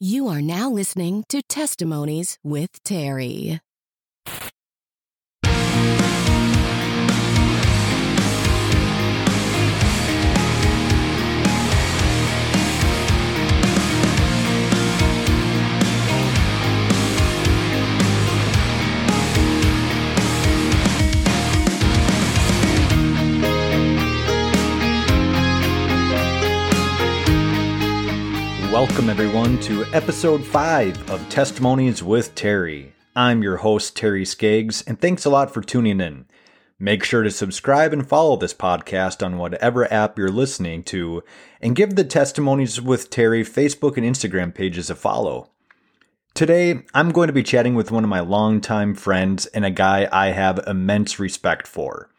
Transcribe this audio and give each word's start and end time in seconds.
You 0.00 0.28
are 0.28 0.40
now 0.40 0.70
listening 0.70 1.24
to 1.28 1.42
Testimonies 1.42 2.38
with 2.44 2.80
Terry. 2.84 3.58
Welcome, 28.80 29.10
everyone, 29.10 29.58
to 29.62 29.84
episode 29.86 30.44
5 30.44 31.10
of 31.10 31.28
Testimonies 31.28 32.00
with 32.00 32.36
Terry. 32.36 32.94
I'm 33.16 33.42
your 33.42 33.56
host, 33.56 33.96
Terry 33.96 34.24
Skaggs, 34.24 34.82
and 34.82 35.00
thanks 35.00 35.24
a 35.24 35.30
lot 35.30 35.52
for 35.52 35.62
tuning 35.62 36.00
in. 36.00 36.26
Make 36.78 37.02
sure 37.02 37.24
to 37.24 37.30
subscribe 37.32 37.92
and 37.92 38.08
follow 38.08 38.36
this 38.36 38.54
podcast 38.54 39.20
on 39.26 39.36
whatever 39.36 39.92
app 39.92 40.16
you're 40.16 40.28
listening 40.28 40.84
to, 40.84 41.24
and 41.60 41.74
give 41.74 41.96
the 41.96 42.04
Testimonies 42.04 42.80
with 42.80 43.10
Terry 43.10 43.42
Facebook 43.42 43.96
and 43.96 44.06
Instagram 44.06 44.54
pages 44.54 44.90
a 44.90 44.94
follow. 44.94 45.50
Today, 46.34 46.82
I'm 46.94 47.10
going 47.10 47.26
to 47.26 47.32
be 47.32 47.42
chatting 47.42 47.74
with 47.74 47.90
one 47.90 48.04
of 48.04 48.10
my 48.10 48.20
longtime 48.20 48.94
friends 48.94 49.46
and 49.46 49.64
a 49.64 49.70
guy 49.70 50.08
I 50.12 50.28
have 50.28 50.60
immense 50.68 51.18
respect 51.18 51.66
for. 51.66 52.10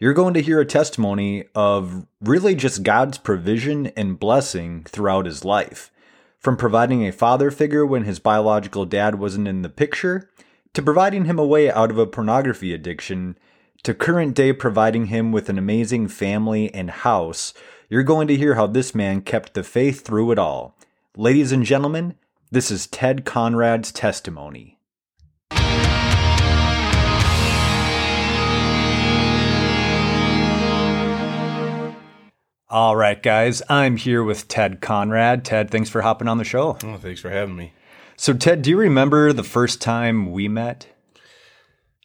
You're 0.00 0.14
going 0.14 0.34
to 0.34 0.42
hear 0.42 0.58
a 0.58 0.66
testimony 0.66 1.44
of 1.54 2.08
really 2.20 2.56
just 2.56 2.82
God's 2.82 3.18
provision 3.18 3.86
and 3.96 4.18
blessing 4.18 4.82
throughout 4.82 5.26
his 5.26 5.44
life. 5.44 5.92
From 6.38 6.56
providing 6.56 7.04
a 7.04 7.12
father 7.12 7.50
figure 7.50 7.84
when 7.84 8.04
his 8.04 8.20
biological 8.20 8.84
dad 8.84 9.16
wasn't 9.16 9.48
in 9.48 9.62
the 9.62 9.68
picture, 9.68 10.30
to 10.72 10.82
providing 10.82 11.24
him 11.24 11.38
a 11.38 11.44
way 11.44 11.70
out 11.70 11.90
of 11.90 11.98
a 11.98 12.06
pornography 12.06 12.72
addiction, 12.72 13.36
to 13.82 13.92
current 13.92 14.34
day 14.34 14.52
providing 14.52 15.06
him 15.06 15.32
with 15.32 15.48
an 15.48 15.58
amazing 15.58 16.08
family 16.08 16.72
and 16.72 16.90
house, 16.90 17.52
you're 17.88 18.02
going 18.02 18.28
to 18.28 18.36
hear 18.36 18.54
how 18.54 18.66
this 18.66 18.94
man 18.94 19.20
kept 19.20 19.54
the 19.54 19.64
faith 19.64 20.04
through 20.04 20.30
it 20.30 20.38
all. 20.38 20.76
Ladies 21.16 21.52
and 21.52 21.64
gentlemen, 21.64 22.14
this 22.50 22.70
is 22.70 22.86
Ted 22.86 23.24
Conrad's 23.24 23.90
testimony. 23.90 24.78
All 32.70 32.96
right, 32.96 33.22
guys, 33.22 33.62
I'm 33.70 33.96
here 33.96 34.22
with 34.22 34.46
Ted 34.46 34.82
Conrad. 34.82 35.42
Ted, 35.44 35.70
thanks 35.70 35.88
for 35.88 36.02
hopping 36.02 36.28
on 36.28 36.36
the 36.36 36.44
show. 36.44 36.76
Oh, 36.84 36.96
thanks 36.98 37.20
for 37.20 37.30
having 37.30 37.56
me. 37.56 37.72
So, 38.16 38.34
Ted, 38.34 38.60
do 38.60 38.68
you 38.70 38.76
remember 38.78 39.32
the 39.32 39.42
first 39.42 39.80
time 39.80 40.30
we 40.32 40.48
met? 40.48 40.86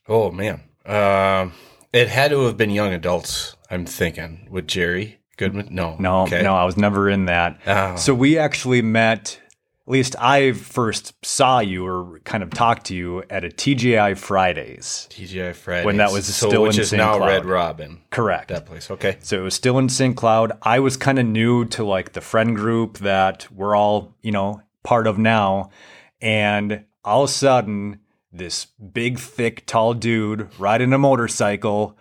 Oh 0.08 0.32
man, 0.32 0.62
um, 0.86 1.54
it 1.92 2.08
had 2.08 2.32
to 2.32 2.42
have 2.46 2.56
been 2.58 2.70
young 2.70 2.94
adults. 2.94 3.56
I'm 3.70 3.86
thinking 3.86 4.48
with 4.50 4.68
Jerry 4.68 5.20
Goodman. 5.38 5.70
No, 5.72 5.96
No, 6.00 6.22
okay. 6.24 6.42
no, 6.44 6.56
I 6.56 6.64
was 6.66 6.78
never 6.78 7.10
in 7.10 7.26
that. 7.26 7.60
Oh. 7.68 7.96
So 7.96 8.14
we 8.14 8.38
actually 8.38 8.82
met. 8.82 9.40
At 9.86 9.92
least 9.92 10.16
I 10.18 10.54
first 10.54 11.14
saw 11.26 11.60
you 11.60 11.86
or 11.86 12.20
kind 12.24 12.42
of 12.42 12.52
talked 12.52 12.86
to 12.86 12.96
you 12.96 13.22
at 13.30 13.44
a 13.44 13.50
TGI 13.50 14.18
Fridays. 14.18 15.10
TGI 15.12 15.54
Fridays 15.54 15.86
When 15.86 15.98
that 15.98 16.14
was 16.14 16.26
so 16.34 16.48
still 16.48 16.64
which 16.64 16.78
in 16.78 16.84
is 16.84 16.90
St. 16.92 16.98
now 16.98 17.18
Cloud. 17.18 17.28
Red 17.28 17.46
Robin. 17.46 18.00
Correct. 18.10 18.48
That 18.48 18.66
place. 18.66 18.90
Okay. 18.90 19.18
So 19.20 19.38
it 19.40 19.42
was 19.42 19.56
still 19.56 19.78
in 19.80 19.90
St. 19.90 20.16
Cloud. 20.16 20.54
I 20.62 20.80
was 20.80 20.96
kind 20.96 21.20
of 21.20 21.26
new 21.26 21.66
to 21.66 21.84
like 21.84 22.14
the 22.14 22.22
friend 22.22 22.56
group 22.56 23.00
that 23.00 23.52
we're 23.52 23.76
all, 23.76 24.16
you 24.22 24.32
know, 24.32 24.62
part 24.84 25.06
of 25.06 25.18
now. 25.18 25.70
And 26.22 26.86
all 27.04 27.24
of 27.24 27.30
a 27.30 27.34
sudden, 27.34 28.00
this 28.32 28.66
big, 28.66 29.20
thick, 29.20 29.66
tall 29.66 29.94
dude 29.94 30.48
riding 30.58 30.94
a 30.94 30.98
motorcycle 30.98 31.98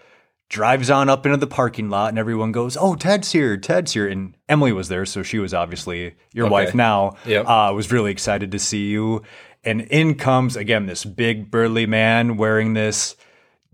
drives 0.53 0.91
on 0.91 1.09
up 1.09 1.25
into 1.27 1.39
the 1.39 1.47
parking 1.47 1.89
lot, 1.91 2.11
and 2.11 2.19
everyone 2.19 2.53
goes, 2.53 2.77
Oh, 2.79 2.95
Ted's 2.95 3.33
here, 3.33 3.57
Ted's 3.57 3.95
here. 3.95 4.07
And 4.07 4.37
Emily 4.49 4.73
was 4.73 4.89
there. 4.89 5.07
So 5.07 5.23
she 5.23 5.39
was 5.39 5.53
obviously 5.55 6.15
your 6.35 6.45
Okay. 6.47 6.53
wife 6.53 6.75
now. 6.75 7.17
Yep. 7.25 7.47
Uh, 7.49 7.73
was 7.75 7.91
really 7.91 8.13
excited 8.13 8.53
to 8.53 8.59
see 8.59 8.89
you. 8.91 9.23
And 9.65 9.81
in 9.83 10.15
comes, 10.17 10.55
again, 10.57 10.87
this 10.87 11.05
big, 11.05 11.51
burly 11.51 11.87
man 11.87 12.37
wearing 12.37 12.75
this 12.75 13.17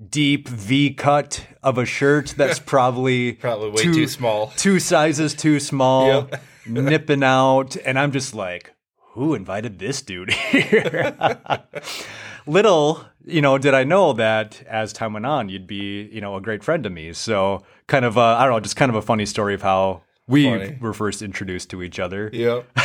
deep 0.08 0.48
V 0.48 0.94
cut 0.94 1.44
of 1.62 1.78
a 1.78 1.84
shirt 1.84 2.34
that's 2.36 2.58
probably 2.74 3.32
Probably 3.32 3.70
way 3.70 3.82
too 3.82 4.06
small. 4.06 4.52
two 4.56 4.78
sizes 4.78 5.34
too 5.34 5.58
small, 5.58 6.06
Yep. 6.30 6.42
nipping 6.66 7.24
out, 7.24 7.76
and 7.84 7.98
I'm 7.98 8.12
just 8.12 8.34
like, 8.34 8.72
who 9.18 9.34
invited 9.34 9.78
this 9.78 10.00
dude 10.02 10.32
here? 10.32 11.14
Little, 12.46 13.04
you 13.26 13.42
know, 13.42 13.58
did 13.58 13.74
I 13.74 13.84
know 13.84 14.14
that 14.14 14.62
as 14.66 14.92
time 14.92 15.12
went 15.12 15.26
on, 15.26 15.48
you'd 15.50 15.66
be, 15.66 16.08
you 16.10 16.20
know, 16.20 16.36
a 16.36 16.40
great 16.40 16.64
friend 16.64 16.82
to 16.84 16.90
me. 16.90 17.12
So, 17.12 17.62
kind 17.86 18.04
of, 18.06 18.16
uh, 18.16 18.36
I 18.38 18.44
don't 18.44 18.52
know, 18.54 18.60
just 18.60 18.76
kind 18.76 18.88
of 18.90 18.96
a 18.96 19.02
funny 19.02 19.26
story 19.26 19.52
of 19.54 19.60
how 19.62 20.02
we 20.26 20.44
Funny. 20.44 20.78
were 20.80 20.92
first 20.94 21.20
introduced 21.22 21.70
to 21.70 21.82
each 21.82 21.98
other. 21.98 22.30
Yep. 22.32 22.66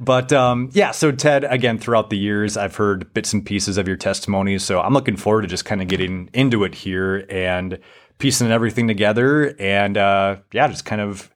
But 0.00 0.32
um, 0.32 0.70
yeah, 0.72 0.90
so 0.92 1.12
Ted, 1.12 1.44
again, 1.44 1.76
throughout 1.78 2.08
the 2.08 2.16
years, 2.16 2.56
I've 2.56 2.76
heard 2.76 3.12
bits 3.12 3.34
and 3.34 3.44
pieces 3.44 3.76
of 3.76 3.86
your 3.86 3.96
testimony. 3.96 4.58
So 4.58 4.80
I'm 4.80 4.94
looking 4.94 5.16
forward 5.16 5.42
to 5.42 5.48
just 5.48 5.66
kind 5.66 5.82
of 5.82 5.88
getting 5.88 6.30
into 6.32 6.64
it 6.64 6.74
here 6.74 7.26
and 7.28 7.78
piecing 8.18 8.50
everything 8.50 8.88
together 8.88 9.54
and 9.60 9.98
uh, 9.98 10.36
yeah, 10.52 10.66
just 10.68 10.86
kind 10.86 11.02
of 11.02 11.30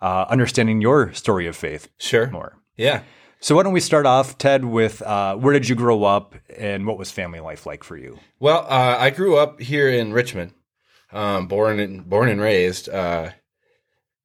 uh, 0.00 0.26
understanding 0.28 0.82
your 0.82 1.12
story 1.14 1.46
of 1.46 1.56
faith 1.56 1.88
Sure. 1.98 2.28
more. 2.30 2.58
Yeah. 2.76 3.02
So 3.40 3.56
why 3.56 3.64
don't 3.64 3.72
we 3.72 3.80
start 3.80 4.06
off, 4.06 4.38
Ted, 4.38 4.64
with 4.64 5.02
uh, 5.02 5.34
where 5.34 5.52
did 5.52 5.68
you 5.68 5.74
grow 5.74 6.04
up 6.04 6.36
and 6.56 6.86
what 6.86 6.96
was 6.96 7.10
family 7.10 7.40
life 7.40 7.66
like 7.66 7.82
for 7.82 7.96
you? 7.96 8.18
Well, 8.38 8.64
uh, 8.68 8.96
I 8.98 9.10
grew 9.10 9.36
up 9.36 9.60
here 9.60 9.88
in 9.88 10.12
Richmond, 10.12 10.52
um, 11.10 11.48
born 11.48 11.80
and 11.80 12.08
born 12.08 12.28
and 12.28 12.40
raised. 12.40 12.88
Uh, 12.88 13.30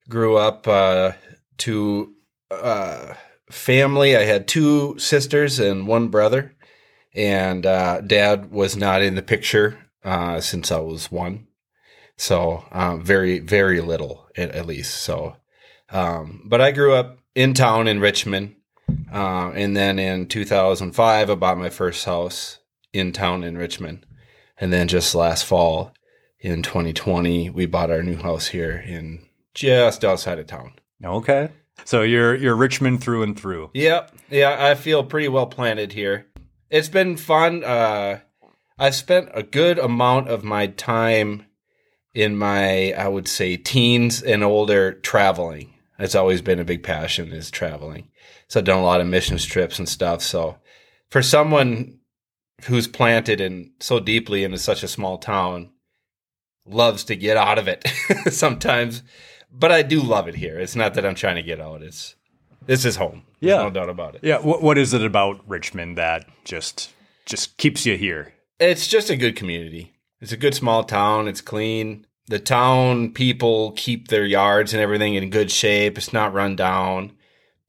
grew 0.07 0.37
up 0.37 0.67
uh, 0.67 1.13
to 1.59 2.13
uh, 2.51 3.15
family. 3.49 4.15
I 4.15 4.23
had 4.23 4.47
two 4.47 4.99
sisters 4.99 5.59
and 5.59 5.87
one 5.87 6.09
brother, 6.09 6.55
and 7.15 7.65
uh, 7.65 8.01
dad 8.01 8.51
was 8.51 8.77
not 8.77 9.01
in 9.01 9.15
the 9.15 9.23
picture 9.23 9.79
uh, 10.03 10.41
since 10.41 10.71
I 10.71 10.79
was 10.79 11.11
one. 11.11 11.47
So 12.17 12.65
um, 12.71 13.03
very 13.03 13.39
very 13.39 13.81
little 13.81 14.27
at, 14.37 14.51
at 14.51 14.67
least. 14.67 15.01
So, 15.01 15.37
um, 15.89 16.43
but 16.45 16.61
I 16.61 16.71
grew 16.71 16.93
up 16.93 17.17
in 17.37 17.53
town 17.53 17.87
in 17.87 17.99
Richmond. 17.99 18.55
Uh, 19.13 19.51
and 19.53 19.77
then 19.77 19.99
in 19.99 20.25
2005, 20.25 21.29
I 21.29 21.35
bought 21.35 21.59
my 21.59 21.69
first 21.69 22.03
house 22.03 22.57
in 22.91 23.11
town 23.11 23.43
in 23.43 23.55
Richmond. 23.55 24.07
And 24.59 24.73
then 24.73 24.87
just 24.87 25.13
last 25.13 25.45
fall 25.45 25.93
in 26.39 26.63
2020, 26.63 27.51
we 27.51 27.67
bought 27.67 27.91
our 27.91 28.01
new 28.01 28.15
house 28.15 28.47
here 28.47 28.75
in 28.75 29.23
just 29.53 30.03
outside 30.03 30.39
of 30.39 30.47
town. 30.47 30.73
Okay. 31.05 31.49
So 31.85 32.01
you're 32.01 32.33
you're 32.33 32.55
Richmond 32.55 33.03
through 33.03 33.21
and 33.21 33.39
through. 33.39 33.69
Yep. 33.75 34.15
Yeah, 34.31 34.57
I 34.59 34.73
feel 34.73 35.03
pretty 35.03 35.27
well 35.27 35.45
planted 35.45 35.93
here. 35.93 36.25
It's 36.71 36.89
been 36.89 37.17
fun. 37.17 37.63
Uh, 37.63 38.19
I've 38.79 38.95
spent 38.95 39.29
a 39.35 39.43
good 39.43 39.77
amount 39.77 40.27
of 40.29 40.43
my 40.43 40.67
time 40.67 41.45
in 42.15 42.35
my, 42.35 42.93
I 42.93 43.07
would 43.07 43.27
say, 43.27 43.57
teens 43.57 44.23
and 44.23 44.43
older 44.43 44.93
traveling. 44.93 45.76
It's 45.99 46.15
always 46.15 46.41
been 46.41 46.59
a 46.59 46.63
big 46.65 46.83
passion 46.83 47.31
is 47.31 47.49
traveling. 47.51 48.09
So 48.47 48.59
I've 48.59 48.65
done 48.65 48.79
a 48.79 48.83
lot 48.83 49.01
of 49.01 49.07
missions 49.07 49.45
trips 49.45 49.79
and 49.79 49.89
stuff. 49.89 50.21
So 50.21 50.57
for 51.09 51.21
someone 51.23 51.99
who's 52.63 52.87
planted 52.87 53.41
in 53.41 53.71
so 53.79 53.99
deeply 53.99 54.43
into 54.43 54.57
such 54.57 54.83
a 54.83 54.87
small 54.87 55.17
town, 55.17 55.71
loves 56.65 57.03
to 57.05 57.15
get 57.15 57.37
out 57.37 57.57
of 57.57 57.67
it 57.67 57.87
sometimes. 58.31 59.03
But 59.51 59.71
I 59.71 59.81
do 59.81 60.01
love 60.01 60.27
it 60.27 60.35
here. 60.35 60.59
It's 60.59 60.75
not 60.75 60.93
that 60.95 61.05
I'm 61.05 61.15
trying 61.15 61.35
to 61.37 61.41
get 61.43 61.61
out. 61.61 61.81
It's 61.81 62.15
this 62.65 62.83
is 62.83 62.97
home. 62.97 63.23
There's 63.39 63.51
Yeah. 63.57 63.63
no 63.63 63.69
doubt 63.69 63.89
about 63.89 64.15
it. 64.15 64.21
Yeah. 64.23 64.39
What, 64.39 64.61
what 64.61 64.77
is 64.77 64.93
it 64.93 65.03
about 65.03 65.47
Richmond 65.47 65.97
that 65.97 66.27
just 66.43 66.89
just 67.25 67.57
keeps 67.57 67.85
you 67.85 67.97
here? 67.97 68.33
It's 68.59 68.87
just 68.87 69.09
a 69.09 69.15
good 69.15 69.35
community. 69.35 69.93
It's 70.19 70.31
a 70.31 70.37
good 70.37 70.55
small 70.55 70.83
town. 70.83 71.27
It's 71.27 71.41
clean. 71.41 72.06
The 72.27 72.39
town 72.39 73.13
people 73.13 73.71
keep 73.71 74.09
their 74.09 74.25
yards 74.25 74.73
and 74.73 74.81
everything 74.81 75.15
in 75.15 75.29
good 75.29 75.49
shape. 75.49 75.97
It's 75.97 76.13
not 76.13 76.33
run 76.33 76.55
down. 76.55 77.13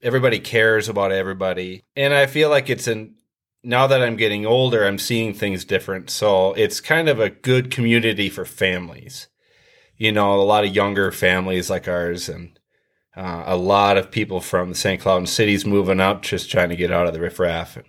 Everybody 0.01 0.39
cares 0.39 0.89
about 0.89 1.11
everybody. 1.11 1.83
And 1.95 2.13
I 2.13 2.25
feel 2.25 2.49
like 2.49 2.69
it's 2.69 2.87
an 2.87 3.15
now 3.63 3.87
that 3.87 4.01
I'm 4.01 4.15
getting 4.15 4.45
older, 4.45 4.85
I'm 4.85 4.97
seeing 4.97 5.33
things 5.33 5.65
different. 5.65 6.09
So 6.09 6.53
it's 6.53 6.79
kind 6.79 7.09
of 7.09 7.19
a 7.19 7.29
good 7.29 7.71
community 7.71 8.29
for 8.29 8.45
families. 8.45 9.27
You 9.97 10.11
know, 10.11 10.35
a 10.35 10.43
lot 10.43 10.63
of 10.63 10.75
younger 10.75 11.11
families 11.11 11.69
like 11.69 11.87
ours 11.87 12.29
and 12.29 12.57
uh, 13.15 13.43
a 13.45 13.57
lot 13.57 13.97
of 13.97 14.11
people 14.11 14.39
from 14.39 14.69
the 14.69 14.75
St. 14.75 15.01
Cloud 15.01 15.27
cities 15.27 15.65
moving 15.65 15.99
up, 15.99 16.21
just 16.21 16.49
trying 16.49 16.69
to 16.69 16.77
get 16.77 16.91
out 16.91 17.07
of 17.07 17.13
the 17.13 17.19
riffraff. 17.19 17.75
And, 17.75 17.85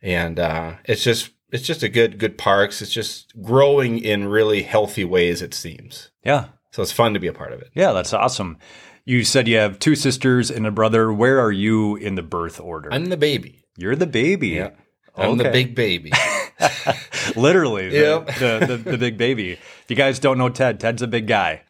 and 0.00 0.38
uh, 0.38 0.74
it's 0.84 1.04
just 1.04 1.30
it's 1.52 1.62
just 1.66 1.82
a 1.82 1.88
good 1.88 2.18
good 2.18 2.38
parks. 2.38 2.82
It's 2.82 2.92
just 2.92 3.32
growing 3.42 3.98
in 3.98 4.28
really 4.28 4.62
healthy 4.62 5.04
ways. 5.04 5.42
It 5.42 5.54
seems 5.54 6.10
Yeah. 6.24 6.46
so. 6.72 6.82
It's 6.82 6.92
fun 6.92 7.14
to 7.14 7.20
be 7.20 7.26
a 7.28 7.32
part 7.32 7.52
of 7.52 7.60
it. 7.60 7.70
Yeah, 7.74 7.92
that's 7.92 8.12
awesome. 8.12 8.58
You 9.04 9.22
said 9.24 9.46
you 9.46 9.56
have 9.56 9.78
two 9.78 9.94
sisters 9.94 10.50
and 10.50 10.66
a 10.66 10.70
brother. 10.72 11.12
Where 11.12 11.38
are 11.40 11.52
you 11.52 11.94
in 11.96 12.16
the 12.16 12.22
birth 12.22 12.58
order? 12.60 12.92
I'm 12.92 13.06
the 13.06 13.16
baby. 13.16 13.64
You're 13.76 13.94
the 13.96 14.06
baby. 14.06 14.48
Yeah. 14.48 14.70
I'm 15.16 15.36
the 15.38 15.50
big 15.50 15.74
baby. 15.74 16.10
Literally, 17.36 17.88
the, 17.90 17.96
Yep. 17.96 18.26
the, 18.38 18.66
the, 18.66 18.90
the 18.92 18.98
big 18.98 19.16
baby. 19.16 19.52
If 19.52 19.84
you 19.88 19.96
guys 19.96 20.18
don't 20.18 20.38
know 20.38 20.48
Ted, 20.48 20.80
Ted's 20.80 21.02
a 21.02 21.06
big 21.06 21.26
guy. 21.26 21.62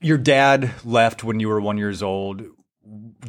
Your 0.00 0.18
dad 0.18 0.70
left 0.84 1.24
when 1.24 1.40
you 1.40 1.48
were 1.48 1.60
one 1.60 1.78
years 1.78 2.02
old. 2.02 2.38
Do 2.38 2.48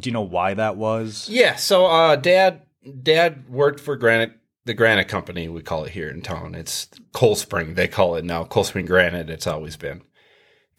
you 0.04 0.12
know 0.12 0.22
why 0.22 0.54
that 0.54 0.76
was? 0.76 1.28
Yeah. 1.30 1.56
So, 1.56 1.86
uh, 1.86 2.16
dad, 2.16 2.62
dad 3.02 3.48
worked 3.48 3.80
for 3.80 3.96
Granite, 3.96 4.32
the 4.68 4.74
Granite 4.74 5.08
Company. 5.08 5.48
We 5.48 5.62
call 5.62 5.84
it 5.84 5.92
here 5.92 6.10
in 6.10 6.20
town. 6.20 6.54
It's 6.54 6.88
Cold 7.12 7.38
Spring. 7.38 7.74
They 7.74 7.88
call 7.88 8.14
it 8.16 8.24
now 8.24 8.44
Cold 8.44 8.66
Spring 8.66 8.84
Granite. 8.84 9.30
It's 9.30 9.46
always 9.46 9.76
been, 9.76 10.02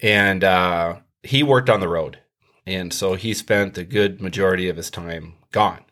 and 0.00 0.44
uh, 0.44 1.00
he 1.24 1.42
worked 1.42 1.68
on 1.68 1.80
the 1.80 1.88
road, 1.88 2.20
and 2.64 2.94
so 2.94 3.14
he 3.14 3.34
spent 3.34 3.76
a 3.76 3.84
good 3.84 4.22
majority 4.22 4.68
of 4.68 4.76
his 4.76 4.90
time 4.90 5.34
gone, 5.50 5.84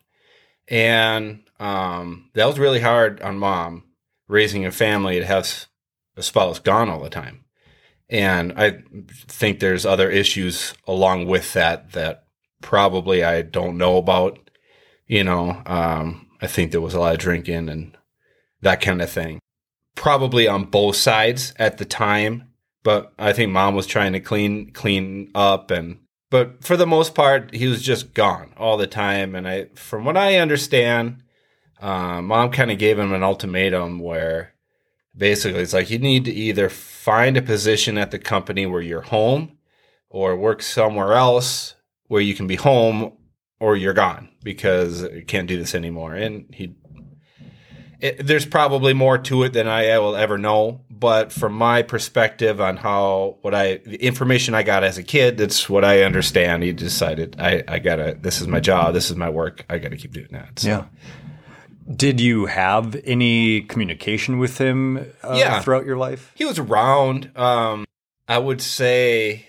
and 0.69 1.41
um, 1.59 2.31
that 2.35 2.47
was 2.47 2.57
really 2.57 2.79
hard 2.79 3.21
on 3.21 3.37
mom 3.37 3.83
raising 4.29 4.65
a 4.65 4.71
family 4.71 5.19
to 5.19 5.25
have 5.25 5.65
a 6.15 6.23
spouse 6.23 6.57
gone 6.57 6.89
all 6.89 7.03
the 7.03 7.09
time. 7.09 7.43
And 8.09 8.53
I 8.55 8.81
think 9.27 9.59
there's 9.59 9.85
other 9.85 10.09
issues 10.09 10.73
along 10.87 11.27
with 11.27 11.51
that 11.53 11.91
that 11.91 12.23
probably 12.61 13.23
I 13.25 13.41
don't 13.41 13.77
know 13.77 13.97
about. 13.97 14.39
You 15.05 15.23
know, 15.25 15.61
um, 15.65 16.28
I 16.41 16.47
think 16.47 16.71
there 16.71 16.81
was 16.81 16.93
a 16.93 16.99
lot 16.99 17.13
of 17.13 17.19
drinking 17.19 17.69
and 17.69 17.97
that 18.61 18.81
kind 18.81 19.01
of 19.01 19.09
thing. 19.09 19.39
Probably 19.95 20.47
on 20.47 20.65
both 20.65 20.95
sides 20.95 21.53
at 21.57 21.77
the 21.77 21.85
time, 21.85 22.49
but 22.83 23.13
I 23.19 23.33
think 23.33 23.51
mom 23.51 23.75
was 23.75 23.87
trying 23.87 24.13
to 24.13 24.19
clean 24.19 24.71
clean 24.71 25.31
up 25.35 25.71
and 25.71 25.99
but 26.31 26.63
for 26.63 26.77
the 26.77 26.87
most 26.87 27.15
part 27.15 27.53
he 27.53 27.67
was 27.67 27.81
just 27.81 28.13
gone 28.13 28.53
all 28.57 28.77
the 28.77 28.87
time 28.87 29.35
and 29.35 29.47
I 29.47 29.65
from 29.75 30.05
what 30.05 30.17
I 30.17 30.37
understand 30.37 31.23
uh, 31.81 32.21
mom 32.21 32.51
kind 32.51 32.71
of 32.71 32.77
gave 32.77 32.99
him 32.99 33.13
an 33.13 33.23
ultimatum 33.23 33.99
where 33.99 34.53
basically 35.15 35.61
it's 35.61 35.73
like 35.73 35.89
you 35.89 35.99
need 35.99 36.25
to 36.25 36.31
either 36.31 36.69
find 36.69 37.35
a 37.37 37.41
position 37.41 37.97
at 37.97 38.11
the 38.11 38.19
company 38.19 38.65
where 38.65 38.81
you're 38.81 39.01
home 39.01 39.57
or 40.09 40.35
work 40.35 40.61
somewhere 40.61 41.13
else 41.13 41.75
where 42.07 42.21
you 42.21 42.35
can 42.35 42.47
be 42.47 42.55
home 42.55 43.13
or 43.59 43.75
you're 43.75 43.93
gone 43.93 44.29
because 44.43 45.01
you 45.03 45.23
can't 45.25 45.47
do 45.47 45.57
this 45.57 45.75
anymore 45.75 46.13
and 46.15 46.45
he 46.53 46.75
it, 48.01 48.25
there's 48.25 48.45
probably 48.45 48.93
more 48.93 49.17
to 49.17 49.43
it 49.43 49.51
than 49.51 49.67
I 49.67 49.97
will 49.99 50.15
ever 50.15 50.37
know 50.37 50.81
but 50.89 51.31
from 51.33 51.53
my 51.53 51.81
perspective 51.81 52.61
on 52.61 52.77
how 52.77 53.37
what 53.41 53.53
I 53.53 53.77
the 53.85 53.97
information 53.97 54.53
I 54.55 54.63
got 54.63 54.83
as 54.83 54.97
a 54.97 55.03
kid 55.03 55.37
that's 55.37 55.69
what 55.69 55.83
I 55.83 56.03
understand 56.03 56.63
he 56.63 56.71
decided 56.71 57.35
I 57.39 57.63
I 57.67 57.79
gotta 57.79 58.17
this 58.19 58.39
is 58.41 58.47
my 58.47 58.59
job 58.61 58.93
this 58.93 59.09
is 59.09 59.17
my 59.17 59.29
work 59.29 59.65
I 59.69 59.77
gotta 59.79 59.97
keep 59.97 60.13
doing 60.13 60.29
that 60.31 60.59
so. 60.59 60.67
Yeah. 60.69 60.85
Did 61.93 62.21
you 62.21 62.45
have 62.45 62.95
any 63.03 63.61
communication 63.61 64.37
with 64.37 64.59
him 64.59 64.97
uh, 65.23 65.33
Yeah. 65.35 65.59
throughout 65.59 65.85
your 65.87 65.97
life? 65.97 66.31
he 66.35 66.45
was 66.45 66.59
around. 66.59 67.31
Um, 67.35 67.83
I 68.27 68.37
would 68.37 68.61
say, 68.61 69.47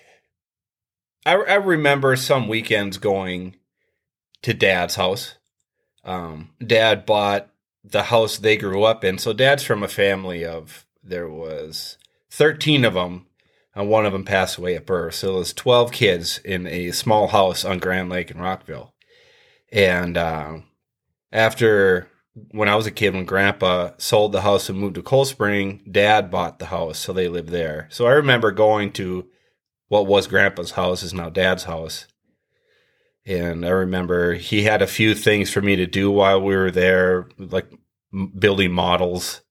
I, 1.26 1.34
I 1.34 1.54
remember 1.56 2.16
some 2.16 2.48
weekends 2.48 2.96
going 2.96 3.56
to 4.42 4.54
dad's 4.54 4.94
house. 4.94 5.34
Um, 6.04 6.50
dad 6.64 7.06
bought 7.06 7.50
the 7.84 8.04
house 8.04 8.38
they 8.38 8.56
grew 8.56 8.84
up 8.84 9.04
in. 9.04 9.19
So 9.19 9.32
dad's 9.32 9.62
from 9.62 9.82
a 9.82 9.88
family 9.88 10.44
of, 10.44 10.87
there 11.02 11.28
was 11.28 11.98
13 12.31 12.84
of 12.84 12.94
them 12.94 13.26
and 13.75 13.88
one 13.88 14.06
of 14.06 14.12
them 14.12 14.25
passed 14.25 14.58
away 14.58 14.76
at 14.76 14.87
birth. 14.87 15.14
So 15.14 15.37
it 15.37 15.38
was 15.38 15.52
12 15.52 15.92
kids 15.92 16.38
in 16.44 16.66
a 16.66 16.90
small 16.92 17.28
house 17.28 17.64
on 17.64 17.78
Grand 17.78 18.10
Lake 18.10 18.31
in 18.31 18.38
Rockville. 18.38 18.94
And, 19.72 20.16
um, 20.19 20.64
after 21.32 22.10
when 22.50 22.69
I 22.69 22.76
was 22.76 22.87
a 22.87 22.90
kid, 22.90 23.14
when 23.14 23.25
grandpa 23.25 23.90
sold 23.98 24.32
the 24.32 24.42
house 24.42 24.69
and 24.69 24.78
moved 24.78 24.94
to 24.96 25.02
Cold 25.02 25.28
Spring, 25.28 25.82
dad 25.90 26.31
bought 26.31 26.58
the 26.58 26.66
house, 26.66 26.98
so 26.98 27.12
they 27.12 27.28
lived 27.28 27.50
there. 27.50 27.88
So 27.90 28.06
I 28.06 28.12
remember 28.12 28.50
going 28.52 28.92
to 28.92 29.26
what 29.88 30.06
was 30.06 30.26
grandpa's 30.26 30.72
house 30.72 31.02
is 31.02 31.12
now 31.12 31.28
dad's 31.28 31.64
house. 31.64 32.06
And 33.26 33.67
I 33.67 33.70
remember 33.70 34.34
he 34.34 34.62
had 34.62 34.82
a 34.82 34.87
few 34.87 35.14
things 35.14 35.50
for 35.50 35.61
me 35.61 35.76
to 35.76 35.87
do 35.87 36.11
while 36.11 36.40
we 36.40 36.56
were 36.56 36.70
there, 36.70 37.28
like 37.38 37.70
building 38.38 38.72
models. 38.72 39.43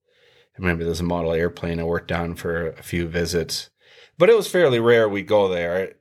I 0.57 0.61
remember 0.61 0.83
there's 0.83 0.99
a 0.99 1.03
model 1.03 1.33
airplane 1.33 1.79
I 1.79 1.83
worked 1.83 2.11
on 2.11 2.35
for 2.35 2.67
a 2.67 2.83
few 2.83 3.07
visits, 3.07 3.69
but 4.17 4.29
it 4.29 4.35
was 4.35 4.49
fairly 4.49 4.79
rare 4.79 5.07
we'd 5.07 5.27
go 5.27 5.47
there. 5.47 5.93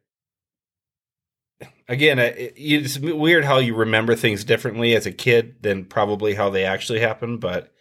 Again, 1.89 2.19
it's 2.19 2.99
weird 2.99 3.45
how 3.45 3.59
you 3.59 3.75
remember 3.75 4.15
things 4.15 4.45
differently 4.45 4.95
as 4.95 5.07
a 5.07 5.13
kid 5.13 5.63
than 5.63 5.85
probably 5.85 6.35
how 6.35 6.51
they 6.51 6.65
actually 6.65 7.01
happened, 7.01 7.41
but 7.41 7.73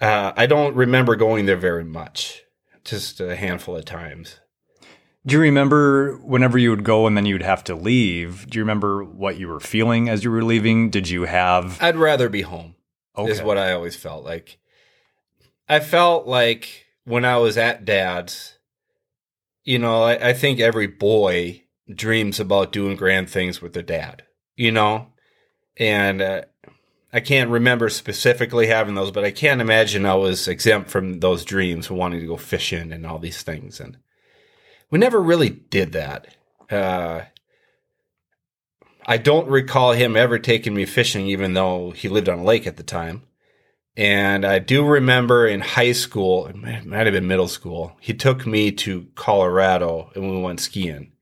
uh, 0.00 0.32
I 0.36 0.46
don't 0.46 0.76
remember 0.76 1.16
going 1.16 1.46
there 1.46 1.56
very 1.56 1.84
much, 1.84 2.42
just 2.84 3.20
a 3.20 3.34
handful 3.36 3.76
of 3.76 3.84
times. 3.84 4.40
Do 5.26 5.34
you 5.34 5.40
remember 5.40 6.16
whenever 6.18 6.56
you 6.58 6.70
would 6.70 6.84
go 6.84 7.06
and 7.06 7.16
then 7.16 7.26
you'd 7.26 7.42
have 7.42 7.64
to 7.64 7.74
leave? 7.74 8.48
Do 8.48 8.58
you 8.58 8.62
remember 8.62 9.04
what 9.04 9.38
you 9.38 9.48
were 9.48 9.60
feeling 9.60 10.08
as 10.08 10.24
you 10.24 10.30
were 10.30 10.44
leaving? 10.44 10.90
Did 10.90 11.08
you 11.08 11.24
have 11.24 11.78
I'd 11.82 11.96
rather 11.96 12.28
be 12.28 12.42
home. 12.42 12.76
is 13.16 13.42
what 13.42 13.58
I 13.58 13.72
always 13.72 13.96
felt 13.96 14.24
like. 14.24 14.58
I 15.68 15.80
felt 15.80 16.26
like 16.26 16.86
when 17.04 17.24
I 17.24 17.36
was 17.38 17.58
at 17.58 17.84
dad's, 17.84 18.58
you 19.64 19.78
know, 19.78 20.02
I, 20.02 20.28
I 20.28 20.32
think 20.32 20.60
every 20.60 20.86
boy 20.86 21.64
dreams 21.92 22.40
about 22.40 22.72
doing 22.72 22.96
grand 22.96 23.28
things 23.28 23.60
with 23.60 23.72
their 23.72 23.82
dad, 23.82 24.24
you 24.56 24.70
know? 24.70 25.08
And 25.76 26.22
uh, 26.22 26.42
I 27.12 27.20
can't 27.20 27.50
remember 27.50 27.88
specifically 27.88 28.66
having 28.66 28.94
those, 28.94 29.10
but 29.10 29.24
I 29.24 29.30
can't 29.30 29.60
imagine 29.60 30.06
I 30.06 30.14
was 30.14 30.48
exempt 30.48 30.90
from 30.90 31.20
those 31.20 31.44
dreams, 31.44 31.90
wanting 31.90 32.20
to 32.20 32.26
go 32.26 32.36
fishing 32.36 32.92
and 32.92 33.06
all 33.06 33.18
these 33.18 33.42
things. 33.42 33.80
And 33.80 33.98
we 34.90 34.98
never 34.98 35.20
really 35.20 35.50
did 35.50 35.92
that. 35.92 36.28
Uh, 36.70 37.22
I 39.06 39.16
don't 39.16 39.48
recall 39.48 39.92
him 39.92 40.16
ever 40.16 40.38
taking 40.38 40.74
me 40.74 40.84
fishing, 40.84 41.26
even 41.26 41.54
though 41.54 41.92
he 41.92 42.08
lived 42.08 42.28
on 42.28 42.40
a 42.40 42.44
lake 42.44 42.66
at 42.66 42.76
the 42.76 42.82
time. 42.82 43.22
And 43.96 44.44
I 44.44 44.60
do 44.60 44.84
remember 44.84 45.46
in 45.46 45.60
high 45.60 45.92
school, 45.92 46.46
it 46.46 46.86
might 46.86 47.06
have 47.06 47.14
been 47.14 47.26
middle 47.26 47.48
school, 47.48 47.96
he 48.00 48.14
took 48.14 48.46
me 48.46 48.70
to 48.72 49.08
Colorado 49.16 50.12
and 50.14 50.30
we 50.30 50.40
went 50.40 50.60
skiing. 50.60 51.12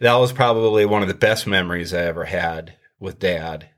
That 0.00 0.14
was 0.14 0.32
probably 0.32 0.86
one 0.86 1.02
of 1.02 1.08
the 1.08 1.14
best 1.14 1.46
memories 1.46 1.94
I 1.94 2.00
ever 2.00 2.24
had 2.24 2.74
with 2.98 3.20
dad 3.20 3.68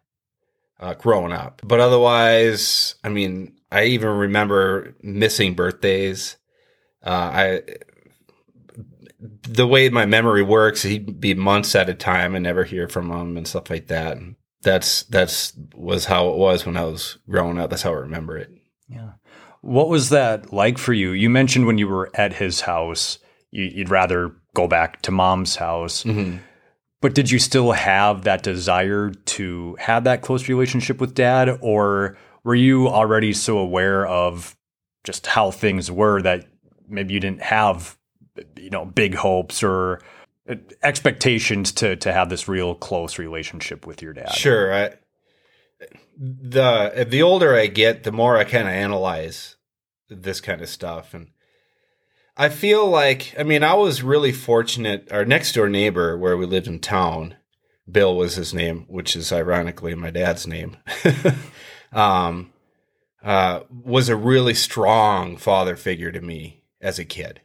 uh, 0.81 0.95
growing 0.95 1.33
up. 1.33 1.61
But 1.63 1.81
otherwise, 1.81 2.95
I 3.05 3.11
mean, 3.11 3.55
I 3.71 3.85
even 3.85 4.09
remember 4.11 4.95
missing 5.03 5.55
birthdays. 5.55 6.37
Uh, 7.05 7.11
I 7.11 7.63
the 9.19 9.67
way 9.67 9.89
my 9.89 10.07
memory 10.07 10.43
works, 10.43 10.83
he'd 10.83 11.21
be 11.21 11.35
months 11.35 11.75
at 11.75 11.89
a 11.89 11.95
time 11.95 12.35
and 12.35 12.43
never 12.43 12.65
hear 12.65 12.89
from 12.89 13.11
him 13.11 13.37
and 13.37 13.47
stuff 13.47 13.71
like 13.71 13.87
that. 13.87 14.17
And 14.17 14.37
that's 14.63 15.05
that's 15.05 15.53
was 15.75 16.05
how 16.05 16.29
it 16.29 16.37
was 16.37 16.67
when 16.67 16.77
I 16.77 16.85
was 16.85 17.19
growing 17.29 17.59
up. 17.59 17.71
That's 17.71 17.83
how 17.83 17.93
I 17.93 17.99
remember 17.99 18.37
it. 18.37 18.51
Yeah. 18.89 19.13
What 19.63 19.89
was 19.89 20.11
that 20.11 20.53
like 20.53 20.79
for 20.79 20.93
you? 20.93 21.13
You 21.13 21.31
mentioned 21.31 21.67
when 21.67 21.79
you 21.79 21.89
were 21.89 22.11
at 22.15 22.35
his 22.35 22.61
house, 22.61 23.19
you, 23.51 23.65
you'd 23.65 23.91
rather 23.91 24.33
go 24.55 24.69
back 24.69 25.03
to 25.03 25.11
mom's 25.11 25.57
house. 25.57 26.05
Mm-hmm. 26.05 26.39
But 27.01 27.15
did 27.15 27.31
you 27.31 27.39
still 27.39 27.73
have 27.73 28.25
that 28.25 28.43
desire 28.43 29.11
to 29.11 29.77
have 29.79 30.05
that 30.05 30.23
close 30.23 30.49
relationship 30.49 31.01
with 31.01 31.15
dad? 31.15 31.59
Or 31.61 32.17
were 32.43 32.55
you 32.55 32.89
already 32.89 33.33
so 33.33 33.59
aware 33.59 34.07
of 34.07 34.57
just 35.05 35.27
how 35.27 35.51
things 35.51 35.91
were 35.91 36.23
that 36.23 36.47
maybe 36.89 37.15
you 37.15 37.21
didn't 37.21 37.43
have, 37.43 37.96
you 38.57 38.71
know, 38.71 38.85
big 38.85 39.15
hopes 39.15 39.63
or 39.63 40.01
uh, 40.49 40.57
expectations 40.83 41.73
to, 41.73 41.97
to 41.97 42.13
have 42.13 42.29
this 42.29 42.49
real 42.49 42.75
close 42.75 43.19
relationship 43.19 43.87
with 43.87 44.03
your 44.03 44.13
dad? 44.13 44.33
Sure. 44.33 44.75
I, 44.75 44.95
the 46.19 47.07
the 47.09 47.23
older 47.23 47.55
I 47.55 47.67
get, 47.67 48.05
the 48.05 48.13
more 48.13 48.37
I 48.37 48.45
kind 48.45 48.69
of 48.69 48.75
analyze 48.75 49.57
this 50.09 50.41
kind 50.41 50.63
of 50.63 50.69
stuff, 50.69 51.15
and 51.15 51.29
I 52.37 52.49
feel 52.49 52.87
like 52.89 53.35
I 53.39 53.43
mean 53.43 53.63
I 53.63 53.75
was 53.75 54.03
really 54.03 54.33
fortunate. 54.33 55.11
Our 55.13 55.25
next 55.25 55.53
door 55.53 55.69
neighbor, 55.69 56.17
where 56.17 56.37
we 56.37 56.47
lived 56.47 56.67
in 56.67 56.81
town, 56.81 57.37
Bill 57.91 58.17
was 58.17 58.37
his 58.37 58.55
name, 58.55 58.87
which 58.89 59.15
is 59.15 59.33
ironically 59.33 59.95
my 59.95 60.11
dad's 60.11 60.47
name. 60.47 60.77
um, 61.93 62.53
uh, 63.23 63.61
was 63.71 64.09
a 64.09 64.17
really 64.17 64.55
strong 64.55 65.37
father 65.37 65.77
figure 65.77 66.13
to 66.13 66.21
me 66.21 66.63
as 66.81 66.99
a 66.99 67.05
kid, 67.05 67.41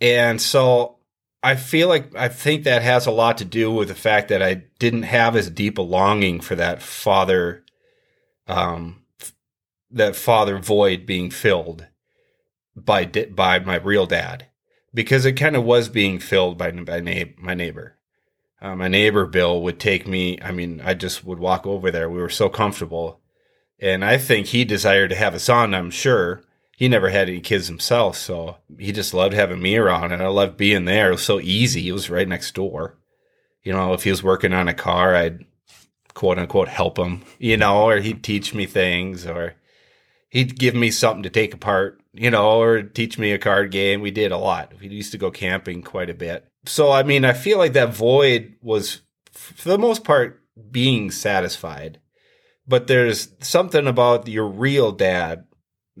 and 0.00 0.40
so 0.40 0.96
I 1.42 1.56
feel 1.56 1.88
like 1.88 2.14
I 2.16 2.28
think 2.28 2.64
that 2.64 2.82
has 2.82 3.06
a 3.06 3.10
lot 3.10 3.38
to 3.38 3.44
do 3.44 3.70
with 3.70 3.88
the 3.88 3.94
fact 3.94 4.28
that 4.28 4.42
I 4.42 4.64
didn't 4.78 5.02
have 5.02 5.36
as 5.36 5.50
deep 5.50 5.76
a 5.78 5.82
longing 5.82 6.40
for 6.40 6.54
that 6.54 6.82
father, 6.82 7.64
um, 8.46 9.02
that 9.90 10.16
father 10.16 10.58
void 10.58 11.06
being 11.06 11.30
filled 11.30 11.86
by 12.74 13.04
by 13.06 13.58
my 13.58 13.76
real 13.76 14.06
dad, 14.06 14.46
because 14.94 15.24
it 15.26 15.32
kind 15.34 15.54
of 15.56 15.64
was 15.64 15.88
being 15.88 16.18
filled 16.18 16.56
by 16.58 16.70
by 16.70 17.00
na- 17.00 17.32
my 17.38 17.54
neighbor. 17.54 17.98
uh, 18.62 18.74
my 18.74 18.88
neighbor 18.88 19.26
Bill 19.26 19.60
would 19.62 19.78
take 19.78 20.06
me. 20.08 20.38
I 20.40 20.50
mean, 20.50 20.80
I 20.82 20.94
just 20.94 21.24
would 21.24 21.38
walk 21.38 21.66
over 21.66 21.90
there. 21.90 22.08
We 22.08 22.20
were 22.20 22.30
so 22.30 22.48
comfortable, 22.48 23.20
and 23.78 24.02
I 24.04 24.16
think 24.16 24.46
he 24.46 24.64
desired 24.64 25.10
to 25.10 25.16
have 25.16 25.34
us 25.34 25.48
on. 25.50 25.74
I'm 25.74 25.90
sure 25.90 26.42
he 26.76 26.88
never 26.88 27.10
had 27.10 27.28
any 27.28 27.40
kids 27.40 27.68
himself, 27.68 28.16
so 28.16 28.56
he 28.78 28.90
just 28.92 29.14
loved 29.14 29.34
having 29.34 29.62
me 29.62 29.76
around, 29.76 30.12
and 30.12 30.22
I 30.22 30.26
loved 30.28 30.56
being 30.56 30.84
there. 30.84 31.08
It 31.08 31.12
was 31.12 31.22
so 31.22 31.40
easy. 31.40 31.88
It 31.88 31.92
was 31.92 32.10
right 32.10 32.26
next 32.26 32.54
door. 32.54 32.98
You 33.62 33.72
know, 33.72 33.92
if 33.92 34.04
he 34.04 34.10
was 34.10 34.22
working 34.22 34.52
on 34.52 34.68
a 34.68 34.74
car, 34.74 35.14
I'd 35.14 35.44
quote 36.14 36.38
unquote 36.38 36.68
help 36.68 36.98
him. 36.98 37.22
You 37.38 37.56
know, 37.56 37.84
or 37.84 37.98
he'd 37.98 38.24
teach 38.24 38.54
me 38.54 38.66
things, 38.66 39.26
or 39.26 39.54
he'd 40.28 40.58
give 40.58 40.74
me 40.74 40.90
something 40.90 41.22
to 41.22 41.30
take 41.30 41.54
apart. 41.54 42.00
You 42.12 42.30
know, 42.30 42.60
or 42.60 42.82
teach 42.82 43.18
me 43.18 43.32
a 43.32 43.38
card 43.38 43.70
game. 43.70 44.00
We 44.00 44.10
did 44.10 44.32
a 44.32 44.38
lot. 44.38 44.72
We 44.80 44.88
used 44.88 45.12
to 45.12 45.18
go 45.18 45.30
camping 45.30 45.82
quite 45.82 46.10
a 46.10 46.14
bit. 46.14 46.46
So, 46.66 46.90
I 46.90 47.02
mean, 47.02 47.24
I 47.24 47.32
feel 47.32 47.58
like 47.58 47.72
that 47.74 47.94
void 47.94 48.54
was, 48.62 49.00
for 49.32 49.68
the 49.68 49.78
most 49.78 50.04
part, 50.04 50.42
being 50.70 51.10
satisfied. 51.10 52.00
But 52.66 52.86
there's 52.86 53.28
something 53.40 53.86
about 53.86 54.28
your 54.28 54.46
real 54.46 54.92
dad 54.92 55.44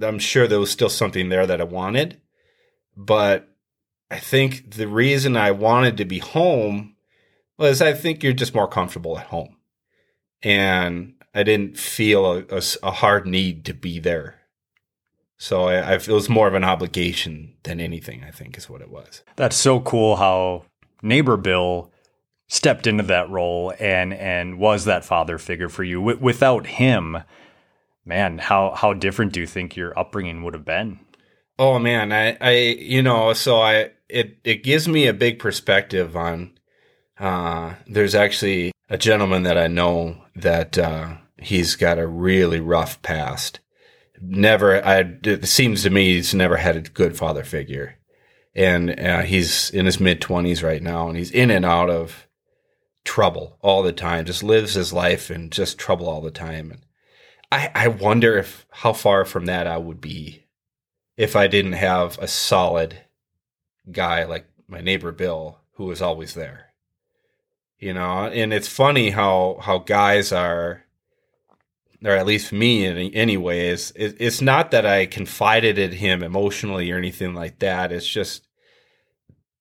I'm 0.00 0.18
sure 0.18 0.46
there 0.46 0.60
was 0.60 0.70
still 0.70 0.88
something 0.88 1.28
there 1.28 1.46
that 1.46 1.60
I 1.60 1.64
wanted, 1.64 2.20
but 2.96 3.48
I 4.10 4.18
think 4.18 4.74
the 4.74 4.88
reason 4.88 5.36
I 5.36 5.50
wanted 5.50 5.96
to 5.98 6.04
be 6.04 6.18
home 6.18 6.96
was 7.58 7.80
I 7.80 7.92
think 7.92 8.22
you're 8.22 8.32
just 8.32 8.54
more 8.54 8.68
comfortable 8.68 9.18
at 9.18 9.26
home, 9.26 9.56
and 10.42 11.14
I 11.34 11.42
didn't 11.42 11.78
feel 11.78 12.26
a, 12.26 12.44
a, 12.50 12.62
a 12.82 12.90
hard 12.90 13.26
need 13.26 13.64
to 13.66 13.74
be 13.74 13.98
there. 13.98 14.40
So 15.36 15.64
I, 15.64 15.74
I, 15.74 15.94
it 15.94 16.08
was 16.08 16.28
more 16.28 16.48
of 16.48 16.54
an 16.54 16.64
obligation 16.64 17.54
than 17.64 17.80
anything. 17.80 18.24
I 18.24 18.30
think 18.30 18.56
is 18.56 18.70
what 18.70 18.80
it 18.80 18.90
was. 18.90 19.22
That's 19.36 19.56
so 19.56 19.80
cool 19.80 20.16
how 20.16 20.64
neighbor 21.02 21.36
Bill 21.36 21.92
stepped 22.46 22.86
into 22.86 23.02
that 23.04 23.28
role 23.30 23.72
and 23.80 24.12
and 24.14 24.58
was 24.58 24.84
that 24.84 25.04
father 25.04 25.38
figure 25.38 25.68
for 25.68 25.82
you. 25.82 25.98
W- 25.98 26.18
without 26.20 26.66
him, 26.66 27.18
man, 28.04 28.38
how 28.38 28.72
how 28.74 28.92
different 28.92 29.32
do 29.32 29.40
you 29.40 29.46
think 29.46 29.76
your 29.76 29.98
upbringing 29.98 30.42
would 30.42 30.54
have 30.54 30.64
been? 30.64 31.00
Oh 31.58 31.78
man, 31.78 32.12
I 32.12 32.36
I 32.40 32.56
you 32.78 33.02
know, 33.02 33.32
so 33.32 33.60
I 33.60 33.90
it 34.08 34.38
it 34.44 34.64
gives 34.64 34.88
me 34.88 35.06
a 35.06 35.12
big 35.12 35.38
perspective 35.38 36.16
on 36.16 36.58
uh 37.18 37.74
there's 37.86 38.14
actually 38.14 38.72
a 38.90 38.98
gentleman 38.98 39.44
that 39.44 39.56
I 39.56 39.68
know 39.68 40.16
that 40.36 40.76
uh 40.78 41.16
he's 41.38 41.76
got 41.76 41.98
a 41.98 42.06
really 42.06 42.60
rough 42.60 43.00
past. 43.02 43.60
Never 44.20 44.84
I 44.84 45.04
it 45.24 45.46
seems 45.46 45.82
to 45.82 45.90
me 45.90 46.14
he's 46.14 46.34
never 46.34 46.56
had 46.56 46.76
a 46.76 46.80
good 46.80 47.16
father 47.16 47.44
figure. 47.44 47.96
And 48.56 49.00
uh, 49.00 49.22
he's 49.22 49.70
in 49.70 49.84
his 49.84 49.98
mid 49.98 50.20
20s 50.20 50.62
right 50.62 50.80
now 50.80 51.08
and 51.08 51.16
he's 51.16 51.32
in 51.32 51.50
and 51.50 51.64
out 51.64 51.90
of 51.90 52.28
trouble 53.04 53.58
all 53.60 53.82
the 53.82 53.92
time. 53.92 54.24
Just 54.24 54.44
lives 54.44 54.74
his 54.74 54.92
life 54.92 55.30
in 55.30 55.50
just 55.50 55.76
trouble 55.76 56.08
all 56.08 56.20
the 56.20 56.30
time. 56.30 56.70
And 56.70 56.83
I, 57.54 57.70
I 57.72 57.88
wonder 57.88 58.36
if 58.36 58.66
how 58.72 58.92
far 58.92 59.24
from 59.24 59.46
that 59.46 59.68
I 59.68 59.76
would 59.76 60.00
be 60.00 60.44
if 61.16 61.36
I 61.36 61.46
didn't 61.46 61.74
have 61.74 62.18
a 62.18 62.26
solid 62.26 62.98
guy 63.88 64.24
like 64.24 64.46
my 64.66 64.80
neighbor 64.80 65.12
Bill 65.12 65.60
who 65.74 65.84
was 65.84 66.02
always 66.02 66.34
there. 66.34 66.72
You 67.78 67.94
know, 67.94 68.24
and 68.26 68.52
it's 68.52 68.66
funny 68.66 69.10
how 69.10 69.58
how 69.60 69.78
guys 69.78 70.32
are 70.32 70.82
or 72.04 72.10
at 72.10 72.26
least 72.26 72.52
me 72.52 72.84
in 72.84 72.98
any 73.14 73.36
ways, 73.36 73.92
it, 73.94 74.16
it's 74.18 74.42
not 74.42 74.72
that 74.72 74.84
I 74.84 75.06
confided 75.06 75.78
in 75.78 75.92
him 75.92 76.24
emotionally 76.24 76.90
or 76.90 76.98
anything 76.98 77.34
like 77.34 77.60
that. 77.60 77.92
It's 77.92 78.06
just 78.06 78.48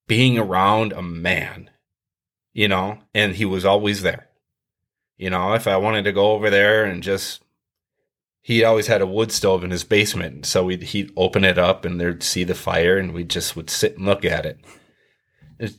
being 0.07 0.39
around 0.39 0.93
a 0.93 1.01
man, 1.03 1.69
you 2.53 2.67
know, 2.67 2.97
and 3.13 3.35
he 3.35 3.45
was 3.45 3.65
always 3.65 4.01
there. 4.01 4.29
You 5.15 5.29
know, 5.29 5.53
if 5.53 5.67
I 5.67 5.77
wanted 5.77 6.03
to 6.05 6.11
go 6.11 6.31
over 6.31 6.49
there 6.49 6.85
and 6.85 7.03
just 7.03 7.42
he 8.43 8.63
always 8.63 8.85
had 8.85 9.01
a 9.01 9.07
wood 9.07 9.31
stove 9.31 9.63
in 9.63 9.71
his 9.71 9.83
basement. 9.83 10.45
So 10.45 10.65
we'd 10.65 10.83
he'd 10.83 11.11
open 11.17 11.43
it 11.43 11.57
up 11.57 11.85
and 11.85 11.99
there'd 11.99 12.21
see 12.21 12.43
the 12.43 12.53
fire 12.53 12.97
and 12.97 13.13
we 13.13 13.23
just 13.23 13.55
would 13.55 13.71
sit 13.71 13.97
and 13.97 14.05
look 14.05 14.23
at 14.23 14.45
it. 14.45 14.59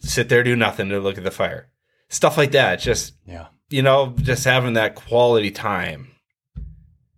Sit 0.00 0.28
there, 0.28 0.42
do 0.42 0.56
nothing 0.56 0.88
to 0.88 0.99
look 0.99 1.18
at 1.18 1.25
the 1.25 1.30
fire. 1.30 1.68
Stuff 2.09 2.37
like 2.37 2.52
that. 2.52 2.80
Just 2.80 3.12
yeah. 3.26 3.49
You 3.71 3.83
know, 3.83 4.14
just 4.16 4.44
having 4.44 4.73
that 4.73 4.94
quality 4.94 5.50
time 5.50 6.14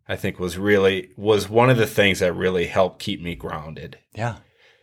I 0.09 0.17
think 0.17 0.39
was 0.39 0.57
really 0.59 1.11
was 1.17 1.49
one 1.49 1.71
of 1.71 1.77
the 1.77 1.87
things 1.87 2.21
that 2.21 2.33
really 2.33 2.67
helped 2.67 3.01
keep 3.01 3.21
me 3.21 3.35
grounded. 3.35 3.99
Yeah. 4.15 4.37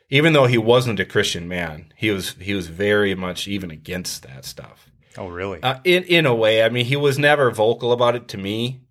Even 0.10 0.34
though 0.34 0.46
he 0.46 0.58
wasn't 0.58 1.00
a 1.00 1.06
Christian 1.06 1.48
man, 1.48 1.92
he 1.96 2.12
was 2.12 2.36
he 2.40 2.54
was 2.54 2.68
very 2.68 3.16
much 3.16 3.48
even 3.48 3.72
against 3.72 4.24
that 4.24 4.46
stuff. 4.46 4.90
Oh, 5.18 5.28
really? 5.28 5.62
Uh, 5.64 5.80
in 5.84 6.04
in 6.04 6.26
a 6.26 6.36
way, 6.36 6.64
I 6.64 6.70
mean, 6.70 6.86
he 6.86 6.96
was 6.96 7.18
never 7.18 7.52
vocal 7.52 7.92
about 7.92 8.16
it 8.16 8.28
to 8.30 8.38
me, 8.38 8.82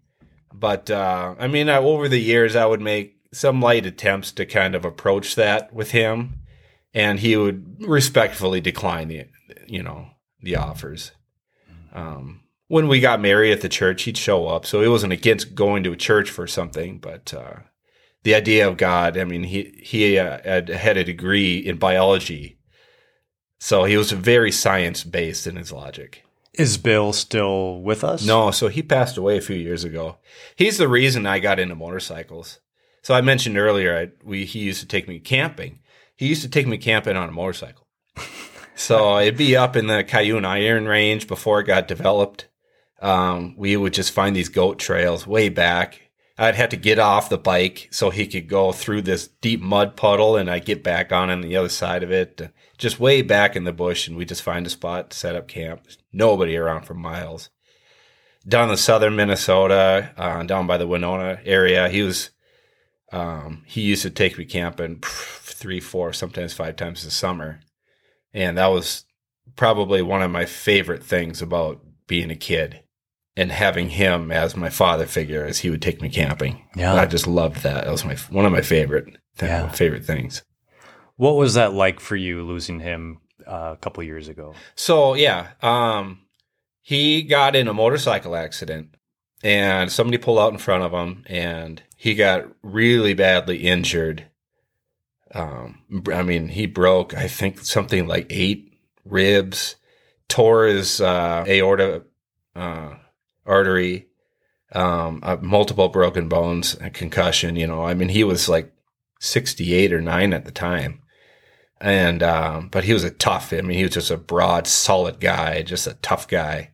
but 0.52 0.90
uh, 0.90 1.34
I 1.38 1.48
mean, 1.48 1.68
I, 1.68 1.76
over 1.76 2.08
the 2.08 2.20
years, 2.20 2.56
I 2.56 2.66
would 2.66 2.80
make 2.80 3.16
some 3.32 3.60
light 3.60 3.86
attempts 3.86 4.32
to 4.32 4.46
kind 4.46 4.74
of 4.74 4.84
approach 4.84 5.34
that 5.36 5.72
with 5.72 5.92
him, 5.92 6.42
and 6.92 7.20
he 7.20 7.36
would 7.36 7.82
respectfully 7.86 8.60
decline 8.60 9.08
the, 9.08 9.26
you 9.66 9.82
know, 9.82 10.08
the 10.40 10.56
offers. 10.56 11.12
Um, 11.92 12.42
when 12.68 12.88
we 12.88 13.00
got 13.00 13.20
married 13.20 13.52
at 13.52 13.60
the 13.60 13.68
church, 13.68 14.02
he'd 14.02 14.16
show 14.16 14.46
up, 14.46 14.64
so 14.64 14.80
he 14.80 14.88
wasn't 14.88 15.12
against 15.12 15.54
going 15.54 15.82
to 15.84 15.92
a 15.92 15.96
church 15.96 16.30
for 16.30 16.46
something, 16.46 16.98
but 16.98 17.34
uh, 17.34 17.54
the 18.22 18.34
idea 18.34 18.66
of 18.68 18.76
God. 18.76 19.18
I 19.18 19.24
mean, 19.24 19.44
he 19.44 19.78
he 19.82 20.18
uh, 20.18 20.40
had, 20.44 20.68
had 20.68 20.96
a 20.96 21.04
degree 21.04 21.58
in 21.58 21.76
biology, 21.76 22.58
so 23.58 23.84
he 23.84 23.96
was 23.96 24.12
very 24.12 24.52
science 24.52 25.04
based 25.04 25.46
in 25.46 25.56
his 25.56 25.72
logic. 25.72 26.24
Is 26.54 26.76
Bill 26.76 27.12
still 27.14 27.80
with 27.80 28.04
us? 28.04 28.26
No, 28.26 28.50
so 28.50 28.68
he 28.68 28.82
passed 28.82 29.16
away 29.16 29.38
a 29.38 29.42
few 29.42 29.56
years 29.56 29.84
ago. 29.84 30.18
He's 30.54 30.76
the 30.76 30.88
reason 30.88 31.26
I 31.26 31.38
got 31.38 31.58
into 31.58 31.74
motorcycles. 31.74 32.60
So 33.02 33.14
I 33.14 33.22
mentioned 33.22 33.56
earlier, 33.56 33.96
I, 33.96 34.10
we 34.24 34.44
he 34.44 34.60
used 34.60 34.80
to 34.80 34.86
take 34.86 35.08
me 35.08 35.18
camping. 35.18 35.80
He 36.14 36.28
used 36.28 36.42
to 36.42 36.48
take 36.48 36.66
me 36.66 36.76
camping 36.76 37.16
on 37.16 37.28
a 37.28 37.32
motorcycle. 37.32 37.88
so 38.74 39.18
it'd 39.18 39.38
be 39.38 39.56
up 39.56 39.76
in 39.76 39.86
the 39.86 40.04
Cuyuna 40.04 40.46
Iron 40.46 40.86
Range 40.86 41.26
before 41.26 41.60
it 41.60 41.66
got 41.66 41.88
developed. 41.88 42.48
Um, 43.00 43.56
we 43.56 43.76
would 43.76 43.94
just 43.94 44.12
find 44.12 44.36
these 44.36 44.50
goat 44.50 44.78
trails 44.78 45.26
way 45.26 45.48
back. 45.48 46.00
I'd 46.38 46.54
have 46.54 46.70
to 46.70 46.76
get 46.76 46.98
off 46.98 47.28
the 47.28 47.38
bike 47.38 47.88
so 47.90 48.10
he 48.10 48.26
could 48.26 48.48
go 48.48 48.72
through 48.72 49.02
this 49.02 49.26
deep 49.26 49.60
mud 49.60 49.96
puddle, 49.96 50.36
and 50.36 50.50
I'd 50.50 50.66
get 50.66 50.84
back 50.84 51.12
on 51.12 51.30
on 51.30 51.40
the 51.40 51.56
other 51.56 51.68
side 51.68 52.02
of 52.02 52.12
it 52.12 52.52
just 52.82 52.98
way 52.98 53.22
back 53.22 53.54
in 53.54 53.62
the 53.62 53.72
bush, 53.72 54.08
and 54.08 54.16
we 54.16 54.24
just 54.24 54.42
find 54.42 54.66
a 54.66 54.70
spot 54.70 55.10
to 55.10 55.16
set 55.16 55.36
up 55.36 55.46
camp. 55.46 55.86
Nobody 56.12 56.56
around 56.56 56.82
for 56.82 56.94
miles. 56.94 57.48
Down 58.46 58.70
in 58.70 58.76
southern 58.76 59.14
Minnesota, 59.14 60.10
uh, 60.16 60.42
down 60.42 60.66
by 60.66 60.78
the 60.78 60.88
Winona 60.88 61.38
area, 61.44 61.88
he 61.88 62.02
was 62.02 62.30
um, 63.12 63.62
he 63.66 63.82
used 63.82 64.02
to 64.02 64.10
take 64.10 64.36
me 64.36 64.44
camping 64.44 64.98
three, 65.00 65.78
four, 65.78 66.12
sometimes 66.12 66.54
five 66.54 66.74
times 66.74 67.04
a 67.04 67.12
summer, 67.12 67.60
and 68.34 68.58
that 68.58 68.66
was 68.66 69.04
probably 69.54 70.02
one 70.02 70.22
of 70.22 70.32
my 70.32 70.44
favorite 70.44 71.04
things 71.04 71.40
about 71.40 71.80
being 72.08 72.32
a 72.32 72.36
kid 72.36 72.82
and 73.36 73.52
having 73.52 73.90
him 73.90 74.32
as 74.32 74.56
my 74.56 74.70
father 74.70 75.06
figure 75.06 75.44
as 75.44 75.60
he 75.60 75.70
would 75.70 75.82
take 75.82 76.02
me 76.02 76.08
camping. 76.08 76.64
Yeah, 76.74 76.94
I 76.94 77.06
just 77.06 77.28
loved 77.28 77.62
that. 77.62 77.84
That 77.84 77.92
was 77.92 78.04
my 78.04 78.16
one 78.30 78.44
of 78.44 78.50
my 78.50 78.62
favorite 78.62 79.04
th- 79.38 79.50
yeah. 79.50 79.70
favorite 79.70 80.04
things. 80.04 80.42
What 81.22 81.36
was 81.36 81.54
that 81.54 81.72
like 81.72 82.00
for 82.00 82.16
you 82.16 82.42
losing 82.42 82.80
him 82.80 83.20
uh, 83.46 83.74
a 83.74 83.76
couple 83.76 84.02
years 84.02 84.26
ago? 84.26 84.54
So 84.74 85.14
yeah, 85.14 85.50
um, 85.62 86.22
he 86.80 87.22
got 87.22 87.54
in 87.54 87.68
a 87.68 87.72
motorcycle 87.72 88.34
accident, 88.34 88.96
and 89.40 89.92
somebody 89.92 90.18
pulled 90.18 90.40
out 90.40 90.50
in 90.50 90.58
front 90.58 90.82
of 90.82 90.90
him, 90.90 91.22
and 91.28 91.80
he 91.96 92.16
got 92.16 92.46
really 92.64 93.14
badly 93.14 93.58
injured. 93.58 94.26
Um, 95.32 95.82
I 96.12 96.24
mean, 96.24 96.48
he 96.48 96.66
broke 96.66 97.14
I 97.14 97.28
think 97.28 97.60
something 97.60 98.08
like 98.08 98.26
eight 98.28 98.76
ribs, 99.04 99.76
tore 100.28 100.66
his 100.66 101.00
uh, 101.00 101.44
aorta 101.46 102.02
uh, 102.56 102.96
artery, 103.46 104.08
um, 104.72 105.20
uh, 105.22 105.36
multiple 105.40 105.88
broken 105.88 106.28
bones, 106.28 106.76
a 106.80 106.90
concussion. 106.90 107.54
You 107.54 107.68
know, 107.68 107.84
I 107.84 107.94
mean, 107.94 108.08
he 108.08 108.24
was 108.24 108.48
like 108.48 108.72
68 109.20 109.92
or 109.92 110.00
9 110.00 110.32
at 110.32 110.46
the 110.46 110.50
time 110.50 110.98
and 111.82 112.22
um, 112.22 112.68
but 112.68 112.84
he 112.84 112.92
was 112.92 113.02
a 113.02 113.10
tough. 113.10 113.52
I 113.52 113.60
mean, 113.60 113.76
he 113.76 113.82
was 113.82 113.92
just 113.92 114.10
a 114.10 114.16
broad, 114.16 114.66
solid 114.68 115.18
guy, 115.18 115.62
just 115.62 115.88
a 115.88 115.94
tough 115.94 116.28
guy, 116.28 116.70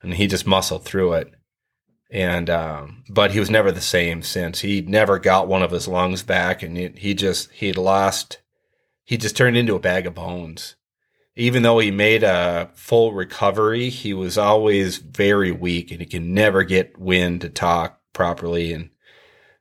and 0.00 0.14
he 0.14 0.28
just 0.28 0.46
muscled 0.46 0.84
through 0.84 1.14
it. 1.14 1.34
And 2.10 2.48
um, 2.48 3.02
but 3.10 3.32
he 3.32 3.40
was 3.40 3.50
never 3.50 3.72
the 3.72 3.80
same 3.80 4.22
since. 4.22 4.60
He 4.60 4.80
never 4.80 5.18
got 5.18 5.48
one 5.48 5.62
of 5.62 5.72
his 5.72 5.88
lungs 5.88 6.22
back, 6.22 6.62
and 6.62 6.76
he, 6.76 6.88
he 6.96 7.14
just 7.14 7.50
he'd 7.50 7.76
lost. 7.76 8.38
He 9.02 9.16
just 9.16 9.36
turned 9.36 9.56
into 9.56 9.74
a 9.74 9.80
bag 9.80 10.06
of 10.06 10.14
bones. 10.14 10.76
Even 11.36 11.64
though 11.64 11.80
he 11.80 11.90
made 11.90 12.22
a 12.22 12.70
full 12.74 13.12
recovery, 13.12 13.88
he 13.88 14.14
was 14.14 14.38
always 14.38 14.98
very 14.98 15.50
weak, 15.50 15.90
and 15.90 15.98
he 15.98 16.06
could 16.06 16.22
never 16.22 16.62
get 16.62 16.96
wind 16.96 17.40
to 17.40 17.48
talk 17.48 18.00
properly. 18.12 18.72
And 18.72 18.90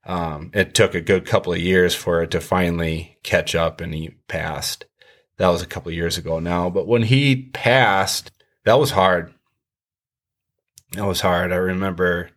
um, 0.05 0.51
it 0.53 0.73
took 0.73 0.95
a 0.95 1.01
good 1.01 1.25
couple 1.25 1.53
of 1.53 1.59
years 1.59 1.95
for 1.95 2.21
it 2.21 2.31
to 2.31 2.41
finally 2.41 3.17
catch 3.23 3.55
up 3.55 3.79
and 3.79 3.93
he 3.93 4.09
passed. 4.27 4.85
That 5.37 5.47
was 5.49 5.61
a 5.61 5.67
couple 5.67 5.89
of 5.89 5.95
years 5.95 6.17
ago 6.17 6.39
now. 6.39 6.69
But 6.69 6.87
when 6.87 7.03
he 7.03 7.49
passed, 7.53 8.31
that 8.65 8.79
was 8.79 8.91
hard. 8.91 9.33
That 10.91 11.05
was 11.05 11.21
hard. 11.21 11.51
I 11.51 11.55
remember 11.55 12.31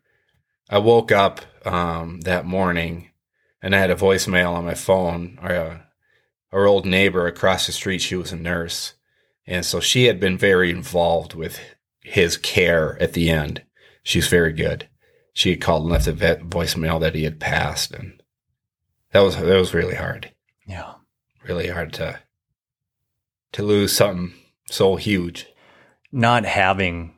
I 0.70 0.78
woke 0.78 1.12
up 1.12 1.40
um, 1.64 2.20
that 2.22 2.46
morning 2.46 3.10
and 3.60 3.74
I 3.74 3.78
had 3.78 3.90
a 3.90 3.96
voicemail 3.96 4.52
on 4.52 4.64
my 4.64 4.74
phone. 4.74 5.38
Our, 5.42 5.54
uh, 5.54 5.78
our 6.52 6.66
old 6.66 6.86
neighbor 6.86 7.26
across 7.26 7.66
the 7.66 7.72
street, 7.72 8.00
she 8.00 8.16
was 8.16 8.32
a 8.32 8.36
nurse. 8.36 8.94
And 9.46 9.64
so 9.64 9.80
she 9.80 10.04
had 10.04 10.18
been 10.18 10.38
very 10.38 10.70
involved 10.70 11.34
with 11.34 11.60
his 12.00 12.36
care 12.36 13.00
at 13.02 13.12
the 13.12 13.30
end. 13.30 13.62
She's 14.02 14.28
very 14.28 14.52
good. 14.52 14.88
She 15.36 15.50
had 15.50 15.60
called 15.60 15.82
and 15.82 15.92
left 15.92 16.06
a 16.06 16.12
vet 16.12 16.44
voicemail 16.44 16.98
that 17.00 17.14
he 17.14 17.24
had 17.24 17.38
passed. 17.38 17.92
And 17.92 18.22
that 19.12 19.20
was, 19.20 19.36
that 19.36 19.58
was 19.58 19.74
really 19.74 19.94
hard. 19.94 20.32
Yeah. 20.66 20.94
Really 21.46 21.68
hard 21.68 21.92
to, 21.94 22.18
to 23.52 23.62
lose 23.62 23.92
something 23.92 24.32
so 24.70 24.96
huge. 24.96 25.46
Not 26.10 26.46
having 26.46 27.12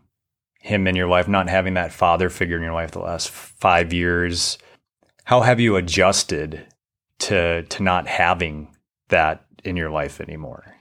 him 0.59 0.89
in 0.89 0.97
your 0.97 1.07
life, 1.07 1.29
not 1.29 1.49
having 1.49 1.75
that 1.75 1.93
father 1.93 2.29
figure 2.29 2.57
in 2.57 2.63
your 2.65 2.75
life 2.75 2.91
the 2.91 2.99
last 2.99 3.31
five 3.31 3.93
years, 3.93 4.59
how 5.23 5.43
have 5.43 5.61
you 5.61 5.77
adjusted 5.77 6.67
to 7.21 7.63
to 7.63 7.83
not 7.85 8.09
having 8.09 8.75
that 9.11 9.45
in 9.63 9.77
your 9.77 9.91
life 9.91 10.21
anymore? 10.21 10.75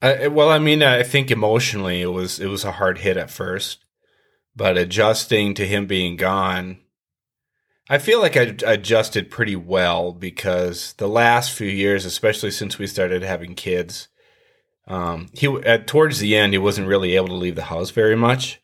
Uh, 0.00 0.30
well, 0.30 0.48
I 0.48 0.58
mean, 0.58 0.82
I 0.82 1.02
think 1.02 1.30
emotionally 1.30 2.00
it 2.00 2.06
was 2.06 2.40
it 2.40 2.46
was 2.46 2.64
a 2.64 2.72
hard 2.72 2.98
hit 2.98 3.18
at 3.18 3.30
first, 3.30 3.84
but 4.58 4.76
adjusting 4.76 5.54
to 5.54 5.64
him 5.64 5.86
being 5.86 6.16
gone, 6.16 6.78
I 7.88 7.98
feel 7.98 8.20
like 8.20 8.36
I 8.36 8.56
adjusted 8.66 9.30
pretty 9.30 9.54
well 9.54 10.12
because 10.12 10.94
the 10.94 11.06
last 11.06 11.52
few 11.52 11.68
years, 11.68 12.04
especially 12.04 12.50
since 12.50 12.76
we 12.76 12.88
started 12.88 13.22
having 13.22 13.54
kids, 13.54 14.08
um, 14.88 15.28
he 15.32 15.46
at, 15.64 15.86
towards 15.86 16.18
the 16.18 16.34
end 16.34 16.52
he 16.52 16.58
wasn't 16.58 16.88
really 16.88 17.14
able 17.14 17.28
to 17.28 17.34
leave 17.34 17.54
the 17.54 17.62
house 17.62 17.90
very 17.90 18.16
much, 18.16 18.60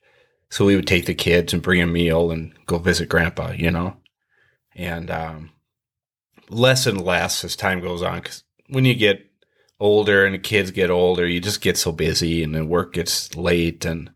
so 0.51 0.65
we 0.65 0.75
would 0.75 0.89
take 0.89 1.07
the 1.07 1.15
kids 1.15 1.53
and 1.53 1.63
bring 1.63 1.81
a 1.81 1.87
meal 1.87 2.33
and 2.33 2.53
go 2.67 2.79
visit 2.79 3.09
grandpa, 3.09 3.53
you 3.53 3.71
know, 3.71 3.97
and 4.75 5.13
um, 5.13 5.51
less 6.51 6.89
and 6.89 7.01
less 7.01 7.45
as 7.45 7.55
time 7.55 7.81
goes 7.81 8.03
on 8.03 8.19
because 8.19 8.43
when 8.69 8.85
you 8.85 8.95
get 8.95 9.31
older 9.79 10.27
and 10.27 10.35
the 10.35 10.39
kids 10.41 10.73
get 10.73 10.91
older, 10.91 11.25
you 11.25 11.41
just 11.41 11.61
get 11.61 11.79
so 11.79 11.93
busy 11.93 12.43
and 12.43 12.53
the 12.53 12.65
work 12.65 12.95
gets 12.95 13.37
late 13.37 13.85
and 13.85 14.11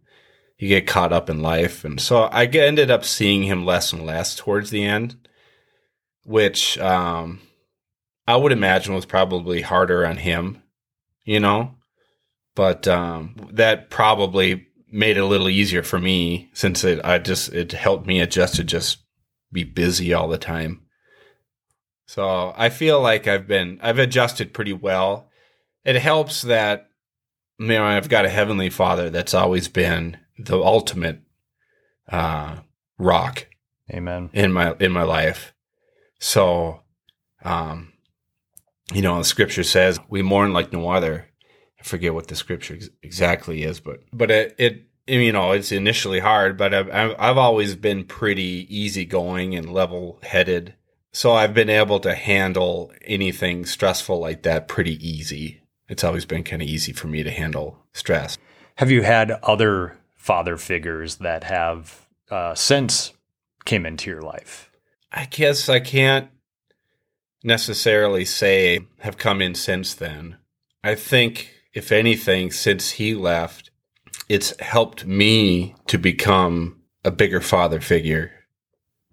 you 0.58 0.68
get 0.68 0.86
caught 0.86 1.12
up 1.12 1.30
in 1.30 1.40
life. 1.40 1.84
And 1.84 2.00
so 2.00 2.24
I 2.24 2.44
ended 2.46 2.90
up 2.90 3.04
seeing 3.04 3.44
him 3.44 3.64
less 3.64 3.92
and 3.92 4.04
less 4.04 4.34
towards 4.34 4.70
the 4.70 4.84
end, 4.84 5.16
which 6.24 6.76
um, 6.78 7.40
I 8.26 8.36
would 8.36 8.52
imagine 8.52 8.94
was 8.94 9.06
probably 9.06 9.62
harder 9.62 10.04
on 10.04 10.16
him, 10.16 10.62
you 11.24 11.38
know, 11.38 11.76
but 12.56 12.88
um, 12.88 13.36
that 13.52 13.88
probably 13.88 14.66
made 14.90 15.16
it 15.16 15.20
a 15.20 15.26
little 15.26 15.48
easier 15.48 15.82
for 15.82 16.00
me 16.00 16.50
since 16.54 16.82
it 16.82 17.00
I 17.04 17.18
just 17.18 17.52
it 17.52 17.72
helped 17.72 18.06
me 18.06 18.20
adjust 18.20 18.56
to 18.56 18.64
just 18.64 18.98
be 19.52 19.62
busy 19.62 20.12
all 20.12 20.28
the 20.28 20.38
time. 20.38 20.82
So 22.06 22.54
I 22.56 22.70
feel 22.70 23.00
like 23.00 23.28
I've 23.28 23.46
been 23.46 23.78
I've 23.82 23.98
adjusted 23.98 24.54
pretty 24.54 24.72
well. 24.72 25.30
It 25.84 25.96
helps 25.96 26.42
that 26.42 26.88
you 27.58 27.68
know 27.68 27.84
I've 27.84 28.08
got 28.08 28.24
a 28.24 28.30
heavenly 28.30 28.70
Father 28.70 29.08
that's 29.10 29.34
always 29.34 29.68
been 29.68 30.16
the 30.38 30.58
ultimate 30.58 31.20
uh, 32.10 32.58
rock. 32.98 33.46
Amen. 33.90 34.30
In 34.32 34.52
my 34.52 34.74
in 34.80 34.92
my 34.92 35.02
life. 35.02 35.54
So 36.18 36.80
um 37.44 37.92
you 38.92 39.02
know, 39.02 39.18
the 39.18 39.24
scripture 39.24 39.64
says 39.64 40.00
we 40.08 40.22
mourn 40.22 40.52
like 40.52 40.72
no 40.72 40.88
other. 40.90 41.26
I 41.78 41.82
forget 41.82 42.14
what 42.14 42.28
the 42.28 42.34
scripture 42.34 42.74
ex- 42.74 42.88
exactly 43.02 43.62
is, 43.62 43.80
but 43.80 44.00
but 44.12 44.30
it, 44.30 44.54
it 44.58 44.86
you 45.06 45.32
know 45.32 45.52
it's 45.52 45.72
initially 45.72 46.20
hard, 46.20 46.56
but 46.56 46.74
I've 46.74 46.90
I've 46.90 47.38
always 47.38 47.76
been 47.76 48.04
pretty 48.04 48.66
easygoing 48.74 49.54
and 49.54 49.72
level 49.72 50.18
headed, 50.22 50.74
so 51.12 51.32
I've 51.32 51.54
been 51.54 51.70
able 51.70 52.00
to 52.00 52.14
handle 52.14 52.92
anything 53.04 53.66
stressful 53.66 54.18
like 54.18 54.42
that 54.42 54.68
pretty 54.68 54.96
easy. 55.06 55.62
It's 55.88 56.04
always 56.04 56.24
been 56.24 56.44
kind 56.44 56.62
of 56.62 56.68
easy 56.68 56.92
for 56.92 57.06
me 57.06 57.22
to 57.22 57.30
handle 57.30 57.78
stress. 57.92 58.36
Have 58.76 58.90
you 58.90 59.02
had 59.02 59.30
other 59.42 59.97
father 60.28 60.58
figures 60.58 61.16
that 61.16 61.44
have 61.44 62.06
uh, 62.30 62.54
since 62.54 63.14
came 63.64 63.86
into 63.86 64.10
your 64.10 64.20
life? 64.20 64.70
I 65.10 65.24
guess 65.24 65.70
I 65.70 65.80
can't 65.80 66.28
necessarily 67.42 68.26
say 68.26 68.80
have 68.98 69.16
come 69.16 69.40
in 69.40 69.54
since 69.54 69.94
then. 69.94 70.36
I 70.84 70.96
think 70.96 71.54
if 71.72 71.90
anything, 71.90 72.50
since 72.50 72.90
he 72.90 73.14
left, 73.14 73.70
it's 74.28 74.52
helped 74.60 75.06
me 75.06 75.74
to 75.86 75.96
become 75.96 76.82
a 77.06 77.10
bigger 77.10 77.40
father 77.40 77.80
figure 77.80 78.30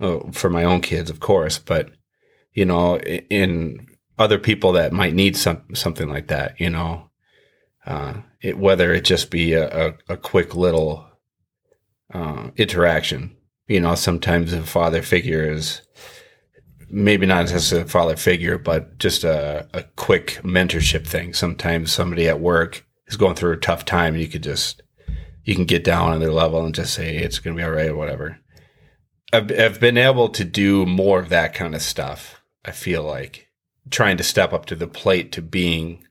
oh, 0.02 0.30
for 0.34 0.50
my 0.50 0.66
own 0.66 0.82
kids, 0.82 1.10
of 1.10 1.22
course, 1.22 1.58
but 1.58 1.92
you 2.52 2.66
know, 2.66 3.00
in 3.00 3.88
other 4.20 4.38
people 4.38 4.74
that 4.74 4.92
might 4.92 5.14
need 5.14 5.38
some 5.38 5.64
something 5.76 6.10
like 6.10 6.28
that, 6.28 6.60
you 6.60 6.70
know, 6.70 7.10
uh, 7.86 8.14
it, 8.42 8.58
whether 8.58 8.94
it 8.94 9.06
just 9.06 9.32
be 9.32 9.54
a, 9.54 9.88
a, 9.88 9.94
a 10.10 10.18
quick 10.18 10.56
little 10.56 11.06
uh, 12.14 12.50
interaction. 12.58 13.36
You 13.68 13.80
know, 13.80 13.96
sometimes 13.96 14.54
a 14.54 14.64
father 14.64 15.02
figure 15.02 15.52
is 15.52 15.82
maybe 16.90 17.26
not 17.26 17.52
as 17.52 17.74
a 17.74 17.86
father 17.86 18.16
figure, 18.16 18.58
but 18.58 18.98
just 19.00 19.24
a, 19.24 19.68
a 19.74 19.84
quick 19.96 20.40
mentorship 20.44 21.08
thing. 21.08 21.34
Sometimes 21.34 21.92
somebody 21.92 22.28
at 22.28 22.40
work 22.40 22.86
is 23.08 23.18
going 23.18 23.36
through 23.36 23.54
a 23.54 23.58
tough 23.58 23.86
time 23.86 24.14
and 24.14 24.22
you 24.22 24.30
could 24.30 24.44
just, 24.44 24.84
you 25.44 25.56
can 25.56 25.66
get 25.66 25.84
down 25.84 26.12
on 26.12 26.20
their 26.20 26.32
level 26.32 26.64
and 26.64 26.76
just 26.76 26.94
say, 26.94 27.18
it's 27.18 27.40
going 27.40 27.56
to 27.56 27.60
be 27.60 27.66
all 27.66 27.72
right 27.72 27.90
or 27.90 27.96
whatever. 27.96 28.40
I've, 29.34 29.52
I've 29.52 29.80
been 29.80 29.98
able 29.98 30.30
to 30.30 30.44
do 30.44 30.86
more 30.86 31.20
of 31.20 31.30
that 31.30 31.54
kind 31.54 31.76
of 31.76 31.82
stuff. 31.82 32.42
I 32.64 32.72
feel 32.72 33.04
like 33.04 33.48
trying 33.90 34.18
to 34.18 34.24
step 34.24 34.54
up 34.54 34.66
to 34.68 34.76
the 34.76 34.88
plate 34.88 35.32
to 35.34 35.42
being 35.42 36.05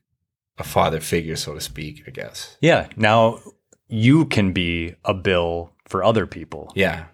a 0.57 0.63
father 0.63 0.99
figure, 0.99 1.35
so 1.35 1.53
to 1.53 1.61
speak, 1.61 2.03
I 2.07 2.11
guess. 2.11 2.57
Yeah. 2.61 2.87
Now 2.95 3.39
you 3.87 4.25
can 4.25 4.51
be 4.53 4.95
a 5.03 5.13
bill 5.13 5.71
for 5.87 6.03
other 6.03 6.25
people. 6.25 6.71
Yeah. 6.75 7.05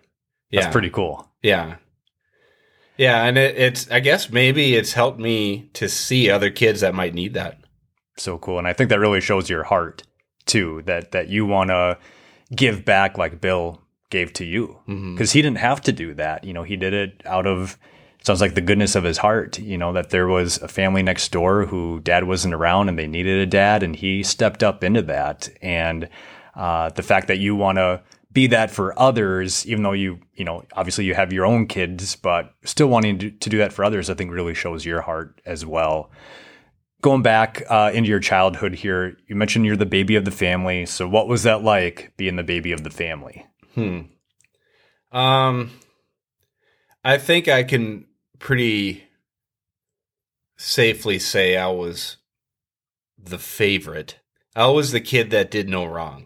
Yeah. 0.50 0.62
That's 0.62 0.72
pretty 0.72 0.90
cool. 0.90 1.30
Yeah. 1.42 1.78
Yeah, 2.98 3.24
and 3.24 3.38
it, 3.38 3.58
it's 3.58 3.90
I 3.90 4.00
guess 4.00 4.30
maybe 4.30 4.76
it's 4.76 4.94
helped 4.94 5.20
me 5.20 5.70
to 5.74 5.90
see 5.90 6.30
other 6.30 6.52
kids 6.52 6.82
that 6.82 6.94
might 6.94 7.16
need 7.16 7.34
that. 7.34 7.58
So 8.18 8.38
cool, 8.38 8.60
and 8.60 8.68
I 8.68 8.74
think 8.74 8.92
that 8.92 9.00
really 9.00 9.22
shows 9.22 9.50
your 9.50 9.64
heart 9.64 10.04
too. 10.46 10.84
That 10.86 11.12
that 11.12 11.28
you 11.28 11.48
want 11.48 11.70
to 11.70 11.98
give 12.56 12.86
back 12.86 13.18
like 13.18 13.42
Bill 13.42 13.82
gave 14.12 14.34
to 14.34 14.46
you 14.46 14.78
because 14.86 15.00
mm-hmm. 15.00 15.24
he 15.24 15.42
didn't 15.42 15.58
have 15.58 15.82
to 15.82 15.92
do 15.92 16.14
that. 16.14 16.44
You 16.44 16.54
know, 16.54 16.62
he 16.62 16.76
did 16.76 16.94
it 16.94 17.24
out 17.26 17.48
of 17.48 17.80
sounds 18.24 18.42
like 18.42 18.56
the 18.56 18.62
goodness 18.62 18.96
of 18.96 19.04
his 19.04 19.18
heart. 19.18 19.60
You 19.60 19.78
know 19.78 19.94
that 19.94 20.10
there 20.10 20.28
was 20.28 20.58
a 20.62 20.68
family 20.68 21.04
next 21.04 21.32
door 21.32 21.66
who 21.66 22.00
dad 22.02 22.26
wasn't 22.26 22.54
around 22.54 22.90
and 22.90 22.98
they 22.98 23.08
needed 23.08 23.40
a 23.40 23.46
dad, 23.46 23.84
and 23.84 23.96
he 23.96 24.24
stepped 24.24 24.64
up 24.64 24.84
into 24.84 25.02
that. 25.04 25.50
And 25.62 26.10
uh, 26.56 26.90
the 26.90 27.04
fact 27.04 27.28
that 27.28 27.40
you 27.40 27.56
want 27.56 27.78
to 27.78 28.02
be 28.32 28.48
that 28.48 28.72
for 28.72 28.98
others, 28.98 29.66
even 29.68 29.84
though 29.84 29.92
you, 29.92 30.20
you 30.34 30.46
know, 30.46 30.64
obviously 30.74 31.06
you 31.06 31.14
have 31.14 31.34
your 31.34 31.46
own 31.46 31.68
kids, 31.68 32.16
but 32.16 32.54
still 32.64 32.88
wanting 32.88 33.18
to, 33.18 33.30
do 33.30 33.58
that 33.58 33.74
for 33.74 33.84
others, 33.84 34.10
I 34.10 34.14
think 34.14 34.32
really 34.32 34.54
shows 34.54 34.86
your 34.86 35.02
heart 35.02 35.42
as 35.46 35.66
well. 35.66 36.12
Going 37.02 37.24
back 37.24 37.64
uh, 37.70 37.92
into 37.94 38.10
your 38.10 38.20
childhood 38.20 38.76
here, 38.76 39.18
you 39.28 39.36
mentioned 39.36 39.66
you're 39.66 39.76
the 39.76 39.86
baby 39.86 40.16
of 40.16 40.24
the 40.24 40.32
family. 40.32 40.86
So 40.86 41.08
what 41.08 41.28
was 41.28 41.44
that 41.44 41.64
like 41.64 42.14
being 42.16 42.36
the 42.36 42.44
baby 42.44 42.72
of 42.72 42.84
the 42.84 42.90
family? 42.90 43.46
Hmm. 43.74 44.02
Um, 45.12 45.72
I 47.04 47.18
think 47.18 47.48
I 47.48 47.64
can 47.64 48.06
pretty 48.42 49.06
safely 50.58 51.20
say 51.20 51.56
I 51.56 51.68
was 51.68 52.18
the 53.18 53.38
favorite. 53.38 54.20
I 54.56 54.68
was 54.68 54.92
the 54.92 55.00
kid 55.00 55.30
that 55.30 55.52
did 55.52 55.70
no 55.70 55.86
wrong. 55.86 56.26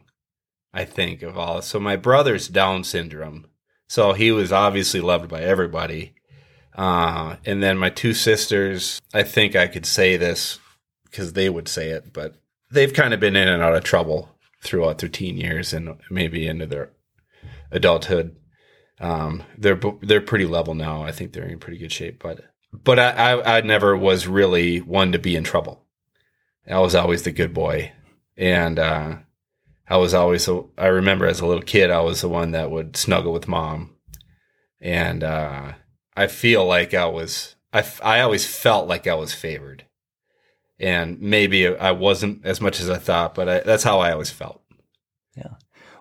I 0.73 0.83
think, 0.83 1.21
of 1.21 1.37
all. 1.37 1.61
So 1.61 1.79
my 1.79 1.95
brother's 1.95 2.49
Down 2.49 2.83
syndrome. 2.83 3.47
So 3.87 4.11
he 4.11 4.31
was 4.31 4.51
obviously 4.51 4.99
loved 4.99 5.29
by 5.29 5.41
everybody. 5.41 6.15
Uh, 6.75 7.37
and 7.45 7.63
then 7.63 7.77
my 7.77 7.89
two 7.89 8.13
sisters, 8.13 8.99
I 9.13 9.23
think 9.23 9.55
I 9.55 9.67
could 9.67 9.85
say 9.85 10.17
this 10.17 10.59
because 11.05 11.31
they 11.31 11.49
would 11.49 11.69
say 11.69 11.91
it, 11.91 12.11
but 12.11 12.35
they've 12.69 12.93
kind 12.93 13.13
of 13.13 13.21
been 13.21 13.37
in 13.37 13.47
and 13.47 13.63
out 13.63 13.75
of 13.75 13.85
trouble 13.85 14.35
throughout 14.61 14.97
their 14.97 15.07
teen 15.07 15.37
years 15.37 15.71
and 15.71 15.95
maybe 16.09 16.45
into 16.45 16.65
their 16.65 16.89
adulthood. 17.71 18.35
Um, 18.99 19.43
they're 19.57 19.79
they're 20.01 20.21
pretty 20.21 20.45
level 20.45 20.73
now. 20.73 21.03
I 21.03 21.11
think 21.11 21.33
they're 21.33 21.43
in 21.47 21.59
pretty 21.59 21.77
good 21.77 21.91
shape, 21.91 22.21
but 22.21 22.41
but 22.71 22.99
I, 22.99 23.11
I, 23.11 23.57
I 23.57 23.61
never 23.61 23.95
was 23.95 24.27
really 24.27 24.79
one 24.79 25.11
to 25.11 25.19
be 25.19 25.35
in 25.35 25.43
trouble. 25.43 25.85
I 26.67 26.79
was 26.79 26.95
always 26.95 27.23
the 27.23 27.31
good 27.31 27.53
boy, 27.53 27.91
and 28.37 28.79
uh, 28.79 29.17
I 29.87 29.97
was 29.97 30.13
always, 30.13 30.47
a, 30.47 30.63
I 30.77 30.87
remember 30.87 31.27
as 31.27 31.39
a 31.39 31.45
little 31.45 31.61
kid, 31.63 31.91
I 31.91 32.01
was 32.01 32.21
the 32.21 32.29
one 32.29 32.51
that 32.51 32.71
would 32.71 32.97
snuggle 32.97 33.33
with 33.33 33.47
mom. 33.47 33.95
And 34.81 35.23
uh, 35.23 35.73
I 36.15 36.27
feel 36.27 36.65
like 36.65 36.93
I 36.93 37.05
was, 37.05 37.55
I, 37.71 37.85
I 38.03 38.21
always 38.21 38.47
felt 38.47 38.87
like 38.87 39.07
I 39.07 39.13
was 39.13 39.33
favored. 39.33 39.85
And 40.79 41.21
maybe 41.21 41.67
I 41.67 41.91
wasn't 41.91 42.45
as 42.45 42.59
much 42.59 42.79
as 42.79 42.89
I 42.89 42.97
thought, 42.97 43.35
but 43.35 43.47
I, 43.47 43.59
that's 43.59 43.83
how 43.83 43.99
I 43.99 44.11
always 44.11 44.31
felt. 44.31 44.61
Yeah. 45.37 45.53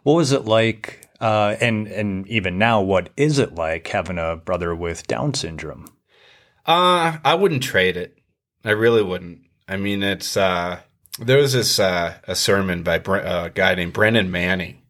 What 0.03 0.15
was 0.15 0.33
it 0.33 0.45
like 0.45 1.04
Uh, 1.21 1.57
and 1.61 1.87
and 1.87 2.27
even 2.29 2.59
now, 2.59 2.81
what 2.81 3.11
is 3.17 3.39
it 3.39 3.55
like 3.55 3.89
having 3.89 4.19
a 4.19 4.37
brother 4.37 4.75
with 4.75 5.07
Down 5.07 5.35
syndrome? 5.35 5.87
Uh, 6.67 7.19
I 7.25 7.35
wouldn't 7.35 7.63
trade 7.63 7.97
it. 7.97 8.19
I 8.65 8.71
really 8.71 9.03
wouldn't. 9.03 9.41
I 9.69 9.77
mean, 9.77 10.03
it's 10.03 10.37
uh, 10.37 10.81
there 11.19 11.39
was 11.39 11.53
this 11.53 11.79
uh, 11.79 12.15
a 12.27 12.35
sermon 12.35 12.83
by 12.83 12.99
Bre- 12.99 13.17
a 13.19 13.51
guy 13.55 13.75
named 13.75 13.93
Brennan 13.93 14.31
Manning, 14.31 14.83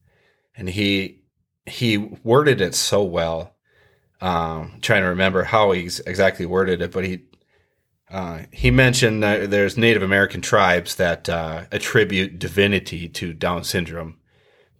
and 0.56 0.68
he 0.68 1.22
he 1.66 1.98
worded 1.98 2.60
it 2.60 2.74
so 2.74 3.02
well. 3.02 3.54
Um, 4.20 4.78
trying 4.80 5.02
to 5.02 5.08
remember 5.08 5.44
how 5.44 5.72
he 5.72 5.82
exactly 6.06 6.46
worded 6.46 6.80
it, 6.80 6.92
but 6.92 7.04
he 7.04 7.24
uh, 8.10 8.42
he 8.52 8.70
mentioned 8.70 9.22
there's 9.22 9.76
Native 9.76 10.02
American 10.02 10.40
tribes 10.40 10.94
that 10.94 11.28
uh, 11.28 11.64
attribute 11.72 12.38
divinity 12.38 13.08
to 13.08 13.34
Down 13.34 13.64
syndrome 13.64 14.18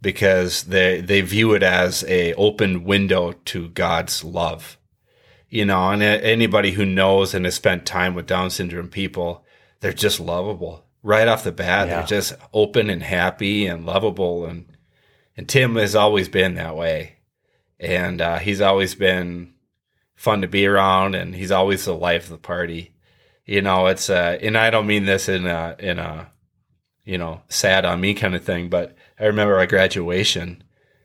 because 0.04 0.64
they 0.64 1.00
they 1.00 1.22
view 1.22 1.54
it 1.54 1.62
as 1.64 2.04
a 2.06 2.34
open 2.34 2.84
window 2.84 3.32
to 3.46 3.68
God's 3.70 4.22
love. 4.22 4.78
You 5.48 5.64
know, 5.64 5.90
and 5.90 6.02
anybody 6.02 6.72
who 6.72 6.84
knows 6.84 7.32
and 7.32 7.44
has 7.44 7.54
spent 7.54 7.86
time 7.86 8.14
with 8.14 8.26
Down 8.26 8.50
syndrome 8.50 8.88
people, 8.88 9.44
they're 9.80 9.92
just 9.92 10.20
lovable 10.20 10.84
right 11.02 11.26
off 11.26 11.44
the 11.44 11.52
bat. 11.52 11.88
Yeah. 11.88 11.98
They're 11.98 12.06
just 12.06 12.34
open 12.52 12.90
and 12.90 13.02
happy 13.02 13.66
and 13.66 13.86
lovable, 13.86 14.44
and 14.44 14.66
and 15.36 15.48
Tim 15.48 15.76
has 15.76 15.94
always 15.94 16.28
been 16.28 16.54
that 16.56 16.76
way, 16.76 17.16
and 17.80 18.20
uh, 18.20 18.38
he's 18.38 18.60
always 18.60 18.94
been 18.94 19.54
fun 20.14 20.42
to 20.42 20.48
be 20.48 20.66
around, 20.66 21.14
and 21.14 21.34
he's 21.34 21.50
always 21.50 21.84
the 21.86 21.94
life 21.94 22.24
of 22.24 22.30
the 22.30 22.38
party. 22.38 22.94
You 23.46 23.62
know, 23.62 23.86
it's 23.86 24.10
uh, 24.10 24.38
and 24.42 24.58
I 24.58 24.68
don't 24.68 24.86
mean 24.86 25.06
this 25.06 25.30
in 25.30 25.46
a 25.46 25.76
in 25.78 25.98
a 25.98 26.30
you 27.04 27.16
know 27.16 27.40
sad 27.48 27.86
on 27.86 28.02
me 28.02 28.12
kind 28.12 28.34
of 28.34 28.44
thing, 28.44 28.68
but 28.68 28.96
I 29.18 29.24
remember 29.24 29.56
my 29.56 29.66
graduation. 29.66 30.62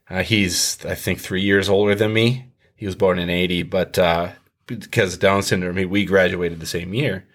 Uh, 0.08 0.22
he's 0.22 0.84
I 0.84 0.94
think 0.94 1.20
three 1.20 1.42
years 1.42 1.68
older 1.68 1.94
than 1.94 2.12
me. 2.12 2.52
He 2.74 2.86
was 2.86 2.96
born 2.96 3.18
in 3.18 3.30
'80, 3.30 3.64
but 3.64 3.98
uh, 3.98 4.30
because 4.66 5.18
Down 5.18 5.42
syndrome, 5.42 5.76
mean, 5.76 5.90
we 5.90 6.04
graduated 6.04 6.60
the 6.60 6.66
same 6.66 6.94
year. 6.94 7.26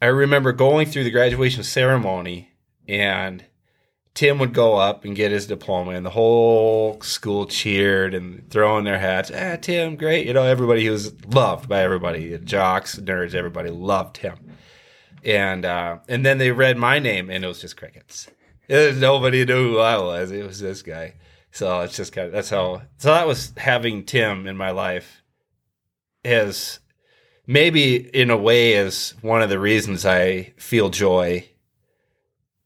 I 0.00 0.06
remember 0.06 0.52
going 0.52 0.86
through 0.86 1.04
the 1.04 1.10
graduation 1.10 1.62
ceremony 1.62 2.50
and 2.86 3.44
Tim 4.16 4.38
would 4.38 4.54
go 4.54 4.76
up 4.76 5.04
and 5.04 5.14
get 5.14 5.30
his 5.30 5.46
diploma, 5.46 5.90
and 5.90 6.06
the 6.06 6.10
whole 6.10 6.98
school 7.02 7.44
cheered 7.44 8.14
and 8.14 8.48
throwing 8.48 8.84
their 8.84 8.98
hats. 8.98 9.30
Ah, 9.30 9.56
Tim, 9.60 9.94
great! 9.94 10.26
You 10.26 10.32
know, 10.32 10.44
everybody 10.44 10.80
he 10.80 10.90
was 10.90 11.12
loved 11.26 11.68
by 11.68 11.82
everybody, 11.82 12.38
jocks, 12.38 12.96
nerds, 12.96 13.34
everybody 13.34 13.68
loved 13.68 14.16
him. 14.16 14.38
And 15.22 15.66
uh, 15.66 15.98
and 16.08 16.24
then 16.24 16.38
they 16.38 16.50
read 16.50 16.78
my 16.78 16.98
name, 16.98 17.28
and 17.28 17.44
it 17.44 17.46
was 17.46 17.60
just 17.60 17.76
crickets. 17.76 18.28
Nobody 18.68 19.44
knew 19.44 19.72
who 19.72 19.78
I 19.78 19.98
was. 19.98 20.30
It 20.30 20.46
was 20.46 20.60
this 20.60 20.82
guy. 20.82 21.14
So 21.52 21.80
it's 21.80 21.96
just 21.96 22.12
kind 22.12 22.26
of 22.26 22.32
that's 22.32 22.50
how. 22.50 22.82
So 22.98 23.08
that 23.08 23.26
was 23.26 23.52
having 23.56 24.04
Tim 24.04 24.46
in 24.46 24.56
my 24.56 24.70
life. 24.70 25.22
Has 26.24 26.80
maybe 27.46 27.96
in 27.96 28.30
a 28.30 28.36
way 28.36 28.72
is 28.72 29.14
one 29.20 29.42
of 29.42 29.48
the 29.48 29.60
reasons 29.60 30.04
I 30.04 30.54
feel 30.56 30.90
joy 30.90 31.48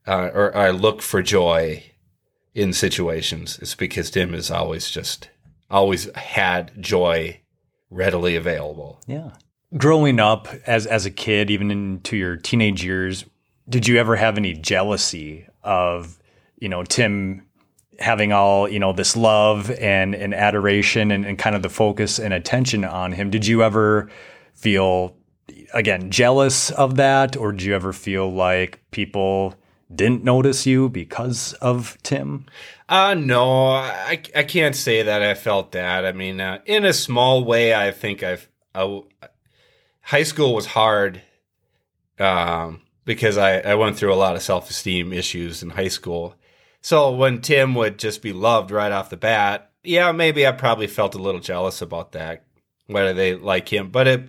uh, 0.06 0.30
or 0.34 0.56
I 0.56 0.70
look 0.70 1.02
for 1.02 1.22
joy 1.22 1.84
in 2.54 2.72
situations 2.72 3.58
is 3.60 3.74
because 3.74 4.10
Tim 4.10 4.32
has 4.32 4.50
always 4.50 4.90
just 4.90 5.28
always 5.70 6.12
had 6.16 6.72
joy 6.82 7.40
readily 7.90 8.34
available. 8.34 9.00
Yeah. 9.06 9.30
Growing 9.76 10.18
up 10.18 10.48
as 10.66 10.86
as 10.86 11.06
a 11.06 11.10
kid, 11.10 11.50
even 11.50 11.70
into 11.70 12.16
your 12.16 12.36
teenage 12.36 12.84
years, 12.84 13.24
did 13.68 13.86
you 13.86 13.98
ever 13.98 14.16
have 14.16 14.36
any 14.36 14.54
jealousy 14.54 15.46
of, 15.62 16.18
you 16.58 16.68
know, 16.68 16.84
Tim 16.84 17.46
having 17.98 18.32
all, 18.32 18.68
you 18.68 18.78
know, 18.78 18.92
this 18.92 19.16
love 19.16 19.70
and, 19.72 20.14
and 20.14 20.34
adoration 20.34 21.10
and, 21.10 21.24
and 21.24 21.38
kind 21.38 21.54
of 21.54 21.62
the 21.62 21.68
focus 21.68 22.18
and 22.18 22.32
attention 22.32 22.84
on 22.84 23.12
him? 23.12 23.30
Did 23.30 23.46
you 23.46 23.62
ever 23.62 24.10
feel 24.54 25.16
again 25.74 26.10
jealous 26.10 26.70
of 26.70 26.96
that? 26.96 27.36
Or 27.36 27.52
did 27.52 27.62
you 27.62 27.74
ever 27.74 27.92
feel 27.92 28.32
like 28.32 28.80
people 28.90 29.54
didn't 29.94 30.24
notice 30.24 30.66
you 30.66 30.88
because 30.88 31.52
of 31.54 31.98
Tim? 32.02 32.46
Uh, 32.88 33.14
no, 33.14 33.68
I, 33.68 34.20
I 34.34 34.42
can't 34.44 34.74
say 34.74 35.02
that 35.02 35.22
I 35.22 35.34
felt 35.34 35.72
that. 35.72 36.04
I 36.04 36.12
mean, 36.12 36.40
uh, 36.40 36.60
in 36.66 36.84
a 36.84 36.92
small 36.92 37.44
way, 37.44 37.74
I 37.74 37.90
think 37.90 38.22
I've, 38.22 38.48
I, 38.74 39.02
high 40.02 40.22
school 40.22 40.54
was 40.54 40.66
hard, 40.66 41.22
um, 42.18 42.82
because 43.10 43.36
I, 43.36 43.58
I 43.58 43.74
went 43.74 43.96
through 43.96 44.14
a 44.14 44.14
lot 44.14 44.36
of 44.36 44.42
self 44.42 44.70
esteem 44.70 45.12
issues 45.12 45.64
in 45.64 45.70
high 45.70 45.88
school. 45.88 46.36
So 46.80 47.10
when 47.10 47.40
Tim 47.40 47.74
would 47.74 47.98
just 47.98 48.22
be 48.22 48.32
loved 48.32 48.70
right 48.70 48.92
off 48.92 49.10
the 49.10 49.16
bat, 49.16 49.72
yeah, 49.82 50.12
maybe 50.12 50.46
I 50.46 50.52
probably 50.52 50.86
felt 50.86 51.16
a 51.16 51.20
little 51.20 51.40
jealous 51.40 51.82
about 51.82 52.12
that, 52.12 52.44
whether 52.86 53.12
they 53.12 53.34
like 53.34 53.72
him. 53.72 53.90
But 53.90 54.06
it, 54.06 54.28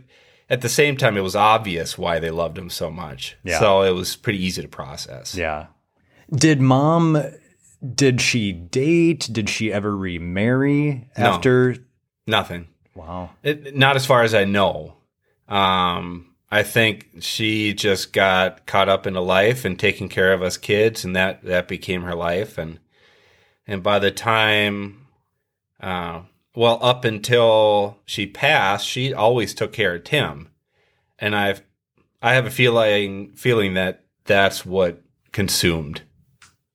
at 0.50 0.62
the 0.62 0.68
same 0.68 0.98
time, 0.98 1.16
it 1.16 1.22
was 1.22 1.36
obvious 1.36 1.96
why 1.96 2.18
they 2.18 2.32
loved 2.32 2.58
him 2.58 2.72
so 2.72 2.90
much. 2.90 3.38
Yeah. 3.44 3.60
So 3.60 3.84
it 3.84 3.92
was 3.92 4.16
pretty 4.16 4.44
easy 4.44 4.64
to 4.64 4.68
process. 4.68 5.36
Yeah. 5.36 5.68
Did 6.34 6.60
mom, 6.60 7.22
did 7.94 8.20
she 8.20 8.52
date? 8.52 9.30
Did 9.32 9.48
she 9.48 9.72
ever 9.72 9.96
remarry 9.96 11.08
after? 11.16 11.74
No, 11.74 11.80
nothing. 12.26 12.68
Wow. 12.96 13.30
It, 13.44 13.76
not 13.76 13.96
as 13.96 14.08
far 14.08 14.24
as 14.24 14.34
I 14.34 14.46
know. 14.46 14.96
Um, 15.48 16.31
I 16.52 16.64
think 16.64 17.10
she 17.22 17.74
just 17.74 18.12
got 18.12 18.66
caught 18.66 18.90
up 18.90 19.08
into 19.08 19.22
life 19.22 19.64
and 19.64 19.80
taking 19.80 20.10
care 20.10 20.34
of 20.34 20.42
us 20.42 20.58
kids, 20.58 21.06
and 21.06 21.16
that 21.16 21.44
that 21.44 21.68
became 21.68 22.02
her 22.02 22.16
life. 22.16 22.58
And 22.58 22.80
and 23.66 23.82
by 23.82 24.00
the 24.00 24.12
time 24.12 25.08
uh, 25.80 26.22
well, 26.56 26.80
up 26.82 27.06
until 27.06 27.98
she 28.06 28.28
passed, 28.28 28.86
she 28.86 29.14
always 29.14 29.54
took 29.54 29.72
care 29.72 29.96
of 29.96 30.04
Tim, 30.04 30.50
and 31.18 31.36
I've 31.36 31.62
I 32.22 32.34
have 32.34 32.46
a 32.46 32.52
feeling 32.52 33.32
feeling 33.34 33.74
that 33.76 34.04
that's 34.26 34.66
what 34.66 35.02
consumed 35.32 36.02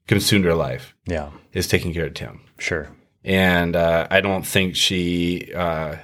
consumed 0.07 0.47
her 0.47 0.55
life. 0.55 0.95
Yeah, 1.07 1.31
is 1.53 1.69
taking 1.69 1.93
care 1.93 2.07
of 2.07 2.15
Tim. 2.15 2.41
Sure. 2.59 2.89
And 3.23 3.75
uh, 3.75 4.07
I 4.11 4.21
don't 4.21 4.47
think 4.47 4.77
she 4.77 5.53
uh, 5.55 5.97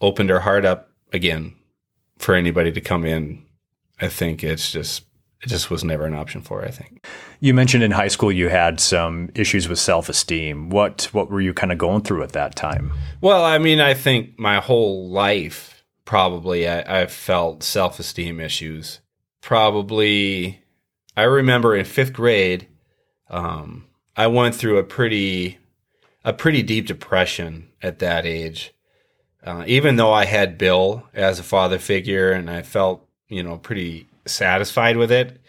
opened 0.00 0.28
her 0.30 0.40
heart 0.40 0.64
up 0.64 0.90
again 1.12 1.54
for 2.24 2.34
anybody 2.34 2.72
to 2.72 2.80
come 2.80 3.04
in. 3.04 3.44
I 4.00 4.08
think 4.08 4.42
it's 4.42 4.72
just 4.72 5.04
it 5.42 5.48
just 5.48 5.70
was 5.70 5.84
never 5.84 6.06
an 6.06 6.14
option 6.14 6.40
for 6.40 6.64
I 6.64 6.70
think. 6.70 7.06
You 7.38 7.52
mentioned 7.52 7.84
in 7.84 7.90
high 7.90 8.08
school 8.08 8.32
you 8.32 8.48
had 8.48 8.80
some 8.80 9.30
issues 9.34 9.68
with 9.68 9.78
self 9.78 10.08
esteem. 10.08 10.70
What 10.70 11.08
what 11.12 11.30
were 11.30 11.40
you 11.40 11.54
kind 11.54 11.70
of 11.70 11.78
going 11.78 12.02
through 12.02 12.22
at 12.22 12.32
that 12.32 12.56
time? 12.56 12.92
Well, 13.20 13.44
I 13.44 13.58
mean, 13.58 13.80
I 13.80 13.94
think 13.94 14.38
my 14.38 14.58
whole 14.60 15.08
life 15.08 15.84
probably 16.04 16.66
I, 16.66 17.02
I 17.02 17.06
felt 17.06 17.62
self 17.62 18.00
esteem 18.00 18.40
issues. 18.40 19.00
Probably, 19.42 20.62
I 21.16 21.24
remember 21.24 21.76
in 21.76 21.84
fifth 21.84 22.14
grade, 22.14 22.66
um, 23.28 23.84
I 24.16 24.26
went 24.28 24.54
through 24.54 24.78
a 24.78 24.84
pretty 24.84 25.58
a 26.24 26.32
pretty 26.32 26.62
deep 26.62 26.86
depression 26.86 27.68
at 27.82 27.98
that 27.98 28.24
age. 28.24 28.73
Uh, 29.44 29.64
even 29.66 29.96
though 29.96 30.12
I 30.12 30.24
had 30.24 30.58
Bill 30.58 31.06
as 31.12 31.38
a 31.38 31.44
father 31.44 31.78
figure 31.78 32.32
and 32.32 32.50
I 32.50 32.62
felt 32.62 33.06
you 33.28 33.42
know 33.42 33.58
pretty 33.58 34.08
satisfied 34.26 34.96
with 34.96 35.12
it. 35.12 35.40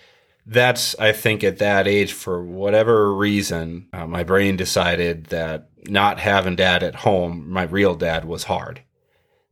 That's, 0.45 0.95
I 0.99 1.11
think, 1.11 1.43
at 1.43 1.57
that 1.57 1.87
age, 1.87 2.13
for 2.13 2.43
whatever 2.43 3.13
reason, 3.13 3.87
uh, 3.91 4.05
my 4.05 4.23
brain 4.23 4.57
decided 4.57 5.25
that 5.25 5.69
not 5.87 6.19
having 6.19 6.55
dad 6.55 6.83
at 6.83 6.95
home, 6.95 7.49
my 7.49 7.63
real 7.63 7.95
dad, 7.95 8.25
was 8.25 8.43
hard. 8.43 8.81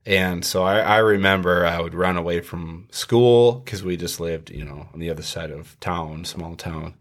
And 0.06 0.44
so 0.44 0.64
I, 0.64 0.80
I 0.80 0.98
remember 0.98 1.66
I 1.66 1.80
would 1.80 1.96
run 1.96 2.18
away 2.18 2.42
from 2.42 2.88
school 2.92 3.54
because 3.54 3.84
we 3.84 3.98
just 3.98 4.20
lived, 4.20 4.52
you 4.52 4.66
know, 4.66 4.88
on 4.94 5.00
the 5.00 5.10
other 5.10 5.22
side 5.22 5.50
of 5.50 5.80
town, 5.80 6.26
small 6.26 6.56
town. 6.56 6.96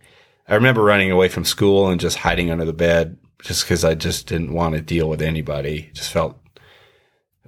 I 0.48 0.54
remember 0.54 0.82
running 0.82 1.10
away 1.10 1.28
from 1.28 1.44
school 1.44 1.88
and 1.88 2.00
just 2.00 2.18
hiding 2.18 2.50
under 2.50 2.64
the 2.64 2.72
bed 2.72 3.18
just 3.42 3.64
because 3.64 3.84
I 3.84 3.94
just 3.94 4.26
didn't 4.26 4.54
want 4.54 4.74
to 4.74 4.80
deal 4.80 5.08
with 5.08 5.20
anybody. 5.20 5.90
Just 5.92 6.12
felt 6.12 6.38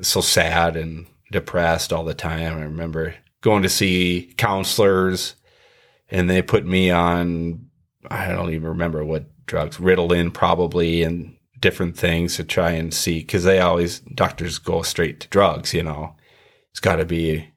so 0.01 0.21
sad 0.21 0.77
and 0.77 1.07
depressed 1.31 1.93
all 1.93 2.05
the 2.05 2.15
time. 2.15 2.59
I 2.59 2.63
remember 2.63 3.15
going 3.41 3.63
to 3.63 3.69
see 3.69 4.33
counselors 4.37 5.35
and 6.11 6.29
they 6.29 6.43
put 6.43 6.67
me 6.67 6.91
on 6.91 7.69
I 8.11 8.29
don't 8.29 8.51
even 8.53 8.69
remember 8.69 9.05
what 9.05 9.25
drugs, 9.47 9.79
Ritalin 9.79 10.33
probably 10.33 11.03
and 11.03 11.37
different 11.61 11.97
things 11.97 12.37
to 12.37 12.45
try 12.45 12.73
and 12.73 12.93
see 12.93 13.21
because 13.21 13.45
they 13.45 13.61
always 13.61 14.01
doctors 14.01 14.59
go 14.59 14.83
straight 14.83 15.21
to 15.21 15.29
drugs, 15.29 15.73
you 15.73 15.83
know. 15.83 16.15
It's 16.71 16.81
got 16.81 16.97
to 16.97 17.05
be 17.05 17.49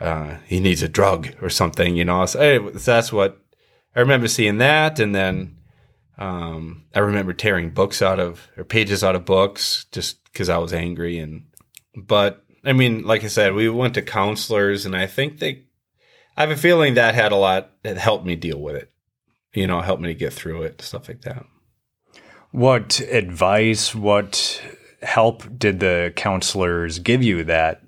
uh, 0.00 0.36
he 0.46 0.60
needs 0.60 0.82
a 0.82 0.88
drug 0.88 1.34
or 1.40 1.48
something, 1.48 1.96
you 1.96 2.04
know. 2.04 2.26
So 2.26 2.70
that's 2.70 3.12
what 3.12 3.40
I 3.94 4.00
remember 4.00 4.28
seeing 4.28 4.58
that, 4.58 5.00
and 5.00 5.14
then 5.14 5.56
um, 6.18 6.84
I 6.94 7.00
remember 7.00 7.32
tearing 7.32 7.70
books 7.70 8.02
out 8.02 8.20
of 8.20 8.48
or 8.56 8.64
pages 8.64 9.02
out 9.02 9.16
of 9.16 9.24
books 9.24 9.86
just 9.92 10.22
because 10.24 10.48
I 10.48 10.58
was 10.58 10.72
angry 10.72 11.18
and 11.18 11.44
but 11.94 12.44
I 12.64 12.72
mean, 12.72 13.04
like 13.04 13.24
I 13.24 13.28
said, 13.28 13.54
we 13.54 13.68
went 13.68 13.94
to 13.94 14.02
counselors, 14.02 14.86
and 14.86 14.96
I 14.96 15.06
think 15.06 15.38
they, 15.38 15.64
I 16.36 16.42
have 16.42 16.50
a 16.50 16.56
feeling 16.56 16.94
that 16.94 17.14
had 17.14 17.32
a 17.32 17.36
lot 17.36 17.70
that 17.82 17.96
helped 17.98 18.24
me 18.24 18.36
deal 18.36 18.60
with 18.60 18.76
it. 18.76 18.90
You 19.52 19.66
know, 19.66 19.80
helped 19.80 20.02
me 20.02 20.08
to 20.08 20.18
get 20.18 20.32
through 20.32 20.62
it, 20.62 20.80
stuff 20.80 21.08
like 21.08 21.22
that. 21.22 21.44
What 22.52 23.00
advice, 23.00 23.94
what 23.94 24.62
help 25.02 25.58
did 25.58 25.80
the 25.80 26.12
counselors 26.16 26.98
give 27.00 27.22
you 27.22 27.44
that 27.44 27.82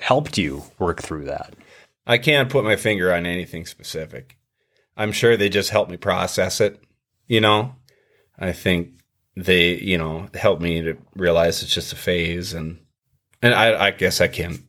helped 0.00 0.38
you 0.38 0.64
work 0.78 1.02
through 1.02 1.24
that? 1.24 1.54
I 2.06 2.18
can't 2.18 2.50
put 2.50 2.64
my 2.64 2.76
finger 2.76 3.12
on 3.12 3.26
anything 3.26 3.66
specific. 3.66 4.36
I'm 4.96 5.12
sure 5.12 5.36
they 5.36 5.48
just 5.48 5.70
helped 5.70 5.90
me 5.90 5.96
process 5.96 6.60
it. 6.60 6.80
You 7.28 7.40
know, 7.40 7.76
I 8.38 8.52
think 8.52 9.00
they, 9.36 9.76
you 9.76 9.98
know, 9.98 10.28
helped 10.34 10.60
me 10.60 10.82
to 10.82 10.96
realize 11.14 11.62
it's 11.62 11.72
just 11.72 11.92
a 11.92 11.96
phase, 11.96 12.54
and 12.54 12.80
and 13.40 13.54
I, 13.54 13.86
I 13.86 13.90
guess 13.92 14.20
I 14.20 14.26
can't, 14.26 14.60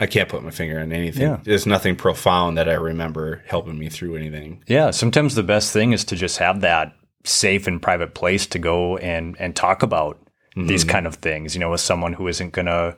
I 0.00 0.06
can't 0.06 0.28
put 0.28 0.42
my 0.42 0.50
finger 0.50 0.80
on 0.80 0.92
anything. 0.92 1.22
Yeah. 1.22 1.40
There's 1.44 1.66
nothing 1.66 1.94
profound 1.94 2.58
that 2.58 2.68
I 2.68 2.74
remember 2.74 3.44
helping 3.46 3.78
me 3.78 3.88
through 3.88 4.16
anything. 4.16 4.64
Yeah, 4.66 4.90
sometimes 4.90 5.34
the 5.34 5.42
best 5.42 5.72
thing 5.72 5.92
is 5.92 6.04
to 6.06 6.16
just 6.16 6.38
have 6.38 6.62
that 6.62 6.94
safe 7.24 7.66
and 7.66 7.82
private 7.82 8.14
place 8.14 8.46
to 8.46 8.58
go 8.58 8.96
and 8.96 9.36
and 9.38 9.54
talk 9.54 9.82
about 9.82 10.18
these 10.56 10.82
mm-hmm. 10.82 10.90
kind 10.90 11.06
of 11.06 11.16
things, 11.16 11.54
you 11.54 11.60
know, 11.60 11.70
with 11.70 11.80
someone 11.80 12.12
who 12.12 12.26
isn't 12.26 12.52
going 12.52 12.66
to 12.66 12.96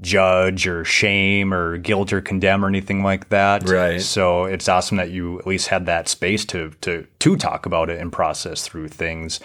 judge 0.00 0.66
or 0.66 0.84
shame 0.84 1.54
or 1.54 1.78
guilt 1.78 2.12
or 2.12 2.20
condemn 2.20 2.64
or 2.64 2.68
anything 2.68 3.02
like 3.02 3.28
that. 3.28 3.68
Right. 3.68 4.00
So 4.00 4.44
it's 4.44 4.68
awesome 4.68 4.96
that 4.96 5.10
you 5.10 5.38
at 5.38 5.46
least 5.46 5.68
had 5.68 5.86
that 5.86 6.08
space 6.08 6.44
to 6.46 6.70
to 6.82 7.06
to 7.20 7.36
talk 7.36 7.66
about 7.66 7.90
it 7.90 8.00
and 8.00 8.12
process 8.12 8.66
through 8.66 8.88
things. 8.88 9.40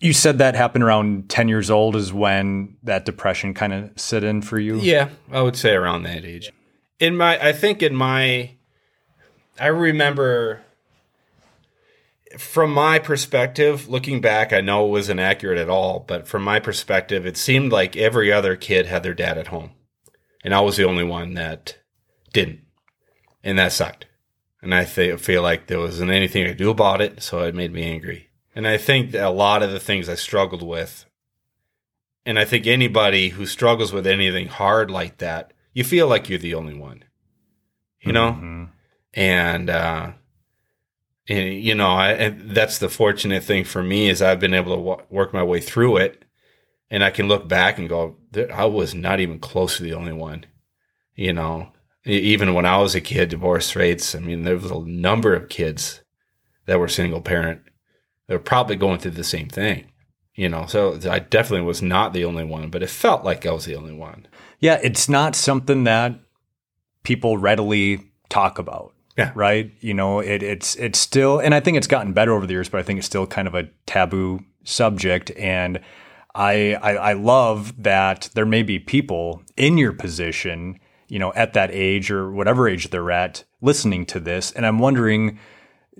You 0.00 0.12
said 0.12 0.38
that 0.38 0.56
happened 0.56 0.82
around 0.82 1.30
10 1.30 1.48
years 1.48 1.70
old 1.70 1.94
is 1.94 2.12
when 2.12 2.76
that 2.82 3.04
depression 3.04 3.54
kind 3.54 3.72
of 3.72 3.90
set 3.94 4.24
in 4.24 4.42
for 4.42 4.58
you. 4.58 4.78
Yeah, 4.80 5.10
I 5.30 5.42
would 5.42 5.54
say 5.54 5.74
around 5.74 6.02
that 6.02 6.24
age. 6.24 6.50
In 6.98 7.16
my, 7.16 7.40
I 7.40 7.52
think 7.52 7.84
in 7.84 7.94
my, 7.94 8.50
I 9.60 9.66
remember 9.68 10.62
from 12.38 12.72
my 12.72 12.98
perspective, 12.98 13.88
looking 13.88 14.20
back, 14.20 14.52
I 14.52 14.60
know 14.60 14.86
it 14.86 14.90
wasn't 14.90 15.20
accurate 15.20 15.58
at 15.58 15.68
all, 15.68 16.00
but 16.00 16.26
from 16.26 16.42
my 16.42 16.60
perspective, 16.60 17.26
it 17.26 17.36
seemed 17.36 17.72
like 17.72 17.96
every 17.96 18.32
other 18.32 18.56
kid 18.56 18.86
had 18.86 19.02
their 19.02 19.14
dad 19.14 19.38
at 19.38 19.48
home. 19.48 19.70
And 20.44 20.54
I 20.54 20.60
was 20.60 20.76
the 20.76 20.84
only 20.84 21.04
one 21.04 21.34
that 21.34 21.78
didn't. 22.32 22.60
And 23.44 23.58
that 23.58 23.72
sucked. 23.72 24.06
And 24.60 24.74
I 24.74 24.84
th- 24.84 25.20
feel 25.20 25.42
like 25.42 25.66
there 25.66 25.80
wasn't 25.80 26.10
anything 26.10 26.44
I 26.44 26.48
could 26.48 26.58
do 26.58 26.70
about 26.70 27.00
it, 27.00 27.22
so 27.22 27.42
it 27.42 27.54
made 27.54 27.72
me 27.72 27.84
angry. 27.84 28.30
And 28.54 28.66
I 28.66 28.76
think 28.76 29.12
that 29.12 29.26
a 29.26 29.30
lot 29.30 29.62
of 29.62 29.70
the 29.72 29.80
things 29.80 30.08
I 30.08 30.14
struggled 30.14 30.62
with, 30.62 31.04
and 32.24 32.38
I 32.38 32.44
think 32.44 32.66
anybody 32.66 33.30
who 33.30 33.46
struggles 33.46 33.92
with 33.92 34.06
anything 34.06 34.48
hard 34.48 34.90
like 34.90 35.18
that, 35.18 35.52
you 35.72 35.82
feel 35.84 36.06
like 36.06 36.28
you're 36.28 36.38
the 36.38 36.54
only 36.54 36.74
one. 36.74 37.04
You 38.00 38.12
know? 38.12 38.32
Mhm. 38.32 38.68
and 39.14 39.70
uh 39.70 40.12
and 41.28 41.54
you 41.54 41.74
know 41.74 41.88
I, 41.88 42.12
and 42.12 42.50
that's 42.50 42.78
the 42.78 42.88
fortunate 42.88 43.44
thing 43.44 43.64
for 43.64 43.82
me 43.82 44.08
is 44.08 44.22
i've 44.22 44.40
been 44.40 44.54
able 44.54 44.76
to 44.76 44.82
w- 44.82 45.06
work 45.10 45.32
my 45.32 45.42
way 45.42 45.60
through 45.60 45.98
it. 45.98 46.24
And 46.90 47.02
i 47.02 47.10
can 47.10 47.28
look 47.28 47.48
back 47.48 47.78
and 47.78 47.88
go 47.88 48.16
i 48.52 48.64
was 48.64 48.94
not 48.94 49.20
even 49.20 49.38
close 49.38 49.76
to 49.76 49.82
the 49.82 49.94
only 49.94 50.12
one 50.12 50.46
you 51.14 51.32
know. 51.32 51.68
Even 52.04 52.54
when 52.54 52.66
i 52.66 52.78
was 52.78 52.94
a 52.94 53.00
kid 53.00 53.28
divorce 53.28 53.76
rates 53.76 54.14
i 54.14 54.18
mean 54.18 54.42
there 54.42 54.56
was 54.56 54.70
a 54.70 54.80
number 54.80 55.34
of 55.34 55.48
kids 55.48 56.02
that 56.66 56.80
were 56.80 56.88
single 56.88 57.20
parent 57.20 57.62
they're 58.26 58.38
probably 58.38 58.76
going 58.76 58.98
through 58.98 59.12
the 59.12 59.24
same 59.24 59.48
thing 59.48 59.86
you 60.34 60.48
know. 60.48 60.66
So 60.66 60.98
i 61.08 61.18
definitely 61.18 61.66
was 61.66 61.82
not 61.82 62.12
the 62.12 62.24
only 62.24 62.44
one 62.44 62.70
but 62.70 62.82
it 62.82 62.90
felt 62.90 63.24
like 63.24 63.46
i 63.46 63.52
was 63.52 63.64
the 63.64 63.76
only 63.76 63.94
one. 63.94 64.26
Yeah, 64.58 64.78
it's 64.82 65.08
not 65.08 65.34
something 65.34 65.84
that 65.84 66.20
people 67.02 67.36
readily 67.36 68.12
talk 68.28 68.58
about. 68.58 68.91
Yeah. 69.16 69.32
Right. 69.34 69.72
You 69.80 69.94
know, 69.94 70.20
it, 70.20 70.42
it's 70.42 70.74
it's 70.76 70.98
still, 70.98 71.38
and 71.38 71.54
I 71.54 71.60
think 71.60 71.76
it's 71.76 71.86
gotten 71.86 72.12
better 72.12 72.32
over 72.32 72.46
the 72.46 72.54
years, 72.54 72.68
but 72.68 72.80
I 72.80 72.82
think 72.82 72.98
it's 72.98 73.06
still 73.06 73.26
kind 73.26 73.46
of 73.46 73.54
a 73.54 73.68
taboo 73.86 74.40
subject. 74.64 75.30
And 75.36 75.80
I, 76.34 76.74
I 76.74 76.92
I 76.94 77.12
love 77.12 77.82
that 77.82 78.30
there 78.34 78.46
may 78.46 78.62
be 78.62 78.78
people 78.78 79.42
in 79.56 79.76
your 79.76 79.92
position, 79.92 80.78
you 81.08 81.18
know, 81.18 81.32
at 81.34 81.52
that 81.52 81.70
age 81.72 82.10
or 82.10 82.32
whatever 82.32 82.68
age 82.68 82.88
they're 82.90 83.10
at, 83.10 83.44
listening 83.60 84.06
to 84.06 84.20
this, 84.20 84.52
and 84.52 84.66
I'm 84.66 84.78
wondering. 84.78 85.38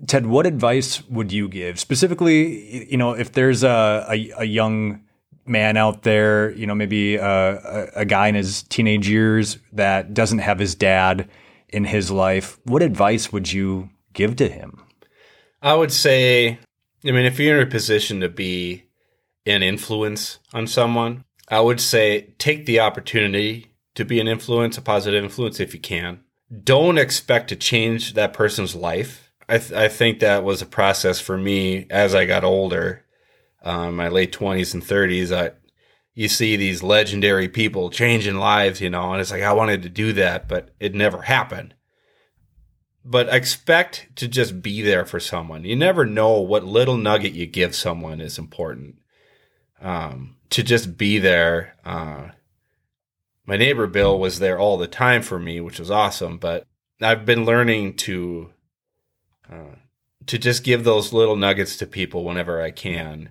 Ted, 0.06 0.24
what 0.24 0.46
advice 0.46 1.06
would 1.10 1.32
you 1.32 1.48
give 1.48 1.78
specifically? 1.78 2.90
You 2.90 2.96
know, 2.96 3.12
if 3.12 3.32
there's 3.32 3.62
a, 3.62 4.06
a, 4.08 4.32
a 4.38 4.44
young 4.44 5.02
man 5.44 5.76
out 5.76 6.02
there, 6.02 6.50
you 6.52 6.66
know, 6.66 6.74
maybe 6.74 7.16
a, 7.16 7.26
a, 7.26 7.88
a 7.96 8.04
guy 8.06 8.28
in 8.28 8.34
his 8.34 8.62
teenage 8.62 9.06
years 9.06 9.58
that 9.74 10.14
doesn't 10.14 10.38
have 10.38 10.58
his 10.58 10.74
dad 10.74 11.28
in 11.72 11.84
his 11.84 12.10
life, 12.10 12.58
what 12.64 12.82
advice 12.82 13.32
would 13.32 13.52
you 13.52 13.90
give 14.12 14.36
to 14.36 14.48
him? 14.48 14.84
I 15.60 15.74
would 15.74 15.92
say, 15.92 16.58
I 17.04 17.10
mean, 17.10 17.24
if 17.24 17.38
you're 17.38 17.60
in 17.60 17.66
a 17.66 17.70
position 17.70 18.20
to 18.20 18.28
be 18.28 18.84
an 19.46 19.62
influence 19.62 20.38
on 20.52 20.66
someone, 20.66 21.24
I 21.48 21.60
would 21.60 21.80
say 21.80 22.34
take 22.38 22.66
the 22.66 22.80
opportunity 22.80 23.72
to 23.94 24.04
be 24.04 24.20
an 24.20 24.28
influence, 24.28 24.78
a 24.78 24.82
positive 24.82 25.22
influence 25.22 25.60
if 25.60 25.74
you 25.74 25.80
can. 25.80 26.20
Don't 26.64 26.98
expect 26.98 27.48
to 27.48 27.56
change 27.56 28.14
that 28.14 28.32
person's 28.32 28.74
life. 28.74 29.32
I, 29.48 29.58
th- 29.58 29.72
I 29.72 29.88
think 29.88 30.20
that 30.20 30.44
was 30.44 30.62
a 30.62 30.66
process 30.66 31.20
for 31.20 31.36
me 31.36 31.86
as 31.90 32.14
I 32.14 32.24
got 32.24 32.44
older, 32.44 33.04
um, 33.62 33.96
my 33.96 34.08
late 34.08 34.32
20s 34.32 34.74
and 34.74 34.82
30s. 34.82 35.36
I, 35.36 35.52
you 36.14 36.28
see 36.28 36.56
these 36.56 36.82
legendary 36.82 37.48
people 37.48 37.90
changing 37.90 38.36
lives, 38.36 38.80
you 38.80 38.90
know, 38.90 39.12
and 39.12 39.20
it's 39.20 39.30
like 39.30 39.42
I 39.42 39.52
wanted 39.52 39.82
to 39.82 39.88
do 39.88 40.12
that, 40.14 40.48
but 40.48 40.70
it 40.78 40.94
never 40.94 41.22
happened 41.22 41.74
but 43.04 43.28
expect 43.28 44.08
to 44.16 44.28
just 44.28 44.62
be 44.62 44.80
there 44.82 45.04
for 45.04 45.18
someone. 45.18 45.64
You 45.64 45.76
never 45.76 46.06
know 46.06 46.40
what 46.40 46.64
little 46.64 46.96
nugget 46.96 47.32
you 47.32 47.46
give 47.46 47.74
someone 47.74 48.20
is 48.20 48.38
important. 48.38 48.96
Um, 49.80 50.36
to 50.50 50.62
just 50.62 50.96
be 50.96 51.18
there. 51.18 51.76
Uh, 51.84 52.28
my 53.46 53.56
neighbor 53.56 53.88
Bill 53.88 54.18
was 54.18 54.38
there 54.38 54.58
all 54.58 54.78
the 54.78 54.86
time 54.86 55.22
for 55.22 55.38
me, 55.38 55.60
which 55.60 55.80
was 55.80 55.90
awesome. 55.90 56.38
But 56.38 56.66
I've 57.00 57.26
been 57.26 57.44
learning 57.44 57.96
to 57.98 58.50
uh, 59.50 59.76
to 60.26 60.38
just 60.38 60.62
give 60.62 60.84
those 60.84 61.12
little 61.12 61.34
nuggets 61.34 61.76
to 61.78 61.86
people 61.86 62.24
whenever 62.24 62.62
I 62.62 62.70
can. 62.70 63.30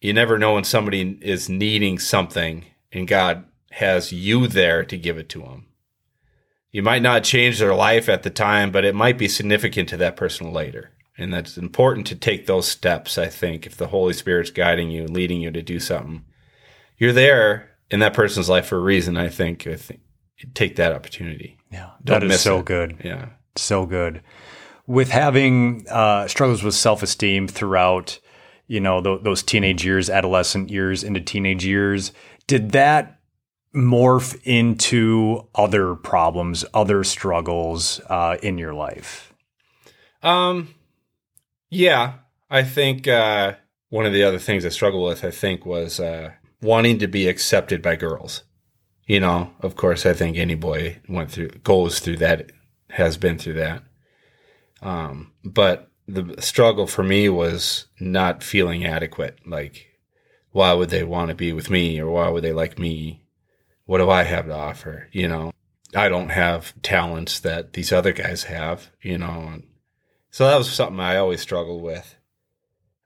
You 0.00 0.12
never 0.12 0.38
know 0.38 0.54
when 0.54 0.64
somebody 0.64 1.18
is 1.22 1.48
needing 1.48 1.98
something, 1.98 2.64
and 2.92 3.08
God 3.08 3.44
has 3.72 4.12
you 4.12 4.46
there 4.46 4.84
to 4.84 4.96
give 4.96 5.18
it 5.18 5.28
to 5.30 5.40
them 5.40 5.68
you 6.70 6.82
might 6.82 7.02
not 7.02 7.24
change 7.24 7.58
their 7.58 7.74
life 7.74 8.08
at 8.08 8.22
the 8.22 8.30
time, 8.30 8.70
but 8.70 8.84
it 8.84 8.94
might 8.94 9.18
be 9.18 9.28
significant 9.28 9.88
to 9.88 9.96
that 9.98 10.16
person 10.16 10.52
later. 10.52 10.90
And 11.16 11.32
that's 11.32 11.56
important 11.56 12.06
to 12.08 12.14
take 12.14 12.46
those 12.46 12.68
steps, 12.68 13.18
I 13.18 13.26
think, 13.26 13.66
if 13.66 13.76
the 13.76 13.88
Holy 13.88 14.12
Spirit's 14.12 14.50
guiding 14.50 14.90
you 14.90 15.02
and 15.02 15.14
leading 15.14 15.40
you 15.40 15.50
to 15.50 15.62
do 15.62 15.80
something. 15.80 16.24
You're 16.96 17.12
there 17.12 17.70
in 17.90 18.00
that 18.00 18.14
person's 18.14 18.48
life 18.48 18.66
for 18.66 18.76
a 18.76 18.80
reason, 18.80 19.16
I 19.16 19.28
think. 19.28 19.66
I 19.66 19.74
think 19.74 20.00
take 20.54 20.76
that 20.76 20.92
opportunity. 20.92 21.58
Yeah, 21.72 21.90
Don't 22.04 22.20
that 22.20 22.30
is 22.30 22.40
so 22.40 22.58
it. 22.58 22.66
good. 22.66 23.00
Yeah. 23.02 23.30
So 23.56 23.86
good. 23.86 24.22
With 24.86 25.10
having 25.10 25.86
uh, 25.90 26.28
struggles 26.28 26.62
with 26.62 26.74
self 26.74 27.02
esteem 27.02 27.48
throughout, 27.48 28.20
you 28.68 28.80
know, 28.80 29.02
th- 29.02 29.22
those 29.22 29.42
teenage 29.42 29.84
years, 29.84 30.08
adolescent 30.08 30.70
years 30.70 31.02
into 31.02 31.20
teenage 31.20 31.64
years, 31.64 32.12
did 32.46 32.70
that 32.72 33.18
morph 33.74 34.38
into 34.44 35.48
other 35.54 35.94
problems, 35.94 36.64
other 36.72 37.02
struggles 37.02 38.00
uh, 38.08 38.36
in 38.42 38.58
your 38.58 38.74
life? 38.74 39.32
Um, 40.22 40.74
yeah, 41.70 42.14
I 42.50 42.62
think 42.62 43.08
uh, 43.08 43.54
one 43.88 44.06
of 44.06 44.12
the 44.12 44.22
other 44.22 44.38
things 44.38 44.64
I 44.64 44.70
struggled 44.70 45.08
with, 45.08 45.24
I 45.24 45.30
think, 45.30 45.66
was 45.66 45.98
uh, 46.00 46.32
wanting 46.62 46.98
to 46.98 47.08
be 47.08 47.28
accepted 47.28 47.82
by 47.82 47.96
girls. 47.96 48.42
You 49.06 49.20
know, 49.20 49.52
of 49.60 49.76
course, 49.76 50.04
I 50.04 50.12
think 50.12 50.36
any 50.36 50.54
boy 50.54 50.98
went 51.08 51.30
through, 51.30 51.48
goes 51.64 52.00
through 52.00 52.18
that, 52.18 52.52
has 52.90 53.16
been 53.16 53.38
through 53.38 53.54
that. 53.54 53.82
Um, 54.82 55.32
but 55.44 55.87
the 56.08 56.40
struggle 56.40 56.86
for 56.86 57.02
me 57.02 57.28
was 57.28 57.86
not 58.00 58.42
feeling 58.42 58.84
adequate. 58.84 59.38
Like, 59.46 59.98
why 60.50 60.72
would 60.72 60.88
they 60.88 61.04
want 61.04 61.28
to 61.28 61.34
be 61.34 61.52
with 61.52 61.68
me, 61.68 62.00
or 62.00 62.10
why 62.10 62.30
would 62.30 62.42
they 62.42 62.54
like 62.54 62.78
me? 62.78 63.22
What 63.84 63.98
do 63.98 64.10
I 64.10 64.22
have 64.22 64.46
to 64.46 64.54
offer? 64.54 65.08
You 65.12 65.28
know, 65.28 65.52
I 65.94 66.08
don't 66.08 66.30
have 66.30 66.72
talents 66.82 67.38
that 67.40 67.74
these 67.74 67.92
other 67.92 68.12
guys 68.12 68.44
have. 68.44 68.90
You 69.02 69.18
know, 69.18 69.50
and 69.52 69.66
so 70.30 70.46
that 70.46 70.56
was 70.56 70.70
something 70.70 70.98
I 70.98 71.18
always 71.18 71.42
struggled 71.42 71.82
with. 71.82 72.16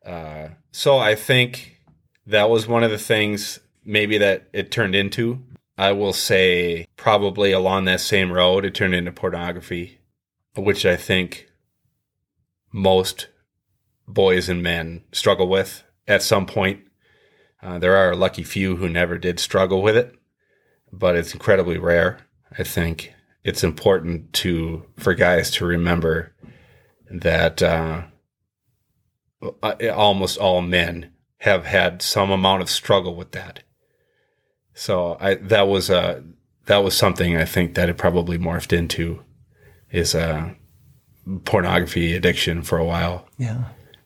Uh, 0.06 0.48
so 0.70 0.98
I 0.98 1.16
think 1.16 1.78
that 2.26 2.48
was 2.48 2.68
one 2.68 2.84
of 2.84 2.90
the 2.90 2.98
things 2.98 3.58
maybe 3.84 4.18
that 4.18 4.48
it 4.52 4.70
turned 4.70 4.94
into. 4.94 5.42
I 5.76 5.92
will 5.92 6.12
say 6.12 6.86
probably 6.96 7.50
along 7.50 7.86
that 7.86 8.00
same 8.00 8.32
road, 8.32 8.64
it 8.64 8.74
turned 8.74 8.94
into 8.94 9.10
pornography, 9.10 9.98
which 10.54 10.86
I 10.86 10.96
think 10.96 11.48
most 12.72 13.28
boys 14.08 14.48
and 14.48 14.62
men 14.62 15.02
struggle 15.12 15.48
with 15.48 15.84
at 16.08 16.22
some 16.22 16.46
point. 16.46 16.80
Uh, 17.62 17.78
there 17.78 17.96
are 17.96 18.10
a 18.10 18.16
lucky 18.16 18.42
few 18.42 18.76
who 18.76 18.88
never 18.88 19.18
did 19.18 19.38
struggle 19.38 19.82
with 19.82 19.96
it, 19.96 20.14
but 20.92 21.14
it's 21.14 21.32
incredibly 21.32 21.78
rare. 21.78 22.18
I 22.58 22.64
think 22.64 23.14
it's 23.44 23.62
important 23.62 24.32
to 24.34 24.86
for 24.98 25.14
guys 25.14 25.50
to 25.52 25.64
remember 25.64 26.34
that 27.10 27.62
uh, 27.62 28.02
uh, 29.62 29.74
almost 29.94 30.38
all 30.38 30.60
men 30.60 31.12
have 31.38 31.64
had 31.64 32.02
some 32.02 32.30
amount 32.30 32.62
of 32.62 32.70
struggle 32.70 33.14
with 33.14 33.32
that. 33.32 33.62
So 34.74 35.16
I 35.20 35.34
that 35.34 35.68
was 35.68 35.90
a 35.90 36.24
that 36.66 36.78
was 36.78 36.96
something 36.96 37.36
I 37.36 37.44
think 37.44 37.74
that 37.74 37.88
it 37.88 37.98
probably 37.98 38.38
morphed 38.38 38.76
into 38.76 39.22
is 39.90 40.14
a 40.14 40.56
pornography 41.44 42.14
addiction 42.14 42.62
for 42.62 42.78
a 42.78 42.84
while. 42.84 43.28
Yeah. 43.38 43.64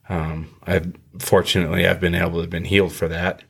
Um, 0.08 0.54
I've 0.64 0.92
fortunately 1.18 1.86
I've 1.86 2.00
been 2.00 2.14
able 2.14 2.42
to 2.42 2.48
been 2.48 2.64
healed 2.64 2.92
for 2.92 3.08
that. 3.08 3.42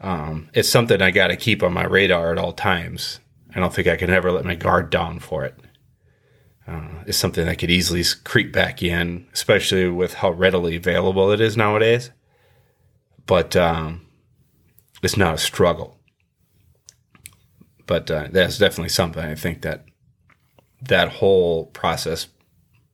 Um, 0.00 0.48
it's 0.52 0.68
something 0.68 1.00
I 1.00 1.10
got 1.10 1.28
to 1.28 1.36
keep 1.36 1.62
on 1.62 1.72
my 1.72 1.84
radar 1.84 2.30
at 2.32 2.38
all 2.38 2.52
times. 2.52 3.20
I 3.54 3.60
don't 3.60 3.74
think 3.74 3.88
I 3.88 3.96
can 3.96 4.10
ever 4.10 4.30
let 4.30 4.44
my 4.44 4.54
guard 4.54 4.90
down 4.90 5.18
for 5.18 5.44
it. 5.44 5.58
Uh, 6.66 7.02
it's 7.06 7.18
something 7.18 7.46
that 7.46 7.58
could 7.58 7.70
easily 7.70 8.04
creep 8.24 8.52
back 8.52 8.82
in, 8.82 9.26
especially 9.32 9.88
with 9.88 10.14
how 10.14 10.30
readily 10.30 10.76
available 10.76 11.32
it 11.32 11.40
is 11.40 11.56
nowadays. 11.56 12.10
But 13.26 13.56
um, 13.56 14.06
it's 15.02 15.16
not 15.16 15.34
a 15.34 15.38
struggle. 15.38 15.98
But 17.86 18.10
uh, 18.10 18.28
that's 18.30 18.58
definitely 18.58 18.90
something 18.90 19.24
I 19.24 19.34
think 19.34 19.62
that 19.62 19.86
that 20.82 21.08
whole 21.08 21.66
process 21.66 22.28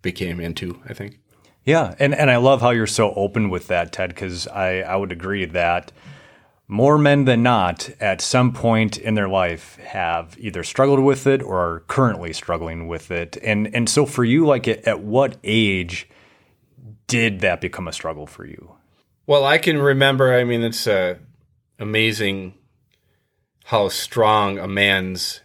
became 0.05 0.39
into. 0.39 0.81
I 0.89 0.95
think. 0.95 1.19
Yeah, 1.65 1.97
and 1.99 2.15
and 2.15 2.31
I 2.31 2.37
love 2.37 2.61
how 2.61 2.71
you're 2.71 2.87
so 2.87 3.13
open 3.15 3.51
with 3.51 3.67
that, 3.67 3.91
Ted, 3.93 4.11
because 4.11 4.47
I 4.47 4.83
I 4.83 4.95
would 4.95 5.11
agree 5.11 5.45
that 5.47 5.91
more 6.67 6.97
men 6.97 7.25
than 7.25 7.43
not 7.43 7.91
at 8.01 8.21
some 8.21 8.53
point 8.53 8.97
in 8.97 9.15
their 9.15 9.29
life 9.29 9.77
have 9.77 10.37
either 10.39 10.63
struggled 10.63 11.01
with 11.01 11.27
it 11.27 11.43
or 11.43 11.59
are 11.59 11.81
currently 11.89 12.33
struggling 12.33 12.89
with 12.89 13.11
it 13.11 13.37
and 13.43 13.73
and 13.75 13.89
so 13.89 14.07
for 14.07 14.25
you 14.25 14.47
like 14.47 14.67
at, 14.67 14.87
at 14.89 15.01
what 15.01 15.37
age 15.45 16.09
did 17.07 17.41
that 17.41 17.61
become 17.61 17.87
a 17.87 17.93
struggle 17.93 18.27
for 18.27 18.47
you 18.47 18.75
well 19.27 19.45
i 19.45 19.59
can 19.59 19.77
remember 19.79 20.33
i 20.33 20.43
mean 20.43 20.63
it's 20.63 20.87
uh, 20.87 21.15
amazing 21.79 22.55
how 23.67 23.89
strong 23.89 24.59
a 24.59 24.67
man's 24.67 25.41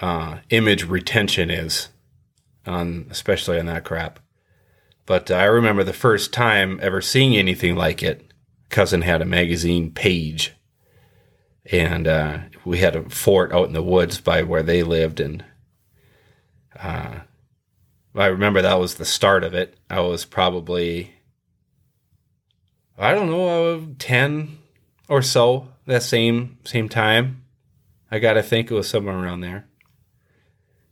uh, 0.00 0.38
image 0.50 0.84
retention 0.84 1.50
is 1.50 1.88
on 2.68 3.06
especially 3.10 3.58
on 3.58 3.66
that 3.66 3.84
crap 3.84 4.20
but 5.06 5.30
i 5.30 5.44
remember 5.44 5.82
the 5.82 5.92
first 5.92 6.32
time 6.32 6.78
ever 6.82 7.00
seeing 7.00 7.36
anything 7.36 7.74
like 7.74 8.02
it 8.02 8.28
cousin 8.68 9.02
had 9.02 9.22
a 9.22 9.26
magazine 9.26 9.90
page, 9.90 10.54
and 11.70 12.06
uh, 12.06 12.38
we 12.64 12.78
had 12.78 12.96
a 12.96 13.08
fort 13.08 13.52
out 13.52 13.66
in 13.66 13.72
the 13.72 13.82
woods 13.82 14.20
by 14.20 14.42
where 14.42 14.62
they 14.62 14.82
lived, 14.82 15.20
and 15.20 15.44
uh, 16.78 17.20
I 18.14 18.26
remember 18.26 18.62
that 18.62 18.78
was 18.78 18.94
the 18.94 19.04
start 19.04 19.44
of 19.44 19.54
it. 19.54 19.78
I 19.88 20.00
was 20.00 20.24
probably, 20.24 21.14
I 22.96 23.12
don't 23.12 23.30
know, 23.30 23.94
ten 23.98 24.58
or 25.08 25.22
so 25.22 25.68
that 25.86 26.02
same 26.02 26.58
same 26.64 26.88
time. 26.88 27.44
I 28.10 28.18
got 28.18 28.34
to 28.34 28.42
think 28.42 28.70
it 28.70 28.74
was 28.74 28.88
somewhere 28.88 29.18
around 29.18 29.40
there. 29.40 29.67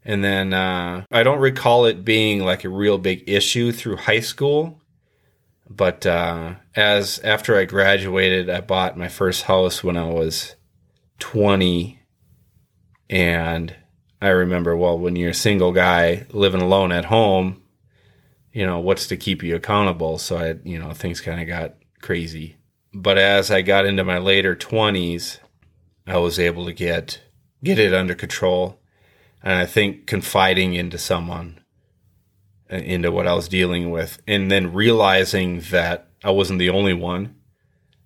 And 0.07 0.25
then 0.25 0.55
uh, 0.55 1.05
I 1.11 1.23
don't 1.23 1.41
recall 1.41 1.85
it 1.85 2.05
being 2.05 2.41
like 2.41 2.65
a 2.65 2.71
real 2.71 2.97
big 2.97 3.25
issue 3.29 3.73
through 3.73 3.97
high 3.97 4.21
school 4.21 4.81
but 5.69 6.07
uh, 6.07 6.55
as 6.75 7.19
after 7.21 7.57
I 7.57 7.65
graduated, 7.65 8.49
I 8.49 8.61
bought 8.61 8.97
my 8.97 9.09
first 9.09 9.43
house 9.43 9.83
when 9.83 9.97
I 9.97 10.09
was 10.09 10.55
20. 11.19 12.01
And 13.11 13.75
I 14.21 14.29
remember, 14.29 14.77
well, 14.77 14.99
when 14.99 15.17
you're 15.17 15.31
a 15.31 15.35
single 15.35 15.73
guy 15.73 16.27
living 16.33 16.63
alone 16.63 16.93
at 16.93 17.07
home, 17.07 17.63
you 18.53 18.65
know, 18.65 18.79
what's 18.79 19.09
to 19.09 19.17
keep 19.17 19.43
you 19.43 19.57
accountable? 19.57 20.19
So 20.19 20.39
I, 20.39 20.55
you 20.65 20.79
know, 20.79 20.93
things 20.93 21.21
kind 21.21 21.41
of 21.41 21.47
got 21.47 21.75
crazy. 22.01 22.57
But 22.95 23.19
as 23.19 23.51
I 23.51 23.63
got 23.63 23.87
into 23.87 24.05
my 24.05 24.19
later 24.19 24.57
20s, 24.57 25.39
I 26.07 26.17
was 26.19 26.39
able 26.39 26.65
to 26.67 26.73
get 26.73 27.21
get 27.63 27.79
it 27.79 27.93
under 27.93 28.15
control. 28.15 28.79
And 29.43 29.59
I 29.59 29.67
think 29.67 30.07
confiding 30.07 30.75
into 30.75 30.99
someone 30.99 31.61
into 32.69 33.13
what 33.13 33.27
I 33.27 33.35
was 33.35 33.49
dealing 33.49 33.91
with, 33.91 34.21
and 34.27 34.51
then 34.51 34.73
realizing 34.73 35.61
that 35.71 36.09
I 36.25 36.31
wasn't 36.31 36.59
the 36.59 36.71
only 36.71 36.95
one, 36.95 37.37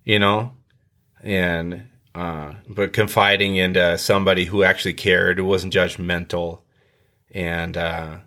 you 0.03 0.19
know, 0.19 0.53
and 1.23 1.87
uh, 2.13 2.53
but 2.67 2.93
confiding 2.93 3.55
into 3.55 3.97
somebody 3.97 4.45
who 4.45 4.63
actually 4.63 4.93
cared, 4.93 5.37
who 5.37 5.45
wasn't 5.45 5.73
judgmental, 5.73 6.59
and 7.31 7.77
uh, 7.77 8.17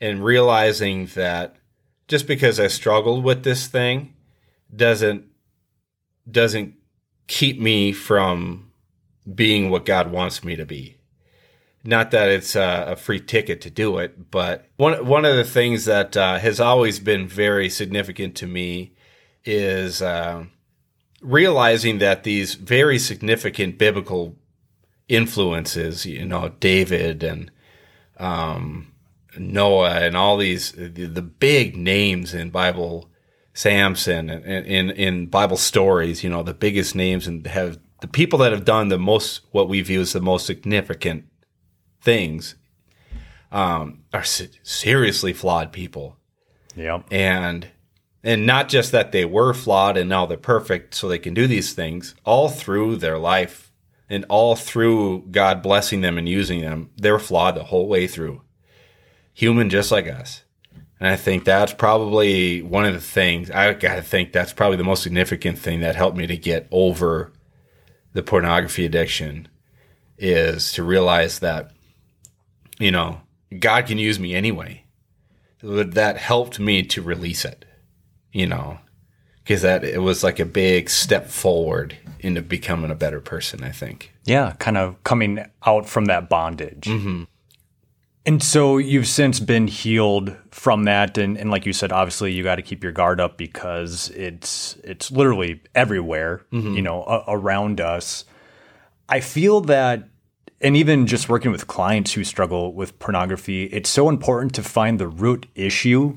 and 0.00 0.24
realizing 0.24 1.06
that 1.14 1.56
just 2.08 2.26
because 2.26 2.58
I 2.58 2.68
struggled 2.68 3.24
with 3.24 3.44
this 3.44 3.66
thing 3.66 4.14
doesn't 4.74 5.26
doesn't 6.30 6.74
keep 7.26 7.60
me 7.60 7.92
from 7.92 8.70
being 9.32 9.70
what 9.70 9.86
God 9.86 10.10
wants 10.10 10.44
me 10.44 10.56
to 10.56 10.66
be 10.66 10.93
not 11.84 12.10
that 12.12 12.30
it's 12.30 12.56
a, 12.56 12.84
a, 12.88 12.96
free 12.96 13.20
ticket 13.20 13.60
to 13.60 13.70
do 13.70 13.98
it, 13.98 14.30
but 14.30 14.66
one 14.76 15.06
one 15.06 15.24
of 15.24 15.36
the 15.36 15.44
things 15.44 15.84
that 15.84 16.16
uh, 16.16 16.38
has 16.38 16.58
always 16.58 16.98
been 16.98 17.28
very 17.28 17.68
significant 17.68 18.34
to 18.36 18.46
me 18.46 18.94
is 19.44 20.00
uh, 20.00 20.44
realizing 21.20 21.98
that 21.98 22.24
these 22.24 22.54
very 22.54 22.98
significant 22.98 23.78
biblical 23.78 24.36
influences, 25.08 26.06
you 26.06 26.24
know, 26.24 26.50
David 26.60 27.22
and 27.22 27.50
um, 28.18 28.92
Noah 29.38 30.00
and 30.00 30.16
all 30.16 30.38
these 30.38 30.72
the, 30.72 30.88
the, 30.88 31.22
big 31.22 31.76
names 31.76 32.32
in 32.32 32.48
Bible, 32.48 33.10
Samson 33.52 34.30
and 34.30 34.66
in 34.66 34.90
in 34.90 35.26
Bible 35.26 35.58
stories, 35.58 36.24
you 36.24 36.30
know, 36.30 36.42
the 36.42 36.54
biggest 36.54 36.94
names 36.94 37.26
and 37.26 37.46
have 37.46 37.78
the 38.00 38.08
people 38.08 38.38
that 38.38 38.52
have 38.52 38.64
done 38.64 38.88
the 38.88 38.98
most 38.98 39.42
what 39.50 39.68
we 39.68 39.82
view 39.82 40.00
as 40.00 40.12
the 40.14 40.20
most 40.20 40.46
significant 40.46 41.24
things 42.04 42.54
um, 43.50 44.04
are 44.12 44.24
seriously 44.24 45.32
flawed 45.32 45.72
people. 45.72 46.16
Yeah. 46.76 47.02
And 47.10 47.68
and 48.22 48.46
not 48.46 48.68
just 48.68 48.92
that 48.92 49.12
they 49.12 49.24
were 49.24 49.52
flawed 49.52 49.96
and 49.96 50.08
now 50.08 50.26
they're 50.26 50.38
perfect 50.38 50.94
so 50.94 51.08
they 51.08 51.18
can 51.18 51.34
do 51.34 51.46
these 51.46 51.72
things 51.72 52.14
all 52.24 52.48
through 52.48 52.96
their 52.96 53.18
life 53.18 53.70
and 54.08 54.24
all 54.28 54.56
through 54.56 55.26
God 55.30 55.62
blessing 55.62 56.00
them 56.00 56.18
and 56.18 56.28
using 56.28 56.60
them 56.60 56.90
they're 56.96 57.18
flawed 57.18 57.54
the 57.54 57.64
whole 57.64 57.86
way 57.86 58.06
through 58.06 58.42
human 59.32 59.70
just 59.70 59.92
like 59.92 60.08
us 60.08 60.42
and 60.98 61.08
I 61.08 61.16
think 61.16 61.44
that's 61.44 61.74
probably 61.74 62.62
one 62.62 62.86
of 62.86 62.94
the 62.94 63.00
things 63.00 63.50
I 63.50 63.72
got 63.74 63.96
to 63.96 64.02
think 64.02 64.32
that's 64.32 64.52
probably 64.52 64.78
the 64.78 64.84
most 64.84 65.02
significant 65.02 65.58
thing 65.58 65.80
that 65.80 65.96
helped 65.96 66.16
me 66.16 66.26
to 66.26 66.36
get 66.36 66.66
over 66.70 67.32
the 68.14 68.22
pornography 68.22 68.84
addiction 68.86 69.48
is 70.16 70.72
to 70.72 70.82
realize 70.82 71.40
that 71.40 71.73
you 72.78 72.90
know, 72.90 73.20
God 73.58 73.86
can 73.86 73.98
use 73.98 74.18
me 74.18 74.34
anyway. 74.34 74.84
That 75.62 76.18
helped 76.18 76.60
me 76.60 76.82
to 76.82 77.00
release 77.00 77.44
it, 77.44 77.64
you 78.32 78.46
know, 78.46 78.78
because 79.42 79.62
that 79.62 79.82
it 79.84 80.02
was 80.02 80.22
like 80.22 80.38
a 80.38 80.44
big 80.44 80.90
step 80.90 81.28
forward 81.28 81.96
into 82.20 82.42
becoming 82.42 82.90
a 82.90 82.94
better 82.94 83.20
person. 83.20 83.62
I 83.64 83.70
think. 83.70 84.12
Yeah, 84.24 84.54
kind 84.58 84.76
of 84.76 85.02
coming 85.04 85.44
out 85.64 85.88
from 85.88 86.06
that 86.06 86.28
bondage. 86.28 86.84
Mm-hmm. 86.84 87.24
And 88.26 88.42
so 88.42 88.78
you've 88.78 89.06
since 89.06 89.38
been 89.38 89.66
healed 89.66 90.34
from 90.50 90.84
that, 90.84 91.18
and, 91.18 91.36
and 91.36 91.50
like 91.50 91.66
you 91.66 91.74
said, 91.74 91.92
obviously 91.92 92.32
you 92.32 92.42
got 92.42 92.56
to 92.56 92.62
keep 92.62 92.82
your 92.82 92.92
guard 92.92 93.20
up 93.20 93.36
because 93.36 94.10
it's 94.10 94.78
it's 94.82 95.10
literally 95.10 95.60
everywhere, 95.74 96.46
mm-hmm. 96.50 96.74
you 96.74 96.82
know, 96.82 97.04
a- 97.04 97.24
around 97.28 97.82
us. 97.82 98.24
I 99.08 99.20
feel 99.20 99.60
that 99.62 100.08
and 100.64 100.76
even 100.76 101.06
just 101.06 101.28
working 101.28 101.52
with 101.52 101.66
clients 101.66 102.12
who 102.12 102.24
struggle 102.24 102.72
with 102.72 102.98
pornography, 102.98 103.64
it's 103.64 103.90
so 103.90 104.08
important 104.08 104.54
to 104.54 104.62
find 104.62 104.98
the 104.98 105.06
root 105.06 105.46
issue, 105.54 106.16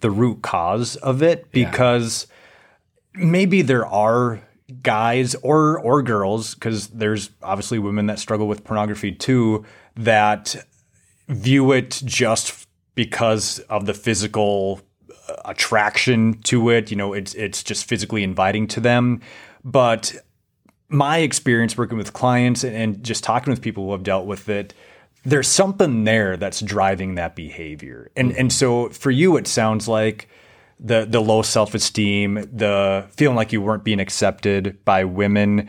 the 0.00 0.10
root 0.10 0.42
cause 0.42 0.96
of 0.96 1.22
it, 1.22 1.50
because 1.50 2.26
yeah. 3.16 3.24
maybe 3.24 3.62
there 3.62 3.86
are 3.86 4.40
guys 4.82 5.34
or 5.36 5.80
or 5.80 6.02
girls, 6.02 6.54
because 6.54 6.88
there's 6.88 7.30
obviously 7.42 7.78
women 7.78 8.06
that 8.06 8.18
struggle 8.18 8.46
with 8.46 8.62
pornography 8.64 9.12
too, 9.12 9.64
that 9.96 10.54
view 11.28 11.72
it 11.72 12.02
just 12.04 12.68
because 12.94 13.60
of 13.70 13.86
the 13.86 13.94
physical 13.94 14.80
uh, 15.28 15.34
attraction 15.46 16.34
to 16.42 16.68
it. 16.68 16.90
You 16.90 16.96
know, 16.98 17.14
it's 17.14 17.34
it's 17.34 17.62
just 17.62 17.88
physically 17.88 18.22
inviting 18.22 18.66
to 18.68 18.80
them. 18.80 19.22
But 19.64 20.14
my 20.88 21.18
experience 21.18 21.76
working 21.76 21.98
with 21.98 22.12
clients 22.12 22.64
and 22.64 23.02
just 23.02 23.24
talking 23.24 23.50
with 23.50 23.60
people 23.60 23.86
who 23.86 23.92
have 23.92 24.02
dealt 24.02 24.26
with 24.26 24.48
it, 24.48 24.74
there's 25.24 25.48
something 25.48 26.04
there 26.04 26.36
that's 26.36 26.60
driving 26.60 27.16
that 27.16 27.34
behavior. 27.34 28.10
And 28.16 28.30
mm-hmm. 28.30 28.40
and 28.40 28.52
so 28.52 28.90
for 28.90 29.10
you 29.10 29.36
it 29.36 29.46
sounds 29.46 29.88
like 29.88 30.28
the 30.78 31.04
the 31.04 31.20
low 31.20 31.42
self-esteem, 31.42 32.48
the 32.52 33.06
feeling 33.10 33.36
like 33.36 33.52
you 33.52 33.60
weren't 33.60 33.82
being 33.84 34.00
accepted 34.00 34.84
by 34.84 35.04
women. 35.04 35.68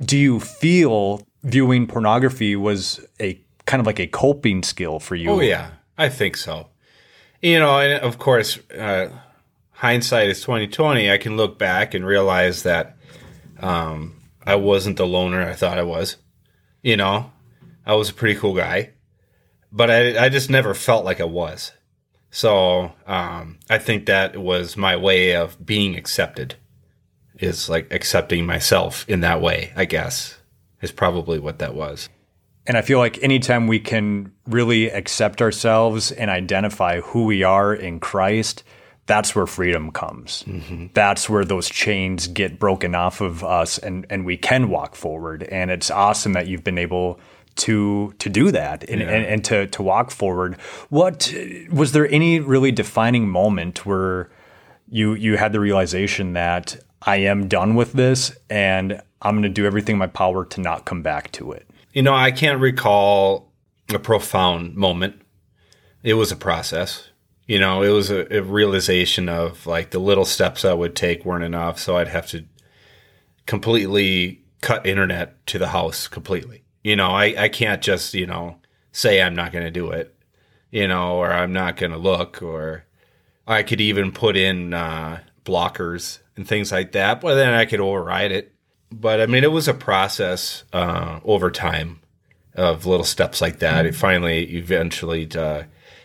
Do 0.00 0.16
you 0.18 0.40
feel 0.40 1.26
viewing 1.44 1.86
pornography 1.86 2.56
was 2.56 3.04
a 3.20 3.40
kind 3.66 3.80
of 3.80 3.86
like 3.86 4.00
a 4.00 4.06
coping 4.06 4.62
skill 4.62 4.98
for 4.98 5.14
you? 5.14 5.30
Oh 5.30 5.40
yeah, 5.40 5.70
I 5.96 6.08
think 6.08 6.36
so. 6.36 6.68
You 7.40 7.58
know, 7.58 7.78
and 7.78 8.02
of 8.02 8.18
course, 8.18 8.58
uh, 8.70 9.10
hindsight 9.72 10.28
is 10.30 10.40
twenty 10.40 10.66
twenty. 10.66 11.10
I 11.10 11.18
can 11.18 11.36
look 11.36 11.58
back 11.58 11.94
and 11.94 12.04
realize 12.04 12.64
that 12.64 12.96
um, 13.60 14.19
I 14.46 14.56
wasn't 14.56 14.96
the 14.96 15.06
loner 15.06 15.42
I 15.42 15.54
thought 15.54 15.78
I 15.78 15.82
was. 15.82 16.16
You 16.82 16.96
know, 16.96 17.32
I 17.84 17.94
was 17.94 18.10
a 18.10 18.14
pretty 18.14 18.38
cool 18.38 18.54
guy, 18.54 18.90
but 19.70 19.90
I 19.90 20.24
I 20.24 20.28
just 20.28 20.50
never 20.50 20.74
felt 20.74 21.04
like 21.04 21.20
I 21.20 21.24
was. 21.24 21.72
So 22.30 22.92
um, 23.06 23.58
I 23.68 23.78
think 23.78 24.06
that 24.06 24.36
was 24.36 24.76
my 24.76 24.96
way 24.96 25.34
of 25.34 25.64
being 25.64 25.96
accepted. 25.96 26.56
Is 27.38 27.68
like 27.68 27.92
accepting 27.92 28.44
myself 28.44 29.08
in 29.08 29.20
that 29.20 29.40
way. 29.40 29.72
I 29.74 29.84
guess 29.86 30.40
is 30.82 30.92
probably 30.92 31.38
what 31.38 31.58
that 31.58 31.74
was. 31.74 32.08
And 32.66 32.76
I 32.76 32.82
feel 32.82 32.98
like 32.98 33.22
anytime 33.22 33.66
we 33.66 33.80
can 33.80 34.32
really 34.46 34.90
accept 34.90 35.42
ourselves 35.42 36.12
and 36.12 36.30
identify 36.30 37.00
who 37.00 37.24
we 37.24 37.42
are 37.42 37.74
in 37.74 38.00
Christ, 38.00 38.62
that's 39.10 39.34
where 39.34 39.46
freedom 39.46 39.90
comes. 39.90 40.44
Mm-hmm. 40.46 40.86
That's 40.94 41.28
where 41.28 41.44
those 41.44 41.68
chains 41.68 42.28
get 42.28 42.60
broken 42.60 42.94
off 42.94 43.20
of 43.20 43.42
us 43.42 43.76
and, 43.76 44.06
and 44.08 44.24
we 44.24 44.36
can 44.36 44.68
walk 44.68 44.94
forward. 44.94 45.42
And 45.42 45.72
it's 45.72 45.90
awesome 45.90 46.32
that 46.34 46.46
you've 46.46 46.62
been 46.62 46.78
able 46.78 47.18
to 47.56 48.14
to 48.20 48.28
do 48.30 48.52
that 48.52 48.88
and, 48.88 49.00
yeah. 49.00 49.08
and, 49.08 49.26
and, 49.26 49.44
to, 49.46 49.66
to 49.66 49.82
walk 49.82 50.12
forward. 50.12 50.54
What 50.90 51.34
was 51.72 51.90
there 51.90 52.08
any 52.08 52.38
really 52.38 52.70
defining 52.70 53.28
moment 53.28 53.84
where 53.84 54.30
you 54.88 55.14
you 55.14 55.36
had 55.36 55.52
the 55.52 55.58
realization 55.58 56.34
that 56.34 56.78
I 57.02 57.16
am 57.16 57.48
done 57.48 57.74
with 57.74 57.94
this 57.94 58.32
and 58.48 59.02
I'm 59.22 59.34
going 59.34 59.42
to 59.42 59.48
do 59.48 59.66
everything 59.66 59.94
in 59.94 59.98
my 59.98 60.06
power 60.06 60.44
to 60.44 60.60
not 60.60 60.84
come 60.84 61.02
back 61.02 61.32
to 61.32 61.50
it? 61.50 61.68
You 61.92 62.02
know, 62.02 62.14
I 62.14 62.30
can't 62.30 62.60
recall 62.60 63.50
a 63.92 63.98
profound 63.98 64.76
moment. 64.76 65.20
It 66.04 66.14
was 66.14 66.30
a 66.30 66.36
process. 66.36 67.09
You 67.50 67.58
know, 67.58 67.82
it 67.82 67.88
was 67.88 68.10
a, 68.10 68.38
a 68.38 68.42
realization 68.42 69.28
of 69.28 69.66
like 69.66 69.90
the 69.90 69.98
little 69.98 70.24
steps 70.24 70.64
I 70.64 70.72
would 70.72 70.94
take 70.94 71.24
weren't 71.24 71.44
enough, 71.44 71.78
so 71.78 71.96
I'd 71.96 72.08
have 72.08 72.28
to 72.28 72.44
completely 73.46 74.42
cut 74.60 74.86
internet 74.86 75.44
to 75.46 75.58
the 75.58 75.68
house 75.68 76.06
completely. 76.06 76.62
You 76.84 76.96
know, 76.96 77.10
I, 77.10 77.34
I 77.36 77.48
can't 77.48 77.82
just, 77.82 78.14
you 78.14 78.26
know, 78.26 78.56
say 78.92 79.20
I'm 79.20 79.34
not 79.34 79.52
going 79.52 79.64
to 79.64 79.70
do 79.70 79.90
it, 79.90 80.14
you 80.70 80.86
know, 80.86 81.16
or 81.16 81.32
I'm 81.32 81.52
not 81.52 81.76
going 81.76 81.92
to 81.92 81.98
look, 81.98 82.42
or 82.42 82.84
I 83.46 83.62
could 83.62 83.80
even 83.80 84.12
put 84.12 84.36
in 84.36 84.72
uh, 84.72 85.20
blockers 85.44 86.20
and 86.36 86.46
things 86.46 86.70
like 86.70 86.92
that, 86.92 87.20
but 87.20 87.34
then 87.34 87.52
I 87.52 87.64
could 87.64 87.80
override 87.80 88.32
it 88.32 88.54
but 88.92 89.20
I 89.20 89.26
mean, 89.26 89.44
it 89.44 89.52
was 89.52 89.68
a 89.68 89.74
process 89.74 90.64
uh, 90.72 91.20
over 91.24 91.50
time 91.50 92.00
of 92.54 92.86
little 92.86 93.04
steps 93.04 93.40
like 93.40 93.60
that. 93.60 93.86
It 93.86 93.94
finally, 93.94 94.56
eventually, 94.56 95.28
uh, 95.32 95.64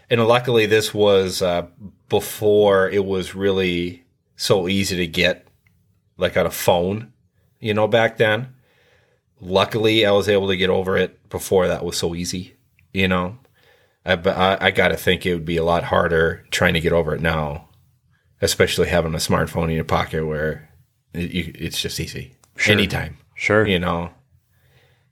and 0.10 0.26
luckily, 0.26 0.66
this 0.66 0.93
was 0.93 1.41
uh, 1.41 1.68
before 2.10 2.89
it 2.89 3.06
was 3.06 3.36
really 3.36 4.03
so 4.36 4.68
easy 4.68 4.97
to 4.97 5.08
get, 5.08 5.47
like 6.18 6.38
on 6.38 6.45
a 6.45 6.51
phone, 6.51 7.14
you 7.60 7.74
know, 7.74 7.88
back 7.88 8.18
then. 8.18 8.53
Luckily, 9.41 10.06
I 10.06 10.12
was 10.12 10.30
able 10.30 10.47
to 10.47 10.58
get 10.58 10.70
over 10.70 10.97
it 10.97 11.28
before 11.30 11.68
that 11.68 11.84
was 11.84 11.97
so 11.97 12.16
easy, 12.16 12.56
you 12.93 13.08
know. 13.08 13.38
I, 14.06 14.14
I, 14.14 14.68
I 14.68 14.72
got 14.72 14.89
to 14.89 14.97
think 14.97 15.26
it 15.26 15.34
would 15.34 15.45
be 15.45 15.58
a 15.58 15.64
lot 15.64 15.84
harder 15.84 16.45
trying 16.51 16.76
to 16.76 16.80
get 16.80 16.93
over 16.93 17.16
it 17.16 17.22
now, 17.22 17.70
especially 18.41 18.88
having 18.88 19.14
a 19.14 19.18
smartphone 19.18 19.66
in 19.66 19.76
your 19.76 19.84
pocket 19.84 20.26
where 20.26 20.70
it, 21.14 21.32
you, 21.32 21.51
it's 21.56 21.82
just 21.82 21.99
easy 21.99 22.36
sure. 22.56 22.74
anytime. 22.74 23.18
Sure. 23.34 23.68
You 23.68 23.80
know, 23.80 24.12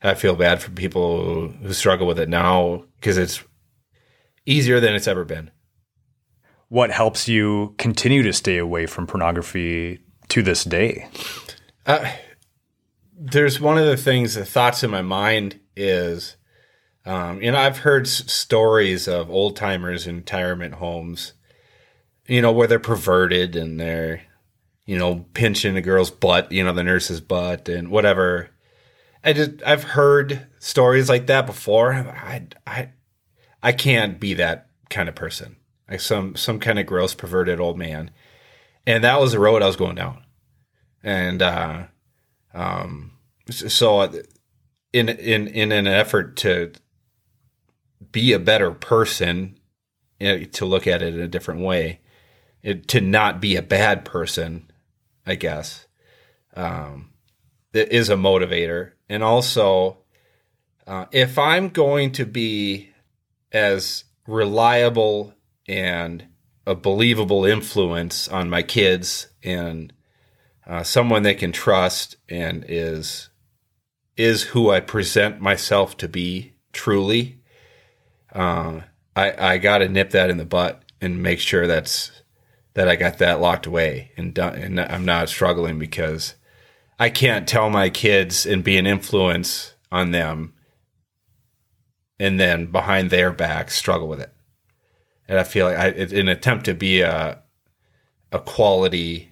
I 0.01 0.13
feel 0.13 0.35
bad 0.35 0.61
for 0.61 0.71
people 0.71 1.49
who 1.49 1.73
struggle 1.73 2.07
with 2.07 2.19
it 2.19 2.29
now 2.29 2.85
because 2.99 3.17
it's 3.17 3.43
easier 4.45 4.79
than 4.79 4.93
it's 4.93 5.07
ever 5.07 5.25
been. 5.25 5.51
What 6.69 6.91
helps 6.91 7.27
you 7.27 7.75
continue 7.77 8.23
to 8.23 8.33
stay 8.33 8.57
away 8.57 8.85
from 8.85 9.07
pornography 9.07 9.99
to 10.29 10.41
this 10.41 10.63
day? 10.63 11.07
Uh, 11.85 12.11
there's 13.17 13.59
one 13.59 13.77
of 13.77 13.85
the 13.85 13.97
things, 13.97 14.33
the 14.33 14.45
thoughts 14.45 14.83
in 14.83 14.89
my 14.89 15.01
mind 15.01 15.59
is, 15.75 16.35
um, 17.05 17.41
you 17.41 17.51
know, 17.51 17.59
I've 17.59 17.79
heard 17.79 18.07
s- 18.07 18.31
stories 18.31 19.07
of 19.07 19.29
old 19.29 19.55
timers 19.55 20.07
in 20.07 20.17
retirement 20.17 20.75
homes, 20.75 21.33
you 22.27 22.41
know, 22.41 22.51
where 22.51 22.67
they're 22.67 22.79
perverted 22.79 23.55
and 23.55 23.79
they're 23.79 24.23
you 24.85 24.97
know, 24.97 25.25
pinching 25.33 25.77
a 25.77 25.81
girl's 25.81 26.11
butt, 26.11 26.51
you 26.51 26.63
know, 26.63 26.73
the 26.73 26.83
nurse's 26.83 27.21
butt 27.21 27.69
and 27.69 27.89
whatever. 27.89 28.49
I 29.23 29.33
just 29.33 29.51
I've 29.65 29.83
heard 29.83 30.47
stories 30.59 31.07
like 31.07 31.27
that 31.27 31.45
before. 31.45 31.93
I 31.93 32.47
I 32.67 32.89
I 33.63 33.71
can't 33.71 34.19
be 34.19 34.35
that 34.35 34.69
kind 34.89 35.09
of 35.09 35.15
person. 35.15 35.55
Like 35.89 36.01
some 36.01 36.35
some 36.35 36.59
kind 36.59 36.77
of 36.77 36.85
gross 36.85 37.15
perverted 37.15 37.59
old 37.59 37.77
man. 37.77 38.11
And 38.85 39.03
that 39.03 39.19
was 39.19 39.31
the 39.31 39.39
road 39.39 39.63
I 39.63 39.67
was 39.67 39.75
going 39.75 39.95
down. 39.95 40.23
And 41.01 41.41
uh 41.41 41.83
um 42.53 43.13
so 43.49 44.01
in 44.91 45.09
in 45.09 45.47
in 45.47 45.71
an 45.71 45.87
effort 45.87 46.35
to 46.37 46.73
be 48.11 48.33
a 48.33 48.39
better 48.39 48.71
person 48.71 49.57
to 50.19 50.65
look 50.65 50.85
at 50.85 51.01
it 51.01 51.15
in 51.15 51.19
a 51.19 51.27
different 51.27 51.61
way 51.61 51.99
it, 52.61 52.87
to 52.89 53.01
not 53.01 53.41
be 53.41 53.55
a 53.55 53.61
bad 53.61 54.05
person 54.05 54.71
I 55.25 55.35
guess, 55.35 55.87
um, 56.55 57.11
is 57.73 58.09
a 58.09 58.15
motivator. 58.15 58.91
And 59.07 59.23
also, 59.23 59.99
uh, 60.85 61.05
if 61.11 61.37
I'm 61.37 61.69
going 61.69 62.11
to 62.13 62.25
be 62.25 62.92
as 63.53 64.03
reliable 64.27 65.33
and 65.67 66.27
a 66.65 66.75
believable 66.75 67.45
influence 67.45 68.27
on 68.27 68.49
my 68.49 68.63
kids 68.63 69.27
and 69.43 69.93
uh, 70.65 70.83
someone 70.83 71.23
they 71.23 71.35
can 71.35 71.51
trust 71.51 72.15
and 72.29 72.65
is 72.67 73.29
is 74.15 74.43
who 74.43 74.69
I 74.69 74.79
present 74.79 75.41
myself 75.41 75.97
to 75.97 76.07
be 76.07 76.53
truly, 76.71 77.39
uh, 78.33 78.81
I 79.15 79.53
I 79.53 79.57
got 79.57 79.79
to 79.79 79.89
nip 79.89 80.11
that 80.11 80.29
in 80.29 80.37
the 80.37 80.45
butt 80.45 80.83
and 81.01 81.21
make 81.21 81.39
sure 81.39 81.67
that's 81.67 82.11
that 82.75 82.87
I 82.87 82.95
got 82.95 83.17
that 83.19 83.41
locked 83.41 83.65
away 83.65 84.11
and 84.17 84.33
done, 84.33 84.55
and 84.55 84.79
I'm 84.79 85.05
not 85.05 85.29
struggling 85.29 85.77
because 85.77 86.35
I 86.99 87.09
can't 87.09 87.47
tell 87.47 87.69
my 87.69 87.89
kids 87.89 88.45
and 88.45 88.63
be 88.63 88.77
an 88.77 88.87
influence 88.87 89.73
on 89.91 90.11
them, 90.11 90.53
and 92.19 92.39
then 92.39 92.67
behind 92.67 93.09
their 93.09 93.31
back 93.31 93.71
struggle 93.71 94.07
with 94.07 94.21
it. 94.21 94.33
And 95.27 95.39
I 95.39 95.43
feel 95.43 95.65
like 95.67 95.77
I, 95.77 95.87
an 95.87 96.27
attempt 96.27 96.65
to 96.65 96.73
be 96.73 97.01
a 97.01 97.39
a 98.31 98.39
quality 98.39 99.29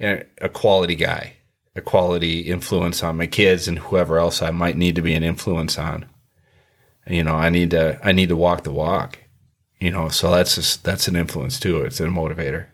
a 0.00 0.48
quality 0.48 0.94
guy, 0.94 1.34
a 1.74 1.80
quality 1.80 2.40
influence 2.40 3.02
on 3.02 3.16
my 3.16 3.26
kids 3.26 3.66
and 3.66 3.78
whoever 3.78 4.18
else 4.18 4.42
I 4.42 4.50
might 4.50 4.76
need 4.76 4.94
to 4.94 5.02
be 5.02 5.14
an 5.14 5.24
influence 5.24 5.78
on. 5.78 6.06
You 7.06 7.24
know, 7.24 7.34
I 7.34 7.48
need 7.50 7.70
to 7.72 7.98
I 8.02 8.12
need 8.12 8.28
to 8.28 8.36
walk 8.36 8.62
the 8.62 8.72
walk 8.72 9.18
you 9.80 9.90
know 9.90 10.08
so 10.08 10.30
that's 10.30 10.56
just, 10.56 10.84
that's 10.84 11.08
an 11.08 11.16
influence 11.16 11.58
too 11.58 11.82
it's 11.82 12.00
a 12.00 12.04
motivator 12.04 12.66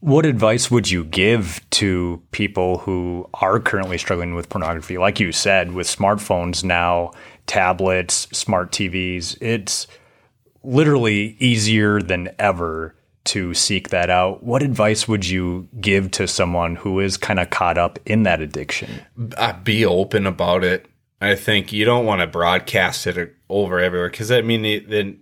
what 0.00 0.24
advice 0.24 0.70
would 0.70 0.90
you 0.90 1.04
give 1.04 1.60
to 1.70 2.22
people 2.30 2.78
who 2.78 3.28
are 3.34 3.60
currently 3.60 3.98
struggling 3.98 4.34
with 4.34 4.48
pornography 4.48 4.98
like 4.98 5.20
you 5.20 5.32
said 5.32 5.72
with 5.72 5.86
smartphones 5.86 6.64
now 6.64 7.10
tablets 7.50 8.28
smart 8.32 8.70
tvs 8.70 9.36
it's 9.42 9.88
literally 10.62 11.36
easier 11.40 12.00
than 12.00 12.28
ever 12.38 12.94
to 13.24 13.54
seek 13.54 13.90
that 13.90 14.10
out. 14.10 14.42
What 14.42 14.62
advice 14.62 15.06
would 15.06 15.28
you 15.28 15.68
give 15.80 16.10
to 16.12 16.26
someone 16.26 16.76
who 16.76 17.00
is 17.00 17.16
kind 17.16 17.38
of 17.38 17.50
caught 17.50 17.78
up 17.78 17.98
in 18.06 18.22
that 18.22 18.40
addiction? 18.40 19.02
Uh, 19.36 19.52
be 19.52 19.84
open 19.84 20.26
about 20.26 20.64
it. 20.64 20.86
I 21.20 21.34
think 21.34 21.72
you 21.72 21.84
don't 21.84 22.06
want 22.06 22.22
to 22.22 22.26
broadcast 22.26 23.06
it 23.06 23.34
over 23.50 23.78
everywhere 23.78 24.08
because 24.08 24.30
i 24.30 24.40
mean 24.40 24.62
then 24.88 25.20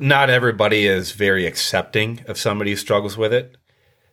not 0.00 0.28
everybody 0.28 0.86
is 0.86 1.12
very 1.12 1.46
accepting 1.46 2.22
of 2.26 2.36
somebody 2.36 2.72
who 2.72 2.76
struggles 2.76 3.16
with 3.16 3.32
it. 3.32 3.56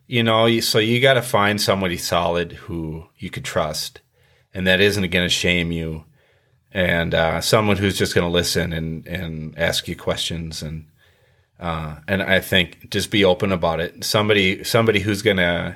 You 0.05 0.23
know, 0.23 0.59
so 0.61 0.79
you 0.79 1.01
got 1.01 1.15
to 1.15 1.21
find 1.21 1.59
somebody 1.59 1.97
solid 1.97 2.53
who 2.53 3.07
you 3.17 3.29
could 3.29 3.43
trust 3.43 3.99
and 4.53 4.65
that 4.65 4.79
isn't 4.79 5.09
going 5.09 5.25
to 5.25 5.29
shame 5.29 5.73
you 5.73 6.05
and 6.71 7.13
uh, 7.13 7.41
someone 7.41 7.77
who's 7.77 7.97
just 7.97 8.13
going 8.13 8.25
to 8.25 8.31
listen 8.31 8.73
and, 8.73 9.07
and 9.07 9.57
ask 9.57 9.87
you 9.87 9.95
questions 9.95 10.61
and 10.61 10.85
uh, 11.59 11.95
and 12.07 12.21
I 12.21 12.39
think 12.39 12.91
just 12.91 13.09
be 13.09 13.25
open 13.25 13.51
about 13.51 13.79
it. 13.79 14.03
Somebody 14.03 14.63
somebody 14.63 14.99
who's 14.99 15.21
going 15.21 15.37
to 15.37 15.75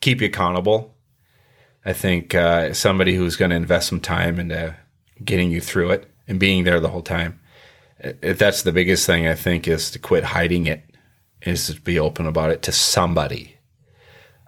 keep 0.00 0.20
you 0.20 0.26
accountable. 0.26 0.94
I 1.84 1.92
think 1.92 2.34
uh, 2.34 2.72
somebody 2.72 3.14
who's 3.14 3.36
going 3.36 3.50
to 3.50 3.56
invest 3.56 3.88
some 3.88 4.00
time 4.00 4.40
into 4.40 4.76
getting 5.24 5.50
you 5.50 5.60
through 5.60 5.90
it 5.90 6.10
and 6.26 6.40
being 6.40 6.64
there 6.64 6.80
the 6.80 6.88
whole 6.88 7.02
time 7.02 7.38
if 8.00 8.38
that's 8.38 8.62
the 8.62 8.72
biggest 8.72 9.06
thing 9.06 9.26
I 9.26 9.34
think 9.34 9.66
is 9.66 9.90
to 9.92 9.98
quit 9.98 10.24
hiding 10.24 10.66
it, 10.66 10.84
is 11.42 11.66
to 11.68 11.80
be 11.80 11.98
open 11.98 12.26
about 12.26 12.50
it 12.50 12.62
to 12.62 12.72
somebody. 12.72 13.56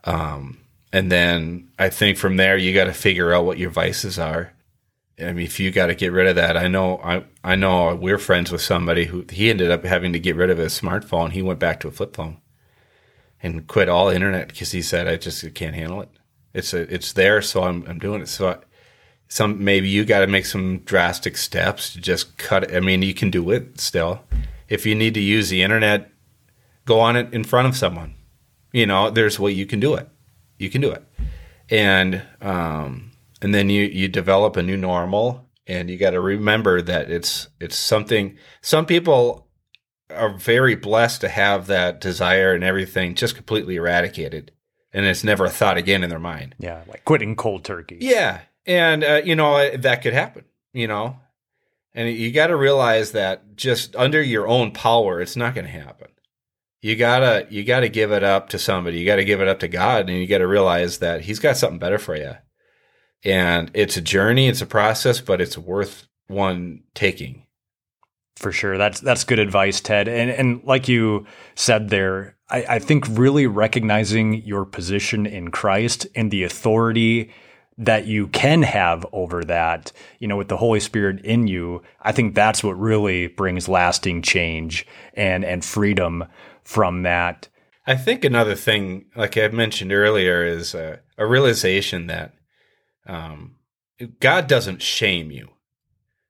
Um, 0.04 0.60
and 0.92 1.10
then 1.10 1.70
I 1.78 1.88
think 1.88 2.16
from 2.16 2.36
there 2.36 2.56
you 2.56 2.74
got 2.74 2.84
to 2.84 2.92
figure 2.92 3.32
out 3.32 3.44
what 3.44 3.58
your 3.58 3.70
vices 3.70 4.18
are. 4.18 4.52
I 5.20 5.32
mean, 5.32 5.44
if 5.44 5.60
you 5.60 5.70
got 5.70 5.86
to 5.86 5.94
get 5.94 6.12
rid 6.12 6.26
of 6.26 6.36
that, 6.36 6.56
I 6.56 6.68
know 6.68 6.98
I 7.02 7.24
I 7.44 7.56
know 7.56 7.94
we're 7.94 8.18
friends 8.18 8.50
with 8.50 8.62
somebody 8.62 9.06
who 9.06 9.24
he 9.30 9.50
ended 9.50 9.70
up 9.70 9.84
having 9.84 10.12
to 10.12 10.20
get 10.20 10.36
rid 10.36 10.50
of 10.50 10.58
his 10.58 10.78
smartphone. 10.78 11.32
He 11.32 11.42
went 11.42 11.58
back 11.58 11.80
to 11.80 11.88
a 11.88 11.90
flip 11.90 12.14
phone, 12.16 12.38
and 13.42 13.66
quit 13.66 13.88
all 13.88 14.08
internet 14.08 14.48
because 14.48 14.72
he 14.72 14.82
said 14.82 15.08
I 15.08 15.16
just 15.16 15.54
can't 15.54 15.74
handle 15.74 16.02
it. 16.02 16.08
It's 16.52 16.74
a, 16.74 16.92
it's 16.92 17.12
there, 17.12 17.42
so 17.42 17.64
I'm 17.64 17.84
I'm 17.86 17.98
doing 17.98 18.22
it. 18.22 18.28
So 18.28 18.50
I, 18.50 18.56
some 19.28 19.62
maybe 19.62 19.88
you 19.88 20.04
got 20.04 20.20
to 20.20 20.26
make 20.26 20.46
some 20.46 20.78
drastic 20.80 21.36
steps 21.36 21.92
to 21.92 22.00
just 22.00 22.36
cut 22.36 22.64
it. 22.64 22.74
I 22.74 22.80
mean, 22.80 23.02
you 23.02 23.14
can 23.14 23.30
do 23.30 23.50
it 23.50 23.80
still. 23.80 24.22
If 24.68 24.86
you 24.86 24.94
need 24.94 25.14
to 25.14 25.20
use 25.20 25.48
the 25.48 25.62
internet, 25.62 26.10
go 26.84 27.00
on 27.00 27.16
it 27.16 27.32
in 27.32 27.44
front 27.44 27.68
of 27.68 27.76
someone. 27.76 28.14
You 28.72 28.86
know, 28.86 29.10
there's 29.10 29.38
a 29.38 29.42
way 29.42 29.52
you 29.52 29.66
can 29.66 29.80
do 29.80 29.94
it. 29.94 30.08
You 30.58 30.70
can 30.70 30.80
do 30.80 30.90
it, 30.90 31.04
and 31.68 32.22
um, 32.40 33.09
and 33.42 33.54
then 33.54 33.70
you 33.70 33.84
you 33.84 34.08
develop 34.08 34.56
a 34.56 34.62
new 34.62 34.76
normal, 34.76 35.48
and 35.66 35.90
you 35.90 35.96
got 35.96 36.10
to 36.10 36.20
remember 36.20 36.82
that 36.82 37.10
it's 37.10 37.48
it's 37.60 37.76
something. 37.76 38.36
Some 38.60 38.86
people 38.86 39.46
are 40.10 40.30
very 40.30 40.74
blessed 40.74 41.20
to 41.20 41.28
have 41.28 41.68
that 41.68 42.00
desire 42.00 42.52
and 42.52 42.64
everything 42.64 43.14
just 43.14 43.36
completely 43.36 43.76
eradicated 43.76 44.50
and 44.92 45.06
it's 45.06 45.24
never 45.24 45.44
a 45.44 45.50
thought 45.50 45.76
again 45.76 46.02
in 46.02 46.10
their 46.10 46.18
mind. 46.18 46.54
Yeah, 46.58 46.82
like 46.86 47.04
quitting 47.04 47.36
cold 47.36 47.64
turkey. 47.64 47.98
Yeah, 48.00 48.40
and 48.66 49.04
uh, 49.04 49.22
you 49.24 49.36
know 49.36 49.76
that 49.76 50.02
could 50.02 50.12
happen. 50.12 50.44
You 50.72 50.86
know, 50.86 51.16
and 51.94 52.08
you 52.08 52.32
got 52.32 52.48
to 52.48 52.56
realize 52.56 53.12
that 53.12 53.56
just 53.56 53.96
under 53.96 54.22
your 54.22 54.46
own 54.48 54.72
power, 54.72 55.20
it's 55.20 55.36
not 55.36 55.54
going 55.54 55.66
to 55.66 55.72
happen. 55.72 56.08
You 56.80 56.96
gotta 56.96 57.46
you 57.50 57.64
gotta 57.64 57.88
give 57.88 58.10
it 58.12 58.24
up 58.24 58.48
to 58.50 58.58
somebody. 58.58 58.98
You 58.98 59.06
got 59.06 59.16
to 59.16 59.24
give 59.24 59.40
it 59.40 59.48
up 59.48 59.60
to 59.60 59.68
God, 59.68 60.08
and 60.08 60.18
you 60.18 60.26
got 60.26 60.38
to 60.38 60.46
realize 60.46 60.98
that 60.98 61.22
He's 61.22 61.38
got 61.38 61.56
something 61.56 61.78
better 61.78 61.98
for 61.98 62.16
you. 62.16 62.34
And 63.24 63.70
it's 63.74 63.96
a 63.96 64.00
journey, 64.00 64.48
it's 64.48 64.62
a 64.62 64.66
process, 64.66 65.20
but 65.20 65.40
it's 65.40 65.58
worth 65.58 66.08
one 66.28 66.82
taking. 66.94 67.46
For 68.36 68.52
sure, 68.52 68.78
that's 68.78 69.00
that's 69.00 69.24
good 69.24 69.38
advice, 69.38 69.80
Ted. 69.80 70.08
And 70.08 70.30
and 70.30 70.62
like 70.64 70.88
you 70.88 71.26
said 71.54 71.90
there, 71.90 72.36
I, 72.48 72.64
I 72.68 72.78
think 72.78 73.04
really 73.08 73.46
recognizing 73.46 74.42
your 74.42 74.64
position 74.64 75.26
in 75.26 75.50
Christ 75.50 76.06
and 76.14 76.30
the 76.30 76.44
authority 76.44 77.30
that 77.76 78.06
you 78.06 78.28
can 78.28 78.62
have 78.62 79.06
over 79.12 79.42
that, 79.44 79.92
you 80.18 80.28
know, 80.28 80.36
with 80.36 80.48
the 80.48 80.56
Holy 80.56 80.80
Spirit 80.80 81.24
in 81.24 81.46
you, 81.48 81.82
I 82.02 82.12
think 82.12 82.34
that's 82.34 82.62
what 82.62 82.78
really 82.78 83.26
brings 83.26 83.68
lasting 83.68 84.22
change 84.22 84.86
and 85.14 85.44
and 85.44 85.64
freedom 85.64 86.24
from 86.64 87.02
that. 87.02 87.48
I 87.86 87.96
think 87.96 88.24
another 88.24 88.54
thing, 88.54 89.06
like 89.16 89.36
I 89.36 89.48
mentioned 89.48 89.92
earlier, 89.92 90.44
is 90.44 90.74
a, 90.74 91.00
a 91.18 91.26
realization 91.26 92.06
that 92.06 92.34
um, 93.10 93.56
God 94.20 94.46
doesn't 94.46 94.82
shame 94.82 95.30
you. 95.30 95.48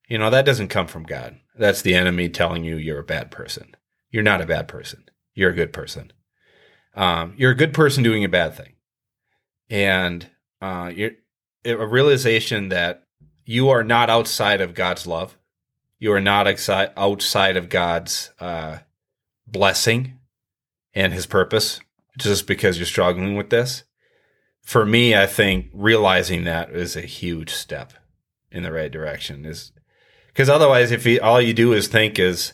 You 0.08 0.18
know, 0.18 0.30
that 0.30 0.46
doesn't 0.46 0.68
come 0.68 0.86
from 0.86 1.04
God. 1.04 1.36
That's 1.56 1.82
the 1.82 1.94
enemy 1.94 2.30
telling 2.30 2.64
you 2.64 2.76
you're 2.76 3.00
a 3.00 3.04
bad 3.04 3.30
person. 3.30 3.76
You're 4.10 4.22
not 4.22 4.40
a 4.40 4.46
bad 4.46 4.66
person. 4.66 5.04
You're 5.34 5.50
a 5.50 5.54
good 5.54 5.72
person. 5.72 6.12
Um, 6.94 7.34
you're 7.36 7.52
a 7.52 7.56
good 7.56 7.74
person 7.74 8.02
doing 8.02 8.24
a 8.24 8.28
bad 8.28 8.54
thing, 8.54 8.72
and 9.68 10.28
uh, 10.60 10.90
a 11.64 11.86
realization 11.86 12.70
that 12.70 13.04
you 13.44 13.68
are 13.68 13.84
not 13.84 14.10
outside 14.10 14.60
of 14.60 14.74
God's 14.74 15.06
love. 15.06 15.38
You 16.00 16.12
are 16.12 16.20
not 16.20 16.48
outside 16.48 16.90
outside 16.96 17.56
of 17.56 17.68
God's 17.68 18.32
uh, 18.40 18.78
blessing 19.46 20.18
and 20.94 21.12
His 21.12 21.26
purpose 21.26 21.80
just 22.18 22.48
because 22.48 22.78
you're 22.78 22.86
struggling 22.86 23.36
with 23.36 23.50
this. 23.50 23.84
For 24.70 24.86
me, 24.86 25.16
I 25.16 25.26
think 25.26 25.68
realizing 25.74 26.44
that 26.44 26.70
is 26.70 26.94
a 26.94 27.00
huge 27.00 27.50
step 27.50 27.92
in 28.52 28.62
the 28.62 28.70
right 28.70 28.92
direction. 28.92 29.44
Is 29.44 29.72
because 30.28 30.48
otherwise, 30.48 30.92
if 30.92 31.04
you, 31.04 31.20
all 31.20 31.40
you 31.40 31.52
do 31.52 31.72
is 31.72 31.88
think 31.88 32.20
is, 32.20 32.52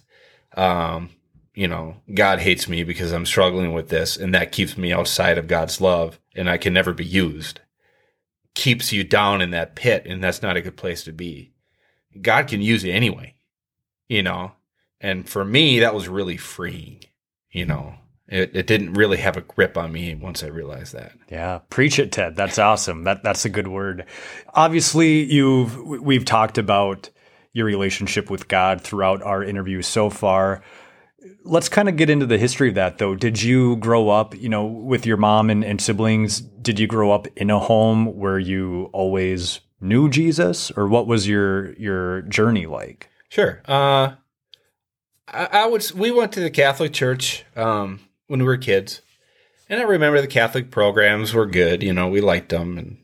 um, 0.57 1.11
you 1.55 1.69
know, 1.69 1.97
God 2.15 2.39
hates 2.39 2.71
me 2.71 2.85
because 2.85 3.13
I'm 3.13 3.27
struggling 3.27 3.75
with 3.75 3.91
this, 3.91 4.17
and 4.17 4.35
that 4.35 4.51
keeps 4.51 4.79
me 4.79 4.95
outside 4.95 5.37
of 5.37 5.47
God's 5.47 5.79
love, 5.79 6.19
and 6.35 6.49
I 6.49 6.57
can 6.57 6.73
never 6.73 6.95
be 6.95 7.05
used, 7.05 7.61
keeps 8.55 8.95
you 8.95 9.05
down 9.05 9.43
in 9.43 9.51
that 9.51 9.77
pit, 9.77 10.07
and 10.07 10.25
that's 10.25 10.41
not 10.41 10.57
a 10.57 10.63
good 10.63 10.79
place 10.79 11.05
to 11.05 11.13
be. 11.13 11.53
God 12.19 12.49
can 12.49 12.63
use 12.63 12.83
you 12.83 12.95
anyway, 12.95 13.35
you 14.09 14.23
know, 14.23 14.53
and 15.03 15.29
for 15.29 15.45
me, 15.45 15.81
that 15.81 15.95
was 15.95 16.09
really 16.09 16.39
freeing, 16.39 17.01
you 17.51 17.67
know. 17.67 17.97
It, 18.29 18.57
it 18.57 18.67
didn't 18.67 18.95
really 18.95 19.19
have 19.19 19.37
a 19.37 19.43
grip 19.43 19.77
on 19.77 19.93
me 19.93 20.15
once 20.15 20.43
I 20.43 20.49
realized 20.49 20.93
that. 20.95 21.13
Yeah, 21.31 21.61
preach 21.71 21.99
it, 21.99 22.11
Ted. 22.11 22.35
That's 22.35 22.59
awesome. 22.59 23.05
That 23.05 23.23
that's 23.23 23.45
a 23.45 23.49
good 23.49 23.69
word. 23.69 24.05
Obviously, 24.55 25.23
you've 25.33 25.77
we've 25.79 26.25
talked 26.25 26.59
about 26.59 27.11
your 27.53 27.67
relationship 27.67 28.29
with 28.29 28.49
God 28.49 28.83
throughout 28.83 29.23
our 29.23 29.43
interview 29.43 29.81
so 29.81 30.11
far. 30.11 30.63
Let's 31.45 31.69
kind 31.69 31.89
of 31.89 31.97
get 31.97 32.11
into 32.11 32.27
the 32.27 32.37
history 32.37 32.69
of 32.69 32.75
that 32.75 32.99
though. 32.99 33.15
Did 33.15 33.43
you 33.43 33.77
grow 33.77 34.09
up, 34.09 34.37
you 34.37 34.49
know, 34.49 34.67
with 34.67 35.07
your 35.07 35.17
mom 35.17 35.49
and, 35.49 35.65
and 35.65 35.81
siblings? 35.81 36.41
Did 36.41 36.79
you 36.79 36.87
grow 36.87 37.13
up 37.13 37.29
in 37.37 37.51
a 37.51 37.59
home 37.59 38.17
where 38.19 38.39
you 38.39 38.91
always 38.93 39.61
knew 39.81 40.09
Jesus 40.09 40.71
or 40.73 40.89
what 40.89 41.07
was 41.07 41.29
your 41.29 41.75
your 41.75 42.23
journey 42.23 42.67
like? 42.67 43.09
Sure. 43.29 43.63
Uh 43.67 44.17
I, 45.29 45.49
I 45.53 45.67
would 45.67 45.91
we 45.93 46.11
went 46.11 46.33
to 46.33 46.41
the 46.41 46.51
Catholic 46.51 46.93
church 46.93 47.45
um 47.55 48.01
when 48.27 48.41
we 48.41 48.47
were 48.47 48.57
kids. 48.57 49.03
And 49.69 49.81
I 49.81 49.85
remember 49.85 50.21
the 50.21 50.27
Catholic 50.27 50.71
programs 50.71 51.35
were 51.35 51.47
good, 51.47 51.83
you 51.83 51.93
know, 51.93 52.09
we 52.09 52.21
liked 52.21 52.51
them 52.51 52.79
and 52.79 52.99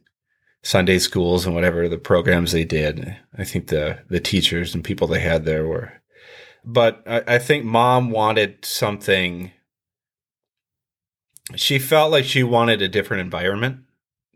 Sunday 0.63 0.99
schools 0.99 1.45
and 1.45 1.55
whatever 1.55 1.89
the 1.89 1.99
programs 1.99 2.53
they 2.53 2.65
did. 2.65 3.17
I 3.37 3.45
think 3.45 3.67
the 3.67 3.99
the 4.09 4.21
teachers 4.21 4.75
and 4.75 4.85
people 4.85 5.09
they 5.09 5.21
had 5.21 5.45
there 5.45 5.67
were, 5.67 5.93
but 6.65 7.03
I, 7.07 7.23
I 7.27 7.39
think 7.39 7.65
mom 7.65 8.11
wanted 8.11 8.65
something. 8.65 9.51
She 11.57 11.79
felt 11.81 12.13
like 12.13 12.25
she 12.25 12.45
wanted 12.45 12.81
a 12.81 12.89
different 12.89 13.23
environment 13.23 13.81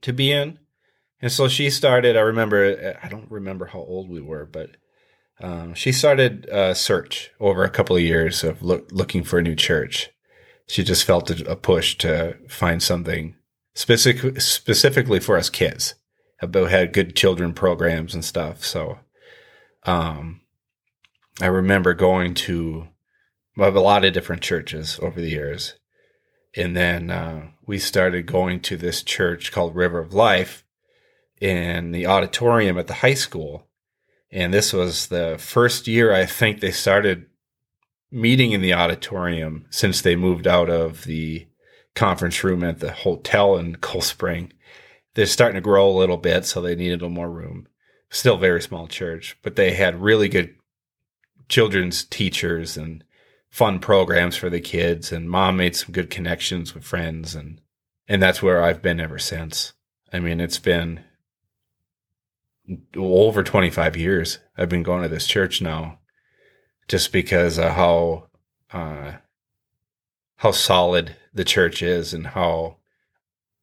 to 0.03 0.13
be 0.13 0.33
in, 0.33 0.59
and 1.23 1.31
so 1.31 1.47
she 1.47 1.71
started. 1.71 2.17
I 2.17 2.21
remember. 2.21 2.97
I 3.01 3.09
don't 3.09 3.31
remember 3.31 3.67
how 3.67 3.79
old 3.79 4.11
we 4.11 4.21
were, 4.21 4.47
but 4.47 4.71
um, 5.41 5.75
she 5.75 5.93
started 5.93 6.47
a 6.47 6.75
search 6.75 7.31
over 7.39 7.63
a 7.63 7.71
couple 7.71 7.95
of 7.95 8.03
years 8.03 8.43
of 8.43 8.63
look, 8.63 8.91
looking 8.91 9.23
for 9.23 9.39
a 9.39 9.43
new 9.43 9.55
church. 9.55 10.11
She 10.69 10.83
just 10.83 11.05
felt 11.05 11.31
a 11.31 11.57
push 11.57 11.97
to 11.99 12.37
find 12.49 12.83
something 12.83 13.37
specific, 13.75 14.41
specifically 14.41 15.21
for 15.21 15.37
us 15.37 15.49
kids 15.49 15.95
about 16.41 16.71
had 16.71 16.93
good 16.93 17.15
children 17.15 17.53
programs 17.53 18.15
and 18.15 18.25
stuff. 18.25 18.65
So, 18.65 18.99
um, 19.85 20.41
I 21.41 21.47
remember 21.47 21.95
going 21.95 22.35
to 22.35 22.89
a 23.77 23.81
lot 23.81 24.05
of 24.05 24.13
different 24.13 24.43
churches 24.43 24.99
over 25.01 25.21
the 25.21 25.31
years. 25.31 25.75
And 26.55 26.77
then 26.77 27.11
uh, 27.11 27.49
we 27.67 27.79
started 27.79 28.27
going 28.27 28.61
to 28.61 28.77
this 28.77 29.03
church 29.03 29.53
called 29.53 29.77
River 29.77 29.99
of 29.99 30.15
Life 30.15 30.65
in 31.41 31.93
the 31.93 32.07
auditorium 32.07 32.79
at 32.79 32.87
the 32.87 32.95
high 32.95 33.15
school. 33.15 33.69
And 34.31 34.53
this 34.53 34.73
was 34.73 35.09
the 35.09 35.37
first 35.39 35.87
year 35.87 36.13
I 36.13 36.27
think 36.27 36.61
they 36.61 36.71
started 36.71 37.27
meeting 38.11 38.53
in 38.53 38.61
the 38.61 38.75
auditorium 38.75 39.67
since 39.71 40.01
they 40.01 40.17
moved 40.17 40.47
out 40.47 40.71
of 40.71 41.05
the 41.05 41.47
conference 41.95 42.45
room 42.45 42.63
at 42.63 42.81
the 42.81 42.93
hotel 42.93 43.57
in 43.57 43.77
Cold 43.77 44.05
Spring 44.05 44.53
they're 45.17 45.27
starting 45.27 45.55
to 45.55 45.63
grow 45.63 45.89
a 45.89 45.99
little 45.99 46.19
bit, 46.19 46.45
so 46.45 46.61
they 46.61 46.77
needed 46.77 47.01
a 47.01 47.07
little 47.07 47.09
more 47.09 47.31
room. 47.31 47.67
Still 48.11 48.37
very 48.37 48.61
small 48.61 48.87
church, 48.87 49.37
but 49.43 49.57
they 49.57 49.73
had 49.73 50.03
really 50.03 50.29
good 50.29 50.55
children's 51.49 52.05
teachers 52.05 52.77
and 52.77 53.03
fun 53.49 53.79
programs 53.79 54.37
for 54.37 54.51
the 54.51 54.61
kids. 54.61 55.11
And 55.13 55.31
mom 55.31 55.57
made 55.57 55.75
some 55.75 55.93
good 55.93 56.11
connections 56.11 56.75
with 56.75 56.85
friends, 56.85 57.35
and 57.35 57.63
and 58.07 58.23
that's 58.23 58.43
where 58.43 58.63
I've 58.63 58.83
been 58.83 59.01
ever 59.01 59.19
since. 59.19 59.73
I 60.13 60.21
mean, 60.21 60.39
it's 60.39 60.59
been 60.59 61.01
over 62.95 63.43
25 63.43 63.97
years 63.97 64.39
I've 64.59 64.69
been 64.69 64.83
going 64.83 65.03
to 65.03 65.09
this 65.09 65.27
church 65.27 65.63
now, 65.63 65.99
just 66.89 67.13
because 67.13 67.59
of 67.59 67.73
how 67.73 68.27
uh, 68.73 69.13
how 70.37 70.51
solid 70.51 71.17
the 71.33 71.45
church 71.45 71.83
is 71.83 72.13
and 72.13 72.29
how 72.29 72.77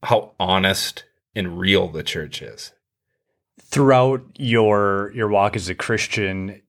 how 0.04 0.32
honest 0.40 1.06
and 1.36 1.60
real 1.60 1.88
the 1.88 2.04
church 2.04 2.42
is. 2.42 2.74
Throughout 3.60 4.24
your 4.38 5.12
your 5.16 5.28
walk 5.28 5.56
as 5.56 5.70
a 5.70 5.76
Christian, 5.76 6.62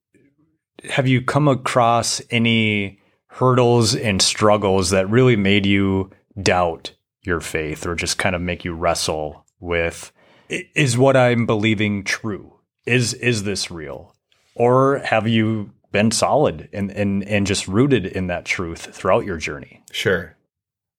have 0.91 1.09
you 1.09 1.23
come 1.23 1.49
across 1.49 2.23
any 2.31 3.01
hurdles 3.27 3.95
and 3.97 4.23
struggles 4.23 4.91
that 4.91 5.11
really 5.11 5.37
made 5.37 5.67
you 5.67 6.11
doubt 6.41 6.93
your 7.23 7.41
faith 7.41 7.87
or 7.87 7.95
just 7.95 8.19
kind 8.19 8.37
of 8.37 8.43
make 8.43 8.65
you 8.65 8.73
wrestle 8.73 9.45
with 9.59 10.13
is 10.49 10.97
what 10.97 11.17
I'm 11.17 11.47
believing 11.47 12.05
true? 12.05 12.61
Is 12.87 13.15
is 13.15 13.45
this 13.45 13.71
real? 13.71 14.15
Or 14.55 14.99
have 14.99 15.27
you 15.27 15.73
been 15.95 16.11
solid 16.11 16.69
and 16.73 16.91
and 16.91 17.23
and 17.23 17.47
just 17.47 17.69
rooted 17.69 18.05
in 18.05 18.27
that 18.27 18.45
truth 18.45 18.95
throughout 18.95 19.25
your 19.25 19.39
journey? 19.39 19.81
Sure. 19.93 20.37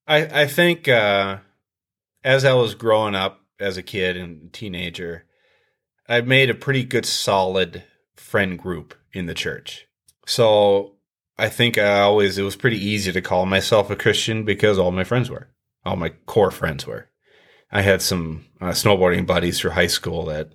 I 0.08 0.43
I 0.43 0.48
think 0.48 0.88
uh 0.88 1.39
as 2.24 2.46
I 2.46 2.54
was 2.54 2.74
growing 2.76 3.14
up, 3.14 3.41
as 3.60 3.78
a 3.78 3.84
kid 3.84 4.18
and 4.18 4.52
teenager, 4.54 5.26
I 6.08 6.22
made 6.22 6.50
a 6.50 6.56
pretty 6.56 6.84
good 6.84 7.06
solid 7.06 7.84
friend 8.16 8.58
group 8.58 8.96
in 9.14 9.26
the 9.26 9.34
church. 9.34 9.86
So 10.26 10.93
I 11.38 11.50
think 11.50 11.78
I 11.78 12.00
always 12.00 12.38
it 12.38 12.43
was 12.43 12.56
pretty 12.56 12.80
easy 12.84 13.12
to 13.12 13.22
call 13.22 13.46
myself 13.46 13.89
a 13.89 13.96
Christian 13.98 14.46
because 14.46 14.80
all 14.80 14.91
my 14.91 15.04
friends 15.04 15.30
were. 15.30 15.50
all 15.86 15.98
my 15.98 16.10
core 16.26 16.52
friends 16.52 16.88
were. 16.88 17.10
I 17.70 17.82
had 17.82 18.02
some 18.02 18.46
uh, 18.62 18.68
snowboarding 18.72 19.26
buddies 19.28 19.60
through 19.60 19.72
high 19.72 19.88
school 19.88 20.26
that 20.26 20.54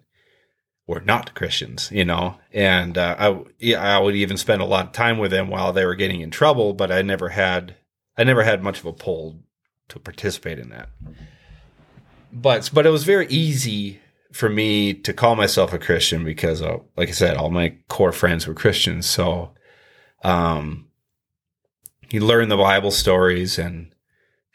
were 0.91 1.01
not 1.01 1.35
Christians, 1.35 1.89
you 1.93 2.05
know, 2.05 2.37
and 2.53 2.99
uh, 2.99 3.17
I 3.19 3.75
I 3.75 3.99
would 3.99 4.17
even 4.17 4.37
spend 4.37 4.61
a 4.61 4.67
lot 4.67 4.87
of 4.87 4.93
time 4.93 5.19
with 5.19 5.31
them 5.31 5.49
while 5.49 5.73
they 5.73 5.87
were 5.87 5.95
getting 5.95 6.21
in 6.21 6.31
trouble, 6.31 6.75
but 6.75 6.91
I 6.91 7.03
never 7.03 7.29
had 7.29 7.77
I 8.19 8.25
never 8.25 8.43
had 8.43 8.63
much 8.63 8.81
of 8.81 8.87
a 8.87 8.93
pull 8.93 9.39
to 9.89 10.01
participate 10.01 10.59
in 10.59 10.71
that. 10.71 10.89
But 12.33 12.71
but 12.73 12.87
it 12.87 12.91
was 12.91 13.05
very 13.05 13.29
easy 13.29 14.01
for 14.33 14.49
me 14.49 14.93
to 14.95 15.13
call 15.13 15.37
myself 15.37 15.73
a 15.73 15.79
Christian 15.79 16.25
because, 16.25 16.61
uh, 16.61 16.79
like 16.97 17.09
I 17.09 17.13
said, 17.13 17.37
all 17.37 17.51
my 17.51 17.77
core 17.89 18.13
friends 18.13 18.47
were 18.47 18.55
Christians. 18.55 19.07
So, 19.07 19.51
um, 20.23 20.89
you 22.11 22.21
learn 22.21 22.49
the 22.49 22.57
Bible 22.57 22.91
stories 22.91 23.59
and 23.59 23.95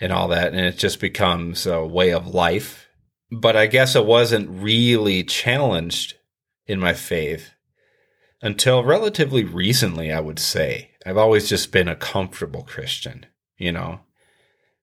and 0.01 0.11
all 0.11 0.27
that, 0.27 0.49
and 0.49 0.59
it 0.59 0.77
just 0.77 0.99
becomes 0.99 1.65
a 1.65 1.85
way 1.85 2.11
of 2.11 2.27
life. 2.27 2.89
But 3.31 3.55
I 3.55 3.67
guess 3.67 3.95
I 3.95 4.01
wasn't 4.01 4.49
really 4.49 5.23
challenged 5.23 6.15
in 6.67 6.79
my 6.79 6.93
faith 6.93 7.51
until 8.41 8.83
relatively 8.83 9.43
recently. 9.43 10.11
I 10.11 10.19
would 10.19 10.39
say 10.39 10.91
I've 11.05 11.17
always 11.17 11.49
just 11.49 11.71
been 11.71 11.87
a 11.87 11.95
comfortable 11.95 12.63
Christian, 12.63 13.25
you 13.57 13.71
know. 13.71 14.01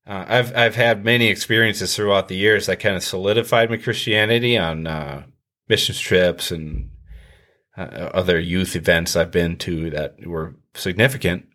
Uh, 0.07 0.25
I've 0.29 0.57
I've 0.57 0.75
had 0.75 1.05
many 1.05 1.29
experiences 1.29 1.95
throughout 1.95 2.29
the 2.29 2.37
years 2.37 2.67
that 2.67 2.81
kind 2.81 2.97
of 2.97 3.05
solidified 3.05 3.71
my 3.71 3.77
Christianity 3.77 4.59
on 4.59 4.87
uh, 4.87 5.25
missions 5.69 6.01
trips 6.01 6.51
and 6.51 6.91
uh, 7.77 8.11
other 8.13 8.39
youth 8.39 8.77
events 8.77 9.17
I've 9.17 9.31
been 9.31 9.57
to 9.59 9.91
that 9.91 10.27
were 10.27 10.57
significant. 10.75 11.47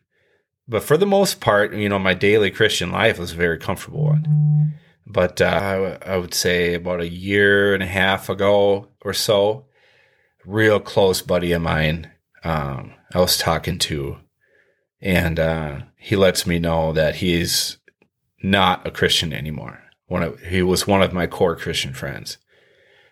But 0.68 0.84
for 0.84 0.98
the 0.98 1.06
most 1.06 1.40
part, 1.40 1.74
you 1.74 1.88
know, 1.88 2.00
my 2.00 2.14
daily 2.14 2.52
Christian 2.52 2.92
life 2.92 3.20
was 3.20 3.32
a 3.32 3.36
very 3.36 3.58
comfortable 3.58 4.04
one. 4.04 4.74
But 5.06 5.40
uh, 5.40 5.98
I, 6.06 6.18
would 6.18 6.34
say 6.34 6.74
about 6.74 7.00
a 7.00 7.08
year 7.08 7.74
and 7.74 7.82
a 7.82 7.88
half 7.88 8.28
ago 8.30 8.90
or 9.02 9.14
so, 9.14 9.67
real 10.48 10.80
close 10.80 11.22
buddy 11.22 11.52
of 11.52 11.62
mine, 11.62 12.10
um, 12.44 12.94
I 13.14 13.20
was 13.20 13.38
talking 13.38 13.78
to, 13.80 14.18
and 15.02 15.40
uh, 15.40 15.80
he 15.98 16.16
lets 16.16 16.48
me 16.48 16.58
know 16.58 16.94
that 16.94 17.18
he's 17.18 17.78
not 18.42 18.88
a 18.88 18.92
Christian 18.92 19.34
anymore. 19.34 19.84
One 20.08 20.24
of, 20.24 20.40
he 20.40 20.64
was 20.64 20.88
one 20.88 21.02
of 21.02 21.14
my 21.14 21.28
core 21.28 21.58
Christian 21.58 21.94
friends, 21.94 22.38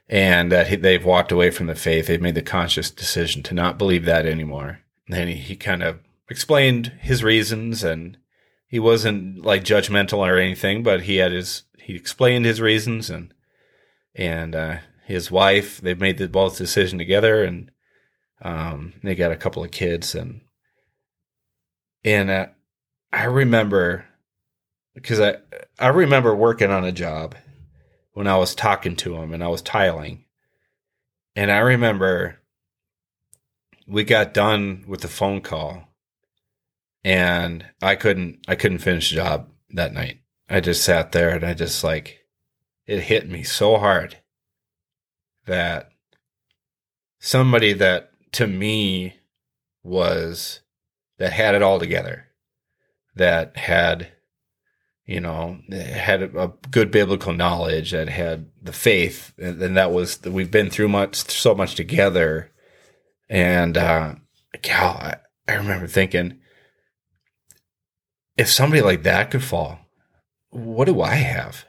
and 0.07 0.51
that 0.51 0.67
he, 0.67 0.77
they've 0.77 1.03
walked 1.03 1.31
away 1.31 1.51
from 1.51 1.67
the 1.67 1.75
faith. 1.75 2.07
They've 2.07 2.21
made 2.21 2.35
the 2.35 2.41
conscious 2.41 2.89
decision 2.89 3.43
to 3.43 3.53
not 3.53 3.77
believe 3.77 4.05
that 4.05 4.25
anymore. 4.25 4.79
And 5.09 5.29
he, 5.29 5.35
he 5.35 5.55
kind 5.55 5.83
of 5.83 5.99
explained 6.29 6.93
his 7.01 7.23
reasons, 7.23 7.83
and 7.83 8.17
he 8.67 8.79
wasn't 8.79 9.43
like 9.43 9.63
judgmental 9.63 10.19
or 10.19 10.37
anything, 10.37 10.83
but 10.83 11.03
he 11.03 11.17
had 11.17 11.33
his 11.33 11.63
he 11.79 11.95
explained 11.95 12.45
his 12.45 12.61
reasons, 12.61 13.09
and 13.09 13.33
and 14.15 14.55
uh, 14.55 14.77
his 15.05 15.31
wife 15.31 15.79
they've 15.81 15.99
made 15.99 16.17
the 16.17 16.27
both 16.27 16.57
decision 16.57 16.97
together, 16.97 17.43
and 17.43 17.71
um, 18.41 18.93
they 19.03 19.15
got 19.15 19.31
a 19.31 19.37
couple 19.37 19.63
of 19.63 19.71
kids, 19.71 20.15
and 20.15 20.41
and 22.03 22.29
uh, 22.29 22.47
I 23.13 23.25
remember 23.25 24.05
because 24.93 25.19
I 25.19 25.37
I 25.79 25.89
remember 25.89 26.35
working 26.35 26.71
on 26.71 26.83
a 26.83 26.91
job 26.91 27.35
when 28.13 28.27
I 28.27 28.37
was 28.37 28.55
talking 28.55 28.95
to 28.97 29.15
him 29.15 29.33
and 29.33 29.43
I 29.43 29.49
was 29.49 29.61
tiling. 29.61 30.25
And 31.35 31.51
I 31.51 31.57
remember 31.59 32.39
we 33.87 34.03
got 34.05 34.33
done 34.33 34.85
with 34.87 35.01
the 35.01 35.09
phone 35.09 35.41
call 35.41 35.89
and 37.03 37.65
I 37.81 37.95
couldn't 37.95 38.39
I 38.47 38.55
couldn't 38.55 38.79
finish 38.79 39.09
the 39.09 39.17
job 39.17 39.49
that 39.71 39.93
night. 39.93 40.19
I 40.49 40.61
just 40.61 40.83
sat 40.83 41.11
there 41.11 41.29
and 41.29 41.45
I 41.45 41.53
just 41.53 41.83
like 41.83 42.25
it 42.87 43.01
hit 43.01 43.29
me 43.29 43.43
so 43.43 43.77
hard 43.77 44.17
that 45.45 45.89
somebody 47.19 47.73
that 47.73 48.11
to 48.33 48.47
me 48.47 49.15
was 49.83 50.61
that 51.17 51.31
had 51.31 51.55
it 51.55 51.61
all 51.61 51.79
together 51.79 52.27
that 53.15 53.55
had 53.55 54.11
you 55.05 55.19
know, 55.19 55.59
had 55.69 56.23
a 56.23 56.51
good 56.71 56.89
biblical 56.89 57.31
knowledge, 57.31 57.91
that 57.91 58.09
had 58.09 58.47
the 58.61 58.73
faith, 58.73 59.33
and, 59.37 59.77
that 59.77 59.91
was 59.91 60.19
we've 60.23 60.49
been 60.49 60.69
through 60.69 60.87
much, 60.87 61.15
so 61.15 61.53
much 61.53 61.75
together. 61.75 62.51
And 63.29 63.77
uh, 63.77 64.15
God, 64.63 65.19
I, 65.47 65.51
I 65.51 65.55
remember 65.55 65.87
thinking, 65.87 66.39
if 68.35 68.49
somebody 68.49 68.81
like 68.81 69.03
that 69.03 69.29
could 69.29 69.43
fall, 69.43 69.79
what 70.49 70.85
do 70.85 71.01
I 71.01 71.15
have 71.15 71.65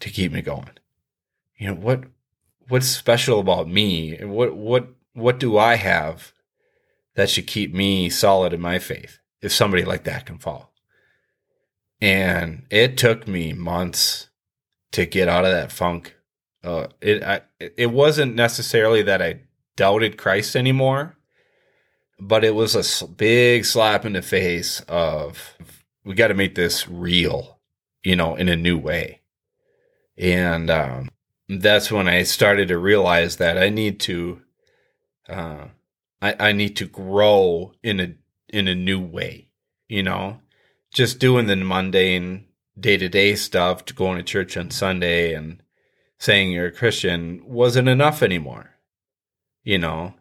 to 0.00 0.10
keep 0.10 0.32
me 0.32 0.40
going? 0.40 0.70
You 1.56 1.68
know 1.68 1.74
what? 1.74 2.04
What's 2.68 2.86
special 2.86 3.40
about 3.40 3.68
me? 3.68 4.16
What 4.22 4.56
what 4.56 4.88
what 5.14 5.40
do 5.40 5.58
I 5.58 5.76
have 5.76 6.32
that 7.14 7.30
should 7.30 7.46
keep 7.46 7.74
me 7.74 8.10
solid 8.10 8.52
in 8.52 8.60
my 8.60 8.78
faith? 8.78 9.18
If 9.40 9.52
somebody 9.52 9.84
like 9.84 10.04
that 10.04 10.26
can 10.26 10.38
fall. 10.38 10.72
And 12.00 12.66
it 12.70 12.96
took 12.96 13.26
me 13.26 13.52
months 13.52 14.28
to 14.92 15.06
get 15.06 15.28
out 15.28 15.44
of 15.44 15.52
that 15.52 15.72
funk. 15.72 16.16
Uh, 16.62 16.88
it 17.00 17.22
I, 17.22 17.42
it 17.60 17.90
wasn't 17.92 18.34
necessarily 18.34 19.02
that 19.02 19.22
I 19.22 19.40
doubted 19.76 20.18
Christ 20.18 20.56
anymore, 20.56 21.16
but 22.20 22.44
it 22.44 22.54
was 22.54 22.74
a 22.74 23.06
big 23.06 23.64
slap 23.64 24.04
in 24.04 24.12
the 24.12 24.22
face 24.22 24.80
of 24.88 25.56
we 26.04 26.14
got 26.14 26.28
to 26.28 26.34
make 26.34 26.54
this 26.54 26.88
real, 26.88 27.60
you 28.02 28.16
know, 28.16 28.34
in 28.34 28.48
a 28.48 28.56
new 28.56 28.76
way. 28.78 29.20
And 30.16 30.68
um, 30.70 31.10
that's 31.48 31.90
when 31.90 32.08
I 32.08 32.22
started 32.24 32.68
to 32.68 32.78
realize 32.78 33.36
that 33.36 33.58
I 33.58 33.68
need 33.68 34.00
to, 34.00 34.42
uh, 35.28 35.66
I, 36.20 36.34
I 36.38 36.52
need 36.52 36.76
to 36.76 36.86
grow 36.86 37.72
in 37.82 38.00
a 38.00 38.14
in 38.48 38.66
a 38.66 38.74
new 38.74 39.00
way, 39.00 39.48
you 39.88 40.02
know 40.02 40.40
just 40.92 41.18
doing 41.18 41.46
the 41.46 41.56
mundane 41.56 42.46
day 42.78 42.96
to 42.96 43.08
day 43.08 43.34
stuff, 43.34 43.84
to 43.86 43.94
going 43.94 44.16
to 44.18 44.22
church 44.22 44.56
on 44.56 44.70
Sunday 44.70 45.34
and 45.34 45.62
saying 46.18 46.50
you're 46.50 46.66
a 46.66 46.72
Christian 46.72 47.42
wasn't 47.44 47.88
enough 47.88 48.22
anymore. 48.22 48.74
You 49.62 49.78
know, 49.78 50.14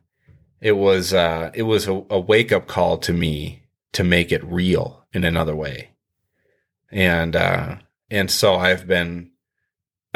it 0.59 0.73
was 0.73 1.13
uh, 1.13 1.51
it 1.53 1.63
was 1.63 1.87
a, 1.87 2.03
a 2.09 2.19
wake 2.19 2.51
up 2.51 2.67
call 2.67 2.97
to 2.99 3.13
me 3.13 3.63
to 3.93 4.03
make 4.03 4.31
it 4.31 4.43
real 4.43 5.05
in 5.13 5.23
another 5.23 5.55
way, 5.55 5.91
and 6.91 7.35
uh, 7.35 7.77
and 8.09 8.29
so 8.29 8.55
I've 8.55 8.87
been 8.87 9.31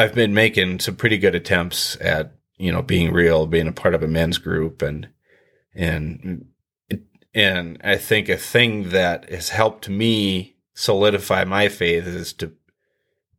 I've 0.02 0.16
been 0.16 0.34
making 0.34 0.80
some 0.80 0.96
pretty 0.96 1.20
good 1.20 1.36
attempts 1.36 1.96
at 2.02 2.34
you 2.58 2.72
know 2.72 2.82
being 2.82 3.14
real, 3.14 3.46
being 3.46 3.68
a 3.68 3.72
part 3.72 3.94
of 3.94 4.02
a 4.02 4.08
men's 4.08 4.40
group, 4.40 4.82
and 4.82 5.10
and 5.76 6.48
and 7.36 7.80
I 7.84 7.98
think 7.98 8.28
a 8.28 8.36
thing 8.36 8.90
that 8.90 9.30
has 9.30 9.50
helped 9.50 9.90
me 9.90 10.56
solidify 10.74 11.44
my 11.44 11.68
faith 11.68 12.08
is 12.08 12.34
to 12.34 12.54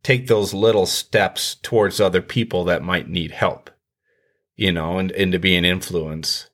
take 0.03 0.27
those 0.27 0.53
little 0.53 0.85
steps 0.85 1.55
towards 1.55 1.99
other 1.99 2.21
people 2.21 2.63
that 2.63 2.81
might 2.81 3.09
need 3.09 3.31
help, 3.31 3.69
you 4.55 4.71
know, 4.71 4.99
and, 4.99 5.11
and 5.11 5.33
to 5.33 5.39
be 5.39 5.57
an 5.57 5.65
influence. 5.65 6.49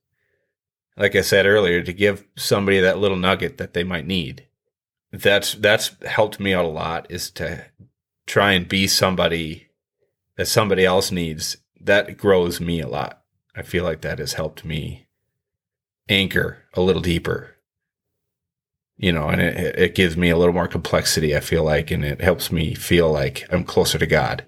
Like 0.97 1.16
I 1.16 1.22
said 1.22 1.45
earlier, 1.45 1.84
to 1.84 1.93
give 1.93 2.26
somebody 2.36 2.80
that 2.80 2.97
little 2.97 3.16
nugget 3.16 3.60
that 3.60 3.76
they 3.76 3.84
might 3.84 4.07
need. 4.07 4.47
That's 5.12 5.53
that's 5.53 5.95
helped 6.03 6.39
me 6.39 6.51
out 6.55 6.66
a 6.66 6.68
lot 6.68 7.05
is 7.12 7.30
to 7.32 7.66
try 8.26 8.53
and 8.53 8.68
be 8.68 8.88
somebody 8.88 9.68
that 10.39 10.45
somebody 10.45 10.85
else 10.85 11.11
needs. 11.11 11.57
That 11.81 12.15
grows 12.15 12.61
me 12.61 12.79
a 12.79 12.87
lot. 12.87 13.23
I 13.57 13.61
feel 13.61 13.83
like 13.83 13.99
that 14.01 14.19
has 14.19 14.33
helped 14.33 14.63
me 14.63 15.07
anchor 16.07 16.63
a 16.75 16.81
little 16.81 17.01
deeper 17.01 17.57
you 18.97 19.11
know 19.11 19.27
and 19.27 19.39
it, 19.39 19.77
it 19.77 19.95
gives 19.95 20.17
me 20.17 20.31
a 20.31 20.37
little 20.37 20.55
more 20.55 20.67
complexity 20.67 21.37
i 21.37 21.39
feel 21.39 21.63
like 21.63 21.91
and 21.91 22.03
it 22.03 22.19
helps 22.19 22.51
me 22.51 22.73
feel 22.73 23.11
like 23.11 23.45
i'm 23.51 23.63
closer 23.63 23.99
to 23.99 24.07
god 24.07 24.43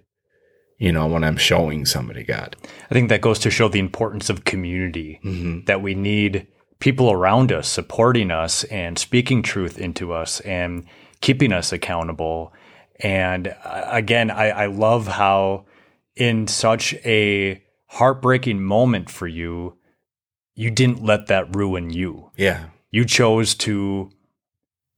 you 0.80 0.92
know 0.92 1.06
when 1.06 1.24
i'm 1.24 1.38
showing 1.38 1.86
somebody 1.86 2.24
god 2.24 2.56
i 2.90 2.94
think 2.96 3.10
that 3.10 3.22
goes 3.22 3.38
to 3.38 3.52
show 3.52 3.68
the 3.68 3.78
importance 3.78 4.28
of 4.28 4.44
community 4.44 5.20
mm-hmm. 5.24 5.64
that 5.66 5.84
we 5.84 5.94
need 5.94 6.48
people 6.80 7.12
around 7.12 7.52
us 7.52 7.68
supporting 7.68 8.32
us 8.32 8.64
and 8.64 8.98
speaking 8.98 9.44
truth 9.44 9.78
into 9.78 10.12
us 10.12 10.40
and 10.40 10.84
keeping 11.22 11.54
us 11.54 11.72
accountable 11.72 12.52
and 13.02 13.56
uh, 13.64 13.84
again 13.86 14.32
I, 14.32 14.50
I 14.50 14.66
love 14.66 15.06
how 15.06 15.66
in 16.16 16.48
such 16.48 16.94
a 17.06 17.64
heartbreaking 17.88 18.62
moment 18.62 19.10
for 19.10 19.28
you 19.28 19.78
you 20.56 20.70
didn't 20.70 21.04
let 21.04 21.28
that 21.28 21.56
ruin 21.56 21.90
you. 21.90 22.32
Yeah. 22.36 22.66
You 22.92 23.06
chose 23.06 23.56
to 23.56 24.12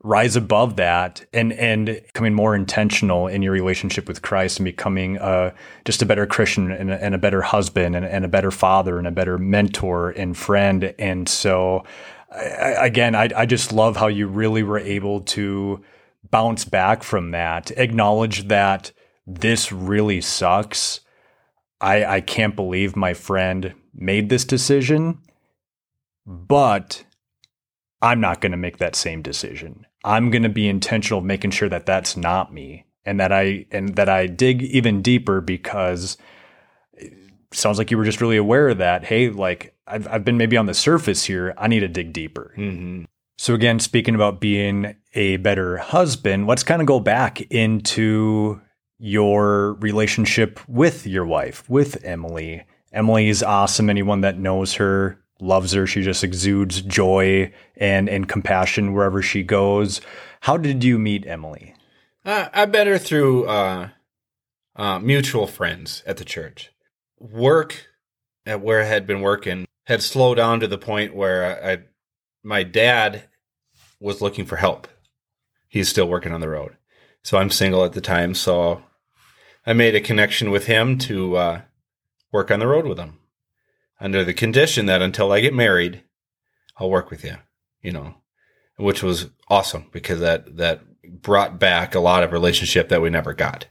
rise 0.06 0.36
above 0.36 0.76
that 0.76 1.26
and 1.32 1.54
and 1.54 1.86
becoming 1.86 2.34
more 2.34 2.54
intentional 2.54 3.28
in 3.28 3.42
your 3.42 3.54
relationship 3.54 4.06
with 4.06 4.22
Christ 4.22 4.60
and 4.60 4.66
becoming 4.66 5.18
uh, 5.20 5.52
just 5.86 6.02
a 6.02 6.06
better 6.06 6.26
Christian 6.26 6.72
and 6.72 6.92
a, 6.92 7.02
and 7.02 7.16
a 7.16 7.18
better 7.18 7.42
husband 7.42 7.96
and, 7.96 8.06
and, 8.06 8.26
a 8.26 8.28
better 8.28 8.52
father 8.52 8.98
and 8.98 9.08
a 9.08 9.12
better 9.12 9.38
mentor 9.38 10.10
and 10.10 10.36
friend. 10.36 10.94
And 11.00 11.30
so, 11.30 11.86
I, 12.30 12.86
again, 12.86 13.16
I, 13.16 13.30
I 13.34 13.46
just 13.46 13.72
love 13.72 13.96
how 13.96 14.08
you 14.08 14.28
really 14.28 14.64
were 14.64 14.80
able 14.80 15.22
to 15.22 15.82
bounce 16.30 16.66
back 16.66 17.04
from 17.04 17.32
that, 17.32 17.72
acknowledge 17.78 18.50
that 18.50 18.92
this 19.26 19.72
really 19.72 20.20
sucks. 20.20 21.00
I, 21.84 22.16
I 22.16 22.22
can't 22.22 22.56
believe 22.56 22.96
my 22.96 23.14
friend 23.14 23.74
made 23.94 24.30
this 24.30 24.46
decision, 24.46 25.20
but 26.26 27.04
I'm 28.02 28.22
not 28.22 28.40
going 28.40 28.54
to 28.54 28.58
make 28.58 28.78
that 28.78 28.96
same 28.96 29.22
decision. 29.22 29.86
I'm 30.06 30.32
going 30.32 30.44
to 30.44 30.50
be 30.50 30.70
intentional 30.70 31.20
of 31.20 31.26
making 31.26 31.52
sure 31.52 31.68
that 31.68 31.86
that's 31.86 32.16
not 32.16 32.54
me 32.54 32.86
and 33.06 33.20
that 33.20 33.34
I 33.34 33.66
and 33.70 33.96
that 33.96 34.08
I 34.08 34.28
dig 34.28 34.64
even 34.64 35.02
deeper 35.02 35.42
because 35.42 36.18
sounds 37.52 37.78
like 37.78 37.92
you 37.92 37.98
were 37.98 38.06
just 38.06 38.22
really 38.22 38.38
aware 38.38 38.70
of 38.70 38.78
that. 38.78 39.04
Hey, 39.04 39.30
like 39.30 39.76
I've 39.86 40.08
I've 40.08 40.24
been 40.24 40.38
maybe 40.38 40.56
on 40.56 40.68
the 40.68 40.74
surface 40.74 41.26
here. 41.26 41.54
I 41.58 41.68
need 41.68 41.82
to 41.82 41.90
dig 41.90 42.14
deeper. 42.14 42.54
Mm-hmm. 42.58 43.04
So 43.38 43.54
again, 43.54 43.80
speaking 43.80 44.16
about 44.16 44.40
being 44.40 44.96
a 45.16 45.36
better 45.38 45.78
husband, 45.78 46.48
let's 46.48 46.64
kind 46.64 46.82
of 46.82 46.88
go 46.88 47.02
back 47.02 47.42
into 47.52 48.62
your 49.04 49.74
relationship 49.82 50.62
with 50.70 51.06
your 51.06 51.26
wife, 51.26 51.70
with 51.70 52.02
Emily. 52.06 52.64
Emily 52.94 53.28
is 53.28 53.44
awesome. 53.44 53.90
Anyone 53.90 54.22
that 54.22 54.38
knows 54.38 54.76
her 54.76 55.20
loves 55.42 55.74
her. 55.74 55.86
She 55.86 56.04
just 56.04 56.24
exudes 56.24 56.82
joy 56.82 57.52
and 57.76 58.08
and 58.08 58.30
compassion 58.30 58.94
wherever 58.94 59.22
she 59.22 59.44
goes. 59.44 60.00
How 60.40 60.56
did 60.56 60.86
you 60.86 60.98
meet 60.98 61.28
Emily? 61.28 61.76
Uh, 62.24 62.48
I 62.54 62.66
met 62.66 62.88
her 62.88 62.98
through 62.98 63.46
uh, 63.46 63.90
uh, 64.78 65.00
mutual 65.00 65.48
friends 65.48 66.02
at 66.08 66.16
the 66.16 66.24
church. 66.24 66.72
Work 67.20 67.88
at 68.46 68.62
where 68.62 68.84
I 68.84 68.86
had 68.86 69.06
been 69.06 69.20
working 69.20 69.66
had 69.86 70.02
slowed 70.02 70.38
down 70.38 70.62
to 70.62 70.68
the 70.68 70.78
point 70.78 71.14
where 71.14 71.62
I, 71.62 71.80
my 72.42 72.64
dad 72.64 73.24
was 74.00 74.22
looking 74.22 74.46
for 74.46 74.56
help. 74.56 74.88
He's 75.68 75.90
still 75.90 76.08
working 76.08 76.32
on 76.32 76.40
the 76.40 76.48
road, 76.48 76.78
so 77.22 77.38
I'm 77.38 77.50
single 77.50 77.84
at 77.84 77.92
the 77.92 78.00
time. 78.00 78.34
So 78.34 78.82
I 79.66 79.74
made 79.74 79.96
a 79.96 80.02
connection 80.02 80.52
with 80.52 80.66
him 80.66 80.98
to 81.00 81.36
uh, 81.38 81.62
work 82.32 82.52
on 82.52 82.60
the 82.60 82.68
road 82.68 82.86
with 82.86 82.98
him, 82.98 83.20
under 84.00 84.24
the 84.24 84.34
condition 84.34 84.86
that 84.88 85.02
until 85.02 85.32
I 85.32 85.40
get 85.40 85.54
married, 85.54 86.04
I'll 86.78 86.90
work 86.90 87.10
with 87.10 87.24
you. 87.24 87.38
You 87.82 87.92
know, 87.92 88.16
which 88.78 89.04
was 89.04 89.30
awesome 89.50 89.90
because 89.92 90.20
that 90.22 90.58
that 90.58 90.82
brought 91.04 91.60
back 91.60 91.96
a 91.96 92.00
lot 92.00 92.24
of 92.24 92.32
relationship 92.32 92.90
that 92.90 93.02
we 93.02 93.10
never 93.10 93.34
got, 93.34 93.68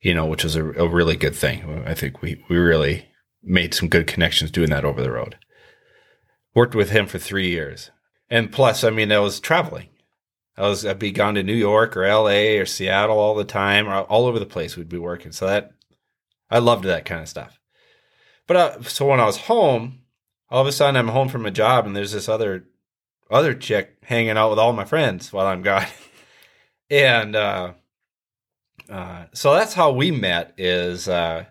you 0.00 0.14
know, 0.14 0.26
which 0.26 0.44
was 0.44 0.56
a, 0.56 0.64
a 0.72 0.88
really 0.88 1.16
good 1.16 1.34
thing. 1.34 1.84
I 1.86 1.94
think 1.94 2.22
we, 2.22 2.44
we 2.48 2.56
really 2.56 3.08
made 3.42 3.74
some 3.74 3.88
good 3.88 4.06
connections 4.06 4.50
doing 4.50 4.70
that 4.70 4.84
over 4.84 5.02
the 5.02 5.12
road. 5.12 5.36
Worked 6.54 6.74
with 6.74 6.90
him 6.90 7.06
for 7.06 7.18
three 7.18 7.48
years. 7.48 7.90
And 8.28 8.52
plus, 8.52 8.82
I 8.84 8.90
mean, 8.90 9.12
I 9.12 9.18
was 9.20 9.40
traveling. 9.40 9.88
I 10.56 10.62
was, 10.62 10.84
I'd 10.84 10.98
be 10.98 11.12
gone 11.12 11.34
to 11.34 11.42
New 11.42 11.54
York 11.54 11.96
or 11.96 12.06
LA 12.06 12.58
or 12.60 12.66
Seattle 12.66 13.18
all 13.18 13.34
the 13.34 13.44
time 13.44 13.88
or 13.88 14.02
all 14.02 14.26
over 14.26 14.38
the 14.38 14.46
place 14.46 14.76
we'd 14.76 14.88
be 14.88 14.98
working. 14.98 15.32
So 15.32 15.46
that, 15.46 15.72
I 16.50 16.58
loved 16.58 16.84
that 16.84 17.04
kind 17.04 17.22
of 17.22 17.28
stuff. 17.28 17.58
But 18.46 18.56
uh, 18.56 18.82
so 18.82 19.06
when 19.06 19.20
I 19.20 19.26
was 19.26 19.38
home, 19.38 20.00
all 20.50 20.60
of 20.60 20.66
a 20.66 20.72
sudden 20.72 20.96
I'm 20.96 21.08
home 21.08 21.28
from 21.28 21.46
a 21.46 21.50
job 21.50 21.86
and 21.86 21.96
there's 21.96 22.12
this 22.12 22.28
other, 22.28 22.66
other 23.30 23.54
chick 23.54 23.96
hanging 24.02 24.36
out 24.36 24.50
with 24.50 24.58
all 24.58 24.72
my 24.72 24.84
friends 24.84 25.32
while 25.32 25.46
I'm 25.46 25.62
gone. 25.62 25.86
and 26.90 27.34
uh, 27.34 27.72
uh, 28.92 29.24
so 29.32 29.54
that's 29.54 29.72
how 29.72 29.90
we 29.90 30.10
met. 30.10 30.52
Is 30.58 31.08
uh, 31.08 31.46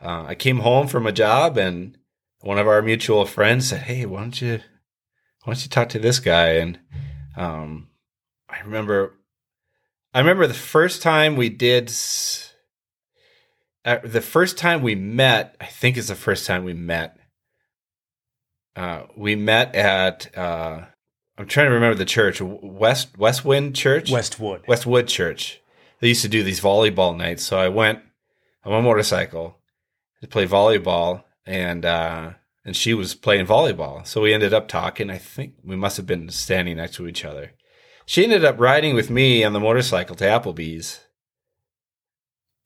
uh, 0.00 0.24
I 0.26 0.34
came 0.34 0.60
home 0.60 0.86
from 0.86 1.06
a 1.06 1.12
job, 1.12 1.58
and 1.58 1.98
one 2.40 2.58
of 2.58 2.66
our 2.66 2.80
mutual 2.80 3.26
friends 3.26 3.68
said, 3.68 3.82
"Hey, 3.82 4.06
why 4.06 4.20
don't 4.20 4.40
you 4.40 4.60
why 5.44 5.52
don't 5.52 5.62
you 5.62 5.68
talk 5.68 5.90
to 5.90 5.98
this 5.98 6.18
guy?" 6.20 6.52
And 6.54 6.78
um, 7.36 7.88
I 8.50 8.60
remember, 8.60 9.14
I 10.12 10.20
remember 10.20 10.46
the 10.46 10.54
first 10.54 11.02
time 11.02 11.36
we 11.36 11.48
did. 11.48 11.92
Uh, 13.84 13.98
the 14.04 14.20
first 14.20 14.58
time 14.58 14.82
we 14.82 14.94
met, 14.94 15.56
I 15.60 15.66
think 15.66 15.96
is 15.96 16.08
the 16.08 16.14
first 16.14 16.46
time 16.46 16.64
we 16.64 16.74
met. 16.74 17.16
Uh, 18.76 19.04
we 19.16 19.36
met 19.36 19.74
at 19.74 20.36
uh, 20.36 20.82
I'm 21.40 21.46
trying 21.46 21.68
to 21.68 21.74
remember 21.74 21.96
the 21.96 22.04
church, 22.04 22.42
West 22.42 23.16
Westwind 23.16 23.74
Church, 23.74 24.10
Westwood, 24.10 24.62
Westwood 24.68 25.08
Church. 25.08 25.62
They 26.00 26.08
used 26.08 26.20
to 26.20 26.28
do 26.28 26.42
these 26.42 26.60
volleyball 26.60 27.16
nights, 27.16 27.44
so 27.44 27.58
I 27.58 27.68
went 27.68 28.00
on 28.62 28.72
my 28.72 28.80
motorcycle 28.82 29.56
to 30.20 30.28
play 30.28 30.46
volleyball, 30.46 31.24
and 31.46 31.86
uh, 31.86 32.32
and 32.62 32.76
she 32.76 32.92
was 32.92 33.14
playing 33.14 33.46
volleyball. 33.46 34.06
So 34.06 34.20
we 34.20 34.34
ended 34.34 34.52
up 34.52 34.68
talking. 34.68 35.08
I 35.08 35.16
think 35.16 35.54
we 35.64 35.76
must 35.76 35.96
have 35.96 36.06
been 36.06 36.28
standing 36.28 36.76
next 36.76 36.96
to 36.96 37.08
each 37.08 37.24
other. 37.24 37.52
She 38.10 38.24
ended 38.24 38.44
up 38.44 38.58
riding 38.58 38.96
with 38.96 39.08
me 39.08 39.44
on 39.44 39.52
the 39.52 39.60
motorcycle 39.60 40.16
to 40.16 40.24
Applebee's. 40.24 40.98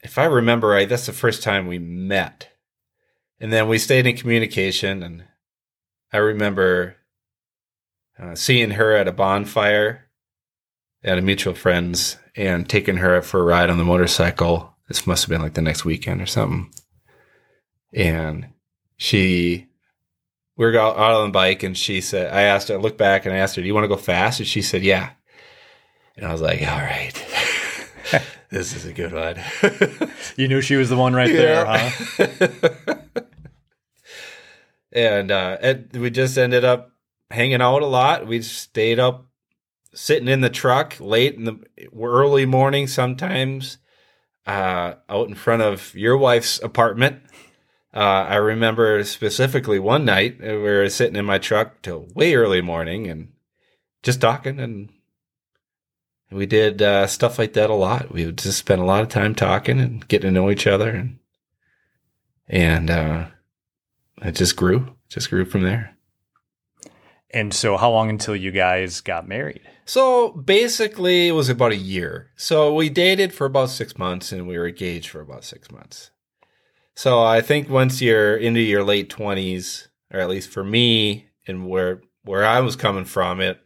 If 0.03 0.17
I 0.17 0.25
remember 0.25 0.69
right, 0.69 0.89
that's 0.89 1.05
the 1.05 1.13
first 1.13 1.43
time 1.43 1.67
we 1.67 1.79
met. 1.79 2.49
And 3.39 3.53
then 3.53 3.69
we 3.69 3.77
stayed 3.77 4.07
in 4.07 4.17
communication, 4.17 5.03
and 5.03 5.25
I 6.11 6.17
remember 6.17 6.97
uh, 8.19 8.35
seeing 8.37 8.71
her 8.71 8.97
at 8.97 9.07
a 9.07 9.13
bonfire 9.13 10.07
at 11.03 11.19
a 11.19 11.21
mutual 11.21 11.53
friend's 11.53 12.17
and 12.35 12.67
taking 12.67 12.97
her 12.97 13.21
for 13.21 13.41
a 13.41 13.45
ride 13.45 13.69
on 13.69 13.77
the 13.77 13.85
motorcycle. 13.85 14.75
This 14.89 15.07
must 15.07 15.25
have 15.25 15.29
been 15.29 15.43
like 15.43 15.53
the 15.53 15.61
next 15.61 15.85
weekend 15.85 16.23
or 16.23 16.27
something. 16.27 16.73
And 17.93 18.49
she, 18.97 19.67
we 20.57 20.65
were 20.65 20.79
out, 20.79 20.97
on 20.97 21.29
the 21.29 21.33
bike 21.33 21.63
and 21.63 21.77
she 21.77 22.01
said, 22.01 22.33
I 22.33 22.45
asked 22.45 22.69
her, 22.69 22.77
I 22.77 22.79
looked 22.79 22.97
back 22.97 23.27
and 23.27 23.35
I 23.35 23.41
asked 23.41 23.57
her, 23.57 23.61
do 23.61 23.69
you 23.69 23.75
want 23.75 23.85
to 23.85 23.89
go 23.89 23.99
fast? 23.99 24.41
And 24.41 24.49
she 24.49 24.63
said, 24.63 24.83
yeah. 24.83 25.11
And 26.17 26.27
I 26.27 26.33
was 26.33 26.41
like, 26.41 26.63
all 26.63 26.79
right, 26.79 27.13
this 28.51 28.75
is 28.75 28.87
a 28.87 28.93
good 28.93 29.13
one. 29.13 29.37
you 30.37 30.49
knew 30.49 30.61
she 30.61 30.77
was 30.77 30.89
the 30.89 30.97
one 30.97 31.15
right 31.15 31.33
there, 31.33 31.65
huh? 31.67 32.97
and, 34.93 35.31
uh, 35.31 35.57
it, 35.61 35.97
we 35.97 36.11
just 36.11 36.39
ended 36.39 36.65
up 36.65 36.93
hanging 37.31 37.61
out 37.61 37.83
a 37.83 37.87
lot. 37.87 38.27
We 38.27 38.43
stayed 38.43 38.99
up, 38.99 39.27
sitting 39.93 40.29
in 40.29 40.41
the 40.41 40.51
truck 40.51 40.97
late 41.01 41.35
in 41.35 41.45
the 41.45 41.59
early 42.01 42.47
morning, 42.47 42.87
sometimes 42.87 43.79
uh, 44.47 44.95
out 45.09 45.29
in 45.29 45.35
front 45.35 45.63
of 45.63 45.95
your 45.95 46.17
wife's 46.17 46.63
apartment. 46.63 47.23
Uh, 47.95 48.27
I 48.29 48.37
remember 48.37 49.03
specifically 49.05 49.79
one 49.79 50.05
night 50.05 50.41
we 50.41 50.57
were 50.57 50.89
sitting 50.89 51.17
in 51.17 51.25
my 51.25 51.39
truck 51.39 51.81
till 51.83 52.09
way 52.15 52.35
early 52.35 52.61
morning 52.61 53.07
and 53.07 53.33
just 54.03 54.21
talking, 54.21 54.59
and 54.59 54.91
we 56.31 56.47
did 56.47 56.83
uh, 56.83 57.07
stuff 57.07 57.39
like 57.39 57.53
that 57.55 57.71
a 57.71 57.75
lot. 57.75 58.13
We 58.13 58.27
would 58.27 58.39
just 58.39 58.59
spend 58.59 58.81
a 58.81 58.87
lot 58.87 59.03
of 59.03 59.09
time 59.09 59.35
talking 59.35 59.81
and 59.81 60.07
getting 60.09 60.29
to 60.29 60.41
know 60.41 60.51
each 60.51 60.67
other, 60.67 60.91
and 60.91 61.19
and 62.49 62.91
uh, 62.91 63.27
it 64.23 64.33
just 64.33 64.57
grew, 64.57 64.95
just 65.09 65.31
grew 65.31 65.45
from 65.45 65.63
there. 65.63 65.97
And 67.31 67.53
so, 67.53 67.77
how 67.77 67.91
long 67.91 68.11
until 68.11 68.37
you 68.37 68.53
guys 68.53 69.01
got 69.01 69.27
married? 69.27 69.63
So, 69.85 70.31
basically, 70.31 71.29
it 71.29 71.33
was 71.33 71.49
about 71.49 71.73
a 71.73 71.77
year. 71.77 72.31
So, 72.37 72.73
we 72.73 72.89
dated 72.89 73.33
for 73.33 73.45
about 73.45 73.71
six 73.71 73.99
months 73.99 74.31
and 74.31 74.47
we 74.47 74.57
were 74.57 74.69
engaged 74.69 75.09
for 75.09 75.21
about 75.21 75.43
six 75.43 75.69
months. 75.69 76.13
So, 76.95 77.25
I 77.25 77.41
think 77.41 77.69
once 77.69 78.01
you're 78.01 78.37
into 78.37 78.61
your 78.61 78.85
late 78.85 79.11
20s, 79.11 79.89
or 80.13 80.21
at 80.21 80.29
least 80.29 80.49
for 80.49 80.63
me, 80.63 81.27
and 81.47 81.67
where 81.67 82.03
where 82.23 82.47
I 82.47 82.61
was 82.61 82.77
coming 82.77 83.05
from, 83.05 83.41
it 83.41 83.61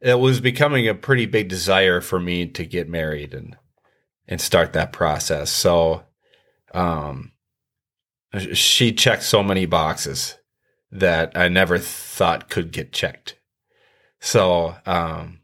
it 0.00 0.18
was 0.18 0.40
becoming 0.40 0.88
a 0.88 0.94
pretty 0.94 1.26
big 1.26 1.48
desire 1.48 2.00
for 2.00 2.20
me 2.20 2.46
to 2.46 2.64
get 2.64 2.88
married 2.88 3.34
and 3.34 3.56
and 4.28 4.40
start 4.40 4.72
that 4.72 4.92
process. 4.92 5.50
So, 5.50 6.02
um, 6.74 7.32
she 8.52 8.92
checked 8.92 9.22
so 9.22 9.42
many 9.42 9.66
boxes 9.66 10.36
that 10.90 11.32
I 11.36 11.48
never 11.48 11.78
thought 11.78 12.50
could 12.50 12.72
get 12.72 12.92
checked. 12.92 13.38
So 14.20 14.74
um, 14.84 15.40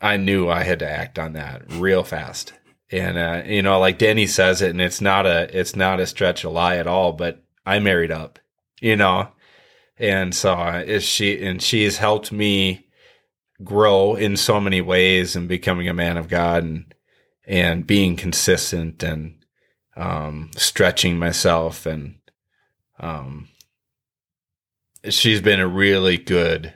I 0.00 0.16
knew 0.16 0.48
I 0.48 0.62
had 0.64 0.80
to 0.80 0.90
act 0.90 1.18
on 1.18 1.34
that 1.34 1.62
real 1.72 2.02
fast. 2.02 2.52
And 2.90 3.16
uh, 3.16 3.42
you 3.46 3.62
know, 3.62 3.78
like 3.78 3.98
Danny 3.98 4.26
says 4.26 4.62
it, 4.62 4.70
and 4.70 4.80
it's 4.80 5.00
not 5.00 5.26
a 5.26 5.48
it's 5.58 5.74
not 5.74 6.00
a 6.00 6.06
stretch 6.06 6.44
a 6.44 6.50
lie 6.50 6.76
at 6.76 6.86
all. 6.86 7.12
But 7.12 7.42
I 7.64 7.78
married 7.78 8.12
up, 8.12 8.38
you 8.80 8.94
know, 8.94 9.28
and 9.98 10.34
so 10.34 10.52
uh, 10.52 10.82
is 10.86 11.02
she, 11.02 11.44
and 11.44 11.62
she's 11.62 11.98
helped 11.98 12.30
me 12.30 12.83
grow 13.62 14.14
in 14.14 14.36
so 14.36 14.60
many 14.60 14.80
ways 14.80 15.36
and 15.36 15.48
becoming 15.48 15.88
a 15.88 15.94
man 15.94 16.16
of 16.16 16.28
God 16.28 16.64
and 16.64 16.94
and 17.46 17.86
being 17.86 18.16
consistent 18.16 19.02
and 19.02 19.36
um, 19.96 20.50
stretching 20.56 21.18
myself 21.18 21.86
and 21.86 22.16
um, 22.98 23.48
she's 25.10 25.40
been 25.40 25.60
a 25.60 25.68
really 25.68 26.16
good 26.16 26.72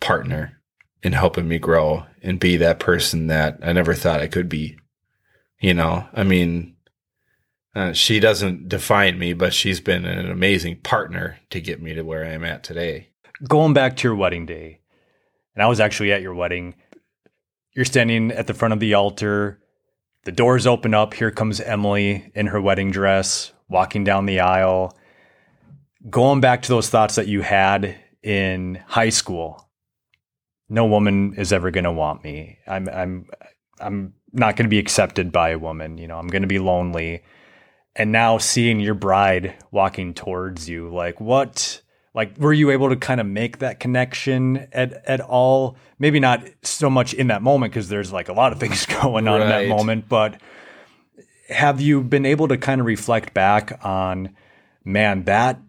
partner 0.00 0.60
in 1.02 1.12
helping 1.12 1.48
me 1.48 1.58
grow 1.58 2.04
and 2.22 2.40
be 2.40 2.56
that 2.56 2.80
person 2.80 3.28
that 3.28 3.58
I 3.62 3.72
never 3.72 3.94
thought 3.94 4.20
I 4.20 4.26
could 4.26 4.48
be. 4.48 4.78
You 5.60 5.74
know, 5.74 6.06
I 6.12 6.24
mean, 6.24 6.76
uh, 7.74 7.92
she 7.92 8.20
doesn't 8.20 8.68
define 8.68 9.18
me, 9.18 9.32
but 9.32 9.54
she's 9.54 9.80
been 9.80 10.04
an 10.04 10.30
amazing 10.30 10.80
partner 10.80 11.38
to 11.50 11.60
get 11.60 11.82
me 11.82 11.94
to 11.94 12.02
where 12.02 12.24
I 12.24 12.30
am 12.30 12.44
at 12.44 12.62
today. 12.62 13.08
Going 13.46 13.72
back 13.72 13.96
to 13.96 14.08
your 14.08 14.16
wedding 14.16 14.46
day, 14.46 14.80
and 15.58 15.64
I 15.64 15.66
was 15.66 15.80
actually 15.80 16.12
at 16.12 16.22
your 16.22 16.34
wedding. 16.34 16.76
you're 17.72 17.84
standing 17.84 18.30
at 18.30 18.46
the 18.46 18.54
front 18.54 18.74
of 18.74 18.78
the 18.78 18.94
altar. 18.94 19.60
The 20.22 20.30
doors 20.30 20.68
open 20.68 20.94
up. 20.94 21.14
Here 21.14 21.32
comes 21.32 21.60
Emily 21.60 22.30
in 22.36 22.46
her 22.46 22.60
wedding 22.60 22.92
dress, 22.92 23.52
walking 23.68 24.04
down 24.04 24.26
the 24.26 24.38
aisle. 24.38 24.96
Going 26.08 26.40
back 26.40 26.62
to 26.62 26.68
those 26.68 26.88
thoughts 26.88 27.16
that 27.16 27.26
you 27.26 27.42
had 27.42 27.96
in 28.22 28.76
high 28.86 29.08
school. 29.08 29.68
No 30.68 30.86
woman 30.86 31.34
is 31.34 31.52
ever 31.52 31.72
going 31.72 31.82
to 31.82 31.92
want 31.92 32.22
me. 32.22 32.58
I'm 32.64 32.88
I'm 32.88 33.26
I'm 33.80 34.14
not 34.32 34.54
going 34.54 34.66
to 34.66 34.70
be 34.70 34.78
accepted 34.78 35.32
by 35.32 35.50
a 35.50 35.58
woman, 35.58 35.98
you 35.98 36.06
know. 36.06 36.18
I'm 36.18 36.28
going 36.28 36.42
to 36.42 36.48
be 36.48 36.60
lonely. 36.60 37.24
And 37.96 38.12
now 38.12 38.38
seeing 38.38 38.78
your 38.78 38.94
bride 38.94 39.56
walking 39.72 40.14
towards 40.14 40.68
you, 40.68 40.88
like 40.88 41.20
what 41.20 41.82
like 42.18 42.36
were 42.36 42.52
you 42.52 42.70
able 42.72 42.88
to 42.88 42.96
kind 42.96 43.20
of 43.20 43.26
make 43.26 43.58
that 43.58 43.78
connection 43.78 44.66
at 44.72 44.92
at 45.06 45.20
all? 45.20 45.76
Maybe 46.00 46.18
not 46.18 46.42
so 46.62 46.90
much 46.90 47.14
in 47.14 47.28
that 47.28 47.42
moment 47.42 47.72
because 47.72 47.88
there's 47.88 48.12
like 48.12 48.28
a 48.28 48.32
lot 48.32 48.52
of 48.52 48.58
things 48.64 48.84
going 48.86 49.28
on 49.28 49.40
right. 49.40 49.42
in 49.42 49.48
that 49.48 49.68
moment 49.68 50.08
but 50.08 50.40
have 51.48 51.80
you 51.80 52.02
been 52.02 52.26
able 52.26 52.48
to 52.48 52.58
kind 52.58 52.80
of 52.80 52.86
reflect 52.86 53.32
back 53.32 53.78
on 53.84 54.34
man 54.84 55.24
that 55.24 55.60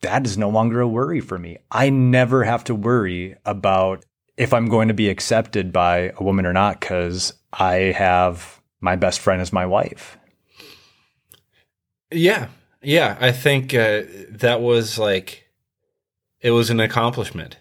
that 0.00 0.26
is 0.26 0.36
no 0.36 0.48
longer 0.50 0.80
a 0.80 0.88
worry 0.88 1.20
for 1.20 1.38
me. 1.38 1.58
I 1.70 1.88
never 1.88 2.42
have 2.42 2.64
to 2.64 2.74
worry 2.74 3.36
about 3.46 4.04
if 4.36 4.52
i'm 4.52 4.68
going 4.68 4.88
to 4.88 4.94
be 4.94 5.08
accepted 5.08 5.72
by 5.72 6.12
a 6.16 6.24
woman 6.24 6.46
or 6.46 6.52
not 6.52 6.80
because 6.80 7.34
i 7.52 7.74
have 7.74 8.60
my 8.80 8.96
best 8.96 9.20
friend 9.20 9.40
as 9.40 9.52
my 9.52 9.64
wife. 9.64 10.18
Yeah. 12.10 12.48
Yeah. 12.82 13.16
I 13.20 13.32
think 13.32 13.72
uh, 13.72 14.02
that 14.28 14.60
was 14.60 14.98
like 14.98 15.41
it 16.42 16.50
was 16.50 16.68
an 16.68 16.80
accomplishment. 16.80 17.58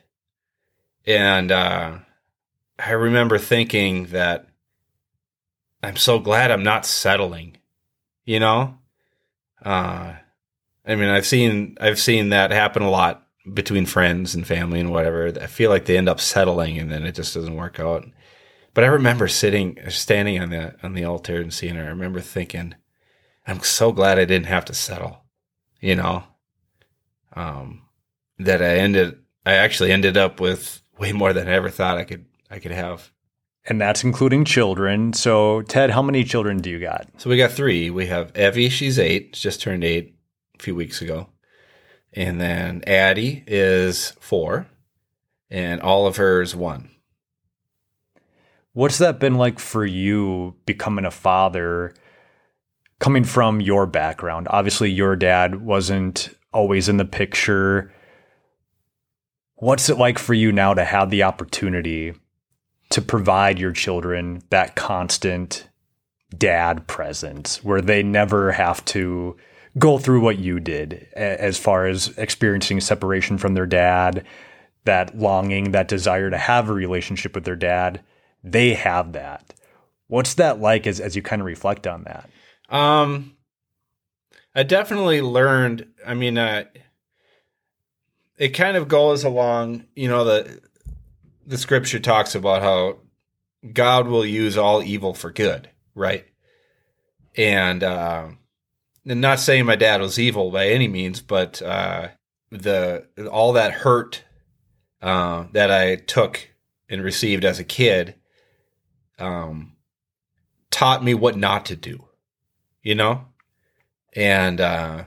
And 1.05 1.51
uh, 1.51 1.99
I 2.77 2.91
remember 2.91 3.37
thinking 3.37 4.07
that 4.07 4.47
I'm 5.81 5.95
so 5.95 6.19
glad 6.19 6.51
I'm 6.51 6.63
not 6.63 6.85
settling, 6.85 7.57
you 8.25 8.39
know? 8.39 8.77
Uh, 9.63 10.15
I 10.85 10.95
mean, 10.95 11.09
I've 11.09 11.25
seen 11.25 11.77
I've 11.79 11.99
seen 11.99 12.29
that 12.29 12.51
happen 12.51 12.81
a 12.81 12.89
lot 12.89 13.27
between 13.53 13.85
friends 13.85 14.33
and 14.35 14.45
family 14.45 14.79
and 14.79 14.91
whatever. 14.91 15.27
I 15.27 15.47
feel 15.47 15.69
like 15.69 15.85
they 15.85 15.97
end 15.97 16.09
up 16.09 16.19
settling 16.19 16.79
and 16.79 16.91
then 16.91 17.05
it 17.05 17.15
just 17.15 17.33
doesn't 17.33 17.55
work 17.55 17.79
out. 17.79 18.05
But 18.73 18.83
I 18.83 18.87
remember 18.87 19.27
sitting, 19.27 19.77
standing 19.89 20.41
on 20.41 20.49
the 20.49 20.75
on 20.81 20.93
the 20.93 21.03
altar 21.03 21.39
and 21.39 21.53
seeing 21.53 21.75
her. 21.75 21.83
I 21.83 21.89
remember 21.89 22.21
thinking, 22.21 22.75
I'm 23.45 23.61
so 23.61 23.91
glad 23.91 24.17
I 24.17 24.25
didn't 24.25 24.47
have 24.47 24.65
to 24.65 24.73
settle, 24.73 25.23
you 25.79 25.95
know. 25.95 26.23
Um, 27.33 27.83
that 28.45 28.61
I 28.61 28.77
ended 28.77 29.17
I 29.45 29.53
actually 29.53 29.91
ended 29.91 30.17
up 30.17 30.39
with 30.39 30.81
way 30.97 31.11
more 31.11 31.33
than 31.33 31.47
I 31.47 31.53
ever 31.53 31.69
thought 31.69 31.97
I 31.97 32.03
could 32.03 32.25
I 32.49 32.59
could 32.59 32.71
have. 32.71 33.11
And 33.65 33.79
that's 33.79 34.03
including 34.03 34.45
children. 34.45 35.13
So 35.13 35.61
Ted, 35.63 35.91
how 35.91 36.01
many 36.01 36.23
children 36.23 36.57
do 36.57 36.69
you 36.69 36.79
got? 36.79 37.07
So 37.17 37.29
we 37.29 37.37
got 37.37 37.51
three. 37.51 37.89
We 37.89 38.07
have 38.07 38.35
Evie, 38.35 38.69
she's 38.69 38.97
eight, 38.97 39.33
just 39.33 39.61
turned 39.61 39.83
eight 39.83 40.15
a 40.59 40.63
few 40.63 40.75
weeks 40.75 41.01
ago. 41.01 41.27
And 42.13 42.41
then 42.41 42.83
Addie 42.87 43.43
is 43.47 44.11
four, 44.19 44.67
and 45.49 45.79
Oliver 45.81 46.41
is 46.41 46.55
one. 46.55 46.89
What's 48.73 48.97
that 48.97 49.19
been 49.19 49.35
like 49.35 49.59
for 49.59 49.85
you 49.85 50.55
becoming 50.65 51.05
a 51.05 51.11
father, 51.11 51.93
coming 52.99 53.23
from 53.23 53.61
your 53.61 53.85
background? 53.85 54.47
Obviously, 54.49 54.89
your 54.91 55.15
dad 55.15 55.61
wasn't 55.61 56.29
always 56.53 56.89
in 56.89 56.97
the 56.97 57.05
picture. 57.05 57.93
What's 59.61 59.89
it 59.89 59.99
like 59.99 60.17
for 60.17 60.33
you 60.33 60.51
now 60.51 60.73
to 60.73 60.83
have 60.83 61.11
the 61.11 61.21
opportunity 61.21 62.15
to 62.89 62.99
provide 62.99 63.59
your 63.59 63.71
children 63.71 64.41
that 64.49 64.75
constant 64.75 65.67
dad 66.35 66.87
presence 66.87 67.63
where 67.63 67.79
they 67.79 68.01
never 68.01 68.53
have 68.53 68.83
to 68.85 69.37
go 69.77 69.99
through 69.99 70.21
what 70.21 70.39
you 70.39 70.59
did 70.59 71.07
as 71.15 71.59
far 71.59 71.85
as 71.85 72.07
experiencing 72.17 72.81
separation 72.81 73.37
from 73.37 73.53
their 73.53 73.67
dad, 73.67 74.25
that 74.85 75.15
longing, 75.15 75.73
that 75.73 75.87
desire 75.87 76.31
to 76.31 76.39
have 76.39 76.67
a 76.67 76.73
relationship 76.73 77.35
with 77.35 77.43
their 77.43 77.55
dad? 77.55 78.01
They 78.43 78.73
have 78.73 79.13
that. 79.13 79.53
What's 80.07 80.33
that 80.33 80.59
like 80.59 80.87
as, 80.87 80.99
as 80.99 81.15
you 81.15 81.21
kind 81.21 81.39
of 81.39 81.45
reflect 81.45 81.85
on 81.85 82.05
that? 82.05 82.27
Um, 82.67 83.37
I 84.55 84.63
definitely 84.63 85.21
learned. 85.21 85.85
I 86.03 86.15
mean, 86.15 86.39
uh, 86.39 86.63
it 88.41 88.55
kind 88.55 88.75
of 88.75 88.87
goes 88.87 89.23
along, 89.23 89.85
you 89.95 90.07
know, 90.07 90.23
the 90.23 90.59
the 91.45 91.59
scripture 91.59 91.99
talks 91.99 92.33
about 92.33 92.63
how 92.63 92.97
God 93.71 94.07
will 94.07 94.25
use 94.25 94.57
all 94.57 94.81
evil 94.81 95.13
for 95.13 95.29
good, 95.29 95.69
right? 95.93 96.25
And 97.37 97.83
uh, 97.83 98.29
and 99.05 99.21
not 99.21 99.39
saying 99.39 99.67
my 99.67 99.75
dad 99.75 100.01
was 100.01 100.17
evil 100.17 100.49
by 100.49 100.69
any 100.69 100.87
means, 100.87 101.21
but 101.21 101.61
uh, 101.61 102.07
the 102.49 103.05
all 103.31 103.53
that 103.53 103.73
hurt 103.73 104.23
uh, 105.03 105.45
that 105.51 105.69
I 105.69 105.97
took 105.97 106.49
and 106.89 107.03
received 107.03 107.45
as 107.45 107.59
a 107.59 107.63
kid 107.63 108.15
um, 109.19 109.73
taught 110.71 111.03
me 111.03 111.13
what 111.13 111.37
not 111.37 111.67
to 111.67 111.75
do, 111.75 112.07
you 112.81 112.95
know, 112.95 113.25
and 114.15 114.59
uh, 114.59 115.03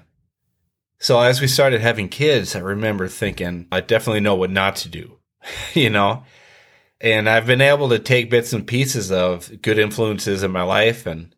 so 1.05 1.21
as 1.21 1.39
we 1.39 1.49
started 1.49 1.83
having 1.83 2.09
kids, 2.09 2.57
I 2.57 2.61
remember 2.61 3.09
thinking, 3.09 3.69
I 3.71 3.83
definitely 3.83 4.21
know 4.21 4.37
what 4.37 4.51
not 4.51 4.77
to 4.77 4.89
do, 4.89 5.19
you 5.75 5.91
know? 5.91 6.25
And 6.99 7.29
I've 7.29 7.45
been 7.45 7.61
able 7.61 7.91
to 7.91 7.99
take 7.99 8.31
bits 8.31 8.55
and 8.55 8.67
pieces 8.67 9.13
of 9.13 9.61
good 9.61 9.79
influences 9.79 10.43
in 10.43 10.51
my 10.51 10.63
life 10.63 11.05
and, 11.05 11.35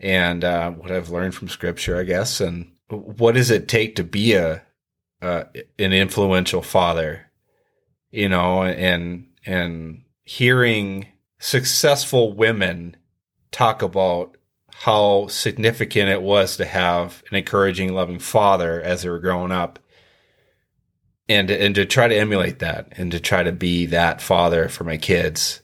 and, 0.00 0.42
uh, 0.42 0.70
what 0.70 0.90
I've 0.90 1.10
learned 1.10 1.34
from 1.34 1.50
scripture, 1.50 2.00
I 2.00 2.04
guess. 2.04 2.40
And 2.40 2.72
what 2.88 3.34
does 3.34 3.50
it 3.50 3.68
take 3.68 3.96
to 3.96 4.02
be 4.02 4.32
a, 4.32 4.62
uh, 5.20 5.44
an 5.78 5.92
influential 5.92 6.62
father, 6.62 7.30
you 8.10 8.30
know, 8.30 8.62
and, 8.62 9.26
and 9.44 10.04
hearing 10.22 11.06
successful 11.38 12.32
women 12.32 12.96
talk 13.50 13.82
about 13.82 14.38
how 14.74 15.26
significant 15.28 16.08
it 16.08 16.22
was 16.22 16.56
to 16.56 16.64
have 16.64 17.22
an 17.30 17.36
encouraging, 17.36 17.94
loving 17.94 18.18
father 18.18 18.80
as 18.80 19.02
they 19.02 19.08
were 19.08 19.20
growing 19.20 19.52
up. 19.52 19.78
And, 21.28 21.50
and 21.50 21.74
to 21.76 21.86
try 21.86 22.08
to 22.08 22.16
emulate 22.16 22.58
that 22.58 22.92
and 22.96 23.10
to 23.12 23.20
try 23.20 23.42
to 23.42 23.52
be 23.52 23.86
that 23.86 24.20
father 24.20 24.68
for 24.68 24.84
my 24.84 24.96
kids. 24.96 25.62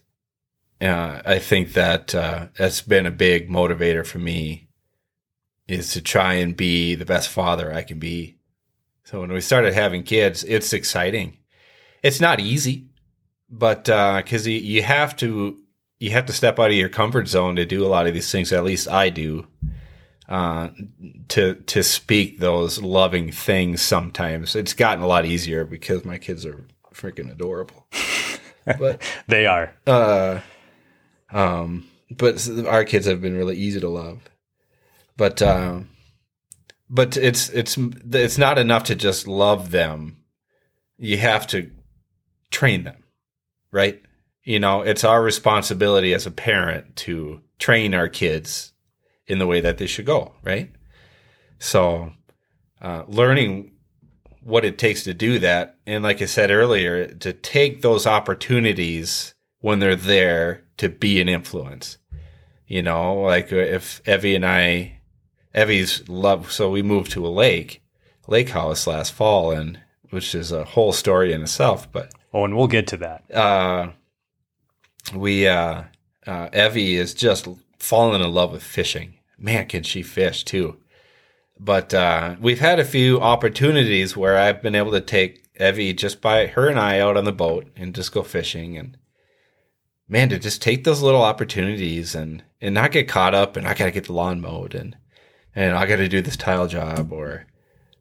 Uh, 0.81 1.21
I 1.25 1.37
think 1.37 1.73
that 1.73 2.15
uh, 2.15 2.47
that's 2.57 2.81
been 2.81 3.05
a 3.05 3.11
big 3.11 3.49
motivator 3.49 4.05
for 4.05 4.19
me 4.19 4.69
is 5.67 5.93
to 5.93 6.01
try 6.01 6.35
and 6.35 6.55
be 6.57 6.95
the 6.95 7.05
best 7.05 7.29
father 7.29 7.71
I 7.73 7.83
can 7.83 7.99
be. 7.99 8.37
So 9.03 9.21
when 9.21 9.31
we 9.31 9.41
started 9.41 9.73
having 9.73 10.03
kids, 10.03 10.43
it's 10.43 10.73
exciting. 10.73 11.37
It's 12.01 12.21
not 12.21 12.39
easy, 12.39 12.87
but 13.49 13.85
because 13.85 14.47
uh, 14.47 14.49
you, 14.49 14.57
you 14.57 14.83
have 14.83 15.15
to 15.17 15.57
you 15.99 16.11
have 16.11 16.25
to 16.27 16.33
step 16.33 16.59
out 16.59 16.71
of 16.71 16.77
your 16.77 16.89
comfort 16.89 17.27
zone 17.27 17.57
to 17.57 17.65
do 17.65 17.85
a 17.85 17.89
lot 17.89 18.07
of 18.07 18.13
these 18.13 18.31
things. 18.31 18.51
At 18.51 18.63
least 18.63 18.87
I 18.87 19.09
do. 19.09 19.47
Uh, 20.27 20.69
to 21.29 21.55
to 21.55 21.81
speak 21.81 22.39
those 22.39 22.79
loving 22.79 23.31
things. 23.31 23.81
Sometimes 23.81 24.55
it's 24.55 24.73
gotten 24.73 25.03
a 25.03 25.07
lot 25.07 25.25
easier 25.25 25.65
because 25.65 26.05
my 26.05 26.19
kids 26.19 26.45
are 26.45 26.65
freaking 26.93 27.31
adorable. 27.31 27.87
but 28.77 29.01
they 29.27 29.47
are. 29.47 29.73
Uh, 29.87 30.41
um, 31.31 31.87
but 32.11 32.47
our 32.67 32.85
kids 32.85 33.07
have 33.07 33.21
been 33.21 33.35
really 33.35 33.57
easy 33.57 33.79
to 33.79 33.89
love. 33.89 34.29
But 35.17 35.41
uh, 35.41 35.79
but 36.89 37.17
it's 37.17 37.49
it's 37.49 37.75
it's 37.77 38.37
not 38.37 38.59
enough 38.59 38.83
to 38.85 38.95
just 38.95 39.27
love 39.27 39.71
them. 39.71 40.17
You 40.97 41.17
have 41.17 41.47
to 41.47 41.71
train 42.51 42.83
them, 42.83 43.03
right? 43.71 44.01
You 44.49 44.59
know, 44.59 44.81
it's 44.81 45.03
our 45.03 45.21
responsibility 45.21 46.11
as 46.11 46.25
a 46.25 46.31
parent 46.31 46.95
to 46.95 47.39
train 47.59 47.93
our 47.93 48.09
kids 48.09 48.73
in 49.27 49.37
the 49.37 49.45
way 49.45 49.61
that 49.61 49.77
they 49.77 49.85
should 49.85 50.07
go, 50.07 50.33
right? 50.41 50.71
So, 51.59 52.13
uh, 52.81 53.03
learning 53.07 53.73
what 54.41 54.65
it 54.65 54.79
takes 54.79 55.03
to 55.03 55.13
do 55.13 55.37
that, 55.37 55.77
and 55.85 56.03
like 56.03 56.19
I 56.23 56.25
said 56.25 56.49
earlier, 56.49 57.13
to 57.13 57.31
take 57.31 57.83
those 57.83 58.07
opportunities 58.07 59.35
when 59.59 59.77
they're 59.77 59.95
there 59.95 60.63
to 60.77 60.89
be 60.89 61.21
an 61.21 61.29
influence. 61.29 61.99
You 62.65 62.81
know, 62.81 63.21
like 63.21 63.51
if 63.51 64.01
Evie 64.07 64.33
and 64.33 64.47
I, 64.47 65.01
Evie's 65.53 66.09
love, 66.09 66.51
so 66.51 66.71
we 66.71 66.81
moved 66.81 67.11
to 67.11 67.27
a 67.27 67.29
lake, 67.29 67.83
lake 68.25 68.49
house 68.49 68.87
last 68.87 69.13
fall, 69.13 69.51
and 69.51 69.79
which 70.09 70.33
is 70.33 70.51
a 70.51 70.65
whole 70.65 70.91
story 70.91 71.33
in 71.33 71.43
itself. 71.43 71.91
But 71.91 72.15
oh, 72.33 72.45
and 72.45 72.57
we'll 72.57 72.65
get 72.65 72.87
to 72.87 72.97
that. 72.97 73.31
Uh, 73.31 73.91
we 75.13 75.47
uh, 75.47 75.83
uh, 76.25 76.49
Evie 76.53 76.95
is 76.95 77.13
just 77.13 77.47
fallen 77.77 78.21
in 78.21 78.31
love 78.31 78.51
with 78.51 78.63
fishing. 78.63 79.15
Man, 79.37 79.67
can 79.67 79.83
she 79.83 80.03
fish 80.03 80.43
too? 80.43 80.77
But 81.59 81.93
uh, 81.93 82.35
we've 82.39 82.59
had 82.59 82.79
a 82.79 82.85
few 82.85 83.19
opportunities 83.19 84.15
where 84.15 84.37
I've 84.37 84.61
been 84.61 84.75
able 84.75 84.91
to 84.91 85.01
take 85.01 85.45
Evie 85.59 85.93
just 85.93 86.21
by 86.21 86.47
her 86.47 86.67
and 86.67 86.79
I 86.79 86.99
out 86.99 87.17
on 87.17 87.25
the 87.25 87.31
boat 87.31 87.67
and 87.75 87.93
just 87.93 88.13
go 88.13 88.23
fishing. 88.23 88.77
And 88.77 88.97
man, 90.07 90.29
to 90.29 90.39
just 90.39 90.61
take 90.61 90.83
those 90.83 91.01
little 91.01 91.21
opportunities 91.21 92.15
and 92.15 92.43
and 92.61 92.75
not 92.75 92.91
get 92.91 93.07
caught 93.07 93.33
up 93.33 93.55
and 93.55 93.67
I 93.67 93.73
got 93.73 93.85
to 93.85 93.91
get 93.91 94.05
the 94.05 94.13
lawn 94.13 94.41
mowed 94.41 94.73
and 94.73 94.95
and 95.55 95.75
I 95.75 95.85
got 95.85 95.97
to 95.97 96.07
do 96.07 96.21
this 96.21 96.37
tile 96.37 96.67
job 96.67 97.11
or 97.11 97.45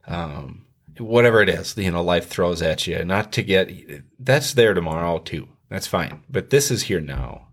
um, 0.07 0.67
whatever 0.99 1.43
it 1.43 1.49
is, 1.49 1.77
you 1.77 1.91
know, 1.91 2.03
life 2.03 2.29
throws 2.29 2.63
at 2.63 2.87
you. 2.87 3.05
Not 3.05 3.33
to 3.33 3.43
get 3.43 3.71
that's 4.19 4.53
there 4.53 4.75
tomorrow 4.75 5.19
too. 5.19 5.49
That's 5.71 5.87
fine, 5.87 6.23
but 6.29 6.51
this 6.51 6.71
is 6.71 6.85
here 6.85 7.01
now. 7.01 7.49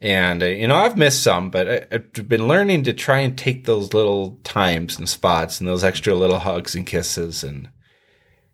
And 0.00 0.42
uh, 0.42 0.46
you 0.46 0.68
know, 0.68 0.76
I've 0.76 0.96
missed 0.96 1.22
some, 1.22 1.50
but 1.50 1.68
I, 1.68 1.86
I've 1.92 2.28
been 2.28 2.48
learning 2.48 2.84
to 2.84 2.92
try 2.92 3.18
and 3.18 3.36
take 3.36 3.64
those 3.64 3.94
little 3.94 4.38
times 4.44 4.98
and 4.98 5.08
spots 5.08 5.60
and 5.60 5.68
those 5.68 5.84
extra 5.84 6.14
little 6.14 6.38
hugs 6.38 6.74
and 6.74 6.86
kisses 6.86 7.42
and 7.42 7.68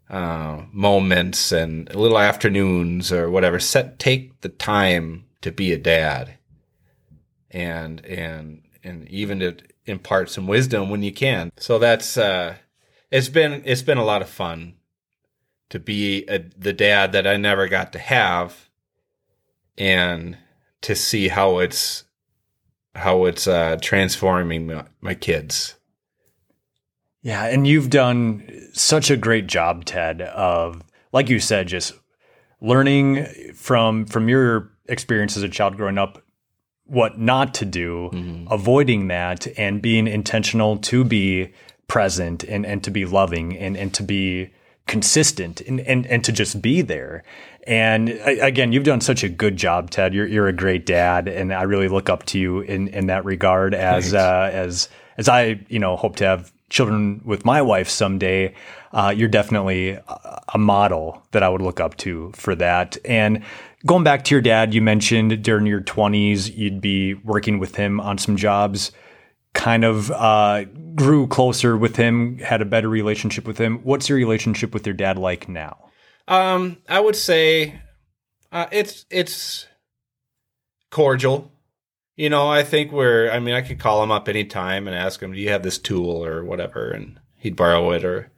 uh, 0.09 0.63
moments 0.73 1.53
and 1.53 1.93
little 1.95 2.19
afternoons 2.19 3.13
or 3.13 3.31
whatever. 3.31 3.59
Set 3.59 3.99
take 3.99 4.41
the 4.41 4.49
time 4.49 5.25
to 5.43 5.53
be 5.53 5.73
a 5.73 5.79
dad, 5.79 6.39
and 7.51 8.05
and 8.07 8.63
and 8.83 9.09
even 9.09 9.41
to 9.41 9.57
impart 9.87 10.31
some 10.31 10.47
wisdom 10.47 10.89
when 10.91 11.03
you 11.03 11.13
can. 11.13 11.53
So 11.59 11.79
that's 11.79 12.17
uh, 12.17 12.57
it's 13.11 13.29
been 13.29 13.63
it's 13.65 13.83
been 13.83 13.99
a 13.99 14.05
lot 14.05 14.23
of 14.23 14.29
fun 14.29 14.75
to 15.71 15.79
be 15.79 16.25
a, 16.29 16.39
the 16.57 16.73
dad 16.73 17.13
that 17.13 17.27
I 17.27 17.37
never 17.37 17.69
got 17.69 17.93
to 17.95 17.99
have, 17.99 18.71
and 19.77 20.37
to 20.83 20.95
see 20.95 21.29
how 21.29 21.59
it's 21.59 22.05
how 22.95 23.25
it's 23.25 23.49
uh, 23.49 23.77
transforming 23.81 24.69
my, 24.69 24.85
my 25.01 25.15
kids. 25.15 25.75
Yeah, 27.23 27.47
and 27.47 27.67
you've 27.67 27.91
done 27.91 28.69
such 28.73 29.11
a 29.11 29.17
great 29.17 29.47
job, 29.47 29.85
Ted, 29.85 30.21
of 30.21 30.83
like 31.13 31.29
you 31.29 31.41
said, 31.41 31.69
just 31.69 31.95
learning 32.61 33.27
from 33.55 34.05
from 34.07 34.29
your 34.29 34.71
experience 34.89 35.37
as 35.37 35.43
a 35.43 35.49
child 35.49 35.77
growing 35.77 35.99
up 35.99 36.23
what 36.87 37.19
not 37.19 37.55
to 37.55 37.65
do, 37.65 38.11
mm-hmm. 38.13 38.53
avoiding 38.53 39.09
that 39.09 39.47
and 39.59 39.81
being 39.81 40.07
intentional 40.07 40.77
to 40.77 41.03
be 41.05 41.53
present 41.89 42.45
and, 42.45 42.67
and 42.67 42.85
to 42.85 42.91
be 42.91 43.05
loving 43.07 43.57
and, 43.57 43.77
and 43.77 43.95
to 43.95 44.03
be 44.03 44.51
consistent 44.87 45.61
and, 45.63 45.81
and, 45.81 46.07
and 46.07 46.25
to 46.25 46.33
just 46.33 46.61
be 46.61 46.83
there. 46.83 47.25
And 47.67 48.11
again, 48.11 48.73
you've 48.73 48.85
done 48.85 49.01
such 49.01 49.25
a 49.25 49.29
good 49.29 49.57
job, 49.57 49.91
Ted. 49.91 50.13
You're, 50.13 50.27
you're 50.27 50.49
a 50.49 50.53
great 50.53 50.85
dad. 50.85 51.29
And 51.29 51.53
I 51.53 51.63
really 51.63 51.89
look 51.89 52.11
up 52.11 52.25
to 52.27 52.39
you 52.39 52.61
in, 52.61 52.89
in 52.89 53.07
that 53.07 53.25
regard 53.25 53.75
as, 53.75 54.13
uh, 54.13 54.51
as, 54.53 54.89
as 55.17 55.29
I, 55.29 55.61
you 55.69 55.79
know, 55.79 55.97
hope 55.97 56.17
to 56.17 56.25
have 56.25 56.53
children 56.69 57.23
with 57.25 57.45
my 57.45 57.63
wife 57.63 57.89
someday, 57.89 58.53
uh, 58.93 59.15
you're 59.17 59.29
definitely 59.29 59.99
a 60.53 60.59
model 60.59 61.23
that 61.31 61.43
I 61.43 61.49
would 61.49 61.63
look 61.63 61.81
up 61.81 61.97
to 61.99 62.33
for 62.35 62.55
that. 62.57 62.97
And 63.05 63.43
going 63.87 64.05
back 64.05 64.25
to 64.25 64.35
your 64.35 64.43
dad, 64.43 64.75
you 64.75 64.83
mentioned 64.83 65.43
during 65.43 65.67
your 65.67 65.81
20s, 65.81 66.55
you'd 66.55 66.81
be 66.81 67.15
working 67.15 67.59
with 67.59 67.77
him 67.77 68.01
on 68.01 68.19
some 68.19 68.37
jobs, 68.37 68.93
kind 69.53 69.85
of 69.85 70.11
uh, 70.11 70.65
grew 70.95 71.27
closer 71.27 71.77
with 71.77 71.97
him, 71.97 72.39
had 72.39 72.63
a 72.63 72.67
better 72.67 72.89
relationship 72.89 73.47
with 73.47 73.59
him. 73.59 73.81
What's 73.83 74.09
your 74.09 74.17
relationship 74.17 74.73
with 74.73 74.87
your 74.87 74.95
dad 74.95 75.19
like 75.19 75.49
now? 75.49 75.91
Um, 76.29 76.79
I 76.89 77.01
would 77.01 77.17
say 77.17 77.81
uh, 78.53 78.67
it's 78.71 79.05
it's 79.11 79.67
cordial. 80.91 81.51
You 82.17 82.31
know, 82.31 82.49
I 82.49 82.63
think 82.63 82.93
we're, 82.93 83.29
I 83.31 83.41
mean, 83.41 83.55
I 83.55 83.61
could 83.61 83.81
call 83.81 84.03
him 84.03 84.13
up 84.13 84.29
anytime 84.29 84.87
and 84.87 84.97
ask 84.97 85.21
him, 85.21 85.33
do 85.33 85.41
you 85.41 85.49
have 85.49 85.65
this 85.65 85.79
tool 85.79 86.25
or 86.25 86.45
whatever? 86.45 86.93
And 86.93 87.19
he'd 87.37 87.57
borrow 87.57 87.91
it 87.91 88.05
or 88.05 88.31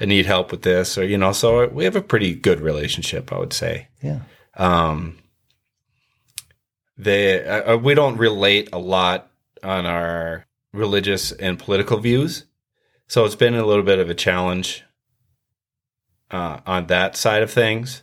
I 0.00 0.04
need 0.04 0.26
help 0.26 0.52
with 0.52 0.62
this 0.62 0.96
or, 0.96 1.04
you 1.04 1.18
know, 1.18 1.32
so 1.32 1.66
we 1.66 1.82
have 1.84 1.96
a 1.96 2.02
pretty 2.02 2.34
good 2.34 2.60
relationship, 2.60 3.32
I 3.32 3.38
would 3.40 3.52
say. 3.52 3.88
Yeah. 4.00 4.20
Um, 4.56 5.18
they, 6.96 7.44
uh, 7.44 7.74
uh 7.74 7.76
we 7.78 7.94
don't 7.94 8.16
relate 8.16 8.68
a 8.72 8.78
lot 8.78 9.28
on 9.64 9.86
our 9.86 10.46
religious 10.72 11.32
and 11.32 11.58
political 11.58 11.98
views. 11.98 12.46
So 13.08 13.24
it's 13.24 13.34
been 13.34 13.54
a 13.54 13.66
little 13.66 13.82
bit 13.82 13.98
of 13.98 14.08
a 14.08 14.14
challenge 14.14 14.84
uh, 16.30 16.60
on 16.66 16.86
that 16.86 17.16
side 17.16 17.42
of 17.42 17.50
things. 17.50 18.02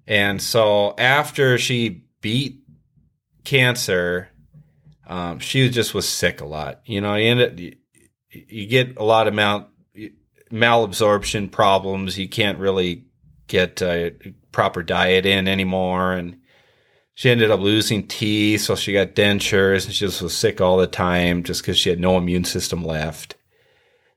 And 0.06 0.40
so 0.40 0.94
after 0.96 1.58
she 1.58 2.04
beat 2.22 2.62
cancer, 3.44 4.27
um, 5.08 5.38
she 5.38 5.68
just 5.70 5.94
was 5.94 6.08
sick 6.08 6.40
a 6.40 6.46
lot. 6.46 6.82
You 6.84 7.00
know, 7.00 7.14
you, 7.14 7.30
end 7.30 7.58
you, 7.58 7.76
you 8.30 8.66
get 8.66 8.96
a 8.98 9.04
lot 9.04 9.26
of 9.26 9.34
mal 9.34 9.68
malabsorption 10.52 11.50
problems. 11.50 12.18
You 12.18 12.28
can't 12.28 12.58
really 12.58 13.04
get 13.46 13.82
a 13.82 14.14
proper 14.52 14.82
diet 14.82 15.26
in 15.26 15.48
anymore. 15.48 16.12
And 16.12 16.38
she 17.14 17.30
ended 17.30 17.50
up 17.50 17.60
losing 17.60 18.06
teeth. 18.06 18.62
So 18.62 18.76
she 18.76 18.92
got 18.92 19.14
dentures 19.14 19.86
and 19.86 19.94
she 19.94 20.06
just 20.06 20.22
was 20.22 20.36
sick 20.36 20.60
all 20.60 20.76
the 20.76 20.86
time 20.86 21.42
just 21.42 21.62
because 21.62 21.78
she 21.78 21.90
had 21.90 22.00
no 22.00 22.16
immune 22.16 22.44
system 22.44 22.84
left. 22.84 23.36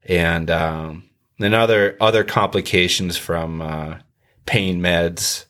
And, 0.04 0.50
um, 0.50 1.10
then 1.40 1.54
other, 1.54 1.98
other 2.00 2.24
complications 2.24 3.18
from, 3.18 3.62
uh, 3.62 3.98
pain 4.46 4.80
meds, 4.80 5.46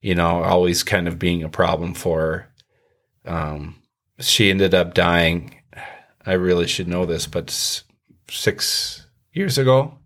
you 0.00 0.14
know, 0.14 0.42
always 0.42 0.82
kind 0.82 1.06
of 1.08 1.18
being 1.18 1.42
a 1.42 1.48
problem 1.48 1.94
for 1.94 2.20
her. 2.20 3.32
Um, 3.32 3.79
she 4.20 4.50
ended 4.50 4.74
up 4.74 4.94
dying. 4.94 5.56
I 6.24 6.32
really 6.34 6.66
should 6.66 6.88
know 6.88 7.06
this, 7.06 7.26
but 7.26 7.50
six 8.28 9.06
years 9.32 9.58
ago, 9.58 9.98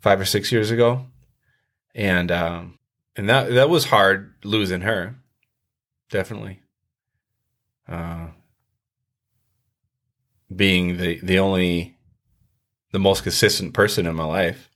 five 0.00 0.20
or 0.20 0.24
six 0.24 0.50
years 0.50 0.70
ago, 0.70 1.06
and 1.94 2.30
um, 2.30 2.78
and 3.16 3.28
that 3.28 3.50
that 3.52 3.68
was 3.68 3.86
hard 3.86 4.34
losing 4.44 4.80
her, 4.82 5.16
definitely. 6.10 6.62
Uh, 7.88 8.28
being 10.54 10.96
the 10.96 11.18
the 11.22 11.38
only, 11.38 11.96
the 12.92 12.98
most 12.98 13.22
consistent 13.22 13.74
person 13.74 14.06
in 14.06 14.14
my 14.14 14.24
life. 14.24 14.70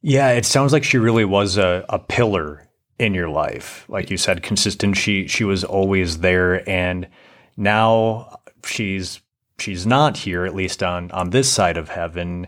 Yeah, 0.00 0.30
it 0.30 0.44
sounds 0.44 0.72
like 0.72 0.82
she 0.82 0.98
really 0.98 1.24
was 1.24 1.56
a, 1.56 1.84
a 1.88 1.98
pillar 1.98 2.68
in 2.98 3.14
your 3.14 3.28
life. 3.28 3.84
Like 3.88 4.10
you 4.10 4.16
said, 4.16 4.42
consistent. 4.42 4.96
She 4.96 5.26
she 5.26 5.44
was 5.44 5.62
always 5.62 6.18
there, 6.18 6.68
and 6.68 7.08
now 7.56 8.38
she's 8.64 9.20
she's 9.58 9.86
not 9.86 10.18
here, 10.18 10.44
at 10.44 10.54
least 10.54 10.82
on 10.82 11.10
on 11.12 11.30
this 11.30 11.50
side 11.50 11.76
of 11.76 11.90
heaven. 11.90 12.46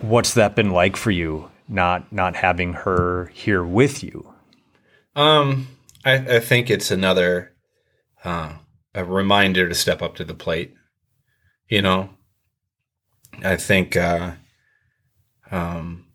What's 0.00 0.34
that 0.34 0.54
been 0.54 0.70
like 0.70 0.96
for 0.96 1.10
you? 1.10 1.50
Not 1.68 2.12
not 2.12 2.36
having 2.36 2.72
her 2.72 3.30
here 3.34 3.64
with 3.64 4.02
you. 4.02 4.32
Um, 5.14 5.68
I, 6.04 6.36
I 6.36 6.40
think 6.40 6.70
it's 6.70 6.90
another 6.90 7.52
uh, 8.24 8.54
a 8.94 9.04
reminder 9.04 9.68
to 9.68 9.74
step 9.74 10.02
up 10.02 10.14
to 10.16 10.24
the 10.24 10.34
plate. 10.34 10.74
You 11.68 11.82
know, 11.82 12.10
I 13.44 13.56
think 13.56 13.96
uh, 13.96 14.32
um, 15.50 16.06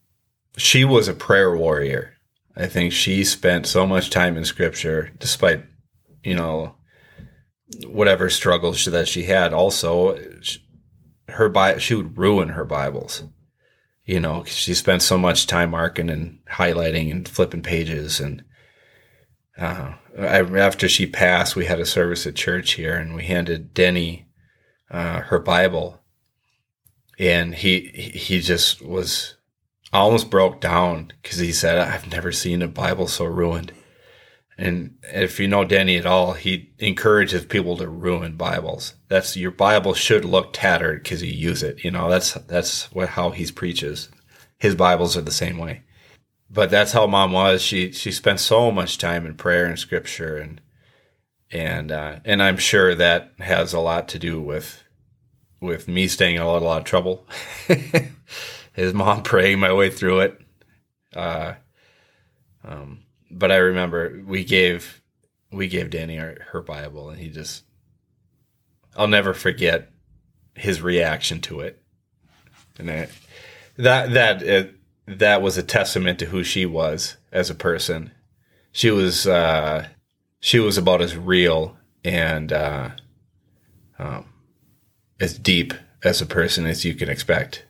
she 0.57 0.85
was 0.85 1.07
a 1.07 1.13
prayer 1.13 1.55
warrior. 1.55 2.15
I 2.55 2.67
think 2.67 2.93
she 2.93 3.23
spent 3.23 3.65
so 3.65 3.85
much 3.85 4.09
time 4.09 4.37
in 4.37 4.45
scripture, 4.45 5.11
despite 5.19 5.63
you 6.23 6.35
know 6.35 6.75
whatever 7.85 8.29
struggles 8.29 8.85
that 8.85 9.07
she 9.07 9.23
had. 9.23 9.53
Also, 9.53 10.19
her 11.29 11.49
Bi- 11.49 11.77
she 11.77 11.95
would 11.95 12.17
ruin 12.17 12.49
her 12.49 12.65
Bibles. 12.65 13.23
You 14.05 14.19
know, 14.19 14.43
she 14.43 14.73
spent 14.73 15.01
so 15.01 15.17
much 15.17 15.47
time 15.47 15.71
marking 15.71 16.09
and 16.09 16.39
highlighting 16.51 17.09
and 17.09 17.27
flipping 17.27 17.61
pages. 17.61 18.19
And 18.19 18.43
uh, 19.57 19.93
I, 20.17 20.41
after 20.41 20.89
she 20.89 21.05
passed, 21.07 21.55
we 21.55 21.65
had 21.65 21.79
a 21.79 21.85
service 21.85 22.27
at 22.27 22.35
church 22.35 22.73
here, 22.73 22.95
and 22.95 23.15
we 23.15 23.23
handed 23.23 23.73
Denny 23.73 24.27
uh, 24.91 25.21
her 25.21 25.39
Bible, 25.39 26.01
and 27.17 27.55
he 27.55 27.79
he 28.13 28.39
just 28.39 28.81
was 28.81 29.37
almost 29.91 30.29
broke 30.29 30.59
down 30.61 31.11
because 31.21 31.39
he 31.39 31.51
said, 31.51 31.77
"I've 31.77 32.11
never 32.11 32.31
seen 32.31 32.61
a 32.61 32.67
Bible 32.67 33.07
so 33.07 33.25
ruined." 33.25 33.71
And 34.57 34.97
if 35.03 35.39
you 35.39 35.47
know 35.47 35.65
Denny 35.65 35.97
at 35.97 36.05
all, 36.05 36.33
he 36.33 36.73
encourages 36.77 37.45
people 37.45 37.75
to 37.77 37.87
ruin 37.87 38.35
Bibles. 38.35 38.93
That's 39.07 39.35
your 39.35 39.51
Bible 39.51 39.93
should 39.93 40.25
look 40.25 40.53
tattered 40.53 41.03
because 41.03 41.23
you 41.23 41.31
use 41.31 41.63
it. 41.63 41.83
You 41.83 41.91
know, 41.91 42.09
that's 42.09 42.33
that's 42.33 42.91
what 42.91 43.09
how 43.09 43.31
he 43.31 43.49
preaches. 43.51 44.09
His 44.59 44.75
Bibles 44.75 45.17
are 45.17 45.21
the 45.21 45.31
same 45.31 45.57
way. 45.57 45.83
But 46.49 46.69
that's 46.69 46.91
how 46.91 47.07
mom 47.07 47.31
was. 47.31 47.63
She 47.63 47.91
she 47.91 48.11
spent 48.11 48.39
so 48.39 48.71
much 48.71 48.99
time 48.99 49.25
in 49.25 49.35
prayer 49.35 49.65
and 49.65 49.79
scripture 49.79 50.37
and 50.37 50.61
and 51.51 51.91
uh, 51.91 52.19
and 52.25 52.41
I'm 52.41 52.57
sure 52.57 52.93
that 52.95 53.33
has 53.39 53.73
a 53.73 53.79
lot 53.79 54.07
to 54.09 54.19
do 54.19 54.39
with 54.39 54.83
with 55.61 55.87
me 55.87 56.07
staying 56.07 56.35
in 56.35 56.41
a 56.41 56.47
lot, 56.47 56.61
a 56.61 56.65
lot 56.65 56.79
of 56.79 56.83
trouble. 56.83 57.25
His 58.73 58.93
mom 58.93 59.23
praying 59.23 59.59
my 59.59 59.73
way 59.73 59.89
through 59.89 60.21
it. 60.21 60.41
Uh, 61.15 61.53
um, 62.63 63.02
but 63.33 63.51
I 63.51 63.57
remember 63.57 64.21
we 64.25 64.43
gave 64.43 65.01
we 65.51 65.67
gave 65.67 65.89
Danny 65.89 66.19
our, 66.19 66.37
her 66.51 66.61
Bible, 66.61 67.09
and 67.09 67.19
he 67.19 67.29
just 67.29 67.63
I'll 68.95 69.07
never 69.07 69.33
forget 69.33 69.91
his 70.55 70.81
reaction 70.81 71.41
to 71.41 71.61
it, 71.61 71.81
and 72.77 72.89
I, 72.89 73.07
that 73.77 74.13
that 74.13 74.41
it, 74.43 74.75
that 75.07 75.41
was 75.41 75.57
a 75.57 75.63
testament 75.63 76.19
to 76.19 76.25
who 76.25 76.43
she 76.43 76.65
was 76.65 77.17
as 77.31 77.49
a 77.49 77.55
person. 77.55 78.11
She 78.71 78.91
was 78.91 79.27
uh, 79.27 79.87
she 80.39 80.59
was 80.59 80.77
about 80.77 81.01
as 81.01 81.17
real 81.17 81.77
and 82.03 82.51
uh, 82.51 82.89
um, 83.99 84.25
as 85.19 85.37
deep 85.37 85.73
as 86.03 86.21
a 86.21 86.25
person 86.25 86.65
as 86.65 86.83
you 86.83 86.95
can 86.95 87.09
expect, 87.09 87.65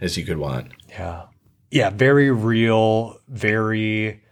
as 0.00 0.16
you 0.16 0.24
could 0.24 0.38
want. 0.38 0.72
Yeah, 0.88 1.24
yeah, 1.70 1.90
very 1.90 2.30
real, 2.30 3.20
very 3.28 4.22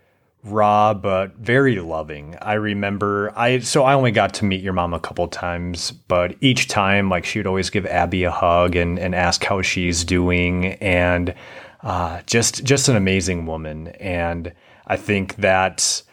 raw 0.47 0.94
but 0.94 1.36
very 1.36 1.80
loving. 1.80 2.36
I 2.40 2.55
remember 2.55 3.32
I 3.36 3.61
so 3.61 3.84
I 3.84 3.94
only 3.94 4.12
got 4.12 4.34
to 4.34 4.44
meet 4.44 4.62
your 4.62 4.72
mom 4.72 4.94
a 4.94 5.01
couple 5.01 5.26
times, 5.28 5.92
but 5.92 6.36
each 6.40 6.68
time 6.68 7.09
like 7.09 7.24
she 7.24 7.38
would 7.38 7.47
always 7.47 7.70
give 7.70 7.86
Abby 7.86 8.24
a 8.24 8.30
hug 8.30 8.76
and 8.76 8.99
and 8.99 9.14
ask 9.14 9.44
how 9.44 9.62
she's 9.62 10.05
doing 10.05 10.74
and 10.74 11.34
uh, 11.82 12.20
just 12.26 12.64
just 12.64 12.88
an 12.88 12.97
amazing 12.97 13.47
woman 13.47 13.88
and 13.88 14.53
I 14.86 14.97
think 14.97 15.36
that's 15.36 16.05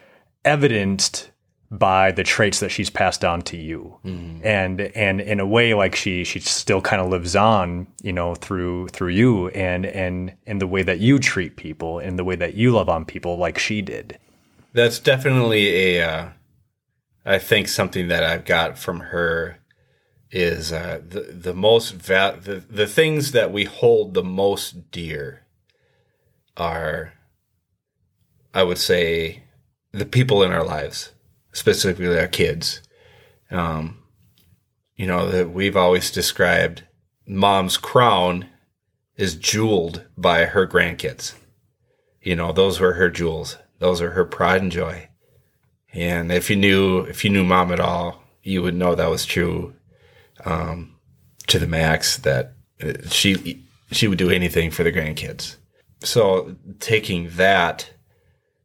evidenced 0.46 1.32
by 1.74 2.12
the 2.12 2.24
traits 2.24 2.60
that 2.60 2.70
she's 2.70 2.92
passed 2.92 3.26
on 3.26 3.42
to 3.42 3.58
you. 3.58 3.98
Mm-hmm. 4.06 4.46
and 4.46 4.82
and 4.82 5.22
in 5.22 5.40
a 5.40 5.46
way 5.46 5.74
like 5.74 5.96
she 5.96 6.24
she 6.24 6.40
still 6.40 6.82
kind 6.82 7.02
of 7.02 7.10
lives 7.10 7.36
on 7.36 7.88
you 8.04 8.14
know 8.14 8.36
through 8.36 8.90
through 8.90 9.10
you 9.10 9.48
and 9.50 9.86
and 9.86 10.34
in 10.46 10.60
the 10.60 10.68
way 10.68 10.84
that 10.84 11.00
you 11.00 11.18
treat 11.18 11.56
people 11.56 12.00
in 12.00 12.16
the 12.16 12.24
way 12.24 12.36
that 12.36 12.54
you 12.54 12.72
love 12.72 12.90
on 12.90 13.06
people 13.06 13.38
like 13.38 13.58
she 13.58 13.82
did. 13.82 14.20
That's 14.74 15.00
definitely 15.00 15.98
a 15.98 16.08
uh, 16.08 16.30
I 17.26 17.40
think 17.40 17.68
something 17.68 18.08
that 18.08 18.24
I've 18.24 18.46
got 18.46 18.78
from 18.78 19.00
her 19.00 19.58
is 20.30 20.72
uh, 20.72 21.02
the 21.08 21.22
the 21.22 21.54
most 21.56 21.94
va- 21.94 22.40
the 22.40 22.56
the 22.56 22.88
things 22.88 23.32
that 23.32 23.52
we 23.52 23.64
hold 23.64 24.14
the 24.14 24.24
most 24.24 24.92
dear 24.92 25.46
are 26.56 27.14
I 28.54 28.62
would 28.62 28.78
say 28.78 29.44
the 29.92 30.06
people 30.06 30.44
in 30.44 30.52
our 30.52 30.64
lives 30.64 31.13
specifically 31.54 32.20
our 32.20 32.28
kids. 32.28 32.82
Um, 33.50 34.00
you 34.96 35.08
know, 35.08 35.30
that 35.30 35.52
we've 35.52 35.78
always 35.78 36.12
described 36.12 36.84
mom's 37.26 37.78
crown 37.78 38.50
is 39.16 39.36
jeweled 39.36 40.06
by 40.18 40.46
her 40.46 40.68
grandkids. 40.68 41.34
You 42.22 42.36
know, 42.36 42.52
those 42.52 42.80
were 42.80 42.94
her 42.94 43.10
jewels. 43.10 43.58
Those 43.80 44.02
are 44.02 44.12
her 44.12 44.26
pride 44.26 44.62
and 44.62 44.72
joy. 44.72 45.10
And 45.94 46.32
if 46.32 46.50
you 46.50 46.56
knew, 46.56 47.02
if 47.02 47.24
you 47.24 47.30
knew 47.30 47.44
mom 47.44 47.72
at 47.72 47.80
all, 47.80 48.24
you 48.42 48.62
would 48.62 48.76
know 48.76 48.96
that 48.96 49.10
was 49.10 49.26
true, 49.26 49.76
um, 50.46 50.96
to 51.48 51.60
the 51.60 51.68
max 51.68 52.18
that 52.18 52.54
uh, 52.82 52.94
she, 53.10 53.64
she 53.92 54.08
would 54.08 54.18
do 54.18 54.30
anything 54.30 54.72
for 54.72 54.84
the 54.84 54.92
grandkids. 54.92 55.58
So 56.02 56.56
taking 56.80 57.30
that, 57.36 57.92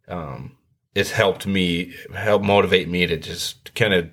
um, 0.08 0.56
it's 0.98 1.12
helped 1.12 1.46
me 1.46 1.94
help 2.12 2.42
motivate 2.42 2.88
me 2.88 3.06
to 3.06 3.16
just 3.16 3.72
kind 3.76 3.94
of 3.94 4.10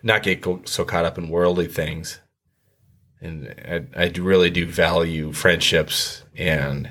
not 0.00 0.22
get 0.22 0.46
so 0.66 0.84
caught 0.84 1.04
up 1.04 1.18
in 1.18 1.28
worldly 1.28 1.66
things. 1.66 2.20
And 3.20 3.52
I, 3.96 4.04
I 4.04 4.12
really 4.18 4.50
do 4.50 4.66
value 4.66 5.32
friendships 5.32 6.22
and 6.36 6.90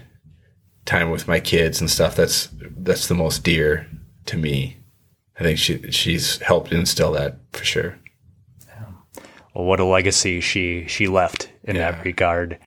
time 0.86 1.12
with 1.12 1.30
my 1.30 1.39
kids 1.39 1.80
and 1.80 1.89
stuff. 1.89 2.16
That's 2.16 2.49
that's 2.78 3.08
the 3.08 3.16
most 3.16 3.43
dear 3.43 3.88
to 4.26 4.38
me. 4.38 4.78
I 5.39 5.43
think 5.43 5.58
she 5.58 5.89
she's 5.91 6.39
helped 6.39 6.74
instill 6.74 7.14
that 7.14 7.38
for 7.54 7.64
sure. 7.64 7.97
Well 9.54 9.66
what 9.66 9.80
a 9.80 9.86
legacy 9.86 10.41
she 10.41 10.86
she 10.88 11.08
left 11.08 11.49
in 11.64 11.78
yeah. 11.78 11.91
that 11.91 12.06
regard 12.06 12.60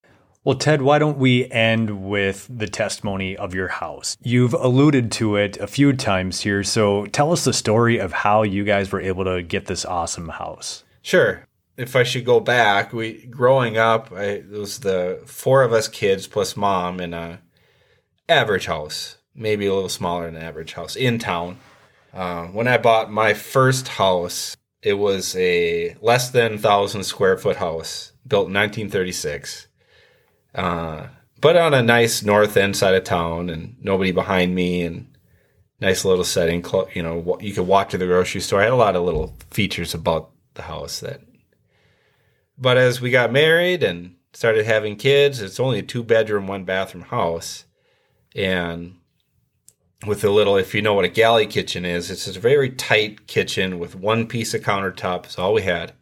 well, 0.44 0.56
Ted, 0.56 0.82
why 0.82 0.98
don't 0.98 1.16
we 1.16 1.50
end 1.50 2.06
with 2.06 2.46
the 2.54 2.66
testimony 2.66 3.34
of 3.34 3.54
your 3.54 3.68
house? 3.68 4.18
You've 4.22 4.52
alluded 4.52 5.10
to 5.12 5.36
it 5.36 5.56
a 5.56 5.66
few 5.66 5.94
times 5.94 6.42
here, 6.42 6.62
so 6.62 7.06
tell 7.06 7.32
us 7.32 7.44
the 7.44 7.54
story 7.54 7.98
of 7.98 8.12
how 8.12 8.42
you 8.42 8.62
guys 8.62 8.92
were 8.92 9.00
able 9.00 9.24
to 9.24 9.42
get 9.42 9.66
this 9.66 9.86
awesome 9.86 10.28
house. 10.28 10.84
Sure. 11.00 11.46
If 11.78 11.96
I 11.96 12.02
should 12.02 12.26
go 12.26 12.40
back, 12.40 12.92
we 12.92 13.24
growing 13.26 13.78
up, 13.78 14.12
I, 14.12 14.24
it 14.24 14.50
was 14.50 14.80
the 14.80 15.22
four 15.24 15.62
of 15.62 15.72
us 15.72 15.88
kids 15.88 16.26
plus 16.26 16.56
mom 16.58 17.00
in 17.00 17.14
a 17.14 17.40
average 18.28 18.66
house, 18.66 19.16
maybe 19.34 19.64
a 19.64 19.74
little 19.74 19.88
smaller 19.88 20.30
than 20.30 20.40
average 20.40 20.74
house 20.74 20.94
in 20.94 21.18
town. 21.18 21.58
Uh, 22.12 22.44
when 22.48 22.68
I 22.68 22.76
bought 22.76 23.10
my 23.10 23.32
first 23.32 23.88
house, 23.88 24.56
it 24.82 24.94
was 24.94 25.34
a 25.36 25.96
less 26.02 26.28
than 26.30 26.58
thousand 26.58 27.04
square 27.04 27.38
foot 27.38 27.56
house 27.56 28.12
built 28.26 28.48
in 28.48 28.54
1936 28.54 29.68
uh, 30.54 31.08
but 31.40 31.56
on 31.56 31.74
a 31.74 31.82
nice 31.82 32.22
north 32.22 32.56
end 32.56 32.76
side 32.76 32.94
of 32.94 33.04
town 33.04 33.50
and 33.50 33.76
nobody 33.82 34.12
behind 34.12 34.54
me 34.54 34.82
and 34.82 35.14
nice 35.80 36.04
little 36.04 36.24
setting. 36.24 36.64
You 36.94 37.02
know, 37.02 37.38
you 37.40 37.52
could 37.52 37.66
walk 37.66 37.90
to 37.90 37.98
the 37.98 38.06
grocery 38.06 38.40
store. 38.40 38.60
I 38.60 38.64
had 38.64 38.72
a 38.72 38.76
lot 38.76 38.96
of 38.96 39.04
little 39.04 39.36
features 39.50 39.94
about 39.94 40.30
the 40.54 40.62
house 40.62 41.00
that. 41.00 41.20
But 42.56 42.78
as 42.78 43.00
we 43.00 43.10
got 43.10 43.32
married 43.32 43.82
and 43.82 44.16
started 44.32 44.64
having 44.64 44.96
kids, 44.96 45.42
it's 45.42 45.60
only 45.60 45.80
a 45.80 45.82
two 45.82 46.02
bedroom, 46.02 46.46
one 46.46 46.64
bathroom 46.64 47.04
house. 47.04 47.64
And 48.34 48.94
with 50.06 50.24
a 50.24 50.30
little, 50.30 50.56
if 50.56 50.74
you 50.74 50.80
know 50.80 50.94
what 50.94 51.04
a 51.04 51.08
galley 51.08 51.46
kitchen 51.46 51.84
is, 51.84 52.10
it's 52.10 52.26
a 52.26 52.40
very 52.40 52.70
tight 52.70 53.26
kitchen 53.26 53.78
with 53.78 53.94
one 53.94 54.26
piece 54.26 54.54
of 54.54 54.62
countertop. 54.62 55.26
Is 55.26 55.36
all 55.36 55.52
we 55.52 55.62
had, 55.62 55.92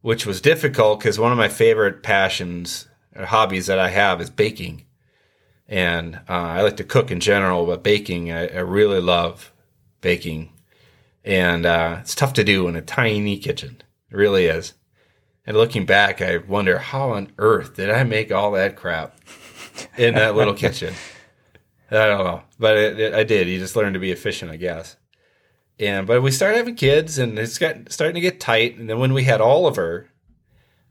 which 0.00 0.26
was 0.26 0.40
difficult 0.40 0.98
because 0.98 1.18
one 1.18 1.32
of 1.32 1.38
my 1.38 1.48
favorite 1.48 2.02
passions 2.02 2.87
hobbies 3.16 3.66
that 3.66 3.78
I 3.78 3.88
have 3.88 4.20
is 4.20 4.30
baking. 4.30 4.84
And 5.68 6.16
uh, 6.28 6.32
I 6.32 6.62
like 6.62 6.76
to 6.78 6.84
cook 6.84 7.10
in 7.10 7.20
general, 7.20 7.66
but 7.66 7.82
baking, 7.82 8.32
I, 8.32 8.48
I 8.48 8.60
really 8.60 9.00
love 9.00 9.52
baking. 10.00 10.52
And 11.24 11.66
uh, 11.66 11.98
it's 12.00 12.14
tough 12.14 12.32
to 12.34 12.44
do 12.44 12.68
in 12.68 12.76
a 12.76 12.82
tiny 12.82 13.38
kitchen. 13.38 13.82
It 14.10 14.16
really 14.16 14.46
is. 14.46 14.74
And 15.46 15.56
looking 15.56 15.86
back, 15.86 16.20
I 16.20 16.38
wonder 16.38 16.78
how 16.78 17.10
on 17.10 17.32
earth 17.38 17.76
did 17.76 17.90
I 17.90 18.04
make 18.04 18.30
all 18.30 18.52
that 18.52 18.76
crap 18.76 19.16
in 19.96 20.14
that 20.14 20.36
little 20.36 20.54
kitchen? 20.64 20.94
I 21.90 21.94
don't 21.94 22.24
know, 22.24 22.42
but 22.58 22.76
it, 22.76 23.00
it, 23.00 23.14
I 23.14 23.24
did. 23.24 23.48
You 23.48 23.58
just 23.58 23.76
learn 23.76 23.94
to 23.94 23.98
be 23.98 24.12
efficient, 24.12 24.50
I 24.50 24.56
guess. 24.56 24.96
And 25.80 26.06
but 26.06 26.22
we 26.22 26.30
started 26.30 26.58
having 26.58 26.74
kids, 26.74 27.18
and 27.18 27.38
it's 27.38 27.56
got 27.56 27.90
starting 27.90 28.16
to 28.16 28.20
get 28.20 28.40
tight. 28.40 28.76
And 28.76 28.90
then 28.90 28.98
when 28.98 29.14
we 29.14 29.24
had 29.24 29.40
Oliver, 29.40 30.08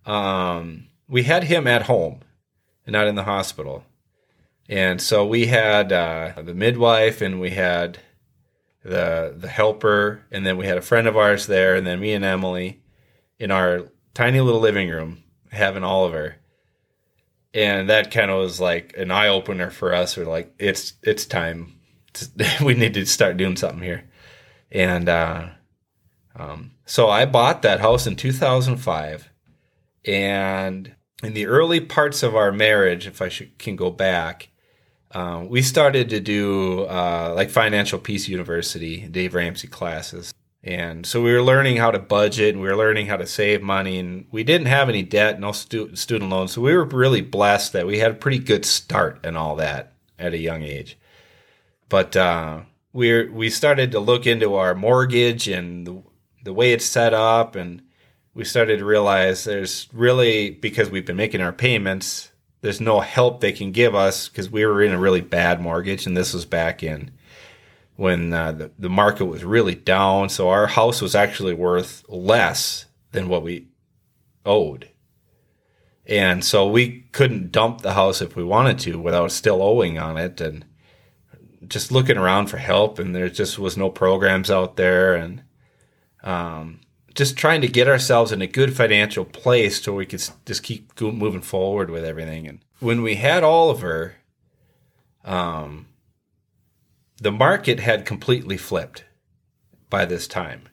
um, 0.06 0.87
we 1.08 1.24
had 1.24 1.46
him 1.46 1.68
at 1.68 1.84
home 1.84 2.22
and 2.86 2.94
not 2.94 3.08
in 3.08 3.16
the 3.16 3.24
hospital. 3.24 3.86
And 4.70 5.02
so 5.02 5.26
we 5.26 5.48
had 5.48 5.94
uh, 5.94 6.34
the 6.44 6.54
midwife 6.54 7.22
and 7.22 7.40
we 7.42 7.52
had 7.52 8.00
the 8.84 9.36
the 9.38 9.50
helper 9.50 10.24
and 10.32 10.46
then 10.46 10.58
we 10.58 10.68
had 10.68 10.78
a 10.78 10.82
friend 10.82 11.08
of 11.08 11.18
ours 11.18 11.48
there 11.48 11.76
and 11.76 11.88
then 11.88 12.00
me 12.00 12.14
and 12.14 12.26
Emily 12.26 12.82
in 13.40 13.52
our 13.52 13.90
tiny 14.14 14.42
little 14.42 14.62
living 14.62 14.90
room 14.90 15.24
having 15.52 15.84
Oliver. 15.84 16.38
And 17.54 17.90
that 17.90 18.12
kind 18.12 18.32
of 18.32 18.40
was 18.40 18.60
like 18.62 18.96
an 18.98 19.12
eye 19.12 19.30
opener 19.30 19.72
for 19.72 19.94
us. 19.94 20.18
We're 20.18 20.26
like, 20.26 20.54
it's 20.60 20.94
it's 21.04 21.26
time. 21.26 21.76
we 22.64 22.76
need 22.76 22.94
to 22.96 23.06
start 23.06 23.38
doing 23.38 23.56
something 23.58 23.84
here. 23.84 24.10
And 24.72 25.10
uh, 25.10 25.50
Um, 26.36 26.74
so 26.86 27.10
I 27.10 27.26
bought 27.26 27.64
that 27.64 27.82
house 27.82 28.08
in 28.08 28.16
2005, 28.16 29.32
and 30.06 30.96
in 31.24 31.34
the 31.34 31.48
early 31.48 31.80
parts 31.80 32.24
of 32.24 32.36
our 32.36 32.52
marriage, 32.52 33.08
if 33.08 33.22
I 33.22 33.30
should, 33.30 33.58
can 33.58 33.76
go 33.76 33.90
back, 33.90 34.50
um, 35.12 35.50
we 35.50 35.62
started 35.62 36.10
to 36.10 36.20
do 36.20 36.82
uh, 36.84 37.34
like 37.36 37.50
Financial 37.50 37.98
Peace 37.98 38.28
University, 38.28 39.08
Dave 39.08 39.34
Ramsey 39.34 39.68
classes. 39.68 40.34
And 40.64 41.06
so 41.06 41.22
we 41.24 41.32
were 41.32 41.42
learning 41.42 41.78
how 41.78 41.92
to 41.92 42.00
budget 42.00 42.54
and 42.54 42.62
we 42.62 42.68
were 42.68 42.76
learning 42.76 43.08
how 43.08 43.18
to 43.18 43.26
save 43.26 43.62
money. 43.62 44.00
And 44.00 44.26
we 44.32 44.44
didn't 44.44 44.68
have 44.68 44.90
any 44.90 45.02
debt, 45.02 45.40
no 45.40 45.54
stu- 45.54 45.96
student 45.96 46.30
loans. 46.30 46.52
So 46.52 46.62
we 46.62 46.76
were 46.76 46.84
really 46.84 47.22
blessed 47.22 47.74
that 47.74 47.88
we 47.88 48.00
had 48.00 48.12
a 48.12 48.16
pretty 48.16 48.40
good 48.40 48.66
start 48.66 49.20
and 49.24 49.38
all 49.38 49.56
that 49.56 49.94
at 50.20 50.34
a 50.34 50.38
young 50.38 50.64
age. 50.64 50.98
But 51.90 52.18
uh, 52.18 52.62
we 52.92 53.30
we 53.30 53.50
started 53.50 53.92
to 53.92 54.00
look 54.00 54.28
into 54.28 54.56
our 54.56 54.76
mortgage 54.76 55.48
and 55.48 55.88
the, 55.88 56.04
the 56.44 56.54
way 56.54 56.74
it's 56.74 56.86
set 56.86 57.14
up. 57.14 57.56
And 57.56 57.82
we 58.38 58.46
started 58.46 58.78
to 58.78 58.86
realize 58.86 59.44
there's 59.44 59.88
really, 59.92 60.52
because 60.52 60.92
we've 60.92 61.08
been 61.08 61.16
making 61.16 61.42
our 61.42 61.52
payments, 61.52 62.32
there's 62.62 62.80
no 62.80 63.00
help 63.00 63.42
they 63.42 63.52
can 63.52 63.72
give 63.72 63.96
us 63.96 64.30
because 64.30 64.48
we 64.48 64.64
were 64.64 64.84
in 64.84 64.94
a 64.94 65.00
really 65.00 65.22
bad 65.22 65.60
mortgage. 65.60 66.06
And 66.06 66.16
this 66.16 66.36
was 66.36 66.46
back 66.46 66.84
in 66.84 67.10
when 67.96 68.32
uh, 68.32 68.52
the, 68.52 68.72
the 68.78 68.90
market 68.90 69.26
was 69.26 69.44
really 69.44 69.74
down. 69.74 70.30
So 70.30 70.50
our 70.50 70.68
house 70.68 71.02
was 71.02 71.16
actually 71.16 71.56
worth 71.56 72.08
less 72.08 72.86
than 73.12 73.28
what 73.28 73.42
we 73.42 73.70
owed. 74.46 74.88
And 76.06 76.46
so 76.46 76.68
we 76.70 77.08
couldn't 77.14 77.52
dump 77.52 77.82
the 77.82 77.96
house 77.96 78.22
if 78.22 78.36
we 78.36 78.44
wanted 78.44 78.78
to 78.82 79.00
without 79.00 79.32
still 79.32 79.64
owing 79.64 79.98
on 79.98 80.16
it. 80.16 80.40
And 80.40 80.64
just 81.68 81.92
looking 81.92 82.18
around 82.18 82.52
for 82.52 82.58
help, 82.58 83.00
and 83.00 83.16
there 83.16 83.30
just 83.30 83.58
was 83.58 83.78
no 83.78 83.90
programs 83.90 84.52
out 84.52 84.76
there. 84.76 85.16
And 85.16 85.42
um, 86.24 86.82
just 87.18 87.36
trying 87.36 87.62
to 87.62 87.68
get 87.68 87.88
ourselves 87.88 88.32
in 88.32 88.44
a 88.44 88.48
good 88.48 88.78
financial 88.78 89.26
place 89.26 89.82
so 89.82 89.92
we 89.92 90.06
could 90.06 90.24
just 90.46 90.62
keep 90.62 91.02
moving 91.02 91.42
forward 91.42 91.90
with 91.90 92.06
everything. 92.06 92.48
And 92.48 92.60
when 92.80 93.02
we 93.02 93.16
had 93.16 93.44
Oliver, 93.44 94.18
um, 95.26 95.88
the 97.20 97.32
market 97.32 97.80
had 97.80 98.06
completely 98.06 98.56
flipped 98.56 99.04
by 99.90 100.06
this 100.06 100.28
time. 100.28 100.70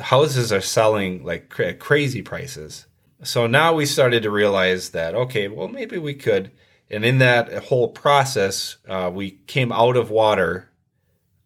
Houses 0.00 0.52
are 0.52 0.60
selling 0.60 1.22
like 1.24 1.48
cra- 1.48 1.74
crazy 1.74 2.20
prices. 2.20 2.86
So 3.22 3.46
now 3.46 3.74
we 3.74 3.86
started 3.86 4.24
to 4.24 4.30
realize 4.32 4.90
that, 4.90 5.14
okay, 5.14 5.46
well, 5.46 5.68
maybe 5.68 5.98
we 5.98 6.14
could. 6.14 6.50
And 6.90 7.04
in 7.04 7.18
that 7.18 7.66
whole 7.66 7.88
process, 7.88 8.78
uh, 8.88 9.08
we 9.14 9.38
came 9.46 9.70
out 9.70 9.96
of 9.96 10.10
water 10.10 10.67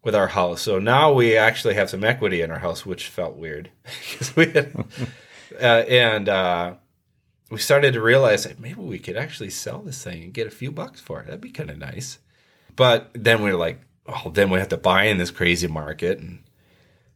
with 0.03 0.13
our 0.15 0.27
house. 0.27 0.61
So 0.61 0.79
now 0.79 1.13
we 1.13 1.37
actually 1.37 1.75
have 1.75 1.89
some 1.89 2.03
equity 2.03 2.41
in 2.41 2.51
our 2.51 2.59
house, 2.59 2.85
which 2.85 3.07
felt 3.07 3.35
weird. 3.35 3.69
because 4.11 4.35
we 4.35 4.51
had, 4.51 4.75
uh, 5.61 5.65
and 5.87 6.29
uh, 6.29 6.73
we 7.49 7.57
started 7.57 7.93
to 7.93 8.01
realize 8.01 8.43
that 8.43 8.59
maybe 8.59 8.81
we 8.81 8.99
could 8.99 9.17
actually 9.17 9.49
sell 9.49 9.79
this 9.79 10.03
thing 10.03 10.23
and 10.23 10.33
get 10.33 10.47
a 10.47 10.51
few 10.51 10.71
bucks 10.71 10.99
for 10.99 11.21
it. 11.21 11.25
That'd 11.25 11.41
be 11.41 11.51
kind 11.51 11.69
of 11.69 11.77
nice. 11.77 12.19
But 12.75 13.11
then 13.13 13.41
we 13.43 13.51
are 13.51 13.57
like, 13.57 13.81
oh, 14.05 14.29
then 14.31 14.49
we 14.49 14.59
have 14.59 14.69
to 14.69 14.77
buy 14.77 15.03
in 15.05 15.17
this 15.17 15.31
crazy 15.31 15.67
market. 15.67 16.19
And 16.19 16.43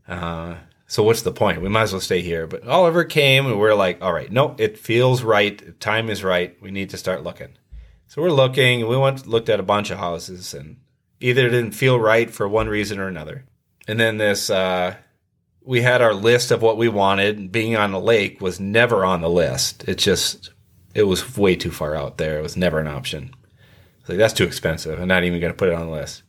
uh, 0.07 0.55
so 0.85 1.03
what's 1.03 1.23
the 1.23 1.31
point? 1.33 1.61
We 1.61 1.69
might 1.69 1.83
as 1.83 1.91
well 1.91 2.01
stay 2.01 2.21
here. 2.21 2.47
But 2.47 2.65
Oliver 2.67 3.03
came 3.03 3.47
and 3.47 3.59
we're 3.59 3.73
like, 3.73 4.01
all 4.01 4.13
right, 4.13 4.31
no, 4.31 4.55
it 4.57 4.77
feels 4.77 5.23
right. 5.23 5.77
Time 5.81 6.09
is 6.09 6.23
right. 6.23 6.55
We 6.61 6.71
need 6.71 6.91
to 6.91 6.97
start 6.97 7.23
looking. 7.23 7.57
So 8.07 8.21
we're 8.21 8.31
looking. 8.31 8.87
We 8.87 8.95
went 8.95 9.27
looked 9.27 9.49
at 9.49 9.59
a 9.59 9.63
bunch 9.63 9.89
of 9.89 9.97
houses 9.97 10.53
and 10.53 10.77
either 11.19 11.47
it 11.47 11.51
didn't 11.51 11.71
feel 11.71 11.99
right 11.99 12.29
for 12.29 12.47
one 12.47 12.67
reason 12.67 12.99
or 12.99 13.07
another. 13.07 13.45
And 13.87 13.99
then 13.99 14.17
this, 14.17 14.49
uh, 14.49 14.95
we 15.63 15.81
had 15.81 16.01
our 16.01 16.13
list 16.13 16.51
of 16.51 16.61
what 16.61 16.77
we 16.77 16.87
wanted. 16.87 17.51
Being 17.51 17.75
on 17.75 17.91
the 17.91 17.99
lake 17.99 18.41
was 18.41 18.59
never 18.59 19.03
on 19.03 19.21
the 19.21 19.29
list. 19.29 19.87
It 19.87 19.97
just, 19.97 20.51
it 20.93 21.03
was 21.03 21.37
way 21.37 21.55
too 21.55 21.71
far 21.71 21.95
out 21.95 22.17
there. 22.17 22.39
It 22.39 22.43
was 22.43 22.57
never 22.57 22.79
an 22.79 22.87
option. 22.87 23.31
Like 24.07 24.17
that's 24.17 24.33
too 24.33 24.45
expensive. 24.45 24.99
I'm 24.99 25.07
not 25.07 25.23
even 25.23 25.39
going 25.39 25.51
to 25.51 25.57
put 25.57 25.69
it 25.69 25.75
on 25.75 25.87
the 25.87 25.91
list. 25.91 26.23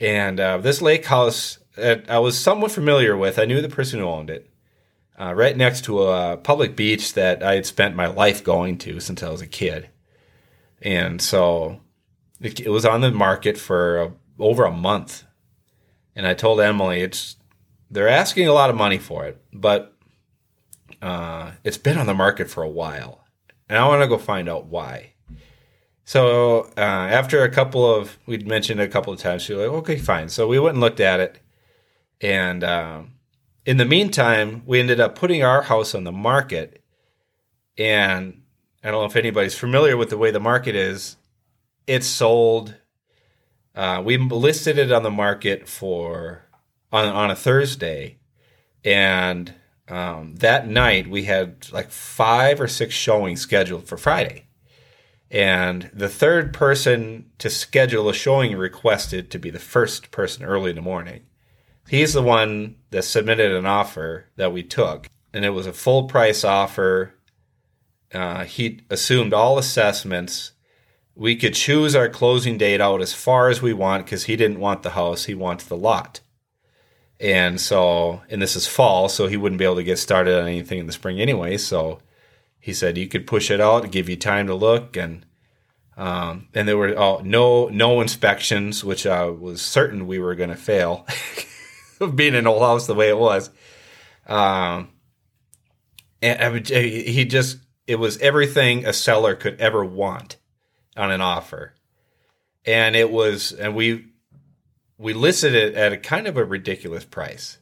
And 0.00 0.40
uh, 0.40 0.58
this 0.58 0.82
lake 0.82 1.04
house, 1.04 1.58
uh, 1.78 1.96
I 2.08 2.18
was 2.18 2.38
somewhat 2.38 2.72
familiar 2.72 3.16
with. 3.16 3.38
I 3.38 3.44
knew 3.44 3.62
the 3.62 3.68
person 3.68 4.00
who 4.00 4.06
owned 4.06 4.30
it. 4.30 4.48
Uh, 5.20 5.32
right 5.34 5.56
next 5.56 5.84
to 5.84 6.02
a 6.02 6.36
public 6.36 6.74
beach 6.74 7.12
that 7.14 7.42
I 7.42 7.54
had 7.54 7.66
spent 7.66 7.94
my 7.94 8.06
life 8.06 8.42
going 8.42 8.78
to 8.78 8.98
since 8.98 9.22
I 9.22 9.30
was 9.30 9.42
a 9.42 9.46
kid. 9.46 9.90
And 10.80 11.22
so 11.22 11.80
it, 12.42 12.68
was 12.68 12.84
on 12.84 13.00
the 13.00 13.10
market 13.10 13.58
for 13.58 13.98
a, 13.98 14.12
over 14.38 14.64
a 14.64 14.72
month. 14.72 15.24
And 16.14 16.26
I 16.26 16.34
told 16.34 16.60
Emily, 16.60 17.00
it's 17.00 17.36
they're 17.90 18.08
asking 18.08 18.48
a 18.48 18.52
lot 18.52 18.70
of 18.70 18.76
money 18.76 18.98
for 18.98 19.26
it, 19.26 19.42
but 19.52 19.96
uh, 21.00 21.52
it's 21.64 21.78
been 21.78 21.98
on 21.98 22.06
the 22.06 22.14
market 22.14 22.50
for 22.50 22.62
a 22.62 22.68
while. 22.68 23.24
And 23.68 23.78
I 23.78 23.86
want 23.86 24.02
to 24.02 24.08
go 24.08 24.18
find 24.18 24.48
out 24.48 24.66
why. 24.66 25.12
So 26.04 26.70
uh, 26.76 26.80
after 26.80 27.42
a 27.42 27.50
couple 27.50 27.94
of, 27.94 28.18
we'd 28.26 28.46
mentioned 28.46 28.80
it 28.80 28.84
a 28.84 28.92
couple 28.92 29.12
of 29.12 29.20
times, 29.20 29.42
she 29.42 29.54
was 29.54 29.66
like, 29.66 29.76
okay, 29.78 29.96
fine. 29.96 30.28
So 30.28 30.46
we 30.46 30.58
went 30.58 30.74
and 30.74 30.80
looked 30.80 31.00
at 31.00 31.20
it. 31.20 31.38
And 32.20 32.64
um, 32.64 33.12
in 33.64 33.76
the 33.76 33.84
meantime, 33.84 34.62
we 34.66 34.80
ended 34.80 35.00
up 35.00 35.14
putting 35.14 35.42
our 35.42 35.62
house 35.62 35.94
on 35.94 36.04
the 36.04 36.12
market. 36.12 36.82
And 37.78 38.42
I 38.82 38.90
don't 38.90 39.00
know 39.00 39.06
if 39.06 39.16
anybody's 39.16 39.58
familiar 39.58 39.96
with 39.96 40.10
the 40.10 40.18
way 40.18 40.30
the 40.30 40.40
market 40.40 40.74
is. 40.74 41.16
It's 41.86 42.06
sold. 42.06 42.76
Uh, 43.74 44.02
we 44.04 44.16
listed 44.18 44.78
it 44.78 44.92
on 44.92 45.02
the 45.02 45.10
market 45.10 45.68
for 45.68 46.44
on 46.92 47.06
on 47.06 47.30
a 47.30 47.36
Thursday, 47.36 48.18
and 48.84 49.54
um, 49.88 50.36
that 50.36 50.68
night 50.68 51.08
we 51.08 51.24
had 51.24 51.70
like 51.72 51.90
five 51.90 52.60
or 52.60 52.68
six 52.68 52.94
showings 52.94 53.40
scheduled 53.40 53.86
for 53.86 53.96
Friday. 53.96 54.46
And 55.30 55.90
the 55.94 56.10
third 56.10 56.52
person 56.52 57.30
to 57.38 57.48
schedule 57.48 58.08
a 58.10 58.14
showing 58.14 58.54
requested 58.54 59.30
to 59.30 59.38
be 59.38 59.48
the 59.48 59.58
first 59.58 60.10
person 60.10 60.44
early 60.44 60.70
in 60.70 60.76
the 60.76 60.82
morning. 60.82 61.22
He's 61.88 62.12
the 62.12 62.22
one 62.22 62.76
that 62.90 63.04
submitted 63.04 63.50
an 63.50 63.64
offer 63.66 64.26
that 64.36 64.52
we 64.52 64.62
took, 64.62 65.08
and 65.32 65.44
it 65.44 65.50
was 65.50 65.66
a 65.66 65.72
full 65.72 66.04
price 66.04 66.44
offer. 66.44 67.14
Uh, 68.12 68.44
he 68.44 68.80
assumed 68.90 69.32
all 69.32 69.56
assessments. 69.58 70.52
We 71.14 71.36
could 71.36 71.54
choose 71.54 71.94
our 71.94 72.08
closing 72.08 72.56
date 72.56 72.80
out 72.80 73.02
as 73.02 73.12
far 73.12 73.48
as 73.48 73.60
we 73.60 73.72
want 73.72 74.06
because 74.06 74.24
he 74.24 74.36
didn't 74.36 74.60
want 74.60 74.82
the 74.82 74.90
house, 74.90 75.24
he 75.24 75.34
wants 75.34 75.64
the 75.64 75.76
lot. 75.76 76.20
And 77.20 77.60
so, 77.60 78.22
and 78.28 78.42
this 78.42 78.56
is 78.56 78.66
fall, 78.66 79.08
so 79.08 79.28
he 79.28 79.36
wouldn't 79.36 79.58
be 79.58 79.64
able 79.64 79.76
to 79.76 79.84
get 79.84 79.98
started 79.98 80.40
on 80.40 80.48
anything 80.48 80.80
in 80.80 80.86
the 80.86 80.92
spring 80.92 81.20
anyway. 81.20 81.56
So 81.56 82.00
he 82.58 82.72
said 82.72 82.98
you 82.98 83.08
could 83.08 83.26
push 83.26 83.50
it 83.50 83.60
out, 83.60 83.90
give 83.90 84.08
you 84.08 84.16
time 84.16 84.46
to 84.48 84.54
look, 84.54 84.96
and 84.96 85.24
um, 85.96 86.48
and 86.54 86.66
there 86.66 86.76
were 86.76 86.98
oh, 86.98 87.20
no 87.22 87.68
no 87.68 88.00
inspections, 88.00 88.82
which 88.82 89.06
I 89.06 89.26
was 89.26 89.62
certain 89.62 90.06
we 90.06 90.18
were 90.18 90.34
going 90.34 90.50
to 90.50 90.56
fail, 90.56 91.06
being 92.14 92.34
an 92.34 92.46
old 92.46 92.62
house 92.62 92.86
the 92.86 92.94
way 92.94 93.08
it 93.08 93.18
was. 93.18 93.50
Um, 94.26 94.88
and 96.22 96.52
would, 96.52 96.68
he 96.68 97.24
just 97.24 97.58
it 97.86 97.96
was 97.96 98.18
everything 98.18 98.86
a 98.86 98.92
seller 98.92 99.34
could 99.34 99.60
ever 99.60 99.84
want 99.84 100.38
on 100.96 101.10
an 101.10 101.20
offer, 101.20 101.74
and 102.64 102.94
it 102.96 103.10
was 103.10 103.52
and 103.52 103.74
we 103.74 104.06
we 104.98 105.12
listed 105.12 105.54
it 105.54 105.74
at 105.74 105.92
a 105.92 105.96
kind 105.96 106.26
of 106.26 106.36
a 106.36 106.44
ridiculous 106.44 107.04
price. 107.04 107.58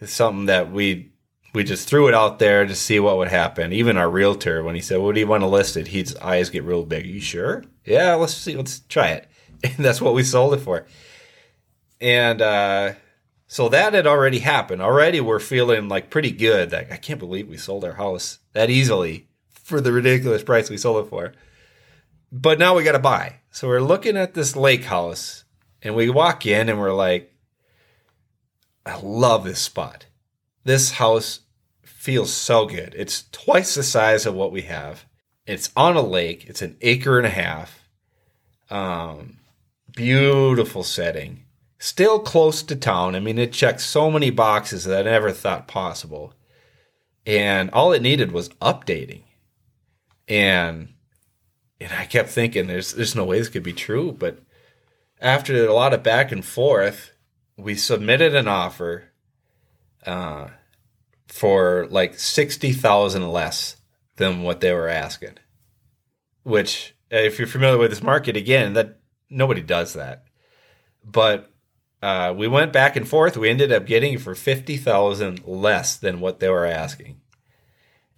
It's 0.00 0.12
something 0.12 0.46
that 0.46 0.70
we 0.70 1.12
we 1.54 1.64
just 1.64 1.88
threw 1.88 2.08
it 2.08 2.14
out 2.14 2.40
there 2.40 2.66
to 2.66 2.74
see 2.74 2.98
what 2.98 3.16
would 3.16 3.28
happen. 3.28 3.72
Even 3.72 3.96
our 3.96 4.10
realtor, 4.10 4.62
when 4.62 4.74
he 4.74 4.80
said, 4.80 4.98
"What 4.98 5.14
do 5.14 5.20
you 5.20 5.26
want 5.26 5.42
to 5.42 5.46
list 5.46 5.76
it?" 5.76 5.88
His 5.88 6.16
eyes 6.16 6.50
get 6.50 6.64
real 6.64 6.84
big. 6.84 7.04
Are 7.04 7.08
you 7.08 7.20
sure? 7.20 7.64
Yeah, 7.84 8.14
let's 8.14 8.34
see. 8.34 8.56
Let's 8.56 8.80
try 8.80 9.08
it. 9.08 9.28
And 9.64 9.82
that's 9.82 10.00
what 10.02 10.12
we 10.12 10.22
sold 10.24 10.52
it 10.52 10.58
for. 10.58 10.84
And 11.98 12.42
uh, 12.42 12.92
so 13.46 13.70
that 13.70 13.94
had 13.94 14.06
already 14.06 14.40
happened. 14.40 14.82
Already, 14.82 15.20
we're 15.20 15.38
feeling 15.38 15.88
like 15.88 16.10
pretty 16.10 16.32
good. 16.32 16.72
Like 16.72 16.92
I 16.92 16.96
can't 16.96 17.18
believe 17.18 17.48
we 17.48 17.56
sold 17.56 17.82
our 17.82 17.94
house 17.94 18.40
that 18.52 18.68
easily 18.68 19.28
for 19.48 19.80
the 19.80 19.92
ridiculous 19.92 20.42
price 20.42 20.68
we 20.68 20.76
sold 20.76 21.06
it 21.06 21.08
for. 21.08 21.32
But 22.36 22.58
now 22.58 22.74
we 22.74 22.82
got 22.82 22.92
to 22.92 22.98
buy. 22.98 23.36
So 23.52 23.68
we're 23.68 23.80
looking 23.80 24.16
at 24.16 24.34
this 24.34 24.56
lake 24.56 24.82
house, 24.82 25.44
and 25.80 25.94
we 25.94 26.10
walk 26.10 26.44
in, 26.44 26.68
and 26.68 26.80
we're 26.80 26.92
like, 26.92 27.32
"I 28.84 28.98
love 29.00 29.44
this 29.44 29.60
spot." 29.60 30.06
This 30.64 30.90
house 30.92 31.40
feels 31.84 32.32
so 32.32 32.66
good. 32.66 32.92
It's 32.98 33.26
twice 33.30 33.76
the 33.76 33.84
size 33.84 34.26
of 34.26 34.34
what 34.34 34.50
we 34.50 34.62
have. 34.62 35.04
It's 35.46 35.70
on 35.76 35.94
a 35.94 36.02
lake. 36.02 36.46
It's 36.48 36.60
an 36.60 36.76
acre 36.80 37.18
and 37.18 37.26
a 37.26 37.30
half. 37.30 37.88
Um, 38.68 39.38
beautiful 39.92 40.82
setting. 40.82 41.44
Still 41.78 42.18
close 42.18 42.64
to 42.64 42.74
town. 42.74 43.14
I 43.14 43.20
mean, 43.20 43.38
it 43.38 43.52
checks 43.52 43.86
so 43.86 44.10
many 44.10 44.30
boxes 44.30 44.84
that 44.84 45.06
I 45.06 45.10
never 45.10 45.30
thought 45.30 45.68
possible. 45.68 46.34
And 47.24 47.70
all 47.70 47.92
it 47.92 48.02
needed 48.02 48.32
was 48.32 48.48
updating. 48.60 49.22
And 50.26 50.93
and 51.84 51.92
I 51.92 52.06
kept 52.06 52.30
thinking, 52.30 52.66
there's 52.66 52.94
there's 52.94 53.14
no 53.14 53.26
way 53.26 53.38
this 53.38 53.50
could 53.50 53.62
be 53.62 53.74
true. 53.74 54.10
But 54.10 54.38
after 55.20 55.66
a 55.66 55.74
lot 55.74 55.92
of 55.92 56.02
back 56.02 56.32
and 56.32 56.42
forth, 56.42 57.12
we 57.58 57.74
submitted 57.74 58.34
an 58.34 58.48
offer 58.48 59.10
uh, 60.06 60.48
for 61.28 61.86
like 61.90 62.18
sixty 62.18 62.72
thousand 62.72 63.28
less 63.30 63.76
than 64.16 64.42
what 64.42 64.60
they 64.60 64.72
were 64.72 64.88
asking. 64.88 65.34
Which, 66.42 66.94
if 67.10 67.38
you're 67.38 67.46
familiar 67.46 67.76
with 67.76 67.90
this 67.90 68.02
market, 68.02 68.34
again, 68.34 68.72
that 68.72 68.98
nobody 69.28 69.60
does 69.60 69.92
that. 69.92 70.24
But 71.04 71.52
uh, 72.02 72.32
we 72.34 72.48
went 72.48 72.72
back 72.72 72.96
and 72.96 73.06
forth. 73.06 73.36
We 73.36 73.50
ended 73.50 73.72
up 73.72 73.84
getting 73.84 74.16
for 74.16 74.34
fifty 74.34 74.78
thousand 74.78 75.44
less 75.44 75.98
than 75.98 76.20
what 76.20 76.40
they 76.40 76.48
were 76.48 76.64
asking. 76.64 77.20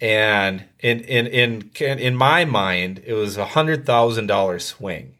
And 0.00 0.64
in 0.80 1.00
in 1.00 1.26
in 1.26 1.70
in 1.98 2.14
my 2.14 2.44
mind, 2.44 3.02
it 3.06 3.14
was 3.14 3.36
a 3.36 3.46
hundred 3.46 3.86
thousand 3.86 4.26
dollar 4.26 4.58
swing. 4.58 5.14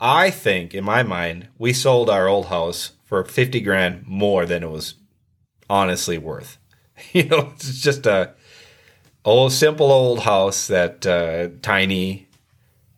I 0.00 0.30
think, 0.30 0.74
in 0.74 0.84
my 0.84 1.02
mind, 1.02 1.48
we 1.58 1.72
sold 1.72 2.08
our 2.10 2.28
old 2.28 2.46
house 2.46 2.92
for 3.04 3.24
fifty 3.24 3.60
grand 3.60 4.06
more 4.06 4.44
than 4.44 4.62
it 4.62 4.70
was 4.70 4.94
honestly 5.68 6.18
worth. 6.18 6.58
You 7.12 7.24
know, 7.26 7.52
it's 7.54 7.80
just 7.80 8.06
a 8.06 8.34
old, 9.24 9.52
simple 9.52 9.92
old 9.92 10.20
house 10.20 10.66
that 10.66 11.06
uh, 11.06 11.50
tiny, 11.62 12.26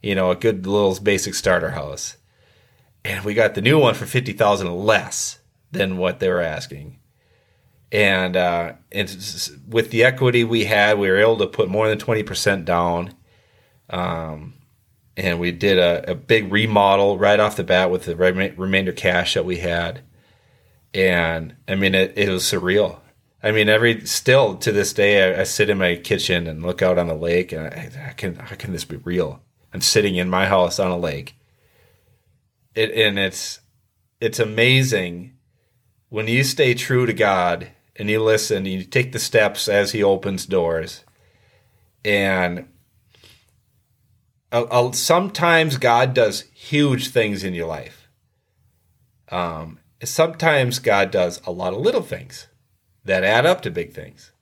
you 0.02 0.14
know, 0.14 0.30
a 0.30 0.36
good 0.36 0.66
little 0.66 0.98
basic 1.02 1.34
starter 1.34 1.72
house, 1.72 2.16
and 3.04 3.26
we 3.26 3.34
got 3.34 3.54
the 3.54 3.60
new 3.60 3.78
one 3.78 3.94
for 3.94 4.06
fifty 4.06 4.32
thousand 4.32 4.74
less 4.74 5.40
than 5.70 5.98
what 5.98 6.18
they 6.18 6.30
were 6.30 6.40
asking. 6.40 6.99
And 7.92 8.36
uh, 8.36 8.74
and 8.92 9.08
with 9.68 9.90
the 9.90 10.04
equity 10.04 10.44
we 10.44 10.64
had, 10.64 10.98
we 10.98 11.08
were 11.08 11.18
able 11.18 11.38
to 11.38 11.46
put 11.46 11.68
more 11.68 11.88
than 11.88 11.98
twenty 11.98 12.22
percent 12.22 12.64
down. 12.64 13.14
Um, 13.88 14.54
and 15.16 15.40
we 15.40 15.50
did 15.50 15.78
a, 15.78 16.12
a, 16.12 16.14
big 16.14 16.52
remodel 16.52 17.18
right 17.18 17.40
off 17.40 17.56
the 17.56 17.64
bat 17.64 17.90
with 17.90 18.04
the 18.04 18.14
rem- 18.14 18.54
remainder 18.56 18.92
cash 18.92 19.34
that 19.34 19.44
we 19.44 19.58
had. 19.58 20.02
And 20.94 21.56
I 21.68 21.74
mean, 21.74 21.94
it, 21.94 22.12
it 22.16 22.28
was 22.28 22.44
surreal. 22.44 23.00
I 23.42 23.52
mean, 23.52 23.68
every 23.68 24.06
still 24.06 24.56
to 24.58 24.72
this 24.72 24.92
day, 24.92 25.34
I, 25.34 25.40
I, 25.40 25.44
sit 25.44 25.70
in 25.70 25.78
my 25.78 25.96
kitchen 25.96 26.46
and 26.46 26.62
look 26.62 26.82
out 26.82 26.98
on 26.98 27.08
the 27.08 27.14
lake, 27.14 27.52
and 27.52 27.66
I, 27.66 27.90
I, 28.08 28.12
can 28.12 28.36
how 28.36 28.56
can 28.56 28.72
this 28.72 28.84
be 28.84 28.96
real? 28.96 29.42
I'm 29.72 29.80
sitting 29.80 30.16
in 30.16 30.28
my 30.28 30.46
house 30.46 30.78
on 30.78 30.90
a 30.90 30.98
lake. 30.98 31.34
It 32.74 32.92
and 32.92 33.18
it's 33.18 33.60
it's 34.20 34.38
amazing 34.38 35.34
when 36.08 36.28
you 36.28 36.44
stay 36.44 36.74
true 36.74 37.06
to 37.06 37.12
God 37.12 37.68
and 38.00 38.08
you 38.08 38.22
listen, 38.22 38.64
you 38.64 38.82
take 38.82 39.12
the 39.12 39.18
steps 39.18 39.68
as 39.68 39.92
He 39.92 40.02
opens 40.02 40.46
doors, 40.46 41.04
and 42.02 42.66
uh, 44.50 44.90
sometimes 44.92 45.76
God 45.76 46.14
does 46.14 46.46
huge 46.54 47.10
things 47.10 47.44
in 47.44 47.52
your 47.52 47.66
life. 47.66 48.08
Um, 49.28 49.80
sometimes 50.02 50.78
God 50.78 51.10
does 51.10 51.42
a 51.46 51.52
lot 51.52 51.74
of 51.74 51.80
little 51.80 52.00
things 52.00 52.46
that 53.04 53.22
add 53.22 53.44
up 53.44 53.60
to 53.62 53.70
big 53.70 53.92
things. 53.92 54.32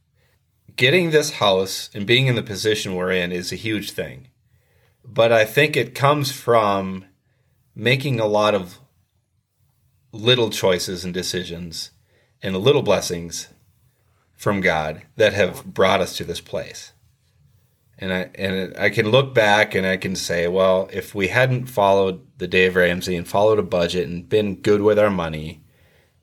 Getting 0.77 1.11
this 1.11 1.33
house 1.33 1.91
and 1.93 2.07
being 2.07 2.29
in 2.29 2.37
the 2.37 2.45
position 2.45 2.95
we're 2.95 3.11
in 3.11 3.33
is 3.33 3.51
a 3.51 3.57
huge 3.57 3.91
thing. 3.91 4.29
But 5.05 5.33
I 5.33 5.45
think 5.45 5.77
it 5.77 5.97
comes 5.97 6.31
from 6.31 7.07
making 7.75 8.21
a 8.21 8.27
lot 8.27 8.55
of 8.55 8.79
little 10.13 10.51
choices 10.51 11.05
and 11.05 11.13
decisions 11.13 11.91
and 12.43 12.57
little 12.57 12.83
blessings 12.83 13.49
from 14.37 14.61
God 14.61 15.03
that 15.17 15.33
have 15.33 15.65
brought 15.65 16.01
us 16.01 16.17
to 16.17 16.25
this 16.25 16.41
place. 16.41 16.93
And 17.99 18.13
I 18.13 18.31
and 18.37 18.77
I 18.79 18.91
can 18.91 19.11
look 19.11 19.35
back 19.35 19.75
and 19.75 19.85
I 19.85 19.97
can 19.97 20.15
say, 20.15 20.47
well, 20.47 20.89
if 20.93 21.15
we 21.15 21.29
hadn't 21.29 21.67
followed 21.67 22.25
the 22.39 22.47
Dave 22.47 22.77
Ramsey 22.77 23.17
and 23.17 23.27
followed 23.27 23.59
a 23.59 23.65
budget 23.65 24.09
and 24.09 24.29
been 24.29 24.55
good 24.55 24.83
with 24.83 25.01
our 25.01 25.11
money, 25.11 25.63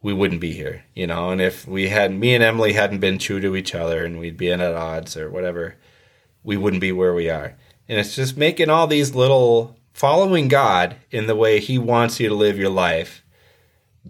we 0.01 0.13
wouldn't 0.13 0.39
be 0.39 0.53
here, 0.53 0.85
you 0.93 1.05
know. 1.05 1.31
And 1.31 1.41
if 1.41 1.67
we 1.67 1.89
had 1.89 2.13
me 2.13 2.33
and 2.33 2.43
Emily 2.43 2.71
hadn't 2.71 2.99
been 2.99 3.17
true 3.17 3.41
to 3.41 3.57
each 3.57 3.75
other 3.75 4.05
and 4.05 4.19
we'd 4.19 4.37
be 4.37 4.51
at 4.51 4.61
odds 4.61 5.17
or 5.17 5.29
whatever, 5.29 5.75
we 6.45 6.55
wouldn't 6.55 6.79
be 6.79 6.93
where 6.93 7.13
we 7.13 7.29
are. 7.29 7.57
And 7.89 7.99
it's 7.99 8.15
just 8.15 8.37
making 8.37 8.69
all 8.69 8.87
these 8.87 9.13
little 9.13 9.75
following 9.91 10.47
God 10.47 10.95
in 11.11 11.27
the 11.27 11.35
way 11.35 11.59
He 11.59 11.77
wants 11.77 12.21
you 12.21 12.29
to 12.29 12.35
live 12.35 12.57
your 12.57 12.69
life 12.69 13.24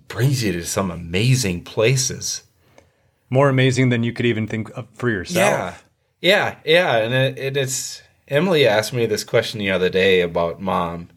brings 0.08 0.44
you 0.44 0.52
to 0.54 0.66
some 0.66 0.92
amazing 0.92 1.64
places. 1.64 2.44
More 3.30 3.50
amazing 3.50 3.90
than 3.90 4.04
you 4.04 4.14
could 4.14 4.26
even 4.26 4.48
think 4.48 4.70
of 4.78 4.88
for 4.94 5.10
yourself. 5.10 5.50
Yeah. 5.50 5.76
Yeah, 6.22 6.56
yeah, 6.66 6.98
and 6.98 7.14
it, 7.14 7.38
it, 7.38 7.56
it's 7.56 8.02
Emily 8.28 8.66
asked 8.68 8.94
me 8.94 9.06
this 9.06 9.24
question 9.24 9.60
the 9.60 9.70
other 9.70 9.90
day 9.90 10.22
about 10.22 10.60
mom, 10.60 11.10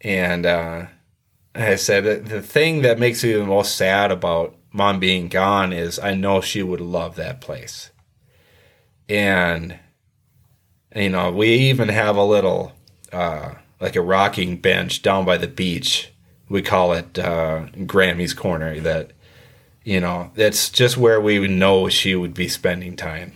and 0.00 0.44
uh, 0.44 0.86
I 1.54 1.76
said 1.76 2.26
the 2.26 2.42
thing 2.42 2.82
that 2.82 2.98
makes 2.98 3.22
me 3.22 3.32
the 3.32 3.44
most 3.44 3.76
sad 3.76 4.10
about 4.10 4.56
mom 4.72 4.98
being 4.98 5.28
gone 5.28 5.72
is 5.72 6.00
I 6.00 6.14
know 6.14 6.40
she 6.40 6.64
would 6.64 6.80
love 6.80 7.14
that 7.14 7.40
place, 7.40 7.92
and 9.08 9.78
you 10.96 11.10
know 11.10 11.30
we 11.30 11.50
even 11.54 11.88
have 11.90 12.16
a 12.16 12.24
little 12.24 12.72
uh, 13.12 13.52
like 13.78 13.94
a 13.94 14.00
rocking 14.00 14.56
bench 14.56 15.00
down 15.00 15.24
by 15.24 15.36
the 15.36 15.46
beach. 15.46 16.12
We 16.48 16.62
call 16.62 16.92
it 16.92 17.18
uh, 17.18 17.66
Grammy's 17.86 18.34
Corner. 18.34 18.80
That 18.80 19.12
you 19.84 20.00
know 20.00 20.30
that's 20.34 20.70
just 20.70 20.96
where 20.96 21.20
we 21.20 21.46
know 21.48 21.88
she 21.88 22.14
would 22.14 22.34
be 22.34 22.48
spending 22.48 22.96
time 22.96 23.34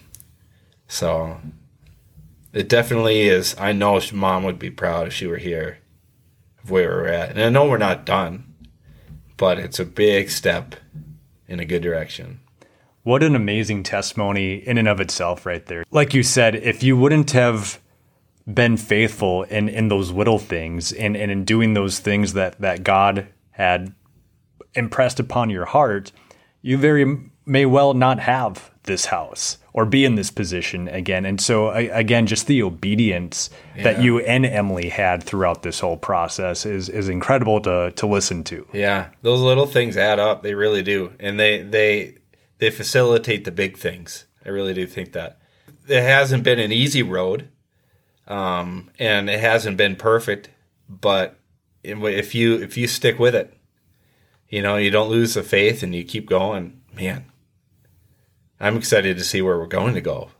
so 0.88 1.38
it 2.52 2.68
definitely 2.68 3.20
is. 3.20 3.54
I 3.58 3.72
know 3.72 4.00
mom 4.12 4.42
would 4.44 4.58
be 4.58 4.70
proud 4.70 5.06
if 5.06 5.12
she 5.12 5.26
were 5.26 5.36
here 5.36 5.78
of 6.64 6.70
where 6.70 6.88
we're 6.88 7.08
at. 7.08 7.30
And 7.30 7.42
I 7.42 7.50
know 7.50 7.68
we're 7.68 7.78
not 7.78 8.06
done, 8.06 8.54
but 9.36 9.58
it's 9.58 9.78
a 9.78 9.84
big 9.84 10.30
step 10.30 10.74
in 11.46 11.60
a 11.60 11.66
good 11.66 11.82
direction. 11.82 12.40
What 13.02 13.22
an 13.22 13.36
amazing 13.36 13.84
testimony 13.84 14.54
in 14.54 14.76
and 14.76 14.88
of 14.88 15.00
itself, 15.00 15.46
right 15.46 15.64
there. 15.66 15.84
Like 15.90 16.14
you 16.14 16.22
said, 16.22 16.56
if 16.56 16.82
you 16.82 16.96
wouldn't 16.96 17.30
have 17.30 17.80
been 18.52 18.76
faithful 18.76 19.42
in, 19.44 19.68
in 19.68 19.88
those 19.88 20.10
little 20.10 20.38
things 20.38 20.92
and, 20.92 21.16
and 21.16 21.30
in 21.30 21.44
doing 21.44 21.74
those 21.74 21.98
things 21.98 22.32
that, 22.32 22.60
that 22.60 22.82
God 22.82 23.28
had 23.50 23.94
impressed 24.74 25.20
upon 25.20 25.50
your 25.50 25.66
heart, 25.66 26.12
you 26.62 26.78
very 26.78 27.30
may 27.44 27.66
well 27.66 27.94
not 27.94 28.20
have 28.20 28.70
this 28.84 29.06
house 29.06 29.58
or 29.72 29.84
be 29.84 30.04
in 30.04 30.16
this 30.16 30.30
position 30.30 30.88
again. 30.88 31.24
And 31.24 31.40
so, 31.40 31.70
again, 31.70 32.26
just 32.26 32.46
the 32.46 32.62
obedience 32.62 33.50
yeah. 33.76 33.84
that 33.84 34.02
you 34.02 34.18
and 34.20 34.44
Emily 34.44 34.88
had 34.88 35.22
throughout 35.22 35.62
this 35.62 35.80
whole 35.80 35.96
process 35.96 36.66
is 36.66 36.88
is 36.88 37.08
incredible 37.08 37.60
to 37.60 37.92
to 37.92 38.06
listen 38.06 38.44
to. 38.44 38.66
Yeah, 38.72 39.10
those 39.22 39.40
little 39.40 39.66
things 39.66 39.96
add 39.96 40.18
up. 40.18 40.42
They 40.42 40.54
really 40.54 40.82
do, 40.82 41.12
and 41.20 41.38
they 41.38 41.62
they 41.62 42.16
they 42.58 42.70
facilitate 42.70 43.44
the 43.44 43.52
big 43.52 43.76
things. 43.76 44.26
I 44.44 44.48
really 44.48 44.74
do 44.74 44.86
think 44.86 45.12
that 45.12 45.38
it 45.86 46.02
hasn't 46.02 46.42
been 46.42 46.58
an 46.58 46.72
easy 46.72 47.02
road, 47.02 47.48
um, 48.28 48.90
and 48.98 49.28
it 49.28 49.40
hasn't 49.40 49.76
been 49.76 49.96
perfect. 49.96 50.50
But 50.88 51.36
if 51.82 52.34
you 52.34 52.54
if 52.54 52.76
you 52.76 52.86
stick 52.86 53.18
with 53.18 53.34
it, 53.34 53.52
you 54.48 54.62
know, 54.62 54.76
you 54.76 54.90
don't 54.90 55.10
lose 55.10 55.34
the 55.34 55.42
faith, 55.42 55.82
and 55.82 55.94
you 55.94 56.04
keep 56.04 56.28
going. 56.28 56.80
Man, 56.94 57.24
I'm 58.60 58.76
excited 58.76 59.16
to 59.16 59.24
see 59.24 59.42
where 59.42 59.58
we're 59.58 59.66
going 59.66 59.94
to 59.94 60.00
go. 60.00 60.30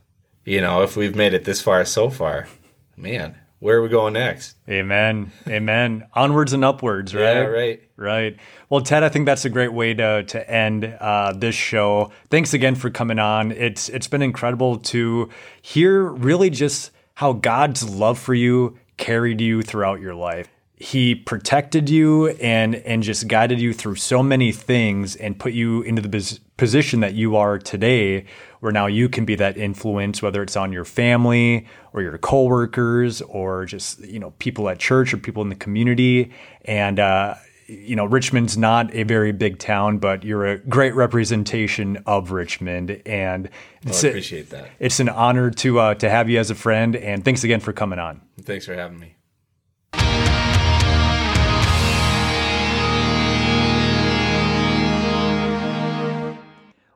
You 0.45 0.61
know, 0.61 0.83
if 0.83 0.97
we've 0.97 1.17
made 1.17 1.35
it 1.35 1.45
this 1.45 1.61
far 1.61 1.85
so 1.85 2.09
far, 2.09 2.49
man, 2.97 3.37
where 3.61 3.79
are 3.79 3.83
we 3.83 3.89
going 3.89 4.15
next? 4.15 4.57
Amen. 4.69 5.33
Amen. 5.47 6.07
Onwards 6.15 6.53
and 6.53 6.65
upwards, 6.65 7.15
right? 7.15 7.23
Yeah, 7.23 7.43
right. 7.43 7.83
Right. 7.97 8.37
Well, 8.71 8.81
Ted, 8.81 9.03
I 9.03 9.09
think 9.09 9.27
that's 9.27 9.45
a 9.45 9.51
great 9.51 9.73
way 9.73 9.95
to 9.95 10.23
to 10.23 10.51
end 10.51 10.85
uh, 10.85 11.33
this 11.33 11.55
show. 11.55 12.13
Thanks 12.31 12.55
again 12.55 12.77
for 12.77 12.91
coming 12.91 13.19
on. 13.19 13.53
It's 13.53 13.89
it's 13.89 14.09
been 14.09 14.23
incredible 14.23 14.79
to 14.79 15.29
hear 15.61 16.05
really 16.05 16.51
just 16.51 16.93
how 17.19 17.33
God's 17.33 17.83
love 17.83 18.17
for 18.17 18.33
you 18.33 18.79
carried 18.97 19.41
you 19.41 19.61
throughout 19.61 20.01
your 20.01 20.15
life. 20.15 20.47
He 20.77 21.17
protected 21.17 21.91
you 21.91 22.29
and 22.29 22.77
and 22.77 23.03
just 23.03 23.27
guided 23.27 23.61
you 23.61 23.73
through 23.73 23.97
so 23.97 24.23
many 24.23 24.53
things 24.53 25.17
and 25.17 25.37
put 25.37 25.53
you 25.53 25.83
into 25.83 26.01
the 26.01 26.39
position 26.57 27.01
that 27.01 27.15
you 27.15 27.35
are 27.35 27.59
today 27.59 28.25
where 28.61 28.71
now 28.71 28.87
you 28.87 29.09
can 29.09 29.25
be 29.25 29.35
that 29.35 29.57
influence 29.57 30.23
whether 30.23 30.45
it's 30.45 30.57
on 30.57 30.71
your 30.71 30.85
family 30.85 31.67
or 31.93 32.03
your 32.03 32.19
coworkers 32.19 33.21
or 33.23 33.65
just 33.65 33.99
you 34.05 34.21
know 34.21 34.31
people 34.39 34.69
at 34.69 34.79
church 34.79 35.13
or 35.13 35.17
people 35.17 35.43
in 35.43 35.49
the 35.49 35.57
community. 35.57 36.31
And 36.67 37.01
uh, 37.01 37.35
you 37.69 37.95
know 37.95 38.07
Richmond's 38.07 38.57
not 38.57 38.95
a 38.95 39.03
very 39.03 39.31
big 39.31 39.59
town 39.59 39.99
but 39.99 40.25
you're 40.25 40.47
a 40.47 40.59
great 40.59 40.95
representation 40.95 41.99
of 42.07 42.33
Richmond. 42.33 43.03
And 43.05 43.51
well, 43.85 43.95
I 43.95 44.09
appreciate 44.09 44.47
a, 44.49 44.51
that. 44.51 44.71
it's 44.79 45.01
an 45.01 45.09
honor 45.09 45.51
to 45.51 45.79
uh, 45.79 45.95
to 45.97 46.09
have 46.09 46.29
you 46.31 46.39
as 46.39 46.51
a 46.51 46.55
friend. 46.55 46.97
And 46.97 47.25
thanks 47.25 47.45
again 47.45 47.61
for 47.61 47.73
coming 47.73 47.99
on. 47.99 48.23
Thanks 48.41 48.67
for 48.67 48.75
having 48.75 48.99
me. 48.99 49.15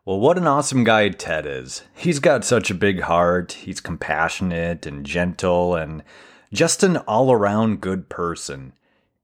Well, 0.05 0.19
what 0.19 0.37
an 0.37 0.49
awesome 0.49 0.83
guy 0.83 1.11
Ted 1.11 1.47
is. 1.47 1.83
He's 1.95 2.19
got 2.19 2.45
such 2.45 2.73
a 2.73 2.75
big 2.75 3.03
heart, 3.03 3.53
he's 3.53 3.81
compassionate 3.81 4.85
and 4.85 5.07
gentle, 5.07 5.77
and 5.77 6.03
just 6.53 6.83
an 6.83 6.97
all 6.97 7.31
around 7.31 7.81
good 7.81 8.09
person. 8.09 8.73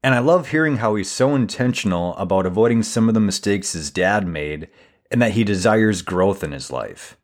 And 0.02 0.14
I 0.14 0.20
love 0.20 0.48
hearing 0.48 0.76
how 0.76 0.94
he's 0.94 1.10
so 1.10 1.34
intentional 1.34 2.14
about 2.16 2.46
avoiding 2.46 2.84
some 2.84 3.08
of 3.08 3.14
the 3.14 3.20
mistakes 3.20 3.72
his 3.72 3.90
dad 3.90 4.26
made 4.26 4.68
and 5.10 5.20
that 5.20 5.32
he 5.32 5.42
desires 5.42 6.02
growth 6.02 6.44
in 6.44 6.52
his 6.52 6.70
life. 6.70 7.16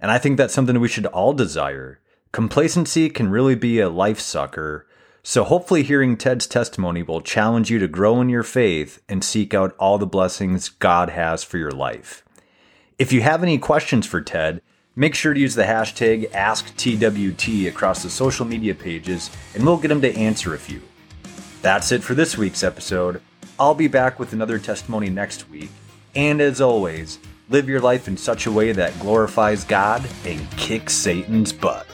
And 0.00 0.10
I 0.10 0.18
think 0.18 0.36
that's 0.36 0.52
something 0.52 0.78
we 0.80 0.88
should 0.88 1.06
all 1.06 1.32
desire. 1.32 2.00
Complacency 2.32 3.08
can 3.08 3.30
really 3.30 3.54
be 3.54 3.78
a 3.78 3.88
life 3.88 4.18
sucker. 4.18 4.86
So 5.22 5.44
hopefully, 5.44 5.82
hearing 5.82 6.16
Ted's 6.16 6.46
testimony 6.46 7.02
will 7.02 7.20
challenge 7.20 7.70
you 7.70 7.78
to 7.78 7.88
grow 7.88 8.20
in 8.20 8.28
your 8.28 8.42
faith 8.42 9.02
and 9.08 9.24
seek 9.24 9.54
out 9.54 9.74
all 9.78 9.98
the 9.98 10.06
blessings 10.06 10.68
God 10.68 11.10
has 11.10 11.44
for 11.44 11.58
your 11.58 11.72
life. 11.72 12.24
If 12.98 13.12
you 13.12 13.22
have 13.22 13.42
any 13.42 13.58
questions 13.58 14.06
for 14.06 14.20
Ted, 14.20 14.62
make 14.94 15.14
sure 15.14 15.34
to 15.34 15.40
use 15.40 15.54
the 15.54 15.64
hashtag 15.64 16.30
AskTWT 16.30 17.68
across 17.68 18.02
the 18.02 18.10
social 18.10 18.46
media 18.46 18.74
pages, 18.74 19.30
and 19.54 19.64
we'll 19.64 19.78
get 19.78 19.90
him 19.90 20.00
to 20.02 20.16
answer 20.16 20.54
a 20.54 20.58
few. 20.58 20.82
That's 21.66 21.90
it 21.90 22.04
for 22.04 22.14
this 22.14 22.38
week's 22.38 22.62
episode. 22.62 23.20
I'll 23.58 23.74
be 23.74 23.88
back 23.88 24.20
with 24.20 24.32
another 24.32 24.56
testimony 24.56 25.10
next 25.10 25.50
week. 25.50 25.70
And 26.14 26.40
as 26.40 26.60
always, 26.60 27.18
live 27.48 27.68
your 27.68 27.80
life 27.80 28.06
in 28.06 28.16
such 28.16 28.46
a 28.46 28.52
way 28.52 28.70
that 28.70 28.96
glorifies 29.00 29.64
God 29.64 30.08
and 30.24 30.48
kicks 30.52 30.94
Satan's 30.94 31.52
butt. 31.52 31.88